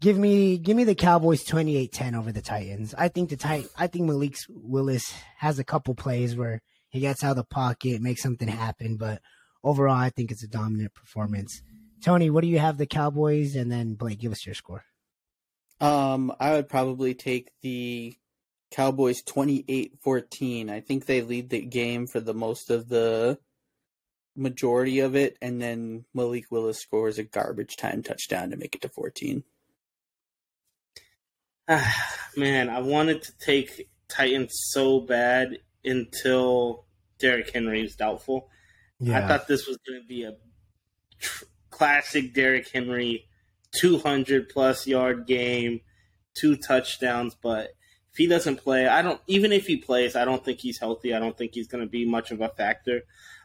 Give 0.00 0.18
me 0.18 0.58
give 0.58 0.76
me 0.76 0.82
the 0.84 0.96
Cowboys 0.96 1.44
28-10 1.44 2.18
over 2.18 2.32
the 2.32 2.42
Titans. 2.42 2.92
I 2.98 3.08
think 3.08 3.30
the 3.30 3.36
Tit- 3.36 3.70
I 3.78 3.86
think 3.86 4.06
Malik 4.06 4.36
Willis 4.48 5.14
has 5.38 5.60
a 5.60 5.64
couple 5.64 5.94
plays 5.94 6.34
where 6.34 6.60
he 6.88 7.00
gets 7.00 7.22
out 7.22 7.30
of 7.30 7.36
the 7.36 7.44
pocket, 7.44 8.02
makes 8.02 8.22
something 8.22 8.48
happen, 8.48 8.96
but 8.96 9.22
overall 9.62 9.94
I 9.94 10.10
think 10.10 10.32
it's 10.32 10.42
a 10.42 10.48
dominant 10.48 10.92
performance. 10.94 11.62
Tony, 12.02 12.30
what 12.30 12.42
do 12.42 12.48
you 12.48 12.58
have 12.58 12.78
the 12.78 12.86
Cowboys 12.86 13.54
and 13.54 13.70
then 13.70 13.94
Blake, 13.94 14.18
give 14.18 14.32
us 14.32 14.44
your 14.44 14.56
score. 14.56 14.84
Um, 15.80 16.32
I 16.40 16.52
would 16.52 16.68
probably 16.68 17.14
take 17.14 17.52
the 17.62 18.16
Cowboys 18.72 19.22
28-14. 19.22 20.68
I 20.68 20.80
think 20.80 21.06
they 21.06 21.22
lead 21.22 21.50
the 21.50 21.60
game 21.60 22.08
for 22.08 22.18
the 22.20 22.34
most 22.34 22.70
of 22.70 22.88
the 22.88 23.38
majority 24.36 25.00
of 25.00 25.14
it, 25.14 25.36
and 25.42 25.60
then 25.60 26.04
Malik 26.14 26.50
Willis 26.50 26.78
scores 26.78 27.18
a 27.18 27.22
garbage 27.22 27.76
time 27.76 28.02
touchdown 28.02 28.50
to 28.50 28.56
make 28.56 28.74
it 28.74 28.82
to 28.82 28.88
14. 28.88 29.44
Ah, 31.68 32.18
man, 32.36 32.68
I 32.68 32.80
wanted 32.80 33.22
to 33.22 33.38
take 33.38 33.88
Titans 34.08 34.52
so 34.70 35.00
bad 35.00 35.58
until 35.84 36.86
Derrick 37.18 37.50
Henry 37.50 37.82
is 37.82 37.96
doubtful. 37.96 38.48
I 39.08 39.26
thought 39.26 39.48
this 39.48 39.66
was 39.66 39.78
going 39.86 40.00
to 40.00 40.06
be 40.06 40.24
a 40.24 40.34
tr- 41.18 41.44
classic 41.70 42.34
Derrick 42.34 42.68
Henry 42.68 43.26
200 43.74 44.48
plus 44.48 44.86
yard 44.86 45.26
game, 45.26 45.80
two 46.34 46.56
touchdowns. 46.56 47.34
But 47.34 47.70
if 48.12 48.18
he 48.18 48.26
doesn't 48.26 48.56
play, 48.56 48.86
I 48.86 49.00
don't, 49.00 49.20
even 49.26 49.52
if 49.52 49.66
he 49.66 49.76
plays, 49.76 50.16
I 50.16 50.26
don't 50.26 50.44
think 50.44 50.60
he's 50.60 50.78
healthy. 50.78 51.14
I 51.14 51.18
don't 51.18 51.36
think 51.36 51.54
he's 51.54 51.68
going 51.68 51.82
to 51.82 51.90
be 51.90 52.04
much 52.04 52.30
of 52.30 52.42
a 52.42 52.48
factor. 52.50 53.02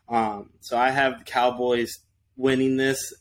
Um, 0.09 0.49
so 0.59 0.77
I 0.77 0.89
have 0.89 1.19
the 1.19 1.23
Cowboys 1.23 1.99
winning 2.35 2.75
this. 2.75 3.13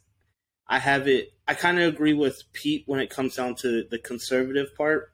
I 0.67 0.81
have 0.81 1.07
it, 1.07 1.33
I 1.47 1.55
kind 1.55 1.79
of 1.79 1.93
agree 1.93 2.15
with 2.15 2.43
Pete 2.53 2.83
when 2.87 2.99
it 2.99 3.11
comes 3.11 3.37
down 3.37 3.55
to 3.57 3.85
the 3.89 3.99
conservative 3.99 4.75
part. 4.77 5.13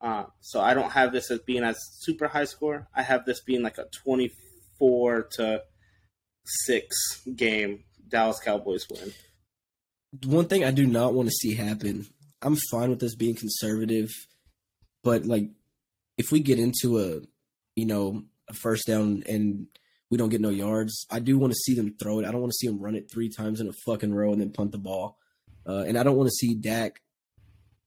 Uh, 0.00 0.24
so 0.40 0.60
I 0.60 0.74
don't 0.74 0.90
have 0.90 1.12
this 1.12 1.30
as 1.32 1.40
being 1.40 1.64
as 1.64 1.78
super 1.98 2.28
high 2.28 2.44
score. 2.44 2.88
I 2.94 3.02
have 3.02 3.24
this 3.24 3.40
being 3.40 3.62
like 3.62 3.78
a 3.78 3.86
24 4.04 5.28
to 5.32 5.62
six 6.44 7.22
game 7.34 7.82
Dallas 8.08 8.38
Cowboys 8.38 8.86
win. 8.88 9.12
One 10.26 10.46
thing 10.46 10.64
I 10.64 10.70
do 10.70 10.86
not 10.86 11.14
want 11.14 11.28
to 11.28 11.34
see 11.34 11.54
happen. 11.54 12.06
I'm 12.40 12.56
fine 12.70 12.90
with 12.90 13.00
this 13.00 13.16
being 13.16 13.34
conservative, 13.34 14.10
but 15.02 15.24
like 15.24 15.48
if 16.22 16.30
we 16.30 16.38
get 16.38 16.60
into 16.60 17.00
a 17.00 17.20
you 17.74 17.84
know 17.84 18.22
a 18.48 18.54
first 18.54 18.86
down 18.86 19.24
and 19.28 19.66
we 20.08 20.18
don't 20.18 20.28
get 20.28 20.40
no 20.40 20.50
yards, 20.50 21.04
I 21.10 21.18
do 21.18 21.36
want 21.36 21.52
to 21.52 21.58
see 21.58 21.74
them 21.74 21.96
throw 21.98 22.20
it. 22.20 22.26
I 22.26 22.30
don't 22.30 22.40
want 22.40 22.52
to 22.52 22.58
see 22.58 22.68
them 22.68 22.80
run 22.80 22.94
it 22.94 23.10
three 23.10 23.28
times 23.28 23.60
in 23.60 23.68
a 23.68 23.72
fucking 23.84 24.14
row 24.14 24.30
and 24.30 24.40
then 24.40 24.52
punt 24.52 24.70
the 24.70 24.78
ball. 24.78 25.18
Uh, 25.66 25.84
and 25.86 25.98
I 25.98 26.02
don't 26.02 26.16
want 26.16 26.28
to 26.28 26.34
see 26.34 26.54
Dak. 26.54 27.00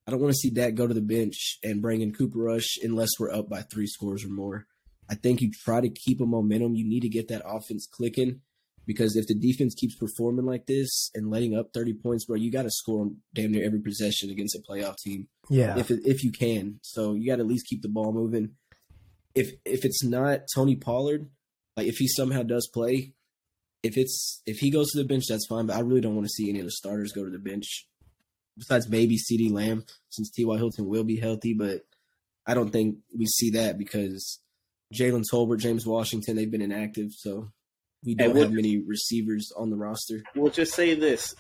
I 0.06 0.12
don't 0.12 0.20
want 0.20 0.34
to 0.34 0.38
see 0.38 0.50
Dak 0.50 0.76
go 0.76 0.86
to 0.86 0.94
the 0.94 1.02
bench 1.02 1.60
and 1.64 1.82
bring 1.82 2.02
in 2.02 2.14
Cooper 2.14 2.40
Rush 2.40 2.78
unless 2.84 3.10
we're 3.20 3.32
up 3.32 3.48
by 3.48 3.62
three 3.62 3.88
scores 3.88 4.26
or 4.26 4.30
more. 4.30 4.66
I 5.10 5.16
think 5.16 5.40
you 5.40 5.52
try 5.64 5.80
to 5.80 5.90
keep 5.90 6.20
a 6.20 6.26
momentum. 6.26 6.76
You 6.76 6.88
need 6.88 7.02
to 7.02 7.10
get 7.10 7.30
that 7.30 7.44
offense 7.46 7.88
clicking 7.90 8.42
because 8.86 9.16
if 9.16 9.28
the 9.28 9.34
defense 9.36 9.74
keeps 9.76 9.96
performing 9.96 10.46
like 10.46 10.66
this 10.68 11.10
and 11.16 11.30
letting 11.32 11.58
up 11.58 11.72
30 11.74 11.94
points, 11.96 12.26
bro, 12.26 12.36
you 12.36 12.52
got 12.52 12.64
to 12.64 12.72
score 12.72 13.02
on 13.02 13.18
damn 13.34 13.52
near 13.52 13.66
every 13.66 13.80
possession 13.82 14.30
against 14.30 14.56
a 14.56 14.60
playoff 14.60 14.98
team 14.98 15.28
Yeah. 15.50 15.78
if 15.78 15.90
if 15.92 16.24
you 16.24 16.32
can. 16.32 16.80
So 16.84 17.14
you 17.14 17.28
got 17.28 17.38
to 17.38 17.42
at 17.42 17.48
least 17.48 17.68
keep 17.68 17.82
the 17.82 17.90
ball 17.90 18.12
moving. 18.14 18.52
If 19.34 19.52
if 19.66 19.84
it's 19.86 20.04
not 20.04 20.42
Tony 20.54 20.76
Pollard, 20.76 21.30
like 21.76 21.88
if 21.88 21.98
he 21.98 22.08
somehow 22.08 22.44
does 22.44 22.70
play, 22.74 23.14
if 23.84 23.98
it's 23.98 24.42
if 24.46 24.58
he 24.60 24.70
goes 24.72 24.92
to 24.92 24.98
the 24.98 25.04
bench, 25.08 25.26
that's 25.28 25.48
fine. 25.48 25.66
But 25.66 25.76
I 25.78 25.82
really 25.82 26.02
don't 26.02 26.16
want 26.16 26.26
to 26.28 26.34
see 26.34 26.50
any 26.50 26.60
of 26.60 26.66
the 26.66 26.72
starters 26.72 27.12
go 27.12 27.24
to 27.26 27.30
the 27.32 27.40
bench. 27.40 27.88
Besides 28.58 28.88
maybe 28.88 29.18
CeeDee 29.18 29.52
Lamb, 29.52 29.84
since 30.10 30.30
T.Y. 30.32 30.56
Hilton 30.58 30.88
will 30.88 31.04
be 31.04 31.18
healthy, 31.20 31.54
but 31.54 31.82
I 32.48 32.54
don't 32.54 32.70
think 32.72 33.00
we 33.14 33.26
see 33.26 33.50
that 33.50 33.78
because 33.78 34.40
Jalen 34.94 35.24
Tolbert, 35.30 35.60
James 35.60 35.86
Washington, 35.86 36.38
they've 36.38 36.50
been 36.50 36.62
inactive, 36.62 37.10
so 37.12 37.50
we 38.06 38.16
don't 38.16 38.34
we'll- 38.34 38.44
have 38.44 38.52
many 38.52 38.78
receivers 38.78 39.52
on 39.56 39.70
the 39.70 39.76
roster. 39.78 40.22
We'll 40.36 40.52
just 40.52 40.74
say 40.74 40.96
this: 40.96 41.36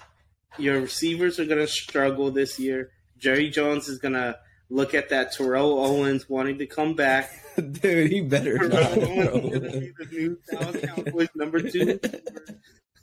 your 0.58 0.82
receivers 0.82 1.40
are 1.40 1.46
going 1.46 1.60
to 1.60 1.68
struggle 1.68 2.32
this 2.32 2.60
year. 2.60 2.92
Jerry 3.18 3.50
Jones 3.50 3.88
is 3.88 4.00
going 4.00 4.14
to 4.14 4.38
look 4.70 4.94
at 4.94 5.10
that 5.10 5.32
Terrell 5.34 5.80
Owens 5.80 6.28
wanting 6.28 6.58
to 6.60 6.66
come 6.66 6.96
back. 6.96 7.32
Dude, 7.56 8.12
he 8.12 8.22
better 8.22 8.58
Terrell 8.58 8.70
not. 8.70 8.98
Owens 9.34 9.54
is 9.54 9.60
going 9.60 9.72
to 9.72 9.80
be 9.80 9.92
the 9.98 10.06
new 10.12 10.38
Dallas 10.50 10.86
Cowboys 10.86 11.30
number 11.36 11.62
two. 11.62 12.00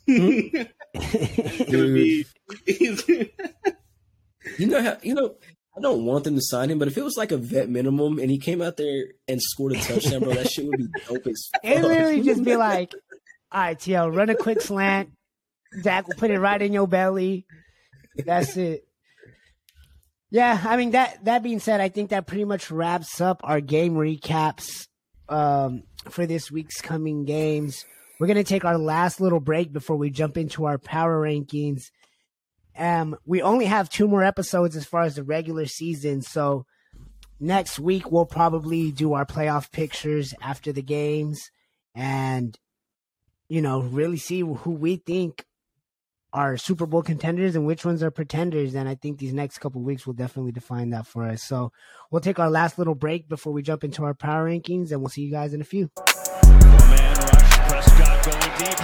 Going 0.07 0.67
to 1.69 1.93
be. 1.93 2.25
You 4.57 4.67
know 4.67 4.81
how 4.83 4.97
you 5.01 5.13
know 5.15 5.35
I 5.75 5.79
don't 5.79 6.05
want 6.05 6.25
them 6.25 6.35
to 6.35 6.41
sign 6.41 6.69
him, 6.69 6.77
but 6.77 6.87
if 6.87 6.97
it 6.97 7.03
was 7.03 7.15
like 7.17 7.31
a 7.31 7.37
vet 7.37 7.69
minimum 7.69 8.19
and 8.19 8.29
he 8.29 8.37
came 8.37 8.61
out 8.61 8.77
there 8.77 9.05
and 9.27 9.41
scored 9.41 9.71
a 9.71 9.79
touchdown, 9.79 10.19
bro, 10.19 10.33
that 10.33 10.51
shit 10.51 10.65
would 10.65 10.77
be 10.77 10.87
dope 11.07 11.25
as 11.25 11.49
fuck. 11.51 11.61
It 11.63 11.81
literally 11.81 12.21
just 12.21 12.43
be 12.43 12.55
like, 12.55 12.93
all 13.53 13.61
right, 13.61 13.77
TL, 13.77 14.15
run 14.15 14.31
a 14.31 14.35
quick 14.35 14.61
slant. 14.61 15.11
Dak 15.83 16.07
will 16.07 16.15
put 16.15 16.31
it 16.31 16.39
right 16.39 16.61
in 16.61 16.73
your 16.73 16.87
belly. 16.87 17.45
That's 18.25 18.57
it. 18.57 18.83
Yeah, 20.31 20.59
I 20.65 20.77
mean 20.77 20.91
that 20.91 21.23
that 21.25 21.43
being 21.43 21.59
said, 21.59 21.79
I 21.79 21.89
think 21.89 22.09
that 22.09 22.25
pretty 22.25 22.45
much 22.45 22.71
wraps 22.71 23.21
up 23.21 23.41
our 23.43 23.61
game 23.61 23.93
recaps 23.93 24.87
um, 25.29 25.83
for 26.09 26.25
this 26.25 26.49
week's 26.51 26.81
coming 26.81 27.25
games. 27.25 27.85
We're 28.19 28.25
gonna 28.25 28.43
take 28.43 28.65
our 28.65 28.79
last 28.79 29.21
little 29.21 29.39
break 29.39 29.71
before 29.71 29.95
we 29.95 30.09
jump 30.09 30.35
into 30.37 30.65
our 30.65 30.79
power 30.79 31.21
rankings. 31.21 31.83
Um, 32.75 33.15
we 33.27 33.43
only 33.43 33.65
have 33.65 33.91
two 33.91 34.07
more 34.07 34.23
episodes 34.23 34.75
as 34.75 34.85
far 34.85 35.03
as 35.03 35.15
the 35.15 35.23
regular 35.23 35.67
season, 35.67 36.23
so 36.23 36.65
next 37.39 37.79
week 37.79 38.11
we'll 38.11 38.25
probably 38.25 38.91
do 38.91 39.13
our 39.13 39.27
playoff 39.27 39.71
pictures 39.71 40.33
after 40.41 40.71
the 40.71 40.81
games 40.81 41.51
and 41.93 42.57
you 43.49 43.61
know 43.61 43.81
really 43.81 44.17
see 44.17 44.39
who 44.41 44.71
we 44.71 44.95
think 44.97 45.45
are 46.33 46.57
Super 46.57 46.85
Bowl 46.87 47.03
contenders 47.03 47.55
and 47.55 47.65
which 47.65 47.85
ones 47.85 48.01
are 48.01 48.09
pretenders. 48.09 48.73
And 48.73 48.89
I 48.89 48.95
think 48.95 49.19
these 49.19 49.33
next 49.33 49.59
couple 49.59 49.81
weeks 49.81 50.07
will 50.07 50.15
definitely 50.15 50.51
define 50.51 50.89
that 50.89 51.05
for 51.05 51.23
us. 51.23 51.43
So 51.43 51.71
we'll 52.09 52.21
take 52.21 52.39
our 52.39 52.49
last 52.49 52.79
little 52.79 52.95
break 52.95 53.29
before 53.29 53.53
we 53.53 53.61
jump 53.61 53.83
into 53.83 54.03
our 54.03 54.15
power 54.15 54.49
rankings, 54.49 54.91
and 54.91 54.99
we'll 55.01 55.09
see 55.09 55.21
you 55.21 55.31
guys 55.31 55.53
in 55.53 55.61
a 55.61 55.65
few. 55.65 55.91
man. 56.89 57.15
Prescott 57.67 58.25
going 58.25 58.39
deep. 58.57 58.79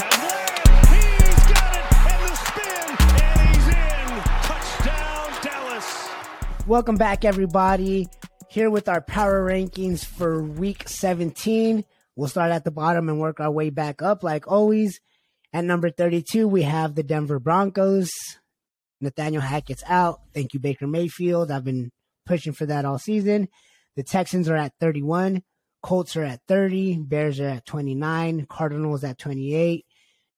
He's 0.93 1.43
got 1.49 1.75
it. 1.75 1.85
And 2.05 2.21
the 2.23 2.35
spin. 2.35 2.87
And 3.23 3.39
he's 3.55 3.67
in. 3.67 4.07
Touchdown, 4.43 5.29
Dallas. 5.41 6.09
Welcome 6.67 6.95
back, 6.97 7.25
everybody. 7.25 8.07
Here 8.47 8.69
with 8.69 8.87
our 8.87 9.01
power 9.01 9.43
rankings 9.47 10.05
for 10.05 10.43
week 10.43 10.87
17. 10.87 11.83
We'll 12.19 12.27
start 12.27 12.51
at 12.51 12.65
the 12.65 12.71
bottom 12.71 13.07
and 13.07 13.17
work 13.17 13.39
our 13.39 13.49
way 13.49 13.69
back 13.69 14.01
up 14.01 14.23
like 14.23 14.45
always. 14.45 14.99
At 15.53 15.63
number 15.63 15.89
32, 15.89 16.49
we 16.49 16.63
have 16.63 16.93
the 16.93 17.01
Denver 17.01 17.39
Broncos. 17.39 18.11
Nathaniel 18.99 19.41
Hackett's 19.41 19.85
out. 19.87 20.19
Thank 20.33 20.53
you, 20.53 20.59
Baker 20.59 20.85
Mayfield. 20.85 21.49
I've 21.49 21.63
been 21.63 21.91
pushing 22.25 22.51
for 22.51 22.65
that 22.65 22.83
all 22.83 22.99
season. 22.99 23.47
The 23.95 24.03
Texans 24.03 24.49
are 24.49 24.57
at 24.57 24.73
31. 24.81 25.43
Colts 25.81 26.17
are 26.17 26.25
at 26.25 26.41
30. 26.49 27.03
Bears 27.03 27.39
are 27.39 27.47
at 27.47 27.65
29. 27.65 28.47
Cardinals 28.49 29.05
at 29.05 29.17
28. 29.17 29.85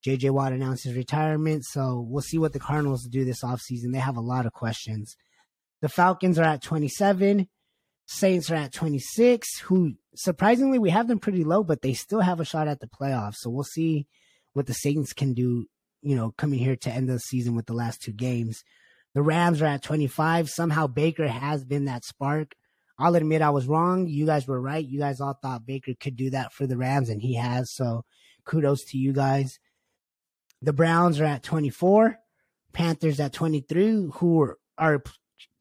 JJ 0.06 0.30
Watt 0.30 0.54
announced 0.54 0.84
his 0.84 0.96
retirement. 0.96 1.66
So 1.66 2.06
we'll 2.08 2.22
see 2.22 2.38
what 2.38 2.54
the 2.54 2.60
Cardinals 2.60 3.08
do 3.08 3.26
this 3.26 3.44
offseason. 3.44 3.92
They 3.92 3.98
have 3.98 4.18
a 4.18 4.22
lot 4.22 4.46
of 4.46 4.54
questions. 4.54 5.16
The 5.82 5.90
Falcons 5.90 6.38
are 6.38 6.44
at 6.44 6.62
27. 6.62 7.50
Saints 8.14 8.52
are 8.52 8.56
at 8.56 8.74
26, 8.74 9.60
who 9.60 9.94
surprisingly 10.16 10.78
we 10.78 10.90
have 10.90 11.08
them 11.08 11.18
pretty 11.18 11.46
low, 11.46 11.64
but 11.64 11.82
they 11.82 11.94
still 11.94 12.20
have 12.20 12.42
a 12.42 12.46
shot 12.46 12.68
at 12.68 12.82
the 12.82 12.88
playoffs. 12.88 13.36
So 13.38 13.50
we'll 13.50 13.64
see 13.64 14.06
what 14.52 14.66
the 14.66 14.74
Saints 14.74 15.14
can 15.14 15.34
do, 15.34 15.66
you 16.02 16.18
know, 16.18 16.32
coming 16.38 16.60
here 16.60 16.76
to 16.76 16.92
end 16.92 17.08
the 17.08 17.20
season 17.20 17.56
with 17.56 17.68
the 17.68 17.74
last 17.74 18.02
two 18.02 18.12
games. 18.12 18.64
The 19.16 19.22
Rams 19.22 19.62
are 19.62 19.66
at 19.66 19.82
25. 19.82 20.50
Somehow 20.50 20.88
Baker 20.88 21.26
has 21.26 21.64
been 21.64 21.86
that 21.86 22.04
spark. 22.04 22.54
I'll 23.00 23.16
admit 23.16 23.42
I 23.42 23.50
was 23.50 23.66
wrong. 23.66 24.08
You 24.08 24.26
guys 24.26 24.46
were 24.46 24.60
right. 24.60 24.86
You 24.86 25.00
guys 25.00 25.22
all 25.22 25.40
thought 25.42 25.66
Baker 25.66 25.94
could 25.98 26.18
do 26.18 26.32
that 26.32 26.52
for 26.52 26.68
the 26.68 26.78
Rams, 26.78 27.08
and 27.08 27.22
he 27.22 27.36
has. 27.36 27.74
So 27.74 28.04
kudos 28.44 28.84
to 28.90 28.98
you 28.98 29.14
guys. 29.14 29.58
The 30.62 30.74
Browns 30.74 31.22
are 31.22 31.26
at 31.26 31.44
24. 31.44 32.18
Panthers 32.74 33.22
at 33.22 33.32
23, 33.32 34.10
who 34.16 34.54
are, 34.78 35.04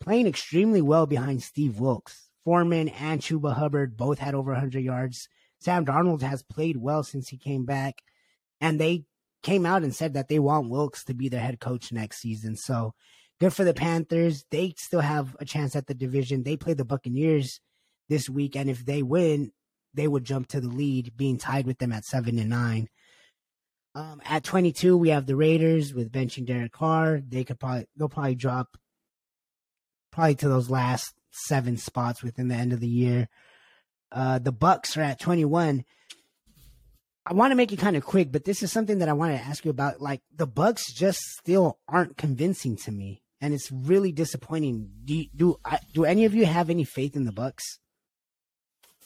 playing 0.01 0.27
extremely 0.27 0.83
well 0.83 1.07
behind 1.07 1.43
Steve 1.43 1.79
Wilks. 1.79 2.30
Foreman 2.45 2.89
and 2.89 3.21
Chuba 3.21 3.55
Hubbard 3.55 3.97
both 3.97 4.19
had 4.19 4.35
over 4.35 4.53
100 4.53 4.81
yards. 4.81 5.29
Sam 5.61 5.85
Darnold 5.85 6.23
has 6.23 6.43
played 6.43 6.77
well 6.77 7.03
since 7.03 7.29
he 7.29 7.37
came 7.37 7.65
back 7.65 8.03
and 8.61 8.81
they 8.81 9.05
came 9.43 9.67
out 9.67 9.83
and 9.83 9.95
said 9.95 10.15
that 10.15 10.29
they 10.29 10.39
want 10.39 10.71
Wilks 10.71 11.05
to 11.05 11.15
be 11.15 11.29
their 11.29 11.41
head 11.41 11.61
coach 11.61 11.93
next 11.93 12.21
season. 12.21 12.57
So 12.57 12.95
good 13.39 13.53
for 13.53 13.65
the 13.65 13.75
Panthers. 13.75 14.45
They 14.51 14.75
still 14.77 15.01
have 15.01 15.37
a 15.41 15.45
chance 15.45 15.75
at 15.75 15.87
the 15.87 15.95
division. 15.95 16.43
They 16.43 16.57
play 16.57 16.75
the 16.75 16.85
Buccaneers 16.85 17.61
this 18.09 18.29
week, 18.29 18.57
and 18.57 18.69
if 18.69 18.85
they 18.85 19.03
win, 19.03 19.53
they 19.95 20.09
would 20.09 20.25
jump 20.25 20.49
to 20.49 20.61
the 20.61 20.69
lead, 20.69 21.17
being 21.17 21.39
tied 21.39 21.67
with 21.67 21.79
them 21.79 21.93
at 21.93 22.05
seven 22.05 22.39
and 22.39 22.51
nine. 22.51 22.89
Um, 23.95 24.21
at 24.25 24.45
22, 24.45 24.97
we 24.97 25.09
have 25.09 25.27
the 25.27 25.37
Raiders 25.37 25.93
with 25.93 26.13
benching 26.13 26.47
Derek 26.47 26.73
Carr. 26.73 27.21
They 27.27 27.45
could 27.45 27.59
probably 27.59 27.87
they'll 27.97 28.09
probably 28.09 28.37
drop 28.37 28.77
probably 30.13 30.37
to 30.37 30.49
those 30.49 30.71
last 30.71 31.15
seven 31.31 31.77
spots 31.77 32.23
within 32.23 32.49
the 32.49 32.55
end 32.55 32.73
of 32.73 32.81
the 32.81 32.89
year. 32.89 33.29
Uh, 34.13 34.39
the 34.39 34.53
Bucs 34.53 34.97
are 34.97 35.03
at 35.03 35.21
21. 35.21 35.85
I 37.27 37.33
want 37.33 37.53
to 37.53 37.57
make 37.57 37.73
it 37.73 37.79
kind 37.79 37.97
of 37.97 38.05
quick, 38.05 38.33
but 38.33 38.45
this 38.45 38.63
is 38.63 38.73
something 38.73 38.99
that 38.99 39.09
I 39.09 39.13
wanted 39.13 39.39
to 39.39 39.45
ask 39.45 39.65
you 39.65 39.71
about. 39.71 40.01
Like 40.01 40.23
the 40.35 40.49
Bucs 40.49 40.93
just 40.93 41.21
still 41.21 41.79
aren't 41.87 42.17
convincing 42.17 42.77
to 42.79 42.91
me, 42.93 43.23
and 43.41 43.55
it's 43.55 43.71
really 43.71 44.11
disappointing. 44.11 44.91
Do 45.05 45.15
you, 45.15 45.27
do 45.35 45.57
I, 45.65 45.79
do 45.93 46.05
any 46.05 46.25
of 46.25 46.35
you 46.35 46.47
have 46.47 46.71
any 46.71 46.85
faith 46.85 47.15
in 47.15 47.25
the 47.25 47.33
Bucs? 47.33 47.63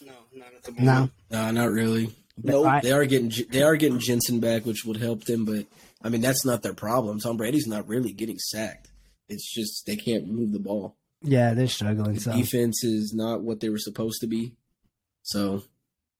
No, 0.01 0.13
not 0.33 0.55
at 0.55 0.63
the 0.63 0.73
moment. 0.73 1.13
No, 1.31 1.39
No, 1.39 1.51
not 1.51 1.71
really. 1.71 2.15
Nope. 2.43 2.83
They 2.83 2.93
are 2.93 3.05
getting 3.05 3.33
they 3.51 3.63
are 3.63 3.77
getting 3.77 3.99
Jensen 3.99 4.41
back, 4.41 4.65
which 4.65 4.85
would 4.85 4.97
help 4.97 5.25
them, 5.25 5.45
but 5.45 5.67
I 6.03 6.09
mean 6.09 6.21
that's 6.21 6.45
not 6.45 6.63
their 6.63 6.75
problem. 6.75 7.21
Tom 7.21 7.37
Brady's 7.37 7.67
not 7.67 7.87
really 7.87 8.13
getting 8.13 8.39
sacked. 8.39 8.89
It's 9.29 9.53
just 9.53 9.87
they 9.87 9.97
can't 9.97 10.27
move 10.29 10.53
the 10.53 10.59
ball. 10.59 10.97
Yeah, 11.25 11.55
they're 11.55 11.69
struggling. 11.69 12.15
The 12.15 12.21
So, 12.21 12.33
defense 12.33 12.85
is 12.85 13.15
not 13.15 13.43
what 13.43 13.61
they 13.61 13.71
were 13.71 13.79
supposed 13.79 14.21
to 14.21 14.27
be. 14.27 14.55
So 15.23 15.63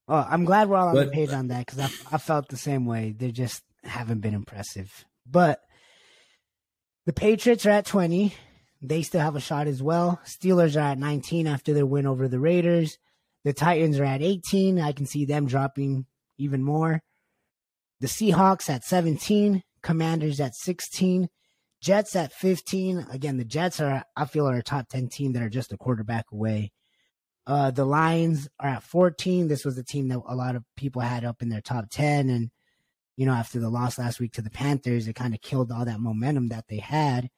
oh, 0.09 0.27
I'm 0.29 0.45
glad 0.45 0.69
we're 0.69 0.77
all 0.77 0.89
on 0.89 0.95
the 0.97 1.07
page 1.09 1.31
on 1.31 1.49
that 1.49 1.67
because 1.67 1.79
I, 1.79 2.15
I 2.15 2.19
felt 2.19 2.49
the 2.49 2.57
same 2.57 2.87
way. 2.87 3.15
They 3.17 3.31
just 3.31 3.63
haven't 3.85 4.21
been 4.21 4.35
impressive. 4.35 5.05
But 5.31 5.61
the 7.05 7.13
Patriots 7.13 7.67
are 7.67 7.71
at 7.71 7.87
20. 7.87 8.35
They 8.81 9.03
still 9.03 9.21
have 9.21 9.37
a 9.37 9.41
shot 9.41 9.67
as 9.67 9.83
well. 9.83 10.21
Steelers 10.27 10.77
are 10.77 10.93
at 10.93 10.99
19 10.99 11.47
after 11.47 11.75
their 11.75 11.87
win 11.87 12.07
over 12.07 12.29
the 12.29 12.41
Raiders. 12.41 12.99
The 13.45 13.53
Titans 13.53 13.99
are 13.99 14.05
at 14.05 14.23
18. 14.23 14.81
I 14.81 14.93
can 14.93 15.07
see 15.07 15.27
them 15.27 15.47
dropping 15.47 16.07
even 16.39 16.63
more. 16.63 17.03
The 18.01 18.07
Seahawks 18.07 18.71
at 18.71 18.85
17. 18.85 19.63
Commanders 19.83 20.41
at 20.41 20.55
16. 20.55 21.29
Jets 21.85 22.17
at 22.17 22.33
15. 22.33 23.09
Again, 23.11 23.37
the 23.37 23.45
Jets 23.45 23.79
are, 23.79 24.05
I 24.17 24.25
feel, 24.25 24.49
are 24.49 24.57
a 24.57 24.63
top 24.63 24.89
10 24.89 25.09
team 25.09 25.35
that 25.35 25.43
are 25.43 25.51
just 25.51 25.73
a 25.73 25.77
quarterback 25.77 26.25
away. 26.33 26.73
Uh, 27.47 27.71
the 27.71 27.85
Lions 27.85 28.49
are 28.59 28.71
at 28.71 28.83
14. 28.83 29.49
This 29.49 29.67
was 29.67 29.77
a 29.77 29.85
team 29.85 30.09
that 30.09 30.23
a 30.27 30.35
lot 30.35 30.57
of 30.57 30.65
people 30.79 31.03
had 31.03 31.27
up 31.27 31.43
in 31.43 31.51
their 31.51 31.61
top 31.61 31.91
10. 31.91 32.31
And, 32.31 32.51
you 33.19 33.27
know, 33.27 33.35
after 33.35 33.61
the 33.61 33.69
loss 33.69 33.99
last 33.99 34.19
week 34.19 34.33
to 34.33 34.43
the 34.43 34.49
Panthers, 34.49 35.07
it 35.07 35.13
kind 35.13 35.35
of 35.35 35.43
killed 35.43 35.71
all 35.71 35.85
that 35.85 36.01
momentum 36.01 36.49
that 36.49 36.65
they 36.71 36.79
had. 36.79 37.29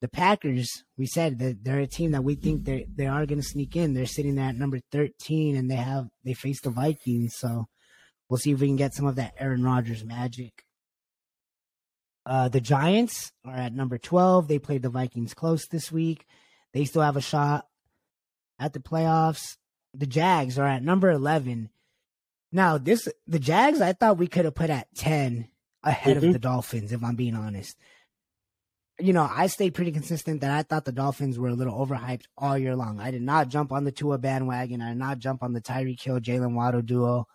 The 0.00 0.08
Packers, 0.08 0.82
we 0.96 1.06
said 1.06 1.38
that 1.38 1.62
they're 1.62 1.78
a 1.78 1.86
team 1.86 2.10
that 2.12 2.24
we 2.24 2.34
think 2.34 2.64
they 2.64 2.86
they 2.92 3.06
are 3.06 3.26
going 3.26 3.40
to 3.40 3.46
sneak 3.46 3.76
in. 3.76 3.94
They're 3.94 4.06
sitting 4.06 4.36
there 4.36 4.48
at 4.48 4.56
number 4.56 4.78
13 4.92 5.56
and 5.56 5.70
they 5.70 5.76
have 5.76 6.06
they 6.24 6.34
face 6.34 6.60
the 6.60 6.70
Vikings. 6.70 7.34
So 7.36 7.66
we'll 8.28 8.38
see 8.38 8.52
if 8.52 8.60
we 8.60 8.68
can 8.68 8.76
get 8.76 8.94
some 8.94 9.06
of 9.06 9.16
that 9.16 9.34
Aaron 9.38 9.64
Rodgers 9.64 10.04
magic. 10.04 10.64
Uh, 12.28 12.46
the 12.48 12.60
Giants 12.60 13.32
are 13.46 13.54
at 13.56 13.72
number 13.72 13.96
12. 13.96 14.48
They 14.48 14.58
played 14.58 14.82
the 14.82 14.90
Vikings 14.90 15.32
close 15.32 15.66
this 15.66 15.90
week. 15.90 16.26
They 16.74 16.84
still 16.84 17.00
have 17.00 17.16
a 17.16 17.22
shot 17.22 17.66
at 18.58 18.74
the 18.74 18.80
playoffs. 18.80 19.56
The 19.94 20.06
Jags 20.06 20.58
are 20.58 20.66
at 20.66 20.82
number 20.82 21.10
11. 21.10 21.70
Now, 22.52 22.76
this 22.76 23.08
the 23.26 23.38
Jags 23.38 23.80
I 23.80 23.94
thought 23.94 24.18
we 24.18 24.26
could 24.26 24.44
have 24.44 24.54
put 24.54 24.68
at 24.68 24.94
10 24.94 25.48
ahead 25.82 26.18
Mhm. 26.18 26.26
of 26.26 26.32
the 26.34 26.38
Dolphins 26.38 26.92
if 26.92 27.02
I'm 27.02 27.16
being 27.16 27.34
honest. 27.34 27.76
You 29.00 29.14
know, 29.14 29.26
I 29.30 29.46
stayed 29.46 29.74
pretty 29.74 29.92
consistent 29.92 30.42
that 30.42 30.50
I 30.50 30.62
thought 30.64 30.84
the 30.84 30.92
Dolphins 30.92 31.38
were 31.38 31.48
a 31.48 31.54
little 31.54 31.78
overhyped 31.86 32.24
all 32.36 32.58
year 32.58 32.76
long. 32.76 33.00
I 33.00 33.10
did 33.10 33.22
not 33.22 33.48
jump 33.48 33.72
on 33.72 33.84
the 33.84 33.92
Tua 33.92 34.18
bandwagon. 34.18 34.82
I 34.82 34.90
did 34.90 34.98
not 34.98 35.18
jump 35.18 35.42
on 35.42 35.54
the 35.54 35.62
Tyreek 35.62 36.02
Hill 36.02 36.20
Jaylen 36.20 36.52
Waddle 36.54 36.82
duo. 36.82 37.26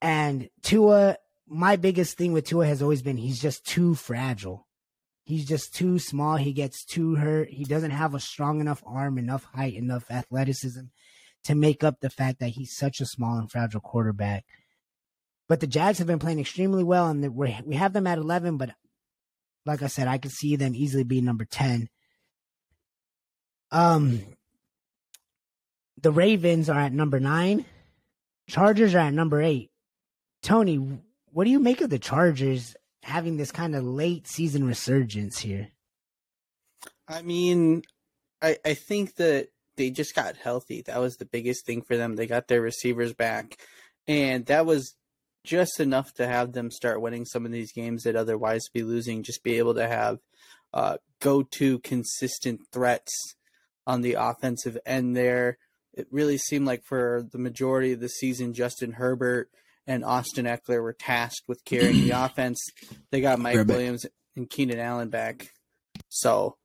And 0.00 0.48
Tua, 0.62 1.16
my 1.46 1.76
biggest 1.76 2.16
thing 2.16 2.32
with 2.32 2.46
Tua 2.46 2.66
has 2.66 2.82
always 2.82 3.02
been 3.02 3.16
he's 3.16 3.40
just 3.40 3.66
too 3.66 3.94
fragile. 3.94 4.66
He's 5.24 5.46
just 5.46 5.74
too 5.74 5.98
small. 5.98 6.36
He 6.36 6.52
gets 6.52 6.84
too 6.84 7.14
hurt. 7.14 7.48
He 7.48 7.64
doesn't 7.64 7.92
have 7.92 8.14
a 8.14 8.20
strong 8.20 8.60
enough 8.60 8.82
arm, 8.86 9.16
enough 9.18 9.44
height, 9.44 9.74
enough 9.74 10.10
athleticism 10.10 10.82
to 11.44 11.54
make 11.54 11.82
up 11.82 12.00
the 12.00 12.10
fact 12.10 12.40
that 12.40 12.50
he's 12.50 12.76
such 12.76 13.00
a 13.00 13.06
small 13.06 13.38
and 13.38 13.50
fragile 13.50 13.80
quarterback. 13.80 14.44
But 15.48 15.60
the 15.60 15.66
Jags 15.66 15.98
have 15.98 16.06
been 16.06 16.18
playing 16.18 16.40
extremely 16.40 16.84
well, 16.84 17.08
and 17.08 17.22
we 17.34 17.58
we 17.64 17.74
have 17.74 17.92
them 17.92 18.06
at 18.06 18.18
11. 18.18 18.56
But 18.56 18.70
like 19.66 19.82
I 19.82 19.86
said, 19.86 20.08
I 20.08 20.18
could 20.18 20.32
see 20.32 20.56
them 20.56 20.74
easily 20.74 21.04
being 21.04 21.24
number 21.24 21.44
10. 21.44 21.88
Um, 23.70 24.20
the 26.00 26.12
Ravens 26.12 26.68
are 26.68 26.80
at 26.80 26.92
number 26.92 27.18
nine. 27.18 27.64
Chargers 28.48 28.94
are 28.94 28.98
at 28.98 29.14
number 29.14 29.40
eight. 29.40 29.70
Tony, 30.42 31.00
what 31.34 31.44
do 31.44 31.50
you 31.50 31.58
make 31.58 31.80
of 31.80 31.90
the 31.90 31.98
Chargers 31.98 32.76
having 33.02 33.36
this 33.36 33.50
kind 33.50 33.74
of 33.74 33.84
late 33.84 34.28
season 34.28 34.64
resurgence 34.64 35.40
here? 35.40 35.68
I 37.08 37.22
mean, 37.22 37.82
I 38.40 38.56
I 38.64 38.74
think 38.74 39.16
that 39.16 39.48
they 39.76 39.90
just 39.90 40.14
got 40.14 40.36
healthy. 40.36 40.82
That 40.82 41.00
was 41.00 41.16
the 41.16 41.24
biggest 41.24 41.66
thing 41.66 41.82
for 41.82 41.96
them. 41.96 42.14
They 42.14 42.28
got 42.28 42.46
their 42.46 42.60
receivers 42.60 43.12
back, 43.12 43.58
and 44.06 44.46
that 44.46 44.64
was 44.64 44.94
just 45.42 45.80
enough 45.80 46.14
to 46.14 46.26
have 46.26 46.52
them 46.52 46.70
start 46.70 47.00
winning 47.00 47.24
some 47.24 47.44
of 47.44 47.50
these 47.50 47.72
games 47.72 48.04
that 48.04 48.14
otherwise 48.14 48.68
be 48.72 48.84
losing. 48.84 49.24
Just 49.24 49.42
be 49.42 49.58
able 49.58 49.74
to 49.74 49.88
have 49.88 50.18
uh, 50.72 50.98
go-to 51.20 51.80
consistent 51.80 52.60
threats 52.72 53.12
on 53.88 54.02
the 54.02 54.14
offensive 54.14 54.78
end. 54.86 55.16
There, 55.16 55.58
it 55.92 56.06
really 56.12 56.38
seemed 56.38 56.64
like 56.64 56.84
for 56.84 57.26
the 57.32 57.38
majority 57.38 57.92
of 57.92 57.98
the 57.98 58.08
season, 58.08 58.54
Justin 58.54 58.92
Herbert 58.92 59.50
and 59.86 60.04
Austin 60.04 60.46
Ekeler 60.46 60.82
were 60.82 60.92
tasked 60.92 61.48
with 61.48 61.64
carrying 61.64 62.02
the 62.02 62.10
offense. 62.24 62.64
They 63.10 63.20
got 63.20 63.38
Mike. 63.38 63.66
Williams 63.66 64.06
and 64.36 64.48
Keenan 64.48 64.80
Allen 64.80 65.10
back, 65.10 65.48
so 66.08 66.56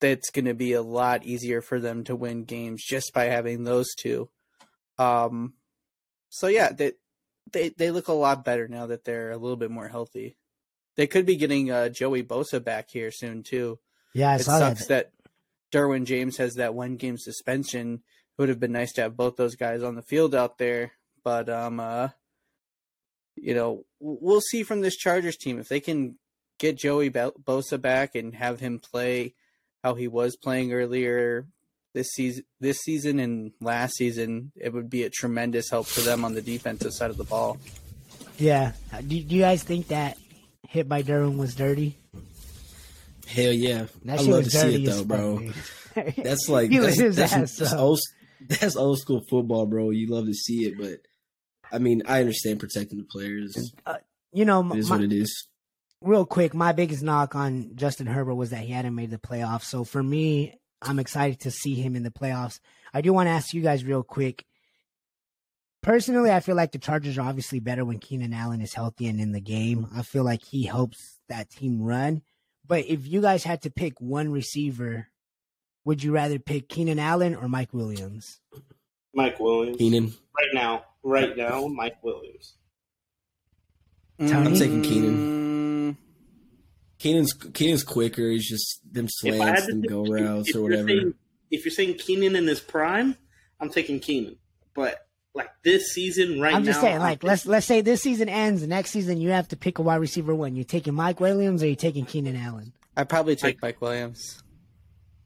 that's 0.00 0.30
going 0.30 0.46
to 0.46 0.54
be 0.54 0.72
a 0.72 0.82
lot 0.82 1.24
easier 1.24 1.62
for 1.62 1.78
them 1.78 2.04
to 2.04 2.16
win 2.16 2.44
games 2.44 2.82
just 2.84 3.12
by 3.12 3.24
having 3.24 3.64
those 3.64 3.94
two. 3.94 4.28
Um, 4.98 5.54
so 6.28 6.46
yeah, 6.48 6.72
they 6.72 6.92
they 7.52 7.70
they 7.70 7.90
look 7.90 8.08
a 8.08 8.12
lot 8.12 8.44
better 8.44 8.68
now 8.68 8.86
that 8.86 9.04
they're 9.04 9.30
a 9.30 9.36
little 9.36 9.56
bit 9.56 9.70
more 9.70 9.88
healthy. 9.88 10.36
they 10.96 11.06
could 11.06 11.26
be 11.26 11.36
getting 11.36 11.70
uh, 11.70 11.88
Joey 11.88 12.22
Bosa 12.22 12.62
back 12.62 12.90
here 12.90 13.10
soon 13.10 13.42
too. 13.42 13.78
Yeah, 14.14 14.30
I 14.30 14.34
it 14.36 14.44
sucks 14.44 14.86
that. 14.86 15.12
that 15.12 15.78
Derwin 15.78 16.04
James 16.04 16.36
has 16.36 16.54
that 16.54 16.74
one 16.74 16.96
game 16.96 17.16
suspension. 17.18 17.94
It 17.94 18.42
would 18.42 18.48
have 18.48 18.60
been 18.60 18.72
nice 18.72 18.92
to 18.94 19.02
have 19.02 19.16
both 19.16 19.36
those 19.36 19.56
guys 19.56 19.82
on 19.82 19.94
the 19.94 20.02
field 20.02 20.34
out 20.34 20.58
there, 20.58 20.92
but 21.24 21.48
um, 21.48 21.80
uh, 21.80 22.08
you 23.36 23.54
know, 23.54 23.84
we'll 24.00 24.40
see 24.40 24.62
from 24.62 24.80
this 24.80 24.96
Chargers 24.96 25.36
team 25.36 25.58
if 25.58 25.68
they 25.68 25.80
can 25.80 26.16
get 26.58 26.78
Joey 26.78 27.08
Bo- 27.08 27.34
Bosa 27.42 27.80
back 27.80 28.14
and 28.14 28.34
have 28.34 28.60
him 28.60 28.78
play 28.78 29.34
how 29.82 29.94
he 29.94 30.08
was 30.08 30.36
playing 30.36 30.72
earlier 30.72 31.46
this 31.92 32.08
season, 32.12 32.44
this 32.60 32.78
season 32.78 33.18
and 33.18 33.52
last 33.60 33.96
season. 33.96 34.52
It 34.56 34.72
would 34.72 34.88
be 34.88 35.02
a 35.04 35.10
tremendous 35.10 35.70
help 35.70 35.86
for 35.86 36.00
them 36.00 36.24
on 36.24 36.34
the 36.34 36.42
defensive 36.42 36.92
side 36.92 37.10
of 37.10 37.16
the 37.16 37.24
ball. 37.24 37.58
Yeah. 38.38 38.72
Do, 38.92 39.22
do 39.22 39.34
you 39.34 39.42
guys 39.42 39.62
think 39.62 39.88
that 39.88 40.16
hit 40.68 40.88
by 40.88 41.02
Derwin 41.02 41.36
was 41.36 41.54
dirty? 41.54 41.98
Hell 43.26 43.52
yeah, 43.52 43.86
That 44.04 44.20
I 44.20 44.22
love 44.22 44.44
to 44.44 44.50
see 44.50 44.84
it 44.84 44.86
though, 44.86 45.04
bro. 45.04 45.50
That's 45.94 46.48
like 46.48 46.70
that's, 46.72 46.98
that's, 47.16 47.56
that's 47.56 47.72
old 47.72 48.00
that's 48.48 48.76
old 48.76 48.98
school 48.98 49.22
football, 49.28 49.66
bro. 49.66 49.90
You 49.90 50.08
love 50.08 50.26
to 50.26 50.34
see 50.34 50.66
it, 50.66 50.76
but 50.78 51.00
I 51.72 51.78
mean, 51.78 52.02
I 52.06 52.20
understand 52.20 52.60
protecting 52.60 52.98
the 52.98 53.04
players. 53.04 53.72
Uh, 53.86 53.96
you 54.32 54.44
know, 54.44 54.72
It 54.72 54.78
is 54.78 54.90
my, 54.90 54.96
what 54.96 55.04
it 55.04 55.12
is. 55.12 55.48
real 56.00 56.26
quick, 56.26 56.54
my 56.54 56.72
biggest 56.72 57.02
knock 57.02 57.34
on 57.34 57.72
Justin 57.74 58.06
Herbert 58.06 58.34
was 58.34 58.50
that 58.50 58.60
he 58.64 58.72
hadn't 58.72 58.94
made 58.94 59.10
the 59.10 59.18
playoffs. 59.18 59.64
So 59.64 59.84
for 59.84 60.02
me, 60.02 60.54
I'm 60.82 60.98
excited 60.98 61.40
to 61.40 61.50
see 61.50 61.74
him 61.74 61.96
in 61.96 62.02
the 62.02 62.10
playoffs. 62.10 62.60
I 62.92 63.00
do 63.00 63.12
want 63.12 63.26
to 63.28 63.30
ask 63.32 63.54
you 63.54 63.62
guys 63.62 63.84
real 63.84 64.02
quick. 64.02 64.44
Personally, 65.82 66.30
I 66.30 66.40
feel 66.40 66.54
like 66.54 66.72
the 66.72 66.78
Chargers 66.78 67.18
are 67.18 67.26
obviously 67.28 67.58
better 67.58 67.84
when 67.84 67.98
Keenan 67.98 68.32
Allen 68.32 68.60
is 68.60 68.74
healthy 68.74 69.06
and 69.08 69.20
in 69.20 69.32
the 69.32 69.40
game. 69.40 69.88
I 69.94 70.02
feel 70.02 70.22
like 70.22 70.44
he 70.44 70.64
helps 70.64 71.18
that 71.28 71.50
team 71.50 71.82
run. 71.82 72.22
But 72.66 72.84
if 72.86 73.06
you 73.08 73.20
guys 73.20 73.42
had 73.42 73.62
to 73.62 73.70
pick 73.70 74.00
one 74.00 74.30
receiver, 74.30 75.08
would 75.84 76.02
you 76.02 76.12
rather 76.12 76.38
pick 76.38 76.68
Keenan 76.68 77.00
Allen 77.00 77.34
or 77.34 77.48
Mike 77.48 77.72
Williams? 77.74 78.38
Mike 79.12 79.40
Williams. 79.40 79.76
Keenan, 79.76 80.14
Right 80.36 80.54
now, 80.54 80.84
right 81.02 81.36
now, 81.36 81.66
Mike 81.66 82.02
Williams. 82.02 82.54
Tony? 84.18 84.32
I'm 84.32 84.54
taking 84.54 84.82
Keenan. 84.82 85.94
Mm, 85.94 85.96
Keenan's 86.98 87.32
Keenan's 87.32 87.82
quicker. 87.82 88.28
He's 88.30 88.48
just 88.48 88.80
them 88.92 89.06
If 89.06 89.10
slants, 89.12 89.66
to 89.66 89.72
them 89.72 89.82
go 89.82 90.04
routes 90.04 90.54
or 90.54 90.62
whatever. 90.62 90.88
saying- 90.88 91.14
if 91.50 91.64
you're 91.64 91.72
saying 91.72 91.94
Keenan 91.98 92.34
in 92.36 92.46
his 92.46 92.60
prime, 92.60 93.16
I'm 93.60 93.68
taking 93.68 94.00
Keenan. 94.00 94.36
But 94.74 95.06
like 95.34 95.50
this 95.64 95.92
season, 95.92 96.40
right 96.40 96.54
I'm 96.54 96.64
just 96.64 96.78
now, 96.78 96.88
saying, 96.88 96.98
like, 97.00 97.22
let's 97.22 97.44
let's 97.46 97.66
say 97.66 97.80
this 97.80 98.00
season 98.02 98.28
ends, 98.28 98.66
next 98.66 98.90
season 98.90 99.20
you 99.20 99.30
have 99.30 99.48
to 99.48 99.56
pick 99.56 99.78
a 99.78 99.82
wide 99.82 99.96
receiver 99.96 100.34
one. 100.34 100.54
you're 100.56 100.64
taking 100.64 100.94
Mike 100.94 101.20
Williams 101.20 101.62
or 101.62 101.66
you 101.66 101.76
taking 101.76 102.06
Keenan 102.06 102.36
Allen? 102.36 102.72
I'd 102.96 103.08
probably 103.08 103.36
take 103.36 103.60
Mike 103.62 103.80
Williams. 103.80 104.42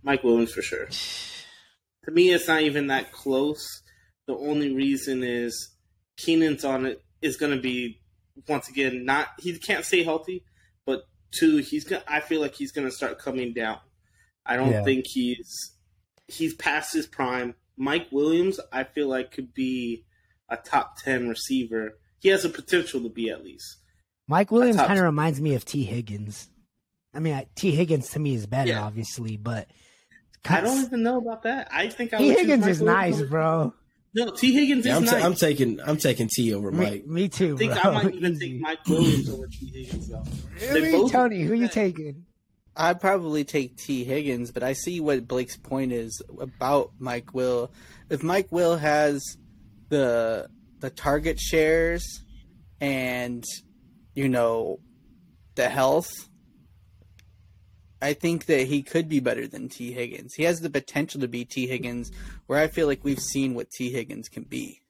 Mike 0.02 0.22
Williams 0.24 0.52
for 0.52 0.62
sure. 0.62 0.88
To 2.04 2.12
me, 2.12 2.30
it's 2.30 2.46
not 2.46 2.62
even 2.62 2.86
that 2.86 3.10
close. 3.10 3.82
The 4.26 4.34
only 4.34 4.74
reason 4.74 5.22
is 5.22 5.70
Keenan's 6.16 6.64
on 6.64 6.86
it 6.86 7.02
is 7.22 7.36
going 7.36 7.54
to 7.54 7.60
be 7.60 8.00
once 8.48 8.68
again 8.68 9.04
not 9.04 9.28
he 9.38 9.56
can't 9.58 9.84
stay 9.84 10.02
healthy, 10.02 10.44
but 10.84 11.04
two 11.38 11.58
he's 11.58 11.84
gonna. 11.84 12.02
I 12.08 12.20
feel 12.20 12.40
like 12.40 12.54
he's 12.54 12.72
going 12.72 12.86
to 12.86 12.92
start 12.94 13.18
coming 13.18 13.52
down. 13.54 13.78
I 14.44 14.56
don't 14.56 14.70
Yeah. 14.70 14.84
think 14.84 15.06
he's 15.06 15.72
he's 16.28 16.54
past 16.54 16.92
his 16.92 17.06
prime. 17.06 17.54
Mike 17.76 18.08
Williams, 18.10 18.58
I 18.72 18.84
feel 18.84 19.08
like 19.08 19.32
could 19.32 19.52
be 19.54 20.04
a 20.48 20.56
top 20.56 20.96
ten 21.02 21.28
receiver. 21.28 21.98
He 22.20 22.28
has 22.30 22.44
a 22.44 22.48
potential 22.48 23.00
to 23.02 23.08
be 23.10 23.28
at 23.30 23.44
least. 23.44 23.78
Mike 24.28 24.50
Williams 24.50 24.76
kind 24.78 24.98
of 24.98 25.04
reminds 25.04 25.40
me 25.40 25.54
of 25.54 25.64
Tee 25.64 25.84
Higgins. 25.84 26.48
I 27.14 27.20
mean, 27.20 27.34
I- 27.34 27.46
Tee 27.54 27.70
Higgins 27.70 28.10
to 28.10 28.18
me 28.18 28.34
is 28.34 28.46
better, 28.46 28.70
Yeah. 28.70 28.82
obviously, 28.82 29.36
but 29.36 29.68
I 30.44 30.60
don't 30.62 30.84
even 30.84 31.02
know 31.02 31.18
about 31.18 31.42
that. 31.44 31.68
I 31.72 31.88
think 31.88 32.12
I 32.12 32.18
Tee 32.18 32.30
Higgins 32.30 32.66
is 32.66 32.80
Williams 32.80 33.18
nice, 33.20 33.28
bro. 33.28 33.72
No, 34.16 34.30
Tee 34.30 34.52
Higgins 34.52 34.84
Yeah, 34.86 34.92
is 34.92 34.98
I'm, 34.98 35.04
nice. 35.04 35.24
I'm 35.24 35.34
taking 35.34 35.78
I'm 35.80 35.98
taking 35.98 36.28
T 36.28 36.52
over 36.54 36.72
Mike. 36.72 37.06
me 37.06 37.28
too, 37.28 37.54
I 37.54 37.58
think 37.58 37.72
bro. 37.80 37.90
I 37.92 38.02
might 38.02 38.14
even 38.14 38.38
take 38.40 38.60
Mike 38.60 38.86
Williams 38.88 39.28
over 39.30 39.46
Tee 39.46 39.66
Higgins 39.72 40.08
though. 40.08 40.22
Really? 40.60 40.92
Both- 40.92 41.12
Tony, 41.12 41.42
who 41.42 41.54
you 41.54 41.68
taking? 41.68 42.24
I'd 42.74 43.00
probably 43.00 43.44
take 43.44 43.76
Tee 43.76 44.04
Higgins, 44.04 44.50
but 44.52 44.62
I 44.62 44.72
see 44.74 45.00
what 45.00 45.26
Blake's 45.28 45.56
point 45.56 45.92
is 45.92 46.20
about 46.38 46.92
Mike 46.98 47.32
Will. 47.32 47.70
If 48.10 48.22
Mike 48.22 48.48
Will 48.50 48.76
has 48.76 49.22
the 49.88 50.48
the 50.80 50.90
target 50.90 51.38
shares 51.40 52.22
and 52.80 53.44
you 54.14 54.28
know 54.28 54.80
the 55.54 55.68
health, 55.68 56.10
I 58.06 58.12
think 58.12 58.46
that 58.46 58.68
he 58.68 58.84
could 58.84 59.08
be 59.08 59.18
better 59.18 59.48
than 59.48 59.68
Tee 59.68 59.92
Higgins. 59.92 60.34
He 60.34 60.44
has 60.44 60.60
the 60.60 60.70
potential 60.70 61.20
to 61.22 61.26
be 61.26 61.44
Tee 61.44 61.66
Higgins, 61.66 62.12
where 62.46 62.60
I 62.60 62.68
feel 62.68 62.86
like 62.86 63.02
we've 63.02 63.18
seen 63.18 63.54
what 63.54 63.68
Tee 63.68 63.90
Higgins 63.90 64.28
can 64.28 64.44
be. 64.44 64.80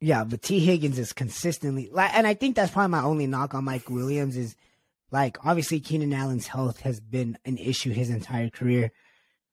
Yeah, 0.00 0.22
but 0.22 0.40
Tee 0.40 0.60
Higgins 0.60 1.00
is 1.00 1.12
consistently 1.12 1.88
like, 1.90 2.14
and 2.14 2.24
I 2.24 2.34
think 2.34 2.54
that's 2.54 2.70
probably 2.70 2.92
my 2.92 3.02
only 3.02 3.26
knock 3.26 3.54
on 3.54 3.64
Mike 3.64 3.90
Williams 3.90 4.36
is 4.36 4.54
like 5.10 5.36
obviously 5.44 5.80
Keenan 5.80 6.12
Allen's 6.12 6.46
health 6.46 6.80
has 6.82 7.00
been 7.00 7.38
an 7.44 7.58
issue 7.58 7.90
his 7.90 8.08
entire 8.08 8.50
career, 8.50 8.92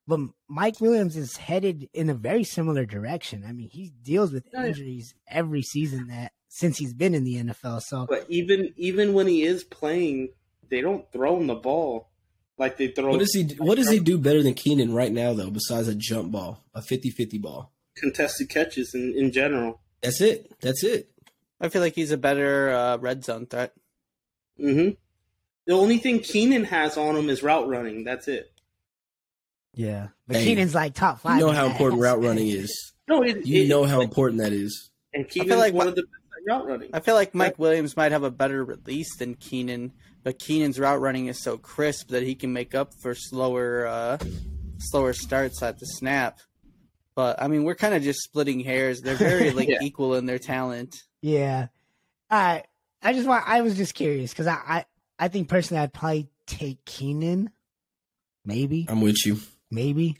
but 0.06 0.20
Mike 0.48 0.80
Williams 0.80 1.16
is 1.16 1.36
headed 1.36 1.88
in 1.92 2.08
a 2.08 2.14
very 2.14 2.44
similar 2.44 2.86
direction. 2.86 3.44
I 3.44 3.52
mean, 3.52 3.68
he 3.68 3.92
deals 4.02 4.32
with 4.32 4.46
oh, 4.54 4.64
injuries 4.64 5.12
every 5.26 5.62
season 5.62 6.06
that 6.06 6.30
since 6.46 6.78
he's 6.78 6.94
been 6.94 7.14
in 7.16 7.24
the 7.24 7.42
NFL. 7.42 7.82
So 7.82 8.06
But 8.08 8.26
even 8.28 8.72
even 8.76 9.12
when 9.12 9.26
he 9.26 9.42
is 9.42 9.64
playing, 9.64 10.28
they 10.68 10.80
don't 10.80 11.10
throw 11.10 11.36
him 11.36 11.48
the 11.48 11.56
ball 11.56 12.09
like 12.60 12.76
they 12.76 12.88
throw. 12.88 13.10
What 13.10 13.18
does 13.18 13.32
he 13.34 13.44
What 13.58 13.74
does 13.76 13.90
he 13.90 13.98
do 13.98 14.16
better 14.18 14.42
than 14.42 14.54
Keenan 14.54 14.92
right 14.94 15.10
now 15.10 15.32
though? 15.32 15.50
Besides 15.50 15.88
a 15.88 15.94
jump 15.96 16.30
ball, 16.30 16.62
a 16.74 16.80
50-50 16.80 17.40
ball. 17.42 17.72
contested 17.96 18.48
catches 18.48 18.94
in, 18.94 19.14
in 19.16 19.32
general. 19.32 19.80
That's 20.02 20.20
it. 20.20 20.52
That's 20.60 20.84
it. 20.84 21.10
I 21.60 21.68
feel 21.68 21.82
like 21.82 21.94
he's 21.94 22.12
a 22.12 22.16
better 22.16 22.70
uh, 22.70 22.96
red 22.98 23.24
zone 23.24 23.46
threat. 23.46 23.72
hmm 24.56 24.90
The 25.66 25.72
only 25.74 25.98
thing 25.98 26.20
Keenan 26.20 26.64
has 26.64 26.96
on 26.96 27.16
him 27.16 27.28
is 27.28 27.42
route 27.42 27.68
running. 27.68 28.04
That's 28.04 28.28
it. 28.28 28.50
yeah, 29.74 30.08
but 30.26 30.36
Hey, 30.36 30.44
Keenan's 30.44 30.74
like 30.74 30.94
top 30.94 31.20
five. 31.20 31.38
You 31.40 31.46
know 31.46 31.52
how 31.52 31.66
important 31.66 32.00
route 32.00 32.22
running 32.22 32.48
is. 32.48 32.92
No, 33.08 33.22
it, 33.22 33.44
You 33.46 33.64
it- 33.64 33.68
know 33.68 33.84
how 33.84 34.00
important 34.00 34.40
that 34.42 34.52
is. 34.52 34.90
And 35.12 35.28
Keenan's 35.28 35.58
like 35.60 35.74
one 35.74 35.86
my- 35.86 35.90
of 35.90 35.96
the 35.96 36.02
best 36.02 36.14
at 36.14 36.19
route 36.46 36.66
running. 36.66 36.90
I 36.92 37.00
feel 37.00 37.14
like 37.14 37.34
Mike 37.34 37.58
Williams 37.58 37.96
might 37.96 38.12
have 38.12 38.22
a 38.22 38.30
better 38.30 38.64
release 38.64 39.16
than 39.16 39.34
Keenan, 39.34 39.92
but 40.22 40.38
Keenan's 40.38 40.78
route 40.78 41.00
running 41.00 41.26
is 41.26 41.42
so 41.42 41.56
crisp 41.58 42.08
that 42.10 42.22
he 42.22 42.34
can 42.34 42.52
make 42.52 42.74
up 42.74 42.92
for 43.02 43.14
slower 43.14 43.86
uh, 43.86 44.18
slower 44.78 45.12
starts 45.12 45.62
at 45.62 45.78
the 45.78 45.86
snap. 45.86 46.40
But 47.14 47.42
I 47.42 47.48
mean, 47.48 47.64
we're 47.64 47.74
kind 47.74 47.94
of 47.94 48.02
just 48.02 48.20
splitting 48.22 48.60
hairs. 48.60 49.00
They're 49.00 49.14
very 49.16 49.50
like 49.52 49.68
Yeah. 49.68 49.78
equal 49.82 50.14
in 50.14 50.26
their 50.26 50.38
talent. 50.38 50.96
Yeah. 51.22 51.66
All 52.30 52.38
right. 52.40 52.64
I 53.02 53.12
just 53.12 53.26
want. 53.26 53.48
I 53.48 53.62
was 53.62 53.76
just 53.76 53.94
curious 53.94 54.30
because 54.30 54.46
I, 54.46 54.54
I, 54.54 54.84
I 55.18 55.28
think 55.28 55.48
personally 55.48 55.82
I'd 55.82 55.92
probably 55.92 56.28
take 56.46 56.84
Keenan. 56.84 57.50
Maybe, 58.44 58.86
I'm 58.88 59.00
with 59.00 59.24
you. 59.26 59.38
maybe. 59.70 60.16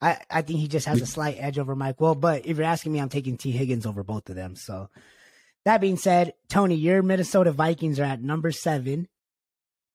I, 0.00 0.18
I 0.30 0.42
think 0.42 0.58
he 0.58 0.66
just 0.68 0.86
has 0.86 1.00
a 1.00 1.06
slight 1.06 1.36
edge 1.38 1.58
over 1.58 1.76
Mike. 1.76 2.00
Well, 2.00 2.14
but 2.16 2.44
if 2.44 2.56
you're 2.56 2.66
asking 2.66 2.92
me, 2.92 3.00
I'm 3.00 3.08
taking 3.08 3.36
Tee 3.36 3.52
Higgins 3.52 3.86
over 3.86 4.02
both 4.02 4.28
of 4.30 4.34
them. 4.36 4.56
So 4.56 4.88
that 5.64 5.80
being 5.80 5.96
said, 5.96 6.34
Tony, 6.48 6.74
your 6.74 7.02
Minnesota 7.02 7.52
Vikings 7.52 8.00
are 8.00 8.04
at 8.04 8.22
number 8.22 8.50
seven 8.52 9.08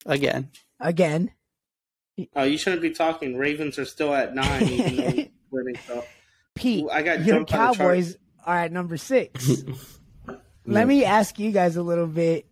Again, 0.06 0.52
again. 0.80 1.32
Oh, 2.36 2.44
you 2.44 2.58
shouldn't 2.58 2.82
be 2.82 2.92
talking. 2.92 3.38
Ravens 3.38 3.78
are 3.78 3.86
still 3.86 4.14
at 4.14 4.34
nine, 4.34 4.64
even 4.64 4.96
though 4.96 5.12
he's 5.12 5.28
winning. 5.52 5.78
So 5.86 6.04
Pete, 6.56 6.86
I 6.92 7.02
got 7.02 7.26
your 7.26 7.40
the 7.40 7.46
Cowboys 7.46 8.18
are 8.46 8.58
at 8.58 8.72
number 8.72 8.98
six. 8.98 9.50
Yeah. 9.50 10.36
Let 10.66 10.88
me 10.88 11.06
ask 11.06 11.40
you 11.40 11.52
guys 11.52 11.76
a 11.78 11.82
little 11.84 12.08
bit. 12.08 12.46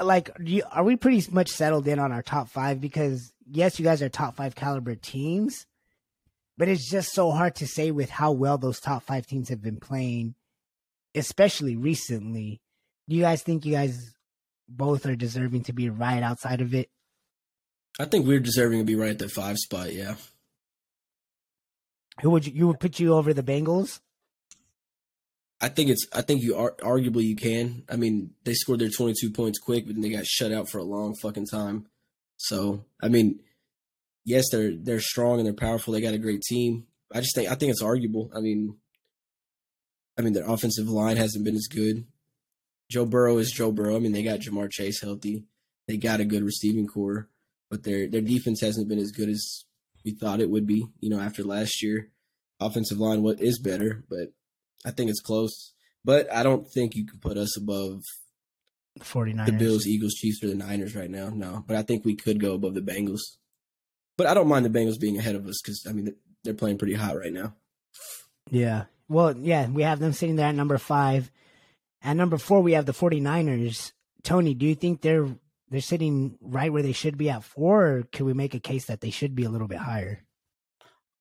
Like, 0.00 0.30
do 0.42 0.50
you, 0.50 0.62
are 0.70 0.82
we 0.82 0.96
pretty 0.96 1.30
much 1.30 1.50
settled 1.50 1.86
in 1.86 1.98
on 1.98 2.10
our 2.10 2.22
top 2.22 2.48
five? 2.48 2.80
Because 2.80 3.32
yes, 3.50 3.78
you 3.78 3.84
guys 3.84 4.02
are 4.02 4.08
top 4.08 4.36
five 4.36 4.54
caliber 4.54 4.94
teams, 4.94 5.66
but 6.56 6.68
it's 6.68 6.88
just 6.88 7.12
so 7.12 7.30
hard 7.30 7.56
to 7.56 7.66
say 7.66 7.90
with 7.90 8.10
how 8.10 8.32
well 8.32 8.58
those 8.58 8.80
top 8.80 9.04
five 9.04 9.26
teams 9.26 9.48
have 9.50 9.62
been 9.62 9.78
playing, 9.78 10.34
especially 11.14 11.76
recently. 11.76 12.60
Do 13.08 13.16
you 13.16 13.22
guys 13.22 13.42
think 13.42 13.64
you 13.64 13.72
guys 13.72 14.14
both 14.68 15.06
are 15.06 15.16
deserving 15.16 15.64
to 15.64 15.72
be 15.72 15.90
right 15.90 16.22
outside 16.22 16.60
of 16.60 16.74
it? 16.74 16.88
I 17.98 18.06
think 18.06 18.26
we're 18.26 18.40
deserving 18.40 18.80
to 18.80 18.84
be 18.84 18.96
right 18.96 19.10
at 19.10 19.18
the 19.18 19.28
five 19.28 19.56
spot. 19.58 19.92
Yeah. 19.92 20.16
Who 22.22 22.30
would 22.30 22.46
you, 22.46 22.52
you 22.54 22.66
would 22.66 22.80
put 22.80 22.98
you 22.98 23.14
over 23.14 23.32
the 23.32 23.42
Bengals? 23.42 24.00
I 25.60 25.68
think 25.68 25.90
it's. 25.90 26.06
I 26.12 26.22
think 26.22 26.42
you 26.42 26.56
are 26.56 26.72
arguably 26.82 27.22
you 27.22 27.36
can. 27.36 27.84
I 27.88 27.96
mean, 27.96 28.32
they 28.44 28.54
scored 28.54 28.80
their 28.80 28.90
22 28.90 29.30
points 29.30 29.58
quick, 29.58 29.86
but 29.86 29.94
then 29.94 30.02
they 30.02 30.10
got 30.10 30.26
shut 30.26 30.52
out 30.52 30.68
for 30.68 30.78
a 30.78 30.84
long 30.84 31.14
fucking 31.22 31.46
time. 31.46 31.86
So 32.36 32.84
I 33.00 33.08
mean, 33.08 33.40
yes, 34.24 34.44
they're 34.50 34.74
they're 34.76 35.00
strong 35.00 35.38
and 35.38 35.46
they're 35.46 35.54
powerful. 35.54 35.94
They 35.94 36.00
got 36.00 36.14
a 36.14 36.18
great 36.18 36.42
team. 36.42 36.86
I 37.12 37.20
just 37.20 37.34
think 37.34 37.50
I 37.50 37.54
think 37.54 37.70
it's 37.70 37.82
arguable. 37.82 38.30
I 38.36 38.40
mean, 38.40 38.76
I 40.18 40.22
mean 40.22 40.32
their 40.32 40.48
offensive 40.48 40.88
line 40.88 41.16
hasn't 41.16 41.44
been 41.44 41.56
as 41.56 41.66
good. 41.66 42.06
Joe 42.90 43.06
Burrow 43.06 43.38
is 43.38 43.50
Joe 43.50 43.72
Burrow. 43.72 43.96
I 43.96 43.98
mean, 43.98 44.12
they 44.12 44.22
got 44.22 44.40
Ja'Marr 44.40 44.70
Chase 44.70 45.00
healthy. 45.00 45.44
They 45.88 45.96
got 45.96 46.20
a 46.20 46.24
good 46.24 46.42
receiving 46.42 46.86
corps, 46.86 47.28
but 47.70 47.82
their 47.82 48.08
their 48.08 48.20
defense 48.20 48.60
hasn't 48.60 48.88
been 48.88 48.98
as 48.98 49.10
good 49.10 49.28
as 49.28 49.64
we 50.04 50.12
thought 50.12 50.40
it 50.40 50.50
would 50.50 50.66
be. 50.66 50.86
You 51.00 51.10
know, 51.10 51.20
after 51.20 51.42
last 51.42 51.82
year, 51.82 52.10
offensive 52.60 52.98
line 52.98 53.22
what 53.22 53.40
is 53.40 53.58
better, 53.58 54.04
but 54.08 54.32
I 54.84 54.90
think 54.90 55.10
it's 55.10 55.20
close. 55.20 55.72
But 56.04 56.32
I 56.32 56.42
don't 56.42 56.70
think 56.70 56.94
you 56.94 57.06
can 57.06 57.18
put 57.18 57.38
us 57.38 57.56
above 57.56 58.02
49ers. 59.00 59.46
the 59.46 59.52
Bills, 59.52 59.86
Eagles, 59.86 60.14
Chiefs, 60.14 60.44
or 60.44 60.48
the 60.48 60.54
Niners 60.54 60.94
right 60.94 61.10
now. 61.10 61.30
No, 61.30 61.64
but 61.66 61.76
I 61.76 61.82
think 61.82 62.04
we 62.04 62.14
could 62.14 62.40
go 62.40 62.52
above 62.54 62.74
the 62.74 62.82
Bengals. 62.82 63.22
But 64.16 64.26
I 64.26 64.34
don't 64.34 64.48
mind 64.48 64.64
the 64.64 64.70
Bengals 64.70 65.00
being 65.00 65.18
ahead 65.18 65.34
of 65.34 65.46
us 65.46 65.60
because 65.62 65.86
I 65.88 65.92
mean 65.92 66.14
they're 66.44 66.54
playing 66.54 66.78
pretty 66.78 66.94
hot 66.94 67.16
right 67.18 67.32
now. 67.32 67.54
Yeah. 68.50 68.84
Well, 69.08 69.36
yeah, 69.36 69.68
we 69.68 69.82
have 69.82 69.98
them 69.98 70.12
sitting 70.12 70.36
there 70.36 70.48
at 70.48 70.54
number 70.54 70.78
five. 70.78 71.30
At 72.02 72.16
number 72.16 72.38
four, 72.38 72.60
we 72.60 72.72
have 72.72 72.86
the 72.86 72.92
49ers. 72.92 73.92
Tony, 74.22 74.54
do 74.54 74.66
you 74.66 74.74
think 74.74 75.00
they're 75.00 75.28
they're 75.70 75.80
sitting 75.80 76.38
right 76.40 76.72
where 76.72 76.82
they 76.82 76.92
should 76.92 77.16
be 77.16 77.30
at 77.30 77.42
four, 77.42 77.86
or 77.86 78.02
can 78.12 78.26
we 78.26 78.32
make 78.32 78.54
a 78.54 78.60
case 78.60 78.86
that 78.86 79.00
they 79.00 79.10
should 79.10 79.34
be 79.34 79.44
a 79.44 79.50
little 79.50 79.66
bit 79.66 79.78
higher? 79.78 80.22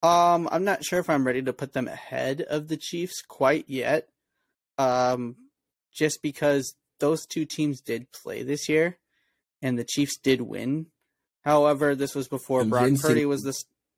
Um, 0.03 0.49
I'm 0.51 0.65
not 0.65 0.83
sure 0.83 0.99
if 0.99 1.09
I'm 1.09 1.25
ready 1.25 1.41
to 1.43 1.53
put 1.53 1.73
them 1.73 1.87
ahead 1.87 2.41
of 2.41 2.67
the 2.67 2.77
Chiefs 2.77 3.21
quite 3.21 3.65
yet. 3.67 4.09
Um, 4.77 5.37
just 5.93 6.21
because 6.21 6.75
those 6.99 7.25
two 7.25 7.45
teams 7.45 7.79
did 7.81 8.11
play 8.11 8.43
this 8.43 8.67
year, 8.67 8.97
and 9.61 9.79
the 9.79 9.85
Chiefs 9.85 10.17
did 10.17 10.41
win. 10.41 10.87
However, 11.43 11.95
this 11.95 12.15
was 12.15 12.27
before 12.27 12.63
Brock 12.65 12.83
Convincing- 12.83 13.09
Purdy 13.09 13.25
was 13.25 13.41
the 13.41 13.53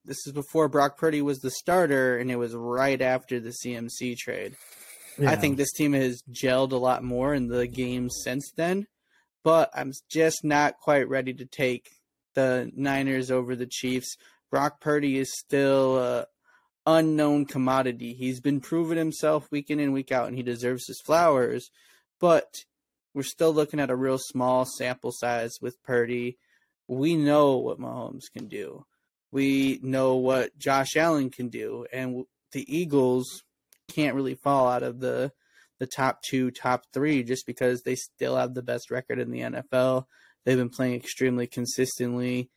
this 0.06 0.26
is 0.26 0.34
before 0.34 0.68
Brock 0.68 0.98
Purdy 0.98 1.22
was 1.22 1.40
the 1.40 1.52
starter, 1.52 2.18
and 2.18 2.30
it 2.30 2.36
was 2.36 2.56
right 2.56 3.02
after 3.02 3.40
the 3.40 3.53
CMC 3.64 4.18
trade. 4.18 4.56
I 5.26 5.36
think 5.36 5.56
this 5.56 5.72
team 5.72 5.94
has 5.94 6.22
gelled 6.30 6.73
a 6.73 6.77
lot 6.77 7.03
more 7.03 7.34
in 7.34 7.48
the 7.48 7.68
games 7.68 8.18
since 8.23 8.52
then, 8.56 8.88
but 9.44 9.69
I'm 9.73 9.94
just 10.10 10.44
not 10.44 10.77
quite 10.77 11.07
ready 11.07 11.34
to 11.34 11.45
take 11.45 11.90
the 12.34 12.69
Niners 12.76 13.32
over 13.32 13.56
the 13.56 13.65
Chiefs. 13.65 14.18
Brock 14.52 14.82
Purdy 14.82 15.18
is 15.18 15.32
still 15.40 15.98
a 15.98 16.27
unknown 16.86 17.45
commodity. 17.45 18.14
He's 18.14 18.41
been 18.41 18.60
proving 18.60 18.98
himself 18.98 19.48
week 19.52 19.69
in 19.69 19.80
and 19.80 19.94
week 19.94 20.11
out, 20.11 20.27
and 20.27 20.36
he 20.36 20.44
deserves 20.44 20.86
his 20.88 21.02
flowers. 21.06 21.69
But 22.19 22.53
we're 23.14 23.23
still 23.23 23.53
looking 23.53 23.80
at 23.80 23.90
a 23.90 23.95
real 23.95 24.19
small 24.19 24.65
sample 24.65 25.11
size 25.14 25.53
with 25.61 25.82
Purdy. 25.84 26.38
We 26.88 27.15
know 27.15 27.57
what 27.57 27.80
Mahomes 27.80 28.32
can 28.32 28.48
do. 28.48 28.86
We 29.31 29.80
know 29.81 30.15
what 30.15 30.57
Josh 30.57 30.95
Allen 30.95 31.30
can 31.30 31.49
do, 31.49 31.85
and 31.91 32.26
the 32.52 32.65
Eagles 32.73 33.43
can't 33.88 34.15
really 34.15 34.35
fall 34.35 34.68
out 34.68 34.84
of 34.84 34.99
the 34.99 35.31
the 35.77 35.88
top 35.88 36.22
two, 36.22 36.52
top 36.52 36.85
three, 36.93 37.22
just 37.23 37.45
because 37.45 37.81
they 37.81 37.95
still 37.95 38.38
have 38.38 38.53
the 38.53 38.64
best 38.64 38.89
record 38.89 39.19
in 39.19 39.30
the 39.30 39.41
NFL. 39.41 40.06
They've 40.45 40.57
been 40.57 40.69
playing 40.69 40.95
extremely 40.95 41.47
consistently. 41.47 42.49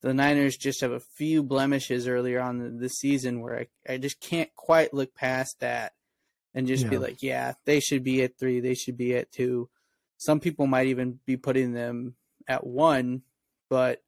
The 0.00 0.14
Niners 0.14 0.56
just 0.56 0.80
have 0.80 0.92
a 0.92 1.00
few 1.16 1.42
blemishes 1.42 2.08
earlier 2.08 2.40
on 2.40 2.78
the 2.78 2.88
season 2.88 3.40
where 3.40 3.58
I, 3.88 3.92
I 3.92 3.98
just 3.98 4.20
can't 4.20 4.48
quite 4.56 4.94
look 4.94 5.14
past 5.14 5.60
that 5.60 5.92
and 6.54 6.66
just 6.66 6.88
be 6.88 6.98
like, 6.98 7.22
yeah, 7.22 7.54
they 7.64 7.80
should 7.80 8.02
be 8.02 8.22
at 8.22 8.38
three, 8.38 8.60
they 8.60 8.74
should 8.74 8.96
be 8.96 9.14
at 9.14 9.30
two. 9.30 9.68
Some 10.18 10.40
people 10.40 10.66
might 10.66 10.88
even 10.88 11.18
be 11.24 11.36
putting 11.36 11.72
them 11.72 12.14
at 12.48 12.66
one, 12.66 13.22
but 13.70 14.02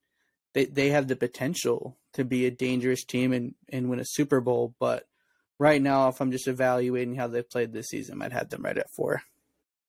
they 0.55 0.65
they 0.65 0.91
have 0.91 1.09
the 1.09 1.17
potential 1.17 1.99
to 2.15 2.25
be 2.25 2.47
a 2.47 2.51
dangerous 2.51 3.05
team 3.05 3.33
and, 3.33 3.55
and 3.69 3.91
win 3.91 4.01
a 4.01 4.05
Super 4.05 4.41
Bowl. 4.41 4.75
But 4.79 5.05
right 5.59 5.83
now, 5.83 6.09
if 6.09 6.21
I'm 6.21 6.33
just 6.33 6.49
evaluating 6.49 7.17
how 7.17 7.27
they've 7.27 7.49
played 7.49 7.73
this 7.73 7.89
season, 7.89 8.23
I'd 8.23 8.33
have 8.33 8.49
them 8.49 8.63
right 8.63 8.79
at 8.79 8.91
four. 8.91 9.23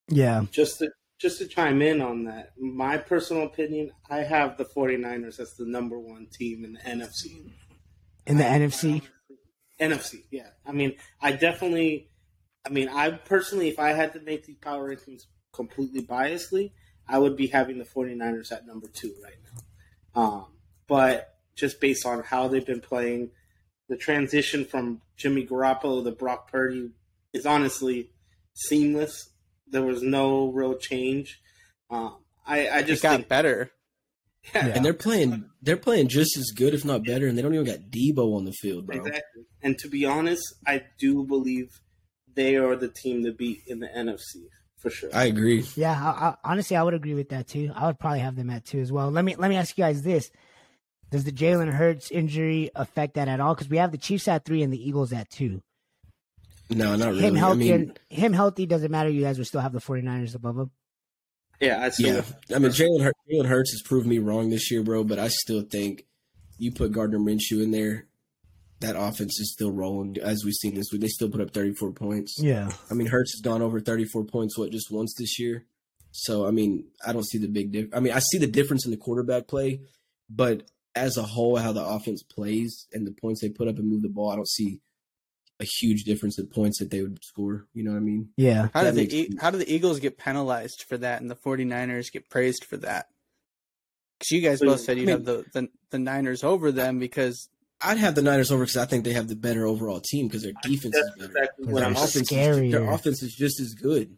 Yeah. 0.10 0.46
Just 0.52 0.80
to 0.80 0.90
just 1.18 1.38
to 1.38 1.48
chime 1.48 1.82
in 1.82 2.02
on 2.02 2.26
that, 2.26 2.52
my 2.58 2.98
personal 2.98 3.44
opinion, 3.44 3.92
I 4.10 4.18
have 4.18 4.58
the 4.58 4.66
49ers 4.66 5.40
as 5.40 5.54
the 5.54 5.66
number 5.66 5.98
one 5.98 6.28
team 6.28 6.66
in 6.66 6.74
the 6.74 6.80
NFC. 6.80 7.52
In 8.28 8.38
the 8.38 8.44
NFC. 8.44 9.02
NFC, 9.80 10.24
yeah. 10.32 10.50
I 10.66 10.72
mean, 10.72 10.96
I 11.22 11.32
definitely, 11.32 12.10
I 12.66 12.70
mean, 12.70 12.90
I 12.90 13.12
personally, 13.12 13.70
if 13.70 13.80
I 13.80 13.94
had 13.94 14.14
to 14.14 14.20
make 14.20 14.46
these 14.46 14.58
power 14.58 14.94
rankings 14.94 15.24
completely 15.54 16.02
biasly, 16.02 16.72
I 17.08 17.20
would 17.20 17.38
be 17.38 17.48
having 17.48 17.78
the 17.78 17.86
49ers 17.86 18.52
at 18.52 18.68
number 18.68 18.88
two 18.88 19.14
right 19.24 19.34
now. 19.44 20.22
Um, 20.22 20.46
but 20.88 21.36
just 21.56 21.80
based 21.80 22.06
on 22.06 22.24
how 22.24 22.48
they've 22.48 22.66
been 22.66 22.82
playing, 22.82 23.32
the 23.88 23.98
transition 23.98 24.66
from 24.66 25.02
Jimmy 25.18 25.46
Garoppolo 25.46 26.04
to 26.04 26.12
Brock 26.12 26.52
Purdy 26.52 26.92
is 27.34 27.46
honestly 27.46 28.10
seamless. 28.54 29.30
There 29.68 29.84
was 29.84 30.02
no 30.02 30.52
real 30.52 30.76
change. 30.76 31.40
Um, 31.90 32.18
I, 32.46 32.68
I 32.68 32.80
It 32.80 32.88
just 32.88 33.04
got 33.04 33.16
think, 33.18 33.28
better. 33.30 33.72
yeah, 34.54 34.68
And 34.68 34.86
they're 34.86 34.94
playing 34.94 35.50
they're 35.62 35.78
playing 35.78 36.08
just 36.10 36.38
as 36.38 36.52
good, 36.56 36.74
if 36.74 36.86
not 36.86 37.04
better, 37.04 37.28
and 37.28 37.38
they 37.38 37.42
don't 37.42 37.54
even 37.54 37.66
got 37.66 37.90
Deebo 37.92 38.36
on 38.36 38.46
the 38.46 38.52
field, 38.54 38.88
bro. 38.88 38.98
Exactly. 38.98 39.44
And 39.62 39.78
to 39.80 39.88
be 39.88 40.06
honest, 40.06 40.44
I 40.68 40.84
do 41.00 41.24
believe 41.26 41.70
they 42.34 42.56
are 42.56 42.76
the 42.76 42.90
team 42.90 43.24
to 43.24 43.32
beat 43.32 43.62
in 43.68 43.80
the 43.80 43.88
NFC 43.88 44.44
for 44.78 44.90
sure. 44.90 45.10
I 45.14 45.26
agree. 45.26 45.66
Yeah, 45.76 45.94
I, 45.94 46.28
I, 46.28 46.36
honestly, 46.44 46.76
I 46.76 46.84
would 46.84 46.94
agree 46.94 47.14
with 47.16 47.30
that 47.30 47.48
too. 47.48 47.72
I 47.74 47.88
would 47.88 47.98
probably 48.00 48.20
have 48.20 48.36
them 48.36 48.50
at 48.50 48.66
two 48.66 48.80
as 48.82 48.92
well. 48.92 49.10
Let 49.10 49.26
me 49.26 49.36
let 49.36 49.50
me 49.50 49.56
ask 49.56 49.76
you 49.78 49.84
guys 49.84 50.02
this: 50.04 50.30
Does 51.16 51.24
the 51.24 51.32
Jalen 51.32 51.72
Hurts 51.72 52.12
injury 52.12 52.72
affect 52.76 53.14
that 53.14 53.30
at 53.30 53.40
all? 53.40 53.56
Because 53.56 53.70
we 53.70 53.78
have 53.78 53.94
the 53.94 53.98
Chiefs 53.98 54.28
at 54.28 54.44
three 54.44 54.64
and 54.64 54.74
the 54.74 54.86
Eagles 54.86 55.14
at 55.14 55.30
two. 55.30 55.62
No, 56.70 56.98
not 56.98 57.08
really. 57.08 57.22
Him 57.22 57.36
I 57.36 57.40
healthy, 57.40 57.72
mean, 57.72 57.94
him 58.10 58.34
healthy 58.34 58.66
doesn't 58.66 58.92
matter. 58.92 59.10
You 59.10 59.22
guys 59.22 59.38
would 59.38 59.48
still 59.48 59.62
have 59.62 59.72
the 59.72 59.80
49ers 59.80 60.36
above 60.36 60.58
him. 60.58 60.72
yeah, 61.62 61.82
I 61.82 61.90
still 61.92 62.16
yeah. 62.16 62.56
I 62.56 62.60
mean, 62.60 62.72
Jalen 62.72 63.02
Hurts, 63.02 63.20
Jalen 63.32 63.46
Hurts 63.46 63.72
has 63.72 63.82
proved 63.82 64.06
me 64.06 64.20
wrong 64.20 64.50
this 64.50 64.70
year, 64.70 64.84
bro. 64.84 65.06
But 65.06 65.18
I 65.18 65.30
still 65.30 65.62
think 65.62 66.04
you 66.58 66.74
put 66.74 66.92
Gardner 66.92 67.20
Minshew 67.20 67.64
in 67.64 67.72
there, 67.72 68.08
that 68.82 68.98
offense 68.98 69.40
is 69.40 69.54
still 69.54 69.72
rolling. 69.72 70.18
As 70.22 70.44
we've 70.44 70.54
seen 70.54 70.76
this 70.76 70.88
week, 70.92 71.00
they 71.00 71.08
still 71.08 71.30
put 71.30 71.40
up 71.40 71.52
34 71.52 71.94
points. 71.94 72.36
Yeah, 72.38 72.72
I 72.92 72.94
mean, 72.94 73.08
Hurts 73.08 73.36
has 73.36 73.42
gone 73.42 73.62
over 73.62 73.80
34 73.80 74.26
points, 74.26 74.58
what, 74.58 74.70
just 74.70 74.92
once 74.92 75.16
this 75.18 75.40
year? 75.40 75.66
So, 76.12 76.46
I 76.46 76.52
mean, 76.52 76.88
I 77.08 77.14
don't 77.14 77.26
see 77.26 77.38
the 77.38 77.48
big 77.48 77.72
difference. 77.72 77.96
I 77.96 78.02
mean, 78.02 78.12
I 78.12 78.20
see 78.20 78.38
the 78.38 78.48
difference 78.48 78.84
in 78.84 78.92
the 78.92 78.98
quarterback 78.98 79.48
play, 79.48 79.80
but 80.30 80.64
as 80.96 81.18
a 81.18 81.24
whole, 81.24 81.58
how 81.58 81.72
the 81.74 81.84
offense 81.84 82.24
plays 82.24 82.88
and 82.94 83.06
the 83.06 83.12
points 83.12 83.42
they 83.42 83.50
put 83.50 83.68
up 83.68 83.78
and 83.78 83.90
move 83.90 84.02
the 84.02 84.10
ball, 84.10 84.32
I 84.32 84.36
don't 84.36 84.48
see 84.48 84.80
a 85.60 85.66
huge 85.66 86.04
difference 86.04 86.38
in 86.40 86.48
points 86.48 86.80
that 86.80 86.92
they 86.92 87.02
would 87.02 87.24
score. 87.24 87.66
You 87.74 87.84
know 87.84 87.92
what 87.92 87.98
I 87.98 88.02
mean? 88.02 88.30
yeah. 88.38 88.68
How 88.74 88.84
That 88.84 88.96
did 88.96 89.10
the 89.10 89.24
sense. 89.28 89.42
how 89.42 89.52
do 89.52 89.58
the 89.58 89.74
Eagles 89.74 90.00
get 90.00 90.18
penalized 90.18 90.84
for 90.88 90.98
that 90.98 91.22
and 91.22 91.30
the 91.32 91.36
49ers 91.36 92.12
get 92.12 92.30
praised 92.30 92.66
for 92.66 92.78
that? 92.78 93.08
Because 94.20 94.32
you 94.32 94.42
guys 94.42 94.60
So, 94.60 94.66
both 94.68 94.82
said 94.82 94.98
you'd 94.98 95.08
mean- 95.08 95.16
have 95.18 95.26
the, 95.26 95.46
the 95.54 95.70
the 95.92 96.00
Niners 96.00 96.44
over 96.44 96.72
them 96.72 97.00
because 97.00 97.50
I'd 97.82 97.98
have 97.98 98.16
the 98.16 98.22
Niners 98.22 98.52
over 98.52 98.64
because 98.64 98.78
I 98.78 98.86
think 98.86 99.04
they 99.04 99.14
have 99.14 99.28
the 99.28 99.36
better 99.36 99.66
overall 99.66 100.00
team 100.02 100.28
because 100.28 100.44
their 100.44 100.54
defense 100.64 100.96
is 100.96 101.04
that's 101.04 101.18
better. 101.18 101.32
exactly 101.38 101.66
what 101.74 101.84
I'm 101.84 101.94
Their 101.94 102.04
offense, 102.04 102.32
is, 102.32 102.72
their 102.72 102.90
offense 102.92 103.22
is 103.24 103.34
just 103.34 103.60
as 103.60 103.74
good. 103.74 104.16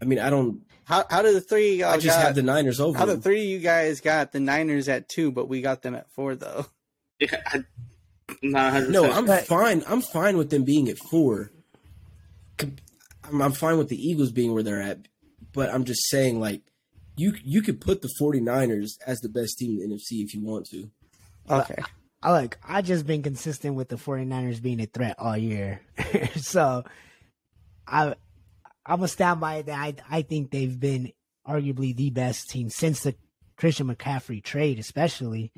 I 0.00 0.06
mean, 0.06 0.18
I 0.18 0.30
don't. 0.30 0.62
How 0.84 1.04
how 1.10 1.22
do 1.22 1.32
the 1.32 1.40
three 1.40 1.82
of 1.82 1.92
I 1.92 1.96
just 1.98 2.16
got, 2.18 2.26
have 2.26 2.34
the 2.34 2.42
Niners 2.42 2.80
over. 2.80 2.96
how 2.98 3.06
the 3.06 3.16
three 3.16 3.40
of 3.42 3.48
you 3.48 3.58
guys 3.60 4.00
got 4.00 4.32
the 4.32 4.40
Niners 4.40 4.88
at 4.88 5.08
two, 5.08 5.30
but 5.32 5.48
we 5.48 5.60
got 5.62 5.82
them 5.82 5.94
at 5.94 6.10
four 6.12 6.34
though. 6.34 6.66
Yeah, 7.20 7.40
I, 7.46 7.64
I'm 8.42 8.50
not 8.50 8.72
100 8.72 8.90
No, 8.90 9.10
I'm 9.10 9.26
But- 9.26 9.46
fine. 9.46 9.82
I'm 9.86 10.00
fine 10.02 10.36
with 10.36 10.50
them 10.50 10.64
being 10.64 10.88
at 10.88 10.98
four. 10.98 11.50
I'm, 12.60 13.40
I'm 13.40 13.52
fine 13.52 13.78
with 13.78 13.88
the 13.88 13.96
Eagles 13.96 14.32
being 14.32 14.52
where 14.52 14.62
they're 14.62 14.82
at, 14.82 15.08
but 15.52 15.72
I'm 15.72 15.84
just 15.84 16.08
saying, 16.10 16.40
like, 16.40 16.62
you 17.16 17.34
you 17.44 17.62
could 17.62 17.80
put 17.80 18.02
the 18.02 18.10
49ers 18.20 18.98
as 19.06 19.20
the 19.20 19.28
best 19.28 19.58
team 19.58 19.80
in 19.80 19.88
the 19.90 19.94
NFC 19.96 20.22
if 20.24 20.34
you 20.34 20.42
want 20.42 20.66
to. 20.70 20.90
Okay, 21.48 21.82
I 22.22 22.32
like. 22.32 22.58
I 22.66 22.82
just 22.82 23.06
been 23.06 23.22
consistent 23.22 23.76
with 23.76 23.88
the 23.88 23.96
49ers 23.96 24.60
being 24.60 24.80
a 24.80 24.86
threat 24.86 25.16
all 25.18 25.36
year, 25.36 25.80
so 26.36 26.84
I 27.86 28.14
I'm 28.86 28.98
gonna 28.98 29.08
stand 29.08 29.40
by 29.40 29.62
that. 29.62 29.78
I 29.78 29.94
I 30.10 30.22
think 30.22 30.50
they've 30.50 30.78
been 30.78 31.12
arguably 31.46 31.94
the 31.94 32.10
best 32.10 32.50
team 32.50 32.70
since 32.70 33.02
the 33.02 33.14
Christian 33.56 33.88
McCaffrey 33.88 34.42
trade, 34.42 34.78
especially. 34.78 35.52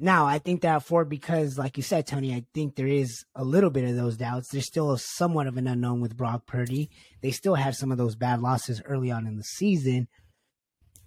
Now 0.00 0.26
I 0.26 0.38
think 0.38 0.62
that 0.62 0.84
for 0.84 1.04
because, 1.04 1.58
like 1.58 1.76
you 1.76 1.82
said, 1.82 2.06
Tony, 2.06 2.32
I 2.32 2.44
think 2.54 2.76
there 2.76 2.86
is 2.86 3.24
a 3.34 3.44
little 3.44 3.70
bit 3.70 3.88
of 3.88 3.96
those 3.96 4.16
doubts. 4.16 4.48
There's 4.48 4.66
still 4.66 4.96
somewhat 4.96 5.48
of 5.48 5.56
an 5.56 5.66
unknown 5.66 6.00
with 6.00 6.16
Brock 6.16 6.46
Purdy. 6.46 6.90
They 7.20 7.32
still 7.32 7.56
have 7.56 7.74
some 7.74 7.90
of 7.90 7.98
those 7.98 8.14
bad 8.14 8.40
losses 8.40 8.80
early 8.84 9.10
on 9.10 9.26
in 9.26 9.36
the 9.36 9.42
season. 9.42 10.06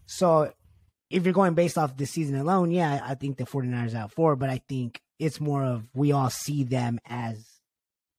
So 0.05 0.51
if 1.09 1.23
you're 1.23 1.33
going 1.33 1.53
based 1.53 1.77
off 1.77 1.95
this 1.95 2.11
season 2.11 2.35
alone, 2.35 2.71
yeah, 2.71 3.01
I 3.03 3.15
think 3.15 3.37
the 3.37 3.45
49ers 3.45 3.95
out 3.95 4.11
four, 4.11 4.35
but 4.35 4.49
I 4.49 4.61
think 4.67 5.01
it's 5.19 5.39
more 5.39 5.63
of 5.63 5.87
we 5.93 6.11
all 6.11 6.29
see 6.29 6.63
them 6.63 6.99
as 7.05 7.45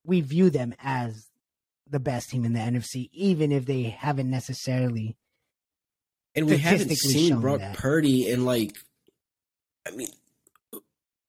we 0.05 0.21
view 0.21 0.49
them 0.49 0.73
as 0.81 1.27
the 1.93 2.01
best 2.01 2.29
team 2.29 2.43
in 2.43 2.51
the 2.51 2.59
NFC, 2.59 3.09
even 3.13 3.53
if 3.53 3.65
they 3.65 3.83
haven't 3.83 4.29
necessarily. 4.29 5.15
And 6.35 6.47
we 6.47 6.57
haven't 6.57 6.91
seen 6.91 7.39
Brock 7.39 7.59
that. 7.61 7.77
Purdy 7.77 8.29
in 8.29 8.43
like, 8.43 8.75
I 9.87 9.91
mean, 9.91 10.09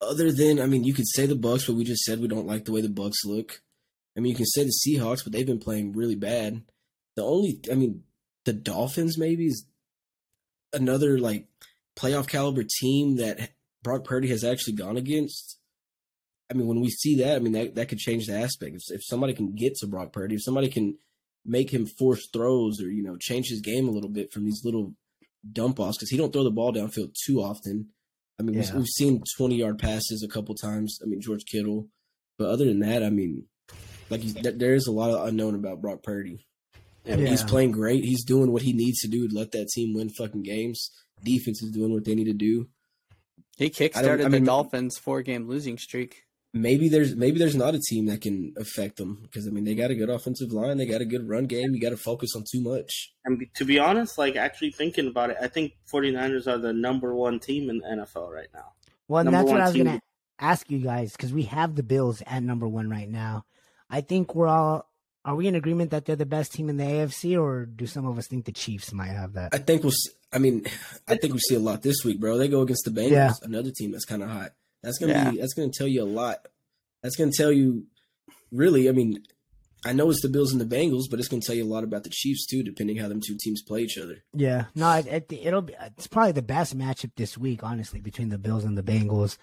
other 0.01 0.33
than 0.33 0.61
I 0.61 0.67
mean, 0.67 0.83
you 0.83 0.95
could 0.95 1.07
say 1.07 1.27
the 1.27 1.37
Bucs, 1.37 1.69
but 1.69 1.77
we 1.77 1.85
just 1.85 2.03
said 2.03 2.19
we 2.19 2.27
don't 2.27 2.49
like 2.49 2.65
the 2.65 2.73
way 2.73 2.81
the 2.81 2.89
Bucs 2.89 3.25
look. 3.25 3.63
I 4.17 4.21
mean, 4.21 4.31
you 4.31 4.37
can 4.37 4.47
say 4.47 4.65
the 4.65 4.73
Seahawks, 4.85 5.23
but 5.23 5.33
they've 5.33 5.47
been 5.47 5.61
playing 5.61 5.93
really 5.93 6.17
bad. 6.17 6.63
The 7.15 7.23
only, 7.23 7.61
I 7.71 7.75
mean, 7.75 8.03
the 8.45 8.53
Dolphins 8.53 9.17
maybe 9.17 9.47
is. 9.47 9.65
another 10.75 11.19
like 11.19 11.47
playoff 11.97 12.27
caliber 12.27 12.65
team 12.81 13.17
that 13.17 13.53
Brock 13.85 14.05
Purdy 14.05 14.29
has 14.29 14.43
actually 14.43 14.73
gone 14.75 14.97
against. 14.97 15.59
I 16.51 16.55
mean, 16.55 16.67
when 16.67 16.81
we 16.81 16.91
see 16.91 17.17
that, 17.17 17.37
I 17.37 17.39
mean 17.39 17.53
that 17.53 17.75
that 17.77 17.89
could 17.89 17.99
change 17.99 18.27
the 18.27 18.35
aspect. 18.37 18.77
If, 18.77 18.83
if 18.97 19.05
somebody 19.05 19.33
can 19.35 19.55
get 19.55 19.75
to 19.77 19.87
Brock 19.87 20.13
Purdy, 20.13 20.35
if 20.37 20.43
somebody 20.45 20.69
can 20.69 20.99
make 21.45 21.71
him 21.73 21.87
force 21.87 22.29
throws 22.33 22.81
or 22.81 22.91
you 22.91 23.03
know 23.03 23.17
change 23.19 23.49
his 23.49 23.61
game 23.61 23.89
a 23.89 23.91
little 23.91 24.11
bit 24.11 24.33
from 24.33 24.45
these 24.45 24.63
little 24.65 24.95
dump 25.53 25.79
offs 25.81 25.97
because 25.99 26.11
he 26.11 26.17
don't 26.17 26.33
throw 26.33 26.45
the 26.45 26.51
ball 26.51 26.73
downfield 26.73 27.15
too 27.27 27.41
often. 27.41 27.89
I 28.39 28.43
mean, 28.43 28.55
Yeah. 28.57 28.61
we've, 28.63 28.75
we've 28.75 28.87
seen 28.89 29.23
twenty 29.37 29.57
yard 29.57 29.79
passes 29.79 30.23
a 30.23 30.29
couple 30.29 30.55
times. 30.55 30.99
I 31.03 31.07
mean, 31.07 31.21
George 31.21 31.45
Kittle, 31.47 31.89
but 32.39 32.49
other 32.51 32.65
than 32.67 32.81
that, 32.81 33.03
I 33.03 33.11
mean, 33.11 33.47
like 34.11 34.21
he's, 34.21 34.35
there 34.35 34.53
there 34.53 34.75
is 34.75 34.87
a 34.87 34.93
lot 34.93 35.11
of 35.11 35.27
unknown 35.27 35.55
about 35.55 35.81
Brock 35.81 36.03
Purdy. 36.03 36.47
And 37.07 37.21
he's 37.27 37.43
Yeah. 37.43 37.47
playing 37.49 37.73
great. 37.73 38.03
He's 38.05 38.25
doing 38.25 38.51
what 38.51 38.63
he 38.63 38.73
needs 38.73 39.01
to 39.01 39.09
do 39.09 39.29
to 39.29 39.35
let 39.35 39.53
that 39.53 39.69
team 39.69 39.93
win 39.95 40.09
fucking 40.09 40.43
games. 40.43 40.91
Defense 41.23 41.63
is 41.63 41.71
doing 41.71 41.93
what 41.93 42.05
they 42.05 42.15
need 42.15 42.25
to 42.25 42.33
do. 42.33 42.69
He 43.59 43.67
I 43.67 43.69
kickstarted 43.69 44.03
don't- 44.03 44.21
I 44.23 44.29
mean- 44.31 44.43
the 44.45 44.47
Dolphins' 44.47 44.97
four-game 44.99 45.47
losing 45.47 45.77
streak. 45.77 46.23
Maybe 46.57 46.89
there's 46.89 47.17
maybe 47.17 47.41
there's 47.41 47.57
not 47.57 47.75
a 47.75 47.81
team 47.81 48.07
that 48.07 48.21
can 48.21 48.55
affect 48.57 48.97
them 48.97 49.19
because 49.23 49.47
I 49.49 49.51
mean 49.51 49.65
they 49.65 49.75
got 49.75 49.91
a 49.91 49.95
good 49.97 50.09
offensive 50.09 50.53
line, 50.53 50.77
they 50.79 50.87
got 50.87 51.01
a 51.01 51.05
good 51.05 51.29
run 51.29 51.47
game. 51.47 51.75
You 51.75 51.81
got 51.81 51.91
to 51.91 51.97
focus 51.97 52.31
on 52.37 52.45
too 52.51 52.63
much. 52.63 53.13
And 53.25 53.45
to 53.57 53.65
be 53.65 53.81
honest, 53.81 54.17
like 54.19 54.37
actually 54.37 54.71
thinking 54.71 55.09
about 55.09 55.31
it, 55.31 55.37
I 55.43 55.49
think 55.49 55.73
49ers 55.93 56.47
are 56.47 56.59
the 56.59 56.73
number 56.73 57.13
one 57.13 57.41
team 57.41 57.69
in 57.69 57.79
the 57.79 57.85
NFL 58.07 58.31
right 58.31 58.47
now. 58.55 58.73
Well, 59.09 59.21
and 59.23 59.33
Number 59.33 59.39
that's 59.39 59.53
what 59.53 59.61
I 59.61 59.65
was 59.65 59.75
going 59.75 59.99
to 59.99 60.03
ask 60.39 60.71
you 60.71 60.79
guys 60.79 61.13
because 61.13 61.33
we 61.33 61.43
have 61.45 61.75
the 61.75 61.83
Bills 61.83 62.23
at 62.25 62.43
number 62.43 62.69
one 62.69 62.89
right 62.89 63.09
now. 63.11 63.45
I 63.91 64.01
think 64.01 64.35
we're 64.35 64.47
all. 64.47 64.89
Are 65.25 65.35
we 65.35 65.49
in 65.49 65.55
agreement 65.55 65.91
that 65.91 66.05
they're 66.05 66.17
the 66.17 66.27
best 66.27 66.53
team 66.53 66.69
in 66.69 66.77
the 66.77 66.85
AFC, 66.85 67.41
or 67.41 67.65
do 67.67 67.87
some 67.87 68.07
of 68.07 68.17
us 68.19 68.29
think 68.29 68.45
the 68.45 68.53
Chiefs 68.53 68.93
might 68.93 69.09
have 69.09 69.33
that? 69.33 69.55
I 69.55 69.59
think 69.59 69.83
we'll. 69.83 69.93
I 70.33 70.39
mean, 70.39 70.67
I 71.09 71.17
think 71.17 71.33
we 71.33 71.41
see 71.41 71.55
a 71.57 71.59
lot 71.61 71.83
this 71.83 72.05
week, 72.05 72.21
bro. 72.21 72.39
They 72.39 72.47
go 72.49 72.61
against 72.61 72.85
the 72.85 72.91
Bengals, 72.91 73.11
Yeah. 73.11 73.33
another 73.43 73.71
team 73.71 73.91
that's 73.93 74.05
kind 74.05 74.23
of 74.23 74.29
hot. 74.29 74.53
That's 74.85 74.99
gonna 74.99 75.13
Yeah. 75.13 75.31
be. 75.33 75.39
That's 75.39 75.55
gonna 75.55 75.71
tell 75.73 75.87
you 75.89 76.03
a 76.03 76.05
lot. 76.05 76.47
That's 77.03 77.17
gonna 77.17 77.33
tell 77.33 77.51
you, 77.53 77.87
really. 78.53 78.89
I 78.89 78.93
mean, 78.93 79.23
I 79.87 79.93
know 79.93 80.09
it's 80.11 80.23
the 80.23 80.29
Bills 80.29 80.53
and 80.53 80.61
the 80.61 80.77
Bengals, 80.77 81.05
but 81.11 81.19
it's 81.19 81.29
gonna 81.29 81.43
tell 81.43 81.55
you 81.55 81.65
a 81.65 81.67
lot 81.73 81.85
about 81.85 82.05
the 82.05 82.11
Chiefs 82.11 82.47
too, 82.47 82.63
depending 82.63 82.97
how 82.99 83.09
them 83.09 83.21
two 83.21 83.37
teams 83.41 83.63
play 83.63 83.83
each 83.83 83.99
other. 83.99 84.23
Yeah, 84.33 84.67
no, 84.75 84.91
it, 84.93 85.07
it, 85.07 85.33
it'll 85.33 85.63
be. 85.63 85.75
It's 85.99 86.07
probably 86.07 86.33
the 86.33 86.43
best 86.43 86.77
matchup 86.77 87.13
this 87.17 87.37
week, 87.37 87.63
honestly, 87.63 88.01
between 88.01 88.29
the 88.29 88.39
Bills 88.39 88.65
and 88.65 88.77
the 88.79 88.83
Bengals. 88.83 89.37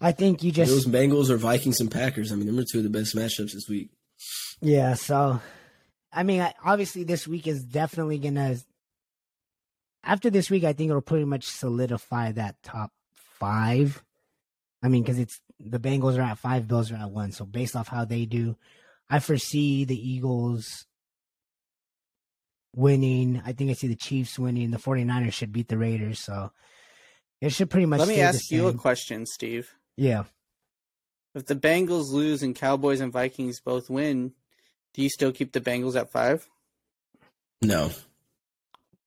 I 0.00 0.12
think 0.12 0.42
you 0.42 0.50
just 0.52 0.70
those 0.70 0.86
Bengals, 0.86 1.28
or 1.30 1.36
Vikings 1.36 1.80
and 1.80 1.90
Packers. 1.90 2.32
I 2.32 2.34
mean, 2.34 2.46
them 2.46 2.58
are 2.58 2.64
two 2.64 2.78
of 2.78 2.84
the 2.84 2.90
best 2.90 3.14
matchups 3.14 3.52
this 3.52 3.68
week. 3.68 3.90
Yeah, 4.62 4.94
so 4.94 5.40
I 6.12 6.22
mean, 6.22 6.46
obviously 6.64 7.04
this 7.04 7.26
week 7.28 7.46
is 7.46 7.62
definitely 7.64 8.18
gonna. 8.18 8.56
After 10.02 10.30
this 10.30 10.48
week, 10.50 10.64
I 10.64 10.72
think 10.72 10.88
it'll 10.90 11.02
pretty 11.02 11.26
much 11.26 11.44
solidify 11.44 12.32
that 12.32 12.62
top 12.62 12.92
five. 13.40 14.02
I 14.82 14.88
mean, 14.88 15.02
because 15.02 15.18
it's 15.18 15.40
the 15.58 15.80
Bengals 15.80 16.18
are 16.18 16.22
at 16.22 16.38
five, 16.38 16.68
Bills 16.68 16.92
are 16.92 16.96
at 16.96 17.10
one. 17.10 17.32
So 17.32 17.44
based 17.44 17.74
off 17.74 17.88
how 17.88 18.04
they 18.04 18.26
do, 18.26 18.56
I 19.08 19.18
foresee 19.18 19.84
the 19.84 19.96
Eagles 19.96 20.86
winning. 22.74 23.42
I 23.44 23.52
think 23.52 23.70
I 23.70 23.74
see 23.74 23.88
the 23.88 23.96
Chiefs 23.96 24.38
winning. 24.38 24.70
The 24.70 24.78
49ers 24.78 25.32
should 25.32 25.52
beat 25.52 25.68
the 25.68 25.78
Raiders. 25.78 26.20
So 26.20 26.52
it 27.40 27.52
should 27.52 27.70
pretty 27.70 27.86
much. 27.86 27.98
Let 27.98 28.08
me 28.08 28.14
stay 28.14 28.22
the 28.22 28.28
ask 28.28 28.50
you 28.50 28.68
a 28.68 28.74
question, 28.74 29.26
Steve. 29.26 29.74
Yeah. 29.96 30.24
If 31.34 31.46
the 31.46 31.56
Bengals 31.56 32.10
lose 32.10 32.42
and 32.42 32.54
Cowboys 32.54 33.00
and 33.00 33.12
Vikings 33.12 33.60
both 33.60 33.90
win, 33.90 34.32
do 34.94 35.02
you 35.02 35.08
still 35.08 35.32
keep 35.32 35.52
the 35.52 35.60
Bengals 35.60 35.94
at 35.94 36.10
five? 36.10 36.46
No, 37.62 37.90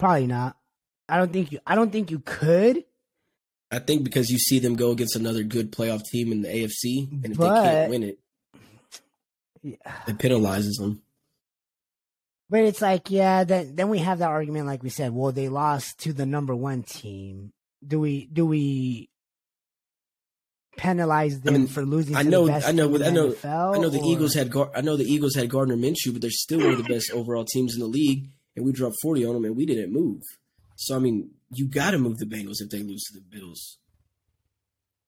Probably 0.04 0.28
not. 0.28 0.58
I 1.08 1.18
don't 1.18 1.32
think 1.32 1.54
you. 1.54 1.60
I 1.66 1.76
don't 1.76 1.90
think 1.90 2.12
you 2.12 2.20
could. 2.20 2.84
I 3.74 3.80
think 3.80 4.04
because 4.04 4.30
you 4.30 4.38
see 4.38 4.60
them 4.60 4.76
go 4.76 4.92
against 4.92 5.16
another 5.16 5.44
good 5.44 5.72
playoff 5.72 6.04
team 6.12 6.32
in 6.32 6.42
the 6.42 6.48
AFC, 6.50 7.12
and 7.24 7.32
if 7.34 7.38
they 7.38 7.46
can't 7.48 7.90
win 7.90 8.04
it, 8.04 8.20
Yeah. 9.62 9.76
it 10.08 10.18
penalizes 10.18 10.78
them. 10.80 11.02
But 12.50 12.62
it's 12.66 12.82
like, 12.82 13.10
yeah, 13.10 13.44
then 13.46 13.76
then 13.76 13.90
we 13.90 14.00
have 14.00 14.20
that 14.20 14.30
argument, 14.30 14.68
like 14.68 14.84
we 14.84 14.90
said. 14.90 15.14
Well, 15.14 15.32
they 15.32 15.50
lost 15.50 15.98
to 16.02 16.14
the 16.14 16.26
number 16.26 16.56
one 16.56 16.84
team. 16.84 17.52
Do 17.86 18.00
we 18.00 18.28
do 18.32 18.46
we 18.46 19.10
penalize 20.78 21.42
them 21.42 21.54
mean, 21.54 21.68
for 21.68 21.84
losing? 21.86 22.16
I 22.16 22.24
to 22.24 22.30
know- 22.30 22.46
the 22.46 22.52
best 22.52 22.68
I 22.68 22.72
know 22.72 22.88
with- 22.88 23.02
I 23.04 23.10
know- 23.10 23.30
NFL, 23.32 23.76
I 23.76 23.80
know 23.80 23.90
the 23.90 24.00
or- 24.00 24.06
Eagles 24.12 24.34
had 24.34 24.52
Gar- 24.52 24.72
I 24.76 24.82
know 24.82 24.96
the 24.98 25.06
Eagles 25.12 25.36
had 25.36 25.50
Gardner 25.50 25.76
Minshew, 25.78 26.12
but 26.14 26.22
they're 26.22 26.30
still 26.32 26.60
one 26.60 26.72
of 26.72 26.78
the 26.78 26.84
best 26.94 27.12
overall 27.12 27.46
teams 27.46 27.74
in 27.74 27.80
the 27.80 27.88
league, 27.88 28.30
and 28.56 28.66
we 28.66 28.72
dropped 28.72 28.96
forty 29.02 29.26
on 29.26 29.34
them, 29.34 29.46
and 29.46 29.56
we 29.56 29.66
didn't 29.66 29.92
move. 29.92 30.22
So 30.76 30.96
I 30.96 31.00
mean, 31.00 31.32
you 31.58 31.68
got 31.68 31.92
to 31.92 31.98
move 31.98 32.18
the 32.20 32.26
Bengals 32.26 32.62
if 32.62 32.70
they 32.70 32.84
lose 32.84 33.04
to 33.06 33.14
the 33.14 33.22
Bills. 33.22 33.78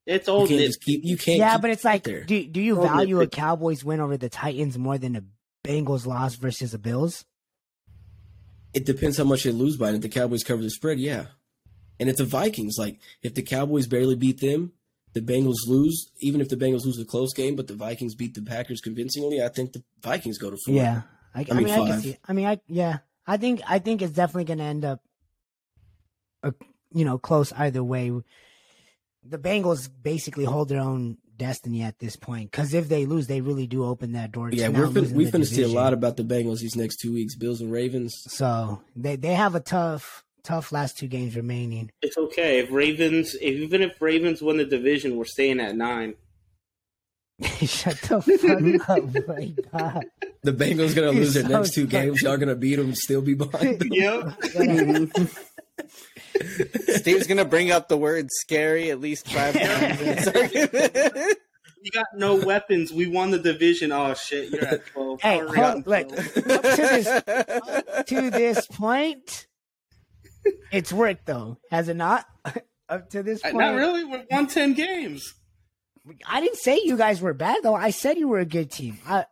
It's 0.05 0.27
You 0.27 0.33
can't 0.37 0.49
nit- 0.51 0.67
just 0.67 0.81
keep. 0.81 1.03
You 1.03 1.17
can't. 1.17 1.39
Yeah, 1.39 1.53
keep 1.53 1.61
but 1.61 1.69
it's 1.71 1.83
like, 1.83 2.03
there. 2.03 2.23
do 2.23 2.45
do 2.45 2.61
you 2.61 2.79
Oh, 2.79 2.83
value 2.83 3.21
a. 3.21 3.27
Cowboys 3.27 3.83
win 3.83 3.99
over 3.99 4.17
the 4.17 4.29
Titans 4.29 4.77
more 4.77 4.97
than 4.97 5.15
a 5.15 5.23
Bengals 5.63 6.05
loss 6.05 6.35
versus 6.35 6.73
a 6.73 6.79
Bills? 6.79 7.25
it 8.73 8.85
depends 8.85 9.17
how 9.17 9.23
much 9.23 9.43
they 9.43 9.51
lose 9.53 9.77
by. 9.77 9.87
And 9.87 9.95
if 9.95 10.01
the 10.01 10.09
Cowboys 10.09 10.43
cover 10.43 10.61
the 10.61 10.69
spread, 10.69 10.99
yeah. 10.99 11.27
And 11.97 12.09
if 12.09 12.17
the 12.17 12.25
Vikings, 12.25 12.75
like, 12.77 12.99
if 13.23 13.33
the 13.33 13.41
Cowboys 13.41 13.87
barely 13.87 14.17
beat 14.17 14.41
them, 14.41 14.73
the 15.13 15.21
Bengals 15.21 15.65
lose. 15.65 16.11
Even 16.19 16.41
if 16.41 16.49
the 16.49 16.57
Bengals 16.57 16.83
lose 16.85 16.99
a 16.99 17.05
close 17.05 17.33
game, 17.33 17.55
but 17.55 17.67
the 17.67 17.73
Vikings 17.73 18.15
beat 18.15 18.33
the 18.33 18.41
Packers 18.41 18.81
convincingly, 18.81 19.41
I 19.41 19.47
think 19.47 19.71
the 19.71 19.81
Vikings 20.03 20.37
go 20.37 20.51
to 20.51 20.57
four. 20.65 20.75
Yeah, 20.75 21.03
I, 21.33 21.45
I 21.49 21.53
mean, 21.53 21.63
mean, 21.63 21.73
I 21.73 21.87
can 21.89 22.01
see. 22.01 22.17
I 22.27 22.33
mean, 22.33 22.45
I 22.47 22.59
yeah, 22.67 22.97
I 23.25 23.37
think 23.37 23.61
I 23.65 23.79
think 23.79 24.01
it's 24.01 24.11
definitely 24.11 24.43
going 24.43 24.57
to 24.59 24.65
end 24.65 24.83
up, 24.83 24.99
a, 26.45 26.53
you 26.93 27.03
know, 27.05 27.17
close 27.17 27.51
either 27.53 27.83
way. 27.83 28.11
The 29.27 29.37
Bengals 29.37 29.89
basically 30.01 30.45
hold 30.45 30.69
their 30.69 30.79
own 30.79 31.17
destiny 31.35 31.81
at 31.81 31.99
this 31.99 32.15
point 32.15 32.51
because 32.51 32.73
if 32.73 32.87
they 32.87 33.05
lose, 33.05 33.27
they 33.27 33.41
really 33.41 33.67
do 33.67 33.83
open 33.83 34.13
that 34.13 34.31
door. 34.31 34.49
To 34.49 34.55
Yeah, 34.55 34.69
we're 34.69 34.85
fin- 34.87 34.93
losing 35.01 35.17
we 35.17 35.25
the 35.25 35.37
finna 35.37 35.45
see 35.45 35.63
a 35.63 35.67
lot 35.67 35.93
about 35.93 36.15
the 36.17 36.23
Bengals 36.23 36.59
these 36.59 36.75
next 36.75 36.97
two 36.97 37.13
weeks. 37.13 37.35
Bills 37.35 37.59
and 37.61 37.71
Ravens. 37.71 38.15
So 38.27 38.81
they 38.95 39.15
they 39.15 39.33
have 39.33 39.55
a 39.55 39.59
tough 39.59 40.23
tough 40.43 40.71
last 40.71 40.97
two 40.97 41.07
games 41.07 41.35
remaining. 41.35 41.91
It's 42.01 42.17
okay 42.17 42.59
if 42.59 42.71
Ravens, 42.71 43.33
if, 43.35 43.41
even 43.41 43.81
if 43.81 43.99
Ravens 43.99 44.41
win 44.41 44.57
the 44.57 44.65
division, 44.65 45.17
we're 45.17 45.25
staying 45.25 45.59
at 45.59 45.75
nine. 45.75 46.13
Shut 47.65 47.97
the 48.01 48.21
fuck 48.21 48.89
up, 48.89 49.27
my 49.27 49.53
God. 49.71 50.05
The 50.43 50.53
Bengals 50.53 50.95
gonna 50.95 51.07
You're 51.11 51.15
lose 51.21 51.33
their 51.33 51.43
next 51.47 51.73
two 51.73 51.85
dumb. 51.87 52.01
games. 52.05 52.21
Y'all 52.21 52.37
gonna 52.37 52.55
beat 52.55 52.75
them 52.75 52.95
still 52.95 53.21
be 53.21 53.33
behind. 53.33 53.79
them. 53.81 53.89
Yep. 53.91 55.09
Steve's 56.97 57.27
gonna 57.27 57.45
bring 57.45 57.71
up 57.71 57.87
the 57.89 57.97
word 57.97 58.27
"scary" 58.31 58.89
at 58.91 58.99
least 59.01 59.27
five 59.27 59.53
times 59.59 59.99
in 60.01 60.05
this 60.15 60.27
argument. 60.27 61.37
You 61.81 61.91
got 61.91 62.05
no 62.15 62.35
weapons. 62.35 62.91
We 62.93 63.07
won 63.07 63.31
the 63.31 63.39
division. 63.39 63.91
Oh 63.91 64.13
shit, 64.13 64.49
you're 64.51 64.65
at 64.65 64.85
twelve. 64.87 65.21
Hey, 65.21 65.39
hold- 65.39 65.53
got 65.55 65.87
look. 65.87 66.07
12. 66.07 66.37
Up 66.47 66.61
to 66.63 66.75
this 66.77 68.05
to 68.07 68.29
this 68.31 68.67
point, 68.67 69.47
it's 70.71 70.91
worked 70.93 71.25
though, 71.25 71.57
has 71.69 71.89
it 71.89 71.95
not? 71.95 72.25
Up 72.87 73.09
to 73.09 73.23
this 73.23 73.41
point, 73.41 73.55
Not 73.57 73.75
really. 73.75 74.03
We 74.05 74.23
won 74.31 74.47
ten 74.47 74.73
games. 74.73 75.33
I 76.25 76.39
didn't 76.41 76.57
say 76.57 76.81
you 76.83 76.97
guys 76.97 77.21
were 77.21 77.33
bad 77.33 77.57
though. 77.63 77.75
I 77.75 77.89
said 77.89 78.17
you 78.17 78.27
were 78.27 78.39
a 78.39 78.45
good 78.45 78.71
team. 78.71 78.99
I, 79.07 79.25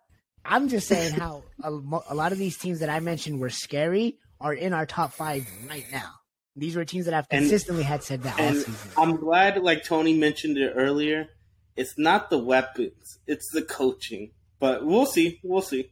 I'm 0.46 0.70
just 0.70 0.88
saying 0.88 1.14
how 1.20 1.44
a, 1.62 1.70
a 1.70 2.16
lot 2.16 2.32
of 2.32 2.38
these 2.38 2.58
teams 2.58 2.80
that 2.80 2.90
I 2.90 3.00
mentioned 3.00 3.40
were 3.40 3.50
scary 3.50 4.18
are 4.42 4.54
in 4.54 4.74
our 4.74 4.86
top 4.86 5.14
five 5.14 5.48
right 5.70 5.86
now. 5.92 6.10
These 6.56 6.76
were 6.76 6.86
teams 6.86 7.06
that 7.06 7.14
I've 7.14 7.28
And- 7.32 7.42
consistently 7.42 7.84
had 7.84 8.04
said 8.04 8.24
that 8.24 8.40
all 8.40 8.46
And 8.46 8.58
season. 8.58 8.92
I'm 8.98 9.16
glad, 9.18 9.58
like 9.64 9.84
Tony 9.84 10.14
mentioned 10.18 10.58
it 10.58 10.74
earlier. 10.76 11.28
It's 11.76 11.98
not 11.98 12.30
the 12.30 12.38
weapons; 12.38 13.18
it's 13.26 13.50
the 13.52 13.64
coaching. 13.64 14.32
But 14.60 14.86
we'll 14.86 15.08
see. 15.08 15.40
We'll 15.44 15.62
see. 15.64 15.90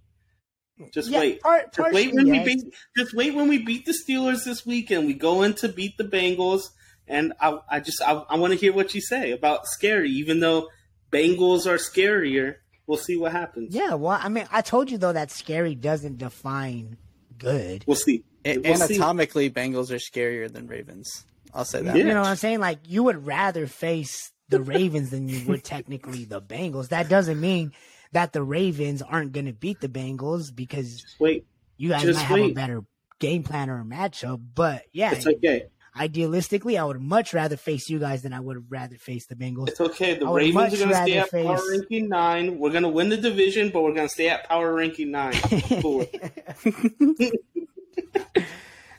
Just 0.94 1.10
Yeah, 1.10 1.20
wait. 1.20 1.42
part- 1.42 1.74
Just 1.74 1.92
wait 1.94 2.14
when 2.14 2.30
we 2.30 2.40
beat. 2.44 2.64
Just 2.98 3.14
wait 3.16 3.34
when 3.34 3.48
we 3.50 3.58
beat 3.60 3.86
the 3.86 3.94
Steelers 3.94 4.46
this 4.46 4.66
week, 4.66 4.92
and 4.92 5.06
we 5.08 5.14
go 5.14 5.42
in 5.44 5.54
to 5.56 5.68
beat 5.70 5.98
the 5.98 6.04
Bengals. 6.04 6.70
And 7.12 7.34
I, 7.40 7.60
I 7.70 7.80
just, 7.80 8.02
I, 8.02 8.14
I 8.14 8.38
want 8.38 8.54
to 8.54 8.60
hear 8.60 8.74
what 8.74 8.96
you 8.96 9.02
say 9.02 9.32
about 9.32 9.68
scary. 9.68 10.10
Even 10.12 10.40
though 10.40 10.70
Bengals 11.12 11.66
are 11.68 11.78
scarier, 11.78 12.56
we'll 12.88 12.98
see 12.98 13.18
what 13.18 13.32
happens. 13.34 13.76
Yeah, 13.76 13.96
well, 13.96 14.18
I 14.22 14.30
mean, 14.30 14.48
I 14.52 14.62
told 14.62 14.90
you 14.90 14.98
though 14.98 15.14
that 15.14 15.30
scary 15.32 15.76
doesn't 15.76 16.18
define 16.18 16.98
good. 17.38 17.84
We'll 17.86 17.96
see. 17.98 18.24
A- 18.46 18.58
We'll 18.58 18.76
see. 18.78 18.96
Anatomically, 18.96 19.50
Bengals 19.52 19.92
are 19.92 19.98
scarier 19.98 20.52
than 20.52 20.68
Ravens. 20.68 21.26
I'll 21.54 21.66
say 21.66 21.82
that. 21.82 21.96
Yeah. 21.96 22.06
You 22.06 22.14
know 22.14 22.22
what 22.22 22.30
I'm 22.30 22.36
saying? 22.38 22.60
Like 22.60 22.80
you 22.88 23.04
would 23.04 23.26
rather 23.28 23.68
face 23.68 24.32
the 24.50 24.62
Ravens 24.62 25.10
than 25.12 25.28
you 25.28 25.46
would 25.48 25.64
technically 25.64 26.26
the 26.26 26.42
Bengals. 26.42 26.90
That 26.90 27.10
doesn't 27.10 27.40
mean 27.40 27.74
that 28.14 28.34
the 28.34 28.42
Ravens 28.44 29.02
aren't 29.02 29.32
going 29.34 29.46
to 29.46 29.54
beat 29.54 29.80
the 29.82 29.88
Bengals 29.90 30.54
because 30.54 31.04
Wait, 31.20 31.46
you 31.78 31.90
guys 31.90 32.04
Just 32.04 32.20
might 32.20 32.26
have 32.26 32.40
a 32.40 32.54
better 32.54 32.84
game 33.20 33.44
plan 33.44 33.70
or 33.70 33.80
a 33.82 33.84
matchup. 33.84 34.42
But 34.56 34.84
yeah, 34.92 35.12
it's 35.14 35.28
okay. 35.28 35.66
Idealistically, 35.98 36.80
I 36.80 36.84
would 36.84 37.02
much 37.02 37.34
rather 37.34 37.58
face 37.58 37.90
you 37.90 38.00
guys 38.00 38.22
than 38.22 38.34
I 38.34 38.40
would 38.40 38.72
rather 38.72 38.96
face 38.96 39.26
the 39.26 39.36
Bengals. 39.36 39.70
It's 39.70 39.82
okay. 39.82 40.16
The 40.16 40.28
Ravens 40.28 40.74
are 40.74 40.78
going 40.78 40.90
to 40.90 40.96
stay 40.96 41.18
at 41.18 41.32
power 41.32 41.60
ranking 41.70 42.10
nine. 42.10 42.60
We're 42.60 42.72
going 42.72 42.84
to 42.84 42.90
win 42.90 43.10
the 43.10 43.18
division, 43.18 43.70
but 43.70 43.84
we're 43.84 43.94
going 43.94 44.08
to 44.08 44.14
stay 44.14 44.30
at 44.30 44.48
power 44.48 44.74
ranking 44.74 45.12
nine. 45.12 45.34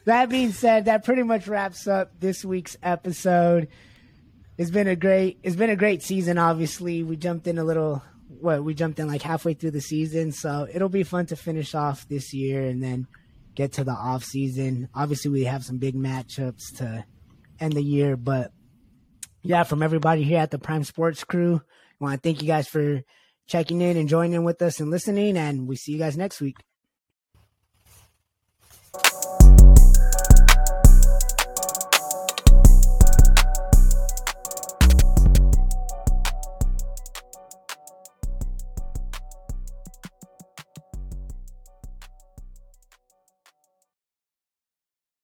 That 0.04 0.28
being 0.28 0.52
said, 0.52 0.86
that 0.86 1.04
pretty 1.04 1.22
much 1.22 1.46
wraps 1.46 1.86
up 1.86 2.18
this 2.18 2.44
week's 2.44 2.76
episode. 2.82 3.68
It's 4.58 4.70
been 4.70 4.88
a 4.88 4.96
great 4.96 5.38
it's 5.42 5.56
been 5.56 5.70
a 5.70 5.76
great 5.76 6.02
season 6.02 6.38
obviously. 6.38 7.02
We 7.02 7.16
jumped 7.16 7.46
in 7.46 7.56
a 7.58 7.64
little 7.64 8.02
what 8.40 8.64
we 8.64 8.74
jumped 8.74 8.98
in 8.98 9.06
like 9.06 9.22
halfway 9.22 9.54
through 9.54 9.70
the 9.70 9.80
season, 9.80 10.32
so 10.32 10.66
it'll 10.72 10.88
be 10.88 11.04
fun 11.04 11.26
to 11.26 11.36
finish 11.36 11.74
off 11.74 12.08
this 12.08 12.34
year 12.34 12.62
and 12.62 12.82
then 12.82 13.06
get 13.54 13.72
to 13.74 13.84
the 13.84 13.92
off 13.92 14.24
season. 14.24 14.88
Obviously 14.94 15.30
we 15.30 15.44
have 15.44 15.64
some 15.64 15.78
big 15.78 15.94
matchups 15.94 16.76
to 16.78 17.04
end 17.60 17.74
the 17.74 17.82
year, 17.82 18.16
but 18.16 18.52
yeah, 19.42 19.64
from 19.64 19.82
everybody 19.82 20.22
here 20.22 20.38
at 20.38 20.50
the 20.50 20.58
Prime 20.58 20.84
Sports 20.84 21.24
Crew, 21.24 21.60
I 22.00 22.04
want 22.04 22.22
to 22.22 22.28
thank 22.28 22.42
you 22.42 22.48
guys 22.48 22.68
for 22.68 23.02
checking 23.46 23.80
in 23.80 23.96
and 23.96 24.08
joining 24.08 24.44
with 24.44 24.62
us 24.62 24.80
and 24.80 24.90
listening 24.90 25.36
and 25.36 25.66
we 25.66 25.76
see 25.76 25.92
you 25.92 25.98
guys 25.98 26.16
next 26.16 26.40
week. 26.40 26.56